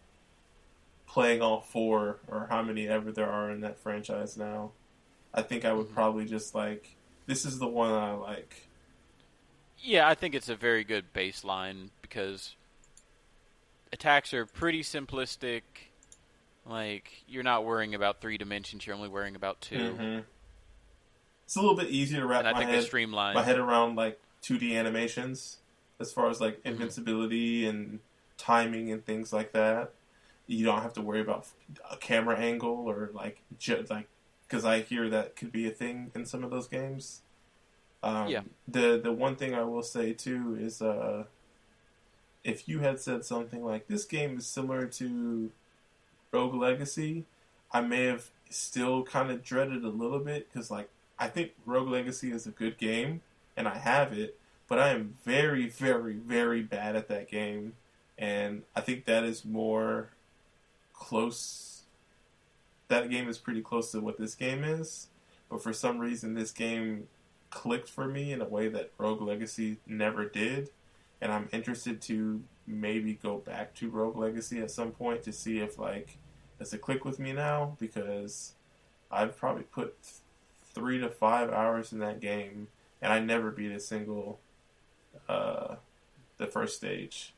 playing 1.08 1.42
all 1.42 1.62
four 1.62 2.20
or 2.28 2.48
how 2.50 2.62
many 2.62 2.88
ever 2.88 3.12
there 3.12 3.30
are 3.30 3.50
in 3.52 3.62
that 3.62 3.80
franchise 3.80 4.38
now. 4.38 4.72
I 5.34 5.42
think 5.42 5.66
I 5.66 5.74
would 5.74 5.88
Mhm. 5.88 5.94
probably 5.94 6.26
just 6.26 6.54
like 6.56 6.96
this 7.28 7.46
is 7.46 7.60
the 7.60 7.68
one 7.68 7.92
I 7.92 8.12
like. 8.14 8.68
Yeah, 9.78 10.08
I 10.08 10.16
think 10.16 10.36
it's 10.36 10.50
a 10.50 10.56
very 10.56 10.84
good 10.84 11.14
baseline 11.14 11.90
because 12.02 12.56
attacks 13.94 14.34
are 14.34 14.46
pretty 14.46 14.82
simplistic. 14.82 15.62
Like 16.66 17.24
you're 17.28 17.44
not 17.44 17.64
worrying 17.64 17.96
about 17.96 18.20
three 18.22 18.38
dimensions; 18.38 18.86
you're 18.86 18.96
only 18.96 19.10
worrying 19.10 19.36
about 19.36 19.62
2 19.62 19.78
Mhm. 19.78 20.26
It's 21.46 21.56
a 21.56 21.62
little 21.62 21.76
bit 21.76 21.90
easier 21.90 22.20
to 22.20 22.28
wrap 22.28 22.40
and 22.40 22.48
I 22.50 22.52
my 22.54 22.60
think 22.60 22.72
head 22.72 22.84
streamlined. 22.84 23.36
my 23.36 23.44
head 23.44 23.58
around 23.58 23.96
like 23.96 24.20
2D 24.42 24.76
animations 24.76 25.59
as 26.00 26.12
far 26.14 26.30
as 26.30 26.40
like 26.42 26.58
Mhm. 26.64 26.66
invincibility 26.66 27.66
and 27.68 28.00
timing 28.38 28.92
and 28.92 29.06
things 29.06 29.34
like 29.34 29.52
that. 29.52 29.92
You 30.48 30.66
don't 30.66 30.82
have 30.82 30.94
to 30.94 31.02
worry 31.02 31.22
about 31.22 31.48
a 31.92 31.98
camera 31.98 32.38
angle 32.38 32.72
or 32.90 33.10
like 33.14 33.42
ju- 33.60 33.86
like 33.90 34.08
because 34.48 34.66
I 34.66 34.82
hear 34.82 35.10
that 35.10 35.36
could 35.36 35.52
be 35.52 35.68
a 35.68 35.72
thing 35.72 36.12
in 36.16 36.26
some 36.26 36.44
of 36.44 36.50
those 36.50 36.68
games. 36.68 37.22
Um, 38.02 38.30
Yeah. 38.30 38.44
The 38.68 39.00
the 39.02 39.12
one 39.12 39.36
thing 39.36 39.54
I 39.54 39.64
will 39.64 39.84
say 39.84 40.14
too 40.14 40.56
is 40.60 40.82
uh, 40.82 41.26
if 42.44 42.68
you 42.70 42.80
had 42.80 43.00
said 43.00 43.26
something 43.26 43.64
like 43.64 43.88
this 43.88 44.06
game 44.06 44.38
is 44.38 44.48
similar 44.48 44.88
to 44.88 45.52
Rogue 46.32 46.56
Legacy, 46.56 47.26
I 47.72 47.82
may 47.82 48.06
have 48.06 48.30
still 48.50 49.04
kind 49.04 49.30
of 49.30 49.44
dreaded 49.44 49.84
a 49.84 49.90
little 49.90 50.20
bit 50.20 50.52
because 50.52 50.72
like 50.72 50.90
I 51.20 51.28
think 51.28 51.52
Rogue 51.66 51.90
Legacy 51.90 52.32
is 52.32 52.48
a 52.48 52.52
good 52.52 52.78
game 52.78 53.22
and 53.58 53.68
I 53.68 53.78
have 53.78 54.14
it, 54.18 54.39
but 54.70 54.78
I 54.78 54.90
am 54.90 55.16
very, 55.26 55.68
very, 55.68 56.14
very 56.14 56.62
bad 56.62 56.96
at 56.96 57.08
that 57.10 57.28
game, 57.28 57.74
and 58.18 58.62
I 58.76 58.82
think 58.82 59.06
that 59.06 59.24
is 59.24 59.44
more 59.44 60.12
close. 60.94 61.82
That 62.88 63.10
game 63.10 63.28
is 63.28 63.40
pretty 63.40 63.62
close 63.62 63.92
to 63.92 64.00
what 64.00 64.20
this 64.20 64.36
game 64.36 64.64
is, 64.64 65.08
but 65.50 65.64
for 65.64 65.74
some 65.74 65.98
reason, 65.98 66.36
this 66.36 66.52
game 66.52 67.08
clicked 67.50 67.90
for 67.90 68.08
me 68.08 68.32
in 68.32 68.42
a 68.42 68.48
way 68.48 68.68
that 68.70 68.92
Rogue 69.00 69.24
Legacy 69.24 69.78
never 69.88 70.26
did, 70.26 70.70
and 71.20 71.32
I'm 71.32 71.50
interested 71.52 72.00
to 72.04 72.44
maybe 72.68 73.14
go 73.16 73.40
back 73.40 73.74
to 73.74 73.90
Rogue 73.90 74.18
Legacy 74.18 74.60
at 74.62 74.70
some 74.70 74.92
point 74.92 75.24
to 75.24 75.34
see 75.34 75.58
if 75.58 75.80
like 75.80 76.20
does 76.60 76.72
it 76.72 76.82
click 76.82 77.04
with 77.04 77.18
me 77.18 77.34
now 77.34 77.76
because 77.80 78.54
I've 79.10 79.36
probably 79.36 79.64
put 79.64 79.96
three 80.76 81.00
to 81.00 81.10
five 81.10 81.50
hours 81.50 81.92
in 81.92 81.98
that 82.00 82.20
game, 82.20 82.68
and 83.02 83.12
I 83.12 83.20
never 83.20 83.50
beat 83.50 83.72
a 83.72 83.80
single 83.80 84.40
uh, 85.30 85.76
the 86.38 86.48
first 86.48 86.76
stage. 86.78 87.34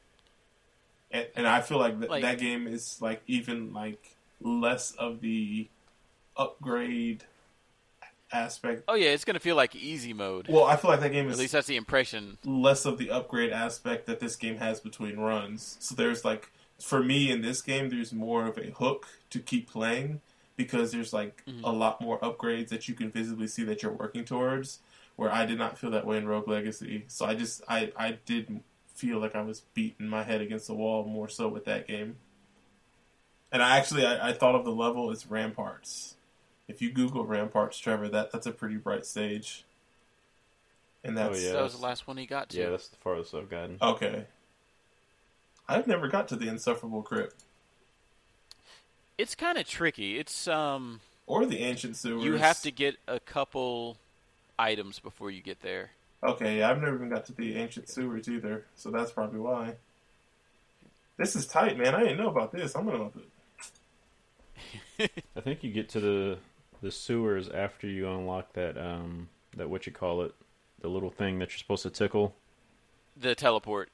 And, 1.12 1.28
and 1.36 1.46
I 1.48 1.62
feel 1.62 1.78
like, 1.78 2.00
th- 2.00 2.10
Like- 2.10 2.22
that 2.24 2.40
game 2.40 2.68
is 2.68 3.02
like 3.02 3.22
even 3.28 3.74
like 3.74 4.16
less 4.42 4.92
of 4.94 5.22
the 5.22 5.68
upgrade 6.38 7.26
aspect. 8.34 8.84
oh 8.88 8.94
yeah, 8.96 9.10
it's 9.10 9.26
gonna 9.26 9.40
feel 9.42 9.58
like 9.58 9.76
easy 9.76 10.14
mode. 10.14 10.48
Well, 10.48 10.64
I 10.64 10.78
feel 10.78 10.90
like 10.90 11.02
that 11.02 11.12
game 11.12 11.28
is 11.28 11.34
At 11.34 11.40
least 11.40 11.52
that's 11.54 11.68
the 11.68 11.76
impression. 11.76 12.38
less 12.46 12.86
of 12.86 12.98
the 12.98 13.12
upgrade 13.12 13.52
aspect 13.52 14.06
that 14.06 14.20
this 14.22 14.36
game 14.38 14.56
has 14.58 14.80
between 14.80 15.18
runs. 15.20 15.76
So 15.82 15.96
there's 15.96 16.24
like 16.24 16.50
for 16.80 17.04
me 17.04 17.30
in 17.30 17.42
this 17.42 17.62
game 17.62 17.90
there's 17.90 18.14
more 18.14 18.48
of 18.48 18.58
a 18.58 18.72
hook 18.72 19.08
to 19.32 19.40
keep 19.40 19.70
playing 19.70 20.22
because 20.56 20.92
there's 20.94 21.12
like 21.12 21.44
Mhm. 21.46 21.60
a 21.64 21.72
lot 21.72 22.00
more 22.00 22.20
upgrades 22.20 22.70
that 22.70 22.88
you 22.88 22.94
can 22.96 23.12
visibly 23.12 23.48
see 23.48 23.64
that 23.66 23.84
you're 23.84 23.92
working 23.92 24.24
towards 24.24 24.80
where 25.22 25.32
I 25.32 25.46
did 25.46 25.60
not 25.60 25.78
feel 25.78 25.92
that 25.92 26.08
way 26.08 26.18
in 26.18 26.28
Rogue 26.28 26.48
Legacy. 26.48 27.04
So 27.06 27.28
I 27.28 27.36
just 27.36 27.62
I 27.70 27.92
I 27.96 28.18
did 28.26 28.62
feel 28.96 29.20
like 29.20 29.36
I 29.36 29.44
was 29.44 29.62
beating 29.76 30.08
my 30.08 30.24
head 30.24 30.42
against 30.42 30.66
the 30.66 30.74
wall 30.74 31.06
more 31.06 31.30
so 31.30 31.48
with 31.48 31.66
that 31.66 31.88
game. 31.88 32.16
And 33.52 33.62
I 33.62 33.78
actually 33.78 34.04
I, 34.04 34.30
I 34.30 34.34
thought 34.34 34.56
of 34.56 34.66
the 34.66 34.72
level 34.72 35.12
as 35.12 35.28
ramparts. 35.28 36.16
If 36.68 36.82
you 36.82 36.92
Google 36.92 37.24
ramparts, 37.24 37.78
Trevor, 37.78 38.10
that 38.10 38.32
that's 38.32 38.48
a 38.48 38.52
pretty 38.52 38.78
bright 38.78 39.06
stage. 39.06 39.64
And 41.04 41.16
Oh, 41.16 41.30
that's 41.30 41.44
yeah. 41.44 41.52
that 41.52 41.62
was 41.62 41.76
the 41.76 41.86
last 41.86 42.08
one 42.08 42.18
he 42.18 42.26
got 42.26 42.50
to. 42.50 42.58
Yeah, 42.60 42.72
that's 42.72 42.88
the 42.88 42.98
farthest 42.98 43.36
I've 43.36 43.48
gotten. 43.48 43.78
Okay. 43.80 44.26
I've 45.70 45.86
never 45.86 46.08
got 46.08 46.30
to 46.30 46.36
the 46.36 46.48
insufferable 46.48 47.04
crypt 47.04 47.44
It's 49.20 49.36
kind 49.36 49.60
of 49.60 49.68
tricky. 49.68 50.18
It's 50.18 50.48
um, 50.48 51.00
or 51.28 51.46
the 51.46 51.60
ancient 51.60 51.96
sewers. 51.96 52.24
you 52.24 52.38
have 52.38 52.60
to 52.64 52.72
get 52.72 52.96
a 53.08 53.20
couple 53.20 53.98
items 54.62 55.00
before 55.00 55.32
you 55.32 55.42
get 55.42 55.62
there. 55.62 55.92
Okay, 56.24 56.62
I've 56.62 56.80
never 56.80 56.96
even 56.96 57.10
got 57.10 57.26
to 57.26 57.34
the 57.34 57.56
ancient 57.56 57.90
sewers 57.90 58.30
either, 58.30 58.66
so 58.76 58.92
that's 58.92 59.12
probably 59.12 59.40
why. 59.40 59.76
This 61.18 61.36
is 61.36 61.48
tight, 61.48 61.78
man. 61.78 61.96
I 61.96 62.02
didn't 62.02 62.18
know 62.18 62.30
about 62.30 62.52
this. 62.52 62.76
I'm 62.76 62.86
gonna. 62.86 63.10
It. 65.00 65.12
I 65.36 65.42
think 65.42 65.64
you 65.64 65.72
get 65.72 65.90
to 65.90 66.00
the 66.00 66.38
the 66.82 66.92
sewers 66.92 67.50
after 67.50 67.88
you 67.88 68.08
unlock 68.08 68.54
that 68.54 68.78
um 68.78 69.30
that 69.58 69.70
what 69.70 69.86
you 69.86 69.92
call 69.92 70.22
it, 70.22 70.34
the 70.82 70.88
little 70.88 71.10
thing 71.10 71.40
that 71.40 71.50
you're 71.50 71.58
supposed 71.58 71.84
to 71.84 71.90
tickle. 71.90 72.36
The 73.18 73.36
teleport. 73.36 73.90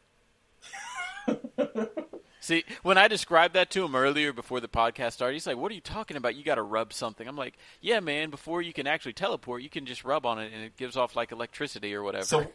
See, 2.47 2.63
when 2.81 2.97
I 2.97 3.09
described 3.09 3.55
that 3.55 3.69
to 3.71 3.83
him 3.83 3.93
earlier 3.93 4.31
before 4.31 4.61
the 4.61 4.69
podcast 4.69 5.11
started, 5.11 5.33
he's 5.33 5.45
like, 5.45 5.57
"What 5.57 5.69
are 5.69 5.75
you 5.75 5.81
talking 5.81 6.15
about? 6.15 6.35
You 6.37 6.45
got 6.45 6.55
to 6.55 6.61
rub 6.61 6.93
something." 6.93 7.27
I'm 7.27 7.35
like, 7.35 7.55
"Yeah, 7.81 7.99
man. 7.99 8.29
Before 8.29 8.61
you 8.61 8.71
can 8.71 8.87
actually 8.87 9.11
teleport, 9.11 9.63
you 9.63 9.69
can 9.69 9.85
just 9.85 10.05
rub 10.05 10.25
on 10.25 10.39
it, 10.39 10.53
and 10.53 10.63
it 10.63 10.77
gives 10.77 10.95
off 10.95 11.13
like 11.13 11.33
electricity 11.33 11.93
or 11.93 12.03
whatever." 12.03 12.23
So, 12.23 12.47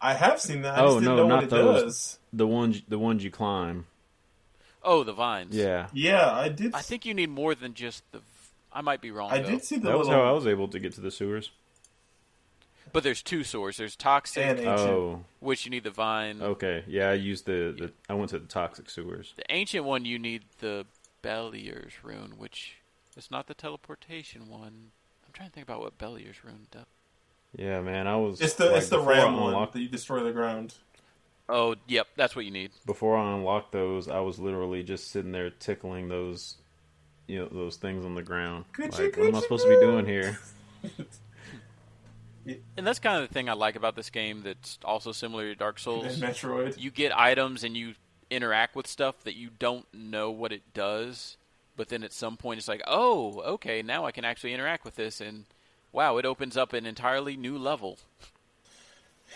I 0.00 0.14
have 0.14 0.40
seen 0.40 0.62
that. 0.62 0.78
I 0.78 0.80
Oh, 0.80 0.86
just 0.86 1.00
didn't 1.00 1.16
no, 1.16 1.22
know 1.24 1.28
not 1.28 1.34
what 1.36 1.44
it 1.44 1.50
those. 1.50 1.82
does. 1.82 2.18
The 2.32 2.46
ones 2.46 2.80
the 2.88 2.98
ones 2.98 3.22
you 3.24 3.30
climb. 3.30 3.86
oh, 4.82 5.02
the 5.04 5.12
vines. 5.12 5.54
Yeah. 5.54 5.88
Yeah, 5.92 6.32
I 6.32 6.48
did. 6.48 6.74
I 6.74 6.80
think 6.80 7.04
you 7.04 7.12
need 7.12 7.28
more 7.28 7.54
than 7.54 7.74
just 7.74 8.10
the. 8.12 8.22
I 8.72 8.80
might 8.80 9.02
be 9.02 9.10
wrong. 9.10 9.30
I 9.32 9.40
though. 9.40 9.50
did 9.50 9.64
see 9.64 9.76
the 9.76 9.88
That 9.88 9.98
was 9.98 10.08
how 10.08 10.22
I 10.22 10.32
was 10.32 10.46
able 10.46 10.68
to 10.68 10.78
get 10.78 10.94
to 10.94 11.02
the 11.02 11.10
sewers. 11.10 11.50
But 12.96 13.02
there's 13.02 13.20
two 13.20 13.44
sores. 13.44 13.76
There's 13.76 13.94
toxic, 13.94 14.42
and 14.42 14.58
ancient. 14.58 14.78
Oh, 14.78 15.24
which 15.40 15.66
you 15.66 15.70
need 15.70 15.84
the 15.84 15.90
vine. 15.90 16.40
okay. 16.40 16.82
Yeah, 16.86 17.10
I 17.10 17.12
used 17.12 17.44
the, 17.44 17.74
the 17.78 17.92
I 18.08 18.14
went 18.14 18.30
to 18.30 18.38
the 18.38 18.46
toxic 18.46 18.88
sewers. 18.88 19.34
The 19.36 19.44
ancient 19.50 19.84
one, 19.84 20.06
you 20.06 20.18
need 20.18 20.44
the 20.60 20.86
Bellier's 21.20 21.92
rune, 22.02 22.38
which 22.38 22.76
is 23.14 23.30
not 23.30 23.48
the 23.48 23.52
teleportation 23.54 24.48
one. 24.48 24.92
I'm 25.26 25.32
trying 25.34 25.50
to 25.50 25.54
think 25.54 25.68
about 25.68 25.80
what 25.80 25.98
Bellier's 25.98 26.42
rune 26.42 26.68
does. 26.70 26.86
Yeah, 27.54 27.82
man, 27.82 28.06
I 28.06 28.16
was. 28.16 28.40
It's 28.40 28.54
the 28.54 28.64
like, 28.64 28.76
it's 28.76 28.88
the 28.88 28.96
before 28.96 29.12
I 29.12 29.16
ram 29.18 29.34
one 29.36 29.48
unlocked- 29.48 29.74
that 29.74 29.82
you 29.82 29.88
destroy 29.88 30.22
the 30.22 30.32
ground. 30.32 30.72
Oh, 31.50 31.74
yep, 31.86 32.06
that's 32.16 32.34
what 32.34 32.46
you 32.46 32.50
need. 32.50 32.70
Before 32.86 33.18
I 33.18 33.34
unlocked 33.34 33.72
those, 33.72 34.08
I 34.08 34.20
was 34.20 34.38
literally 34.38 34.82
just 34.82 35.10
sitting 35.10 35.32
there 35.32 35.50
tickling 35.50 36.08
those, 36.08 36.56
you 37.26 37.40
know, 37.40 37.48
those 37.52 37.76
things 37.76 38.06
on 38.06 38.14
the 38.14 38.22
ground. 38.22 38.64
Coochie, 38.72 38.98
like, 38.98 39.16
what 39.18 39.26
am 39.26 39.34
I 39.34 39.38
coochie, 39.40 39.42
supposed 39.42 39.64
to 39.64 39.68
be 39.68 39.84
doing 39.84 40.06
here? 40.06 40.38
And 42.76 42.86
that's 42.86 42.98
kind 42.98 43.22
of 43.22 43.28
the 43.28 43.34
thing 43.34 43.48
I 43.48 43.54
like 43.54 43.76
about 43.76 43.96
this 43.96 44.10
game 44.10 44.42
that's 44.42 44.78
also 44.84 45.12
similar 45.12 45.44
to 45.48 45.54
Dark 45.54 45.76
And 45.76 45.82
Souls. 45.82 46.20
Metroid. 46.20 46.78
You 46.78 46.90
get 46.90 47.16
items 47.16 47.64
and 47.64 47.76
you 47.76 47.94
interact 48.30 48.74
with 48.76 48.86
stuff 48.86 49.22
that 49.24 49.36
you 49.36 49.50
don't 49.58 49.86
know 49.94 50.30
what 50.30 50.52
it 50.52 50.62
does, 50.74 51.36
but 51.76 51.88
then 51.88 52.02
at 52.02 52.12
some 52.12 52.36
point 52.36 52.58
it's 52.58 52.68
like, 52.68 52.82
oh, 52.86 53.40
okay, 53.42 53.82
now 53.82 54.04
I 54.04 54.10
can 54.12 54.24
actually 54.24 54.52
interact 54.54 54.84
with 54.84 54.96
this, 54.96 55.20
and 55.20 55.44
wow, 55.92 56.16
it 56.18 56.24
opens 56.26 56.56
up 56.56 56.72
an 56.72 56.86
entirely 56.86 57.36
new 57.36 57.56
level. 57.58 57.98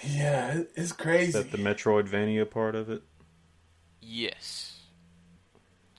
Yeah, 0.05 0.53
it- 0.53 0.71
it's 0.75 0.79
Is 0.87 0.93
crazy. 0.93 1.33
that 1.33 1.51
the 1.53 1.59
Metroidvania 1.59 2.49
part 2.51 2.75
of 2.75 2.91
it? 2.91 3.03
Yes. 4.01 4.81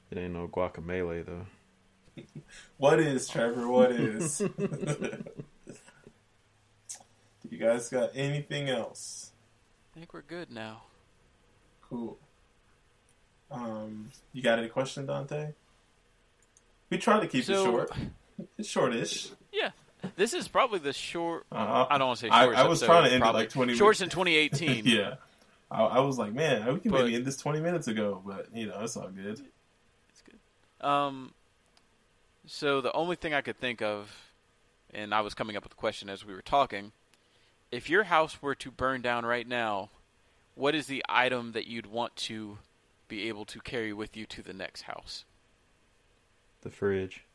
It 0.09 0.17
ain't 0.17 0.33
no 0.33 0.47
guacamole 0.47 1.25
though. 1.25 1.45
What 2.77 2.99
is 2.99 3.29
Trevor? 3.29 3.67
What 3.67 3.91
is? 3.91 4.41
you 7.51 7.57
guys 7.57 7.89
got 7.89 8.11
anything 8.15 8.69
else? 8.69 9.31
I 9.93 9.99
think 9.99 10.13
we're 10.13 10.21
good 10.21 10.49
now. 10.49 10.83
Cool. 11.89 12.17
Um, 13.51 14.11
you 14.33 14.41
got 14.41 14.57
any 14.59 14.69
question, 14.69 15.05
Dante? 15.05 15.49
We 16.89 16.97
try 16.97 17.19
to 17.19 17.27
keep 17.27 17.43
So- 17.43 17.53
it 17.61 17.63
short. 17.65 17.91
It's 18.57 18.69
shortish. 18.69 19.31
Yeah, 19.51 19.71
this 20.15 20.33
is 20.33 20.47
probably 20.47 20.79
the 20.79 20.93
short. 20.93 21.45
Uh, 21.51 21.85
I 21.89 21.97
don't 21.97 22.07
want 22.07 22.19
to 22.19 22.25
say 22.25 22.29
I- 22.29 22.45
I 22.63 22.67
was 22.67 22.81
trying 22.81 23.05
to 23.09 23.13
end 23.13 23.23
like 23.23 23.49
20 23.49 23.75
shorts 23.75 24.01
in 24.01 24.09
2018. 24.09 24.85
yeah. 24.85 25.15
I, 25.69 25.83
I 25.83 25.99
was 25.99 26.17
like, 26.17 26.33
man, 26.33 26.73
we 26.73 26.79
can 26.79 26.91
But- 26.91 27.03
maybe 27.03 27.15
end 27.15 27.25
this 27.25 27.37
20 27.37 27.59
minutes 27.59 27.87
ago, 27.87 28.21
but 28.25 28.47
you 28.55 28.67
know, 28.67 28.79
it's 28.81 28.95
all 28.97 29.09
good. 29.09 29.45
It's 30.09 30.21
good. 30.21 30.85
Um, 30.85 31.33
so 32.47 32.81
the 32.81 32.91
only 32.93 33.15
thing 33.15 33.33
I 33.33 33.41
could 33.41 33.57
think 33.57 33.81
of, 33.81 34.09
and 34.93 35.13
I 35.13 35.21
was 35.21 35.33
coming 35.33 35.55
up 35.55 35.63
with 35.63 35.73
a 35.73 35.77
question 35.77 36.09
as 36.09 36.25
we 36.25 36.33
were 36.33 36.41
talking, 36.41 36.91
if 37.71 37.89
your 37.89 38.03
house 38.03 38.41
were 38.41 38.55
to 38.55 38.69
burn 38.69 39.01
down 39.01 39.25
right 39.25 39.47
now, 39.47 39.89
what 40.55 40.75
is 40.75 40.87
the 40.87 41.03
item 41.07 41.53
that 41.53 41.67
you'd 41.67 41.87
want 41.87 42.15
to 42.17 42.57
be 43.07 43.27
able 43.27 43.45
to 43.45 43.59
carry 43.59 43.93
with 43.93 44.15
you 44.17 44.25
to 44.27 44.41
the 44.41 44.53
next 44.53 44.83
house? 44.83 45.25
The 46.61 46.69
fridge. 46.69 47.25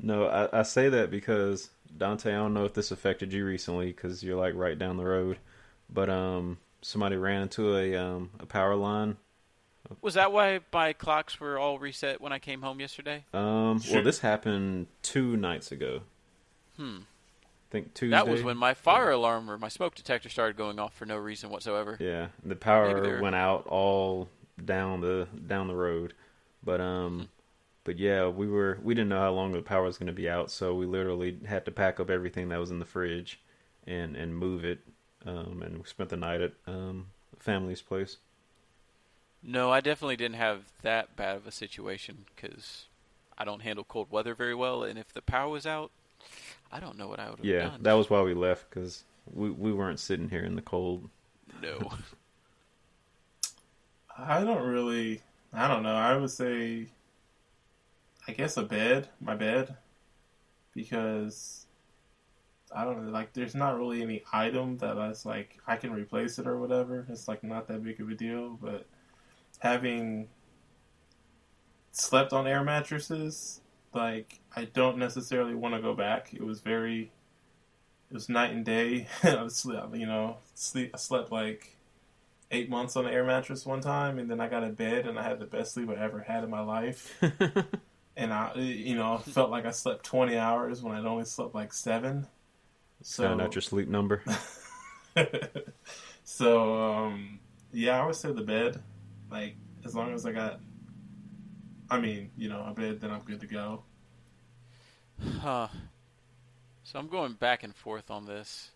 no, 0.00 0.26
I, 0.26 0.60
I 0.60 0.62
say 0.62 0.88
that 0.88 1.10
because 1.10 1.70
Dante. 1.96 2.32
I 2.32 2.36
don't 2.36 2.54
know 2.54 2.64
if 2.64 2.74
this 2.74 2.90
affected 2.90 3.32
you 3.32 3.46
recently 3.46 3.86
because 3.86 4.22
you're 4.22 4.36
like 4.36 4.54
right 4.54 4.78
down 4.78 4.96
the 4.96 5.04
road, 5.04 5.38
but 5.88 6.10
um, 6.10 6.58
somebody 6.82 7.16
ran 7.16 7.42
into 7.42 7.76
a 7.76 7.96
um 7.96 8.30
a 8.40 8.46
power 8.46 8.74
line. 8.74 9.16
Was 10.00 10.14
that 10.14 10.32
why 10.32 10.60
my 10.72 10.92
clocks 10.92 11.40
were 11.40 11.58
all 11.58 11.78
reset 11.78 12.20
when 12.20 12.32
I 12.32 12.38
came 12.38 12.62
home 12.62 12.80
yesterday? 12.80 13.24
Um, 13.32 13.80
Sure. 13.80 13.96
well, 13.96 14.04
this 14.04 14.20
happened 14.20 14.86
two 15.02 15.36
nights 15.36 15.72
ago. 15.72 16.00
Hmm. 16.76 16.98
I 17.42 17.70
think 17.70 17.94
Tuesday. 17.94 18.16
That 18.16 18.28
was 18.28 18.42
when 18.42 18.56
my 18.56 18.74
fire 18.74 19.10
alarm 19.10 19.50
or 19.50 19.58
my 19.58 19.68
smoke 19.68 19.94
detector 19.94 20.28
started 20.28 20.56
going 20.56 20.78
off 20.78 20.94
for 20.94 21.04
no 21.06 21.16
reason 21.16 21.50
whatsoever. 21.50 21.96
Yeah, 21.98 22.28
the 22.44 22.54
power 22.56 23.20
went 23.20 23.34
out 23.34 23.66
all 23.66 24.28
down 24.64 25.00
the 25.00 25.26
down 25.46 25.66
the 25.68 25.74
road, 25.74 26.14
but 26.62 26.78
Hmm. 26.80 26.86
um, 26.86 27.28
but 27.84 27.98
yeah, 27.98 28.28
we 28.28 28.46
were 28.46 28.78
we 28.82 28.94
didn't 28.94 29.08
know 29.08 29.20
how 29.20 29.32
long 29.32 29.52
the 29.52 29.62
power 29.62 29.82
was 29.84 29.98
going 29.98 30.06
to 30.06 30.12
be 30.12 30.28
out, 30.28 30.50
so 30.50 30.74
we 30.74 30.86
literally 30.86 31.38
had 31.46 31.64
to 31.64 31.70
pack 31.72 31.98
up 31.98 32.08
everything 32.10 32.48
that 32.50 32.58
was 32.60 32.70
in 32.70 32.78
the 32.78 32.84
fridge, 32.84 33.40
and 33.86 34.16
and 34.16 34.36
move 34.36 34.64
it, 34.64 34.80
um, 35.24 35.60
and 35.62 35.78
we 35.78 35.84
spent 35.84 36.10
the 36.10 36.16
night 36.16 36.40
at 36.40 36.52
um 36.68 37.08
family's 37.40 37.82
place. 37.82 38.18
No, 39.42 39.70
I 39.70 39.80
definitely 39.80 40.16
didn't 40.16 40.36
have 40.36 40.64
that 40.82 41.16
bad 41.16 41.36
of 41.36 41.46
a 41.46 41.52
situation 41.52 42.26
because 42.34 42.86
I 43.38 43.44
don't 43.44 43.62
handle 43.62 43.84
cold 43.84 44.10
weather 44.10 44.34
very 44.34 44.54
well, 44.54 44.82
and 44.82 44.98
if 44.98 45.12
the 45.12 45.22
power 45.22 45.48
was 45.48 45.66
out, 45.66 45.90
I 46.72 46.80
don't 46.80 46.98
know 46.98 47.08
what 47.08 47.20
I 47.20 47.30
would 47.30 47.40
have 47.40 47.42
Yeah, 47.42 47.58
done. 47.58 47.72
Yeah, 47.82 47.82
that 47.82 47.92
was 47.94 48.10
why 48.10 48.22
we 48.22 48.34
left 48.34 48.68
because 48.70 49.04
we 49.26 49.50
we 49.50 49.72
weren't 49.72 50.00
sitting 50.00 50.28
here 50.28 50.44
in 50.44 50.56
the 50.56 50.62
cold. 50.62 51.08
no. 51.62 51.90
I 54.18 54.44
don't 54.44 54.66
really. 54.66 55.22
I 55.52 55.68
don't 55.68 55.82
know. 55.82 55.94
I 55.94 56.16
would 56.16 56.30
say, 56.30 56.88
I 58.28 58.32
guess 58.32 58.56
a 58.56 58.62
bed, 58.62 59.08
my 59.20 59.34
bed, 59.34 59.76
because 60.74 61.66
I 62.74 62.84
don't 62.84 63.04
know. 63.04 63.10
Like, 63.10 63.32
there's 63.32 63.54
not 63.54 63.78
really 63.78 64.02
any 64.02 64.22
item 64.32 64.78
that 64.78 64.96
that's 64.96 65.24
like 65.24 65.58
I 65.66 65.76
can 65.76 65.92
replace 65.92 66.38
it 66.38 66.46
or 66.46 66.58
whatever. 66.58 67.06
It's 67.08 67.28
like 67.28 67.42
not 67.44 67.68
that 67.68 67.82
big 67.82 68.00
of 68.00 68.10
a 68.10 68.14
deal. 68.14 68.58
But 68.60 68.86
having 69.66 70.28
slept 71.90 72.32
on 72.32 72.46
air 72.46 72.62
mattresses, 72.62 73.60
like 73.92 74.40
I 74.54 74.66
don't 74.66 74.98
necessarily 74.98 75.54
want 75.54 75.74
to 75.74 75.80
go 75.80 75.94
back. 75.94 76.32
It 76.32 76.42
was 76.42 76.60
very. 76.60 77.10
It 78.10 78.14
was 78.14 78.28
night 78.28 78.52
and 78.52 78.64
day. 78.64 79.08
I 79.24 79.42
was, 79.42 79.56
sleep- 79.56 79.80
you 79.94 80.06
know, 80.06 80.36
sleep. 80.54 80.92
I 80.94 80.98
slept 80.98 81.32
like 81.32 81.76
eight 82.52 82.70
months 82.70 82.94
on 82.94 83.06
an 83.06 83.12
air 83.12 83.24
mattress 83.24 83.66
one 83.66 83.80
time, 83.80 84.20
and 84.20 84.30
then 84.30 84.40
I 84.40 84.48
got 84.48 84.62
a 84.62 84.68
bed, 84.68 85.06
and 85.06 85.18
I 85.18 85.24
had 85.24 85.40
the 85.40 85.46
best 85.46 85.74
sleep 85.74 85.90
I 85.90 85.94
ever 85.94 86.20
had 86.20 86.44
in 86.44 86.50
my 86.50 86.60
life. 86.60 87.20
and 88.16 88.32
I, 88.32 88.54
you 88.54 88.94
know, 88.94 89.18
felt 89.18 89.50
like 89.50 89.66
I 89.66 89.72
slept 89.72 90.04
twenty 90.04 90.36
hours 90.36 90.82
when 90.82 90.94
I'd 90.94 91.04
only 91.04 91.24
slept 91.24 91.54
like 91.54 91.72
seven. 91.72 92.28
So, 93.02 93.24
Found 93.24 93.42
out 93.42 93.54
your 93.54 93.62
sleep 93.62 93.88
number. 93.88 94.22
so 96.24 96.82
um, 96.82 97.40
yeah, 97.72 98.00
I 98.00 98.06
would 98.06 98.14
say 98.14 98.32
the 98.32 98.42
bed. 98.42 98.80
Like 99.30 99.56
as 99.84 99.94
long 99.94 100.12
as 100.12 100.26
I 100.26 100.32
got, 100.32 100.60
I 101.90 102.00
mean, 102.00 102.30
you 102.36 102.48
know, 102.48 102.64
a 102.66 102.72
bed, 102.72 103.00
then 103.00 103.10
I'm 103.10 103.20
good 103.20 103.40
to 103.40 103.46
go. 103.46 103.82
Huh. 105.40 105.68
So 106.84 107.00
I'm 107.00 107.08
going 107.08 107.32
back 107.32 107.64
and 107.64 107.74
forth 107.74 108.12
on 108.12 108.26
this. 108.26 108.70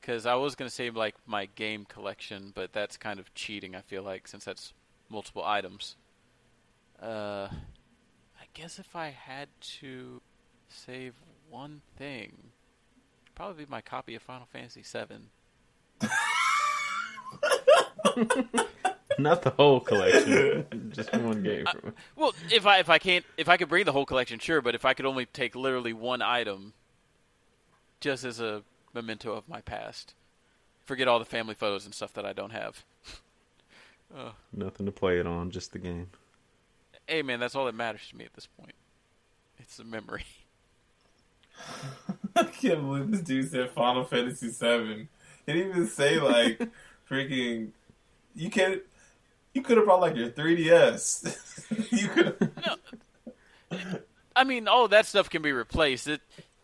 Because 0.00 0.26
I 0.26 0.34
was 0.34 0.56
going 0.56 0.68
to 0.68 0.74
say, 0.74 0.90
like, 0.90 1.14
my 1.26 1.46
game 1.46 1.84
collection, 1.84 2.50
but 2.56 2.72
that's 2.72 2.96
kind 2.96 3.20
of 3.20 3.32
cheating, 3.36 3.76
I 3.76 3.82
feel 3.82 4.02
like, 4.02 4.26
since 4.26 4.44
that's 4.44 4.72
multiple 5.08 5.44
items. 5.44 5.94
Uh, 7.00 7.46
I 7.52 8.46
guess 8.52 8.80
if 8.80 8.96
I 8.96 9.10
had 9.10 9.48
to 9.78 10.20
save 10.68 11.14
one 11.48 11.82
thing, 11.96 12.32
it'd 13.26 13.34
probably 13.36 13.64
be 13.64 13.70
my 13.70 13.80
copy 13.80 14.16
of 14.16 14.22
Final 14.22 14.48
Fantasy 14.52 14.82
VII. 14.82 16.08
Not 19.18 19.42
the 19.42 19.50
whole 19.50 19.80
collection, 19.80 20.90
just 20.94 21.12
one 21.14 21.42
game. 21.42 21.66
From 21.66 21.88
it. 21.90 21.94
Well, 22.16 22.34
if 22.50 22.66
I 22.66 22.78
if 22.78 22.88
I 22.88 22.98
can't 22.98 23.24
if 23.36 23.48
I 23.48 23.56
could 23.56 23.68
bring 23.68 23.84
the 23.84 23.92
whole 23.92 24.06
collection, 24.06 24.38
sure. 24.38 24.60
But 24.60 24.74
if 24.74 24.84
I 24.84 24.94
could 24.94 25.06
only 25.06 25.26
take 25.26 25.54
literally 25.54 25.92
one 25.92 26.22
item, 26.22 26.72
just 28.00 28.24
as 28.24 28.40
a 28.40 28.62
memento 28.94 29.32
of 29.32 29.48
my 29.48 29.60
past, 29.60 30.14
forget 30.84 31.08
all 31.08 31.18
the 31.18 31.24
family 31.24 31.54
photos 31.54 31.84
and 31.84 31.94
stuff 31.94 32.12
that 32.14 32.24
I 32.26 32.32
don't 32.32 32.52
have. 32.52 32.84
uh, 34.16 34.32
Nothing 34.52 34.86
to 34.86 34.92
play 34.92 35.18
it 35.18 35.26
on, 35.26 35.50
just 35.50 35.72
the 35.72 35.78
game. 35.78 36.08
hey 37.06 37.22
man, 37.22 37.40
that's 37.40 37.54
all 37.54 37.66
that 37.66 37.74
matters 37.74 38.08
to 38.10 38.16
me 38.16 38.24
at 38.24 38.34
this 38.34 38.46
point. 38.46 38.74
It's 39.58 39.78
a 39.78 39.84
memory. 39.84 40.24
I 42.36 42.44
can't 42.44 42.80
believe 42.80 43.10
this 43.10 43.20
dude 43.20 43.50
said 43.50 43.70
Final 43.70 44.04
Fantasy 44.04 44.48
VII. 44.48 45.08
He 45.46 45.52
didn't 45.52 45.70
even 45.70 45.86
say 45.86 46.18
like 46.18 46.68
freaking. 47.08 47.70
You 48.34 48.50
can't. 48.50 48.82
You 49.54 49.62
could 49.62 49.76
have 49.76 49.86
brought 49.86 50.00
like 50.00 50.16
your 50.16 50.30
3DS. 50.30 51.92
you 52.02 52.08
could. 52.08 52.52
No, 53.70 53.78
I 54.34 54.44
mean, 54.44 54.66
all 54.68 54.88
that 54.88 55.06
stuff 55.06 55.28
can 55.28 55.42
be 55.42 55.52
replaced. 55.52 56.08
It, 56.08 56.20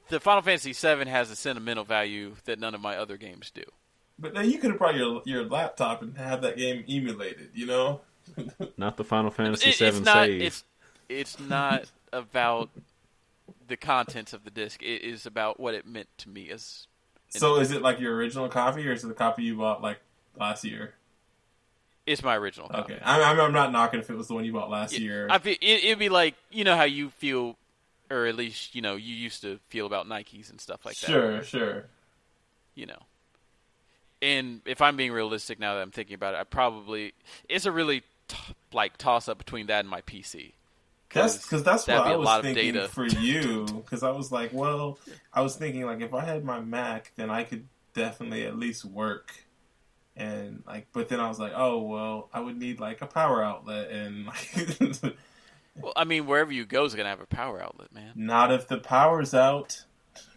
the 0.09 0.21
Final 0.21 0.43
Fantasy 0.43 0.73
VII 0.73 1.09
has 1.11 1.31
a 1.31 1.37
sentimental 1.37 1.85
value 1.85 2.35
that 2.45 2.59
none 2.59 2.75
of 2.75 2.81
my 2.81 2.97
other 2.97 3.17
games 3.17 3.51
do. 3.51 3.63
But 4.19 4.35
then 4.35 4.51
you 4.51 4.59
could 4.59 4.71
have 4.71 4.79
brought 4.79 4.97
your 4.97 5.23
your 5.25 5.45
laptop 5.45 6.03
and 6.03 6.17
have 6.17 6.43
that 6.43 6.57
game 6.57 6.85
emulated. 6.89 7.51
You 7.55 7.67
know. 7.67 8.01
Not 8.77 8.97
the 8.97 9.05
Final 9.05 9.31
Fantasy 9.31 9.71
It- 9.71 9.79
VII 9.79 9.87
it's 9.87 10.01
not. 10.01 10.27
save. 10.27 10.43
It's 10.43 10.65
it's 11.09 11.41
not 11.41 11.85
about 12.13 12.69
the 13.67 13.77
contents 13.77 14.33
of 14.35 14.45
the 14.45 14.51
disc. 14.51 14.83
It 14.83 15.03
is 15.03 15.25
about 15.25 15.59
what 15.61 15.75
it 15.75 15.87
meant 15.87 16.09
to 16.19 16.29
me 16.29 16.51
as. 16.51 16.87
So 17.31 17.57
is 17.61 17.71
it 17.71 17.81
like 17.83 18.01
your 18.01 18.15
original 18.17 18.49
copy, 18.49 18.87
or 18.89 18.93
is 18.93 19.05
it 19.05 19.09
the 19.09 19.15
copy 19.15 19.43
you 19.45 19.57
bought 19.57 19.83
like 19.83 19.99
last 20.39 20.65
year? 20.65 20.95
It's 22.09 22.23
my 22.23 22.37
original. 22.37 22.69
Copy. 22.69 22.95
Okay, 22.95 23.03
I'm, 23.05 23.23
I'm, 23.23 23.41
I'm 23.41 23.53
not 23.53 23.71
knocking 23.71 24.01
if 24.01 24.09
it 24.09 24.17
was 24.17 24.29
the 24.29 24.35
one 24.35 24.45
you 24.45 24.53
bought 24.53 24.71
last 24.71 24.99
year. 24.99 25.29
I 25.31 25.39
feel 25.39 25.57
it, 25.61 25.85
it'd 25.85 25.99
be 25.99 26.09
like 26.09 26.35
you 26.51 26.65
know 26.65 26.77
how 26.77 26.85
you 26.85 27.11
feel, 27.11 27.57
or 28.11 28.27
at 28.27 28.35
least 28.35 28.75
you 28.75 28.83
know 28.83 28.97
you 28.97 29.15
used 29.15 29.43
to 29.43 29.59
feel 29.69 29.87
about 29.87 30.07
Nikes 30.07 30.51
and 30.51 30.61
stuff 30.61 30.85
like 30.85 30.97
that. 31.01 31.07
sure, 31.07 31.43
sure. 31.43 31.85
You 32.75 32.87
know. 32.87 33.03
And 34.21 34.63
if 34.65 34.83
I'm 34.83 34.97
being 34.97 35.13
realistic 35.13 35.61
now 35.61 35.75
that 35.75 35.81
I'm 35.81 35.93
thinking 35.93 36.15
about 36.15 36.35
it, 36.35 36.39
I 36.39 36.45
probably 36.45 37.13
it's 37.49 37.67
a 37.67 37.73
really 37.73 38.03
t- 38.27 38.37
like 38.73 38.97
toss 38.97 39.29
up 39.29 39.39
between 39.39 39.67
that 39.67 39.81
and 39.81 39.89
my 39.89 40.01
PC. 40.01 40.53
That's 41.13 41.39
because 41.39 41.63
that's 41.63 41.87
what 41.87 41.97
I 41.97 42.17
was 42.17 42.27
lot 42.27 42.41
of 42.41 42.45
thinking 42.47 42.75
data. 42.75 42.89
for 42.89 43.07
you. 43.07 43.65
Because 43.65 44.03
I 44.03 44.11
was 44.11 44.31
like, 44.31 44.53
well, 44.53 44.99
I 45.33 45.41
was 45.41 45.57
thinking 45.57 45.85
like 45.85 46.01
if 46.01 46.13
I 46.13 46.25
had 46.25 46.45
my 46.45 46.61
Mac, 46.61 47.13
then 47.17 47.31
I 47.31 47.45
could 47.45 47.67
definitely 47.95 48.45
at 48.45 48.59
least 48.59 48.85
work. 48.85 49.33
And 50.19 50.63
like, 50.67 50.89
but 50.93 51.09
then 51.09 51.21
I 51.21 51.29
was 51.29 51.39
like, 51.39 51.53
oh 51.55 51.81
well, 51.83 52.29
I 52.35 52.41
would 52.41 52.59
need 52.59 52.81
like 52.81 53.01
a 53.03 53.07
power 53.07 53.43
outlet, 53.43 53.91
and 53.91 54.27
like, 54.27 55.15
Well, 55.81 55.93
I 55.97 56.03
mean, 56.05 56.27
wherever 56.27 56.51
you 56.53 56.65
go 56.67 56.85
is 56.85 56.95
gonna 56.97 57.09
have 57.09 57.21
a 57.21 57.27
power 57.27 57.63
outlet, 57.63 57.93
man. 57.95 58.13
not 58.17 58.53
if 58.53 58.67
the 58.69 58.79
power's 58.79 59.33
out. 59.35 59.85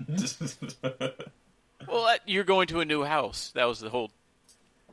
Well, 1.87 2.15
you're 2.27 2.43
going 2.43 2.67
to 2.67 2.79
a 2.81 2.85
new 2.85 3.03
house. 3.03 3.51
That 3.55 3.65
was 3.65 3.79
the 3.79 3.89
whole. 3.89 4.11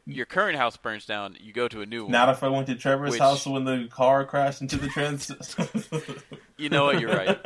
Your 0.06 0.24
current 0.24 0.56
house 0.56 0.78
burns 0.78 1.05
down. 1.05 1.36
You 1.39 1.52
go 1.52 1.69
to 1.69 1.82
a 1.82 1.86
new 1.86 2.05
one. 2.05 2.12
not 2.12 2.31
if 2.31 2.43
I 2.43 2.48
went 2.48 2.66
to 2.69 2.74
Trevor's 2.77 3.10
Which- 3.10 3.20
house 3.20 3.47
when 3.47 3.65
the 3.65 3.89
car 3.90 4.24
crashed 4.24 4.62
into 4.62 4.78
the 4.78 4.89
trans. 4.89 5.31
You 6.56 6.70
know 6.70 6.85
what? 6.86 6.98
You're 6.98 7.15
right. 7.15 7.39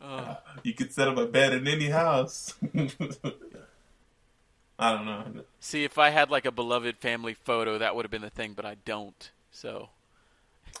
Uh, 0.00 0.36
you 0.62 0.72
could 0.72 0.92
set 0.92 1.06
up 1.08 1.18
a 1.18 1.26
bed 1.26 1.52
in 1.52 1.66
any 1.68 1.88
house. 1.90 2.54
I 4.78 4.92
don't 4.92 5.06
know. 5.06 5.24
see, 5.60 5.84
if 5.84 5.98
I 5.98 6.10
had 6.10 6.30
like 6.30 6.44
a 6.44 6.52
beloved 6.52 6.98
family 6.98 7.34
photo, 7.34 7.78
that 7.78 7.96
would 7.96 8.04
have 8.04 8.10
been 8.10 8.22
the 8.22 8.30
thing, 8.30 8.52
but 8.54 8.64
I 8.64 8.76
don't. 8.84 9.30
So 9.50 9.88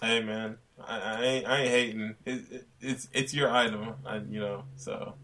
Hey 0.02 0.22
man, 0.22 0.58
I, 0.86 0.98
I 0.98 1.22
ain't 1.22 1.46
I 1.46 1.60
ain't 1.60 1.70
hating. 1.70 2.14
It, 2.26 2.52
it, 2.52 2.66
it's 2.80 3.08
it's 3.12 3.32
your 3.32 3.50
item, 3.50 3.94
I, 4.04 4.16
you 4.18 4.40
know. 4.40 4.64
So 4.76 5.14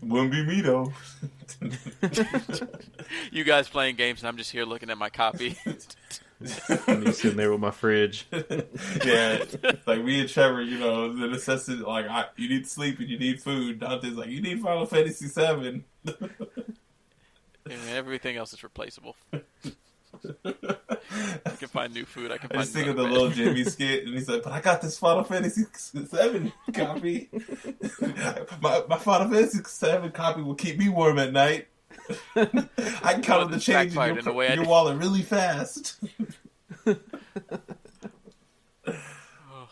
wouldn't 0.00 0.32
be 0.32 0.44
me 0.44 0.60
though. 0.62 0.92
You 3.32 3.42
guys 3.44 3.68
playing 3.68 3.96
games, 3.96 4.20
and 4.20 4.28
I'm 4.28 4.36
just 4.36 4.52
here 4.52 4.64
looking 4.64 4.90
at 4.90 4.98
my 4.98 5.08
copy. 5.08 5.56
Me 6.40 7.10
sitting 7.12 7.36
there 7.36 7.50
with 7.50 7.60
my 7.60 7.70
fridge. 7.70 8.26
yeah, 9.04 9.42
like 9.86 10.04
me 10.04 10.20
and 10.20 10.28
Trevor, 10.28 10.62
you 10.62 10.78
know, 10.78 11.12
the 11.12 11.26
necessity. 11.26 11.82
Like 11.82 12.06
I, 12.06 12.26
you 12.36 12.48
need 12.48 12.66
sleep 12.68 13.00
and 13.00 13.08
you 13.08 13.18
need 13.18 13.42
food. 13.42 13.80
Dante's 13.80 14.14
like 14.14 14.28
you 14.28 14.40
need 14.40 14.60
Final 14.60 14.86
Fantasy 14.86 15.26
Seven. 15.26 15.84
and 17.70 17.88
everything 17.90 18.36
else 18.36 18.52
is 18.52 18.62
replaceable. 18.62 19.16
I 20.44 21.50
can 21.58 21.68
find 21.68 21.92
new 21.94 22.04
food. 22.04 22.32
I 22.32 22.38
can 22.38 22.46
I 22.50 22.54
find. 22.56 22.62
just 22.62 22.72
think 22.74 22.88
of 22.88 22.96
the 22.96 23.02
little. 23.02 23.30
Jimmy 23.30 23.64
skit, 23.70 24.04
and 24.04 24.14
he's 24.14 24.28
like, 24.28 24.42
"But 24.42 24.52
I 24.52 24.60
got 24.60 24.80
this 24.80 24.98
Final 24.98 25.24
Fantasy 25.24 25.62
Seven 25.72 26.52
copy. 26.72 27.28
my, 28.60 28.82
my 28.88 28.98
Final 28.98 29.30
Fantasy 29.30 29.58
Seven 29.66 30.10
copy 30.12 30.42
will 30.42 30.54
keep 30.54 30.78
me 30.78 30.88
warm 30.88 31.18
at 31.18 31.32
night. 31.32 31.68
I 32.34 32.44
can 32.46 33.22
count 33.22 33.26
Well, 33.28 33.48
the 33.48 33.60
change 33.60 33.92
in 33.96 33.98
your, 33.98 34.18
in 34.18 34.50
I 34.50 34.54
your 34.54 34.64
wallet 34.66 34.96
really 34.98 35.22
fast." 35.22 35.98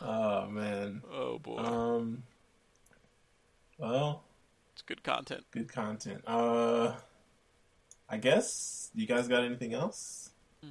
oh 0.02 0.46
man. 0.48 1.02
Oh 1.12 1.38
boy, 1.38 1.56
Um. 1.58 2.22
Well, 3.78 4.22
it's 4.72 4.82
good 4.82 5.02
content. 5.02 5.44
good 5.50 5.72
content. 5.72 6.22
Uh, 6.26 6.94
I 8.08 8.16
guess 8.18 8.90
you 8.94 9.06
guys 9.06 9.28
got 9.28 9.44
anything 9.44 9.74
else? 9.74 10.30
Hmm. 10.62 10.70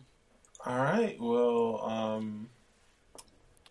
All 0.66 0.78
right. 0.78 1.20
Well, 1.20 1.82
um. 1.82 2.50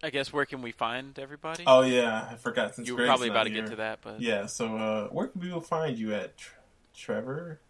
I 0.02 0.10
guess 0.10 0.32
where 0.32 0.44
can 0.44 0.60
we 0.60 0.70
find 0.70 1.18
everybody? 1.18 1.64
Oh 1.66 1.80
yeah, 1.80 2.28
I 2.30 2.34
forgot. 2.34 2.74
Since 2.74 2.88
you 2.88 2.94
were 2.94 2.98
Greg's 2.98 3.08
probably 3.08 3.28
not 3.28 3.36
about 3.36 3.44
to 3.44 3.50
get 3.50 3.66
to 3.68 3.76
that, 3.76 4.00
but 4.02 4.20
Yeah. 4.20 4.46
So, 4.46 4.76
uh, 4.76 5.08
where 5.08 5.28
can 5.28 5.40
people 5.40 5.62
find 5.62 5.98
you 5.98 6.12
at, 6.12 6.34
Trevor? 6.94 7.60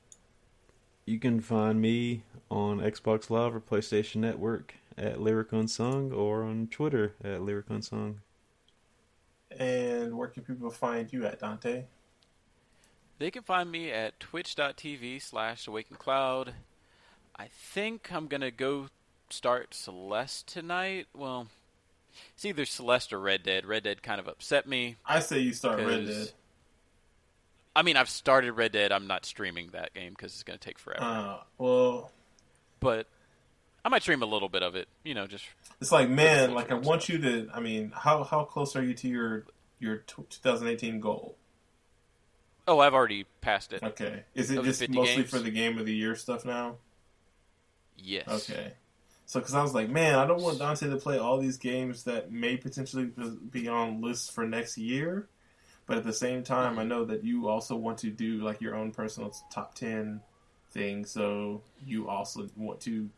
You 1.07 1.21
can 1.21 1.41
find 1.41 1.81
me 1.81 2.25
on 2.51 2.79
Xbox 2.81 3.31
Live 3.31 3.55
or 3.55 3.61
PlayStation 3.61 4.17
Network 4.17 4.75
at 4.97 5.21
Lyric 5.21 5.53
Unsung 5.53 6.13
or 6.13 6.43
on 6.43 6.67
Twitter 6.69 7.15
at 7.23 7.43
Lyric 7.43 7.69
Unsung. 7.69 8.21
And 9.57 10.17
where 10.17 10.29
can 10.29 10.43
people 10.43 10.71
find 10.71 11.13
you 11.13 11.27
at, 11.27 11.41
Dante? 11.41 11.85
They 13.19 13.31
can 13.31 13.43
find 13.43 13.71
me 13.71 13.91
at 13.91 14.19
twitch.tv 14.21 15.23
slash 15.23 15.67
awakencloud. 15.67 16.51
I 17.37 17.47
think 17.47 18.13
I'm 18.13 18.27
going 18.27 18.41
to 18.41 18.51
go 18.51 18.89
start 19.31 19.75
Celeste 19.75 20.47
tonight. 20.47 21.07
Well, 21.15 21.49
it's 22.35 22.45
either 22.45 22.65
Celeste 22.65 23.13
or 23.13 23.21
Red 23.21 23.43
Dead. 23.43 23.67
Red 23.67 23.85
Dead 23.85 24.03
kind 24.03 24.21
of 24.21 24.29
upset 24.29 24.67
me. 24.67 24.97
I 25.07 25.21
say 25.21 25.41
you 25.41 25.53
start 25.53 25.79
Red 25.81 26.07
Dead. 26.07 26.33
I 27.77 27.83
mean, 27.83 27.97
I've 27.97 28.09
started 28.09 28.53
Red 28.53 28.73
Dead. 28.73 28.93
I'm 28.93 29.07
not 29.07 29.25
streaming 29.27 29.71
that 29.73 29.95
game 29.95 30.11
because 30.11 30.33
it's 30.33 30.45
going 30.45 30.59
to 30.59 30.65
take 30.65 30.79
forever. 30.79 31.03
Uh, 31.03 31.39
well, 31.59 32.13
but 32.79 33.07
I 33.85 33.89
might 33.89 34.03
stream 34.03 34.23
a 34.23 34.27
little 34.27 34.49
bit 34.49 34.63
of 34.63 34.77
it. 34.77 34.87
You 35.03 35.15
know, 35.15 35.27
just 35.27 35.45
it's 35.81 35.91
like, 35.91 36.09
man, 36.09 36.55
like 36.55 36.71
I 36.71 36.75
want 36.75 37.09
you 37.09 37.19
to. 37.19 37.49
I 37.53 37.61
mean, 37.61 37.93
how 37.95 38.23
how 38.23 38.45
close 38.45 38.77
are 38.77 38.83
you 38.83 38.95
to 38.95 39.09
your 39.09 39.45
your 39.81 39.99
2018 39.99 41.01
goal? 41.01 41.37
Oh, 42.67 42.79
I've 42.81 42.95
already 42.95 43.27
passed 43.41 43.73
it. 43.73 43.83
Okay, 43.83 44.25
is 44.35 44.51
it 44.51 44.63
just 44.63 44.89
mostly 44.89 45.17
games? 45.17 45.31
for 45.31 45.39
the 45.39 45.51
game 45.51 45.79
of 45.79 45.87
the 45.87 45.95
year 45.95 46.15
stuff 46.17 46.45
now? 46.45 46.77
Yes. 47.97 48.29
Okay. 48.29 48.73
So, 49.27 49.41
because 49.41 49.55
I 49.55 49.63
was 49.63 49.75
like, 49.75 49.89
man, 49.89 50.17
I 50.17 50.27
don't 50.27 50.43
want 50.43 50.59
Dante 50.59 50.91
to 50.91 50.97
play 50.97 51.19
all 51.19 51.39
these 51.39 51.57
games 51.57 52.05
that 52.05 52.31
may 52.31 52.57
potentially 52.57 53.11
be 53.51 53.69
on 53.69 54.03
lists 54.03 54.29
for 54.29 54.47
next 54.47 54.77
year, 54.77 55.29
but 55.87 55.97
at 55.97 56.05
the 56.05 56.13
same 56.13 56.43
time, 56.43 56.79
I 56.79 56.83
mm-hmm. 56.83 56.89
know 56.91 57.05
that 57.07 57.25
you 57.25 57.49
also 57.49 57.75
want 57.75 57.99
to 57.99 58.11
do 58.11 58.45
like 58.45 58.61
your 58.61 58.75
own 58.75 58.93
personal 58.93 59.35
top 59.51 59.75
ten 59.75 60.21
thing. 60.73 61.07
So 61.07 61.63
you 61.87 62.09
also 62.09 62.49
want 62.57 62.81
to 62.83 63.09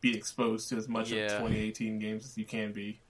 be 0.00 0.14
exposed 0.14 0.68
to 0.68 0.76
as 0.76 0.86
much 0.86 1.10
Yeah. 1.10 1.26
of 1.26 1.30
2018 1.32 1.98
games 1.98 2.26
as 2.26 2.36
you 2.36 2.44
can 2.44 2.72
be. 2.72 3.00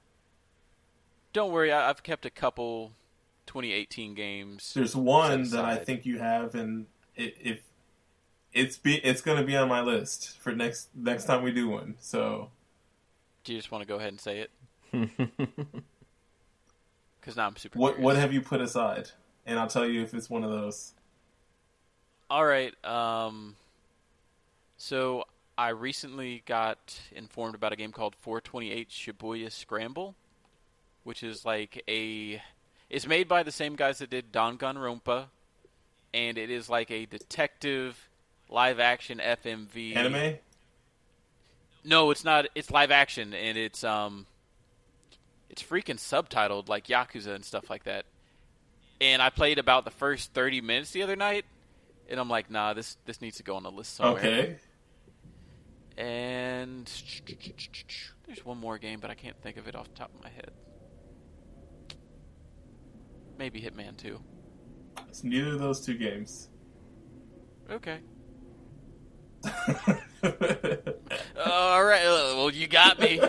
Don't 1.33 1.51
worry, 1.51 1.73
I've 1.73 2.05
kept 2.05 2.25
a 2.25 2.31
couple 2.31 2.93
2018 3.47 4.15
games. 4.15 4.73
There's 4.75 4.97
one 4.97 5.45
Set 5.45 5.57
that 5.57 5.65
I 5.65 5.77
think 5.77 6.07
you 6.07 6.19
have, 6.19 6.55
and 6.55 6.87
it, 7.17 7.37
if 7.41 7.63
it's 8.53 8.77
be 8.77 8.97
it's 8.97 9.21
going 9.21 9.39
to 9.39 9.45
be 9.45 9.57
on 9.57 9.69
my 9.69 9.81
list 9.81 10.39
for 10.39 10.53
next 10.53 10.89
next 10.95 11.25
time 11.25 11.43
we 11.43 11.53
do 11.53 11.69
one. 11.69 11.97
So 12.01 12.51
Do 13.45 13.53
you 13.53 13.59
just 13.59 13.71
want 13.71 13.83
to 13.83 13.89
go 13.89 13.97
ahead 13.97 14.09
and 14.09 14.21
say 14.21 14.41
it? 14.41 14.51
Because 17.25 17.39
now 17.39 17.47
I'm 17.47 17.57
super. 17.57 17.79
what 17.79 17.95
curious. 17.95 18.05
what 18.05 18.17
have 18.17 18.35
you 18.35 18.43
put 18.43 18.61
aside? 18.61 19.09
And 19.47 19.59
I'll 19.59 19.67
tell 19.67 19.87
you 19.87 20.03
if 20.03 20.13
it's 20.13 20.29
one 20.29 20.45
of 20.45 20.51
those. 20.51 20.93
All 22.29 22.45
right. 22.45 22.75
Um, 22.85 23.57
so 24.77 25.25
I 25.57 25.71
recently 25.71 26.43
got 26.45 27.01
informed 27.13 27.55
about 27.55 27.73
a 27.73 27.77
game 27.77 27.93
called 27.93 28.15
428 28.17 28.91
Shibuya 28.91 29.51
Scramble, 29.51 30.15
which 31.03 31.23
is 31.23 31.47
like 31.47 31.83
a. 31.89 32.43
It's 32.91 33.07
made 33.07 33.29
by 33.29 33.43
the 33.43 33.53
same 33.53 33.77
guys 33.77 33.99
that 33.99 34.11
did 34.11 34.33
Danganronpa, 34.33 35.27
and 36.13 36.39
it 36.39 36.51
is 36.51 36.69
like 36.69 36.91
a 36.91 37.07
detective 37.07 38.09
live 38.49 38.79
action 38.79 39.21
FMV 39.23 39.97
Anime? 39.97 40.39
No, 41.85 42.11
it's 42.11 42.25
not. 42.25 42.47
It's 42.55 42.71
live 42.71 42.91
action, 42.91 43.35
and 43.35 43.59
it's 43.59 43.85
um, 43.85 44.27
it's 45.51 45.63
freaking 45.63 45.99
subtitled 45.99 46.69
like 46.69 46.87
Yakuza 46.87 47.35
and 47.35 47.45
stuff 47.45 47.69
like 47.69 47.85
that. 47.85 48.07
And 49.01 49.21
I 49.21 49.29
played 49.29 49.59
about 49.59 49.85
the 49.85 49.91
first 49.91 50.33
thirty 50.33 50.61
minutes 50.61 50.93
the 50.93 51.03
other 51.03 51.17
night, 51.17 51.45
and 52.09 52.19
I'm 52.19 52.31
like, 52.31 52.51
nah, 52.51 52.73
this 52.73 52.97
this 53.05 53.21
needs 53.21 53.37
to 53.37 53.43
go 53.43 53.57
on 53.57 53.63
the 53.63 53.71
list 53.71 53.97
somewhere. 53.97 54.23
Okay. 54.23 54.57
And 55.97 56.91
there's 58.27 58.45
one 58.45 58.59
more 58.59 58.79
game, 58.79 58.99
but 58.99 59.11
I 59.11 59.15
can't 59.15 59.41
think 59.43 59.59
of 59.59 59.69
it 59.69 59.77
off 59.77 59.89
the 59.89 59.97
top 59.97 60.11
of 60.13 60.23
my 60.25 60.31
head. 60.31 60.51
Maybe 63.39 63.61
Hitman 63.61 63.97
2. 63.97 64.19
It's 65.09 65.25
neither 65.25 65.55
of 65.55 65.61
those 65.61 65.85
two 65.85 65.97
games. 65.97 66.49
Okay. 67.71 67.99
All 71.45 71.85
right. 71.85 72.05
Well, 72.05 72.51
you 72.51 72.67
got 72.67 72.99
me. 72.99 73.21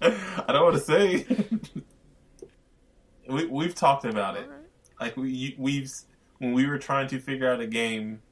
I 0.00 0.44
don't 0.48 0.62
want 0.62 0.76
to 0.76 0.80
say. 0.80 1.26
we 3.28 3.46
we've 3.46 3.74
talked 3.74 4.04
about 4.04 4.36
it. 4.36 4.48
Right. 4.48 4.58
Like 5.00 5.16
we 5.16 5.54
we've 5.58 5.90
when 6.38 6.52
we 6.52 6.66
were 6.66 6.78
trying 6.78 7.08
to 7.08 7.18
figure 7.18 7.50
out 7.50 7.60
a 7.60 7.66
game 7.66 8.22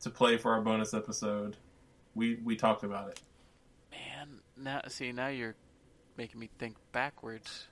to 0.00 0.10
play 0.10 0.36
for 0.36 0.52
our 0.52 0.60
bonus 0.60 0.94
episode, 0.94 1.56
we 2.14 2.36
we 2.44 2.56
talked 2.56 2.84
about 2.84 3.10
it. 3.10 3.20
Man, 3.90 4.40
now 4.56 4.80
see 4.88 5.12
now 5.12 5.28
you're 5.28 5.54
making 6.16 6.40
me 6.40 6.48
think 6.58 6.76
backwards. 6.92 7.68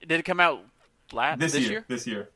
Did 0.00 0.20
it 0.20 0.24
come 0.24 0.40
out 0.40 0.64
last 1.12 1.40
This, 1.40 1.52
this, 1.52 1.62
year, 1.62 1.70
year? 1.70 1.84
This 1.88 2.06
year. 2.06 2.28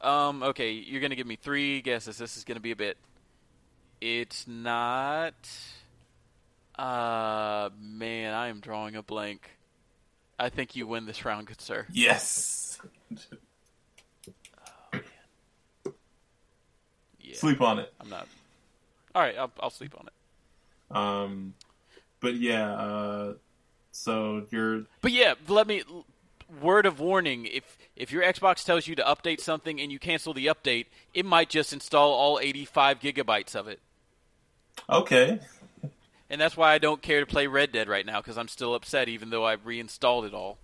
Um. 0.00 0.42
Okay, 0.42 0.72
you're 0.72 1.00
gonna 1.00 1.16
give 1.16 1.26
me 1.26 1.36
three 1.36 1.80
guesses. 1.82 2.16
This 2.18 2.36
is 2.36 2.44
gonna 2.44 2.60
be 2.60 2.70
a 2.70 2.76
bit. 2.76 2.96
It's 4.00 4.46
not. 4.48 5.34
Uh, 6.78 7.68
man, 7.78 8.32
I 8.32 8.48
am 8.48 8.60
drawing 8.60 8.96
a 8.96 9.02
blank. 9.02 9.50
I 10.38 10.48
think 10.48 10.74
you 10.74 10.86
win 10.86 11.04
this 11.04 11.26
round, 11.26 11.46
good 11.46 11.60
sir. 11.60 11.86
Yes. 11.92 12.80
Yeah, 17.18 17.34
Sleep 17.34 17.60
on 17.60 17.78
it. 17.78 17.92
I'm 18.00 18.08
not. 18.08 18.26
All 19.14 19.22
right, 19.22 19.36
I'll, 19.36 19.52
I'll 19.60 19.70
sleep 19.70 19.94
on 19.98 20.06
it. 20.06 20.96
Um, 20.96 21.54
but 22.20 22.34
yeah. 22.34 22.72
Uh, 22.72 23.34
so 23.92 24.46
you're 24.50 24.84
But 25.02 25.12
yeah, 25.12 25.34
let 25.48 25.66
me. 25.66 25.82
Word 26.60 26.86
of 26.86 27.00
warning: 27.00 27.46
if 27.46 27.78
if 27.96 28.10
your 28.12 28.22
Xbox 28.22 28.64
tells 28.64 28.86
you 28.86 28.94
to 28.96 29.02
update 29.02 29.40
something 29.40 29.80
and 29.80 29.92
you 29.92 29.98
cancel 29.98 30.34
the 30.34 30.46
update, 30.46 30.86
it 31.14 31.24
might 31.24 31.50
just 31.50 31.72
install 31.72 32.12
all 32.12 32.38
85 32.40 33.00
gigabytes 33.00 33.54
of 33.54 33.68
it. 33.68 33.80
okay. 34.88 35.40
And 36.32 36.40
that's 36.40 36.56
why 36.56 36.72
I 36.72 36.78
don't 36.78 37.02
care 37.02 37.18
to 37.18 37.26
play 37.26 37.48
Red 37.48 37.72
Dead 37.72 37.88
right 37.88 38.06
now 38.06 38.20
because 38.20 38.38
I'm 38.38 38.46
still 38.46 38.74
upset, 38.74 39.08
even 39.08 39.30
though 39.30 39.44
I 39.44 39.54
reinstalled 39.54 40.24
it 40.24 40.32
all. 40.32 40.58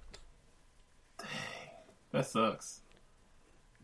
That 2.12 2.26
sucks. 2.26 2.80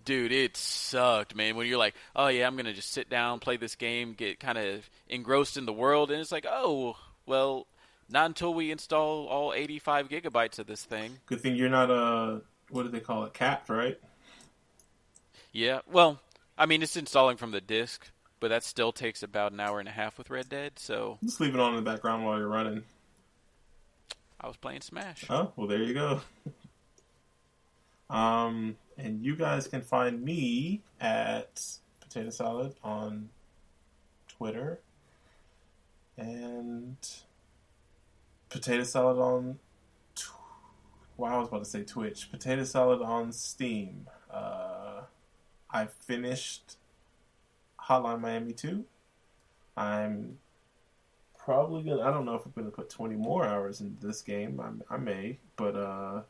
Dude, 0.05 0.33
it 0.33 0.57
sucked, 0.57 1.35
man. 1.35 1.57
When 1.57 1.67
you're 1.67 1.79
like, 1.79 1.95
oh 2.15 2.29
yeah, 2.29 2.47
I'm 2.47 2.57
gonna 2.57 2.73
just 2.73 2.93
sit 2.93 3.11
down, 3.11 3.41
play 3.41 3.57
this 3.57 3.75
game, 3.75 4.15
get 4.15 4.41
kind 4.41 4.59
of 4.59 4.89
engrossed 5.09 5.57
in 5.57 5.67
the 5.67 5.73
world, 5.73 6.11
and 6.11 6.21
it's 6.21 6.33
like, 6.33 6.47
oh, 6.49 6.97
well, 7.27 7.67
not 8.09 8.27
until 8.27 8.55
we 8.55 8.71
install 8.71 9.27
all 9.27 9.53
85 9.53 10.09
gigabytes 10.09 10.59
of 10.59 10.67
this 10.67 10.85
thing. 10.85 11.19
Good 11.27 11.41
thing 11.41 11.57
you're 11.57 11.69
not 11.69 11.91
uh 11.91 12.41
what 12.71 12.85
do 12.85 12.89
they 12.89 13.01
call 13.01 13.25
it? 13.25 13.35
Capped, 13.35 13.69
right? 13.69 13.99
Yeah, 15.53 15.81
well, 15.91 16.21
I 16.57 16.65
mean, 16.65 16.83
it's 16.83 16.97
installing 16.97 17.37
from 17.37 17.51
the 17.51 17.61
disk, 17.61 18.11
but 18.41 18.49
that 18.49 18.65
still 18.65 18.93
takes 18.93 19.23
about 19.23 19.53
an 19.53 19.61
hour 19.61 19.79
and 19.79 19.89
a 19.89 19.93
half 19.93 20.17
with 20.17 20.31
Red 20.31 20.49
Dead, 20.49 20.79
so 20.79 21.19
Just 21.23 21.41
leave 21.41 21.55
it 21.55 21.61
on 21.61 21.75
in 21.75 21.85
the 21.85 21.91
background 21.91 22.25
while 22.25 22.39
you're 22.39 22.49
running. 22.49 22.83
I 24.41 24.49
was 24.49 24.57
playing 24.57 24.81
Smash. 24.81 25.27
Oh, 25.29 25.53
well, 25.55 25.69
there 25.69 25.83
you 25.83 25.95
go. 25.95 26.21
um, 28.11 28.77
and 28.97 29.23
you 29.23 29.37
guys 29.37 29.69
can 29.69 29.83
find 29.83 30.23
me 30.23 30.81
at 31.01 31.63
Potato 32.01 32.31
Salad 32.31 32.75
on 32.83 33.29
Twitter 34.29 34.81
and 36.17 36.97
Potato 38.53 38.85
Salad 38.85 39.19
on. 39.19 39.59
Tw- 40.15 40.35
wow, 41.17 41.37
I 41.37 41.39
was 41.39 41.49
about 41.49 41.65
to 41.65 41.71
say 41.71 41.85
Twitch. 41.85 42.31
Potato 42.31 42.65
Salad 42.65 43.01
on 43.01 43.33
Steam. 43.33 44.07
Uh, 44.31 45.01
I 45.71 45.87
finished 45.87 46.77
Hotline 47.81 48.21
Miami 48.21 48.53
2. 48.53 48.85
I'm 49.75 50.39
probably 51.39 51.83
gonna. 51.83 52.03
I 52.03 52.11
don't 52.11 52.27
know 52.27 52.35
if 52.35 52.45
I'm 52.45 52.53
gonna 52.55 52.71
put 52.71 52.91
20 52.91 53.17
more 53.17 53.47
hours 53.47 53.81
into 53.81 54.07
this 54.07 54.21
game. 54.21 54.61
I, 54.61 54.95
I 54.95 54.99
may, 54.99 55.39
but 55.57 55.75
uh, 55.75 56.21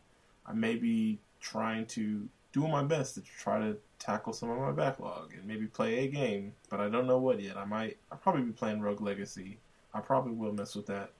I 0.46 0.52
may 0.52 0.76
be 0.76 1.18
trying 1.40 1.86
to 1.86 2.28
do 2.52 2.68
my 2.68 2.84
best 2.84 3.16
to 3.16 3.22
try 3.22 3.58
to 3.58 3.76
tackle 3.98 4.32
some 4.32 4.48
of 4.48 4.58
my 4.58 4.70
backlog 4.70 5.32
and 5.34 5.44
maybe 5.44 5.66
play 5.66 6.04
a 6.04 6.06
game, 6.06 6.52
but 6.70 6.78
I 6.78 6.88
don't 6.88 7.08
know 7.08 7.18
what 7.18 7.40
yet. 7.40 7.56
I 7.56 7.64
might. 7.64 7.96
I'll 8.12 8.18
probably 8.18 8.42
be 8.42 8.52
playing 8.52 8.80
Rogue 8.80 9.00
Legacy. 9.00 9.58
I 9.92 9.98
probably 10.00 10.34
will 10.34 10.52
mess 10.52 10.76
with 10.76 10.86
that 10.86 11.10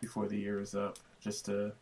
before 0.00 0.26
the 0.28 0.36
year 0.38 0.60
is 0.60 0.74
up, 0.74 0.98
just 1.20 1.44
to 1.46 1.72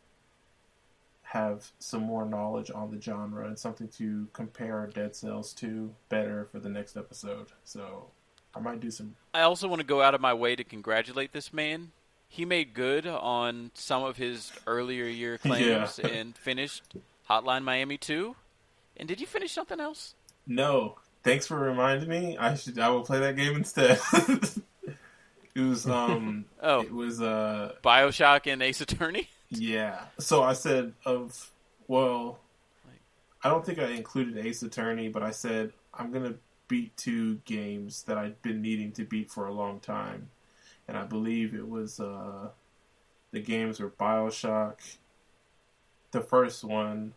have 1.22 1.70
some 1.78 2.02
more 2.02 2.24
knowledge 2.24 2.70
on 2.74 2.90
the 2.90 3.00
genre 3.00 3.46
and 3.46 3.58
something 3.58 3.88
to 3.88 4.26
compare 4.32 4.88
Dead 4.92 5.14
Cells 5.14 5.52
to 5.54 5.94
better 6.08 6.46
for 6.50 6.58
the 6.58 6.68
next 6.70 6.96
episode. 6.96 7.48
So 7.64 8.06
I 8.54 8.60
might 8.60 8.80
do 8.80 8.90
some. 8.90 9.14
I 9.34 9.42
also 9.42 9.68
want 9.68 9.80
to 9.80 9.86
go 9.86 10.00
out 10.00 10.14
of 10.14 10.20
my 10.20 10.32
way 10.34 10.56
to 10.56 10.64
congratulate 10.64 11.32
this 11.32 11.52
man. 11.52 11.92
He 12.28 12.44
made 12.44 12.74
good 12.74 13.06
on 13.06 13.70
some 13.74 14.02
of 14.04 14.16
his 14.16 14.52
earlier 14.66 15.04
year 15.06 15.38
claims 15.42 16.00
Yeah. 16.02 16.08
and 16.08 16.36
finished 16.36 16.94
Hotline 17.28 17.62
Miami 17.62 17.98
2. 17.98 18.34
And 18.96 19.06
did 19.06 19.20
you 19.20 19.26
finish 19.26 19.52
something 19.52 19.80
else? 19.80 20.14
No, 20.46 20.96
thanks 21.22 21.46
for 21.46 21.58
reminding 21.58 22.08
me. 22.08 22.36
I 22.38 22.54
should. 22.54 22.78
I 22.78 22.88
will 22.88 23.02
play 23.02 23.20
that 23.20 23.36
game 23.36 23.54
instead. 23.54 24.00
it 25.58 25.68
was 25.68 25.86
um. 25.88 26.44
Oh. 26.62 26.80
It 26.80 26.92
was 26.92 27.20
uh. 27.20 27.74
Bioshock 27.82 28.50
and 28.50 28.62
Ace 28.62 28.80
Attorney? 28.80 29.28
Yeah. 29.50 30.00
So 30.18 30.42
I 30.42 30.52
said 30.52 30.92
of 31.06 31.50
well, 31.86 32.38
I 33.42 33.48
don't 33.48 33.64
think 33.64 33.78
I 33.78 33.92
included 33.92 34.36
Ace 34.36 34.62
Attorney, 34.62 35.08
but 35.08 35.22
I 35.22 35.30
said 35.30 35.72
I'm 35.94 36.12
gonna 36.12 36.34
beat 36.68 36.94
two 36.98 37.36
games 37.46 38.02
that 38.02 38.18
I'd 38.18 38.42
been 38.42 38.60
needing 38.60 38.92
to 38.92 39.04
beat 39.04 39.30
for 39.30 39.46
a 39.46 39.52
long 39.54 39.80
time, 39.80 40.28
and 40.86 40.98
I 40.98 41.04
believe 41.04 41.54
it 41.54 41.66
was 41.66 41.98
uh, 41.98 42.50
the 43.30 43.40
games 43.40 43.80
were 43.80 43.88
Bioshock, 43.88 44.74
the 46.10 46.20
first 46.20 46.62
one, 46.62 47.14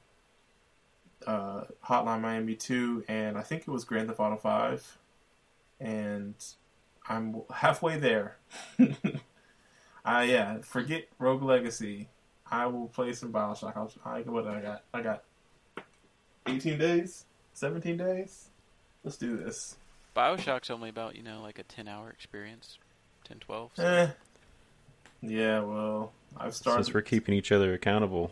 uh, 1.27 1.65
Hotline 1.85 2.21
Miami 2.21 2.55
two, 2.55 3.03
and 3.09 3.37
I 3.37 3.41
think 3.41 3.63
it 3.63 3.67
was 3.67 3.83
Grand 3.83 4.07
Theft 4.07 4.21
Auto 4.21 4.37
five, 4.37 4.97
and 5.81 6.35
I'm 7.07 7.41
halfway 7.53 7.97
there. 7.97 8.37
Uh, 8.79 8.85
yeah, 10.25 10.59
forget 10.61 11.05
Rogue 11.19 11.43
Legacy. 11.43 12.09
I 12.49 12.65
will 12.67 12.87
play 12.87 13.13
some 13.13 13.31
Bioshock. 13.31 13.75
I'll, 13.77 13.91
I, 14.05 14.21
what 14.21 14.47
I 14.47 14.61
got? 14.61 14.83
I 14.93 15.01
got 15.01 15.23
18 16.47 16.77
days? 16.77 17.25
17 17.53 17.97
days? 17.97 18.49
Let's 19.03 19.17
do 19.17 19.37
this. 19.37 19.77
Bioshock's 20.15 20.69
only 20.69 20.89
about, 20.89 21.15
you 21.15 21.23
know, 21.23 21.41
like 21.41 21.59
a 21.59 21.63
10 21.63 21.87
hour 21.87 22.09
experience. 22.09 22.77
10, 23.23 23.39
12. 23.39 23.71
so- 23.75 23.83
Eh. 23.83 24.09
Yeah, 25.23 25.59
well, 25.61 26.13
I've 26.35 26.55
started. 26.55 26.83
Since 26.85 26.93
we're 26.95 27.01
keeping 27.01 27.35
each 27.35 27.51
other 27.51 27.73
accountable, 27.73 28.31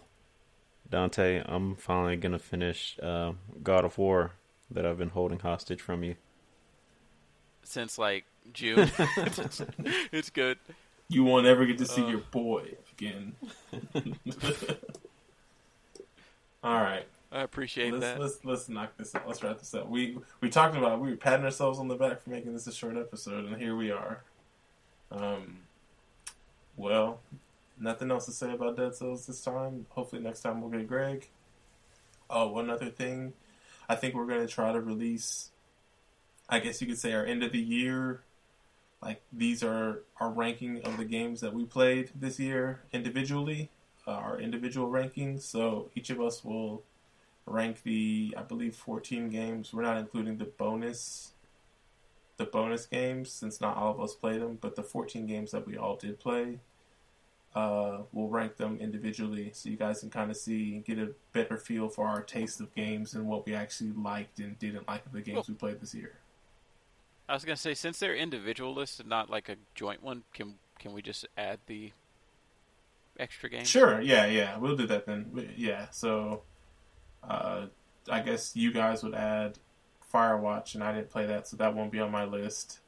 Dante, 0.90 1.44
I'm 1.46 1.76
finally 1.76 2.16
gonna 2.18 2.40
finish 2.40 2.98
uh, 3.02 3.34
God 3.62 3.86
of 3.86 4.00
War 4.00 4.32
that 4.72 4.88
I've 4.88 4.98
been 4.98 5.10
holding 5.10 5.38
hostage 5.40 5.82
from 5.82 6.04
you. 6.04 6.16
Since 7.64 8.00
like 8.00 8.26
June. 8.54 8.92
it's 10.12 10.30
good. 10.30 10.58
You 11.08 11.24
won't 11.24 11.48
ever 11.48 11.66
get 11.66 11.78
to 11.80 11.86
see 11.86 12.04
Uh. 12.04 12.08
your 12.10 12.20
boy 12.32 12.76
again. 12.98 13.34
All 16.64 16.82
right, 16.82 17.06
I 17.32 17.42
appreciate 17.42 17.94
let's, 17.94 18.04
that. 18.06 18.20
let's 18.20 18.40
let's 18.44 18.70
knock 18.70 18.98
this 18.98 19.16
out. 19.16 19.26
Let's 19.28 19.42
wrap 19.42 19.60
this 19.60 19.74
up. 19.74 19.88
We 19.88 20.18
we 20.42 20.50
talked 20.50 20.76
about 20.76 21.00
we 21.00 21.10
were 21.12 21.16
patting 21.16 21.46
ourselves 21.46 21.80
on 21.80 21.88
the 21.88 21.96
back 21.96 22.22
for 22.22 22.30
making 22.32 22.52
this 22.54 22.68
a 22.68 22.74
short 22.74 22.98
episode, 22.98 23.46
and 23.46 23.56
here 23.56 23.76
we 23.78 23.92
are. 23.92 24.24
Um, 25.12 25.60
well, 26.76 27.20
nothing 27.80 28.12
else 28.12 28.26
to 28.26 28.32
say 28.34 28.52
about 28.54 28.76
Dead 28.76 28.94
Cells 28.94 29.26
this 29.26 29.42
time. 29.42 29.86
Hopefully, 29.90 30.22
next 30.22 30.42
time 30.42 30.60
we'll 30.62 30.70
get 30.70 30.86
Greg. 30.88 31.30
Oh, 32.30 32.50
one 32.50 32.70
other 32.70 32.90
thing, 32.90 33.34
I 33.88 33.96
think 33.96 34.16
we're 34.16 34.28
gonna 34.28 34.46
try 34.48 34.74
to 34.74 34.82
release. 34.82 35.50
I 36.50 36.60
guess 36.60 36.82
you 36.82 36.88
could 36.88 37.00
say 37.00 37.14
our 37.14 37.26
end 37.26 37.42
of 37.44 37.54
the 37.54 37.60
year. 37.60 38.22
Like 39.02 39.22
these 39.32 39.64
are 39.64 40.04
our 40.20 40.30
ranking 40.30 40.82
of 40.84 40.98
the 40.98 41.06
games 41.06 41.42
that 41.42 41.54
we 41.54 41.66
played 41.66 42.12
this 42.16 42.40
year 42.40 42.82
individually, 42.92 43.70
uh, 44.06 44.12
our 44.12 44.40
individual 44.40 44.90
rankings. 44.90 45.42
So 45.42 45.90
each 45.96 46.10
of 46.10 46.20
us 46.20 46.44
will 46.44 46.84
rank 47.46 47.84
the 47.84 48.34
I 48.38 48.42
believe 48.42 48.76
14 48.76 49.30
games. 49.30 49.74
We're 49.74 49.84
not 49.84 49.98
including 49.98 50.38
the 50.38 50.46
bonus 50.46 51.34
the 52.38 52.46
bonus 52.46 52.86
games 52.86 53.32
since 53.32 53.60
not 53.60 53.76
all 53.76 53.92
of 53.92 54.00
us 54.00 54.16
played 54.16 54.42
them, 54.42 54.58
but 54.60 54.76
the 54.76 54.84
14 54.84 55.26
games 55.28 55.52
that 55.52 55.68
we 55.68 55.76
all 55.76 55.98
did 55.98 56.20
play, 56.20 56.60
uh, 57.54 58.00
we'll 58.14 58.30
rank 58.30 58.56
them 58.56 58.78
individually 58.80 59.52
so 59.54 59.70
you 59.70 59.76
guys 59.76 60.00
can 60.00 60.10
kind 60.10 60.32
of 60.32 60.38
see 60.38 60.74
and 60.74 60.86
get 60.86 60.98
a 60.98 61.12
better 61.34 61.58
feel 61.58 61.90
for 61.90 62.08
our 62.08 62.22
taste 62.22 62.62
of 62.62 62.74
games 62.74 63.14
and 63.14 63.28
what 63.28 63.46
we 63.46 63.54
actually 63.54 63.92
liked 63.92 64.40
and 64.40 64.58
didn't 64.58 64.88
like 64.88 65.06
of 65.06 65.12
the 65.12 65.22
games 65.22 65.50
we 65.50 65.54
played 65.54 65.82
this 65.82 65.94
year. 65.94 66.14
I 67.30 67.34
was 67.34 67.46
gonna 67.46 67.58
say 67.58 67.76
since 67.76 68.00
they're 68.00 68.16
individual 68.16 68.74
lists 68.74 69.00
and 69.00 69.08
not 69.08 69.30
like 69.30 69.50
a 69.50 69.56
joint 69.76 70.02
one, 70.02 70.24
can 70.34 70.56
can 70.80 70.94
we 70.94 71.02
just 71.04 71.28
add 71.38 71.60
the 71.68 71.92
extra 73.20 73.50
game? 73.50 73.66
Sure, 73.66 74.02
yeah, 74.02 74.26
yeah, 74.26 74.58
we'll 74.58 74.76
do 74.76 74.88
that 74.88 75.06
then. 75.06 75.54
Yeah, 75.56 75.90
so 75.92 76.42
uh, 77.24 77.68
I 78.10 78.22
guess 78.22 78.56
you 78.56 78.74
guys 78.74 79.04
would 79.04 79.14
add 79.14 79.60
Firewatch, 80.12 80.74
and 80.74 80.84
I 80.84 80.92
didn't 80.94 81.12
play 81.12 81.28
that, 81.28 81.48
so 81.48 81.58
that 81.58 81.76
won't 81.76 81.92
be 81.92 82.00
on 82.00 82.12
my 82.12 82.26
list. 82.26 82.80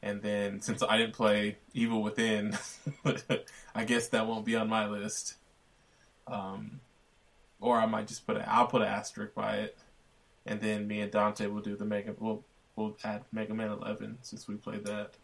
And 0.00 0.22
then 0.22 0.60
since 0.60 0.80
I 0.80 0.96
didn't 0.96 1.14
play 1.14 1.56
Evil 1.74 2.00
Within, 2.00 2.56
I 3.74 3.84
guess 3.84 4.08
that 4.08 4.28
won't 4.28 4.44
be 4.44 4.54
on 4.54 4.68
my 4.68 4.86
list. 4.86 5.34
Um, 6.28 6.80
or 7.60 7.78
I 7.78 7.86
might 7.86 8.06
just 8.06 8.24
put 8.24 8.36
a, 8.36 8.48
I'll 8.48 8.68
put 8.68 8.82
an 8.82 8.88
asterisk 8.88 9.34
by 9.34 9.56
it, 9.56 9.78
and 10.46 10.60
then 10.60 10.86
me 10.86 11.00
and 11.00 11.10
Dante 11.10 11.46
will 11.46 11.62
do 11.62 11.74
the 11.74 11.84
Mega. 11.84 12.14
We'll 12.16 12.44
we'll 12.78 12.96
add 13.04 13.24
Mega 13.32 13.52
Man 13.52 13.70
11 13.70 14.18
since 14.22 14.46
we 14.46 14.54
played 14.54 14.84
that. 14.86 15.14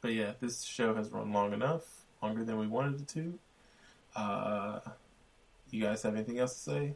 But 0.00 0.14
yeah, 0.14 0.32
this 0.40 0.62
show 0.62 0.94
has 0.94 1.10
run 1.10 1.32
long 1.32 1.52
enough, 1.52 1.82
longer 2.22 2.44
than 2.44 2.58
we 2.58 2.66
wanted 2.66 3.00
it 3.00 3.08
to. 3.08 3.38
Uh, 4.16 4.80
you 5.70 5.82
guys 5.82 6.02
have 6.02 6.14
anything 6.14 6.38
else 6.38 6.54
to 6.54 6.70
say? 6.70 6.94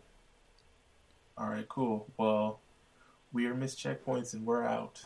All 1.36 1.48
right, 1.48 1.68
cool. 1.68 2.06
Well, 2.16 2.60
we 3.32 3.46
are 3.46 3.54
Miss 3.54 3.74
Checkpoints 3.74 4.34
and 4.34 4.46
we're 4.46 4.64
out. 4.64 5.02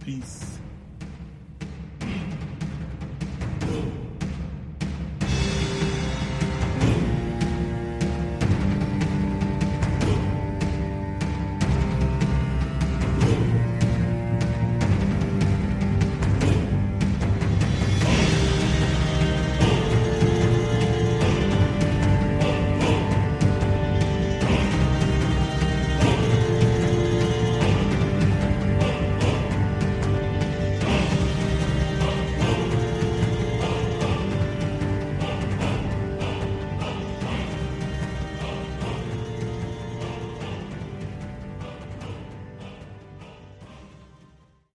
Peace. 0.00 0.58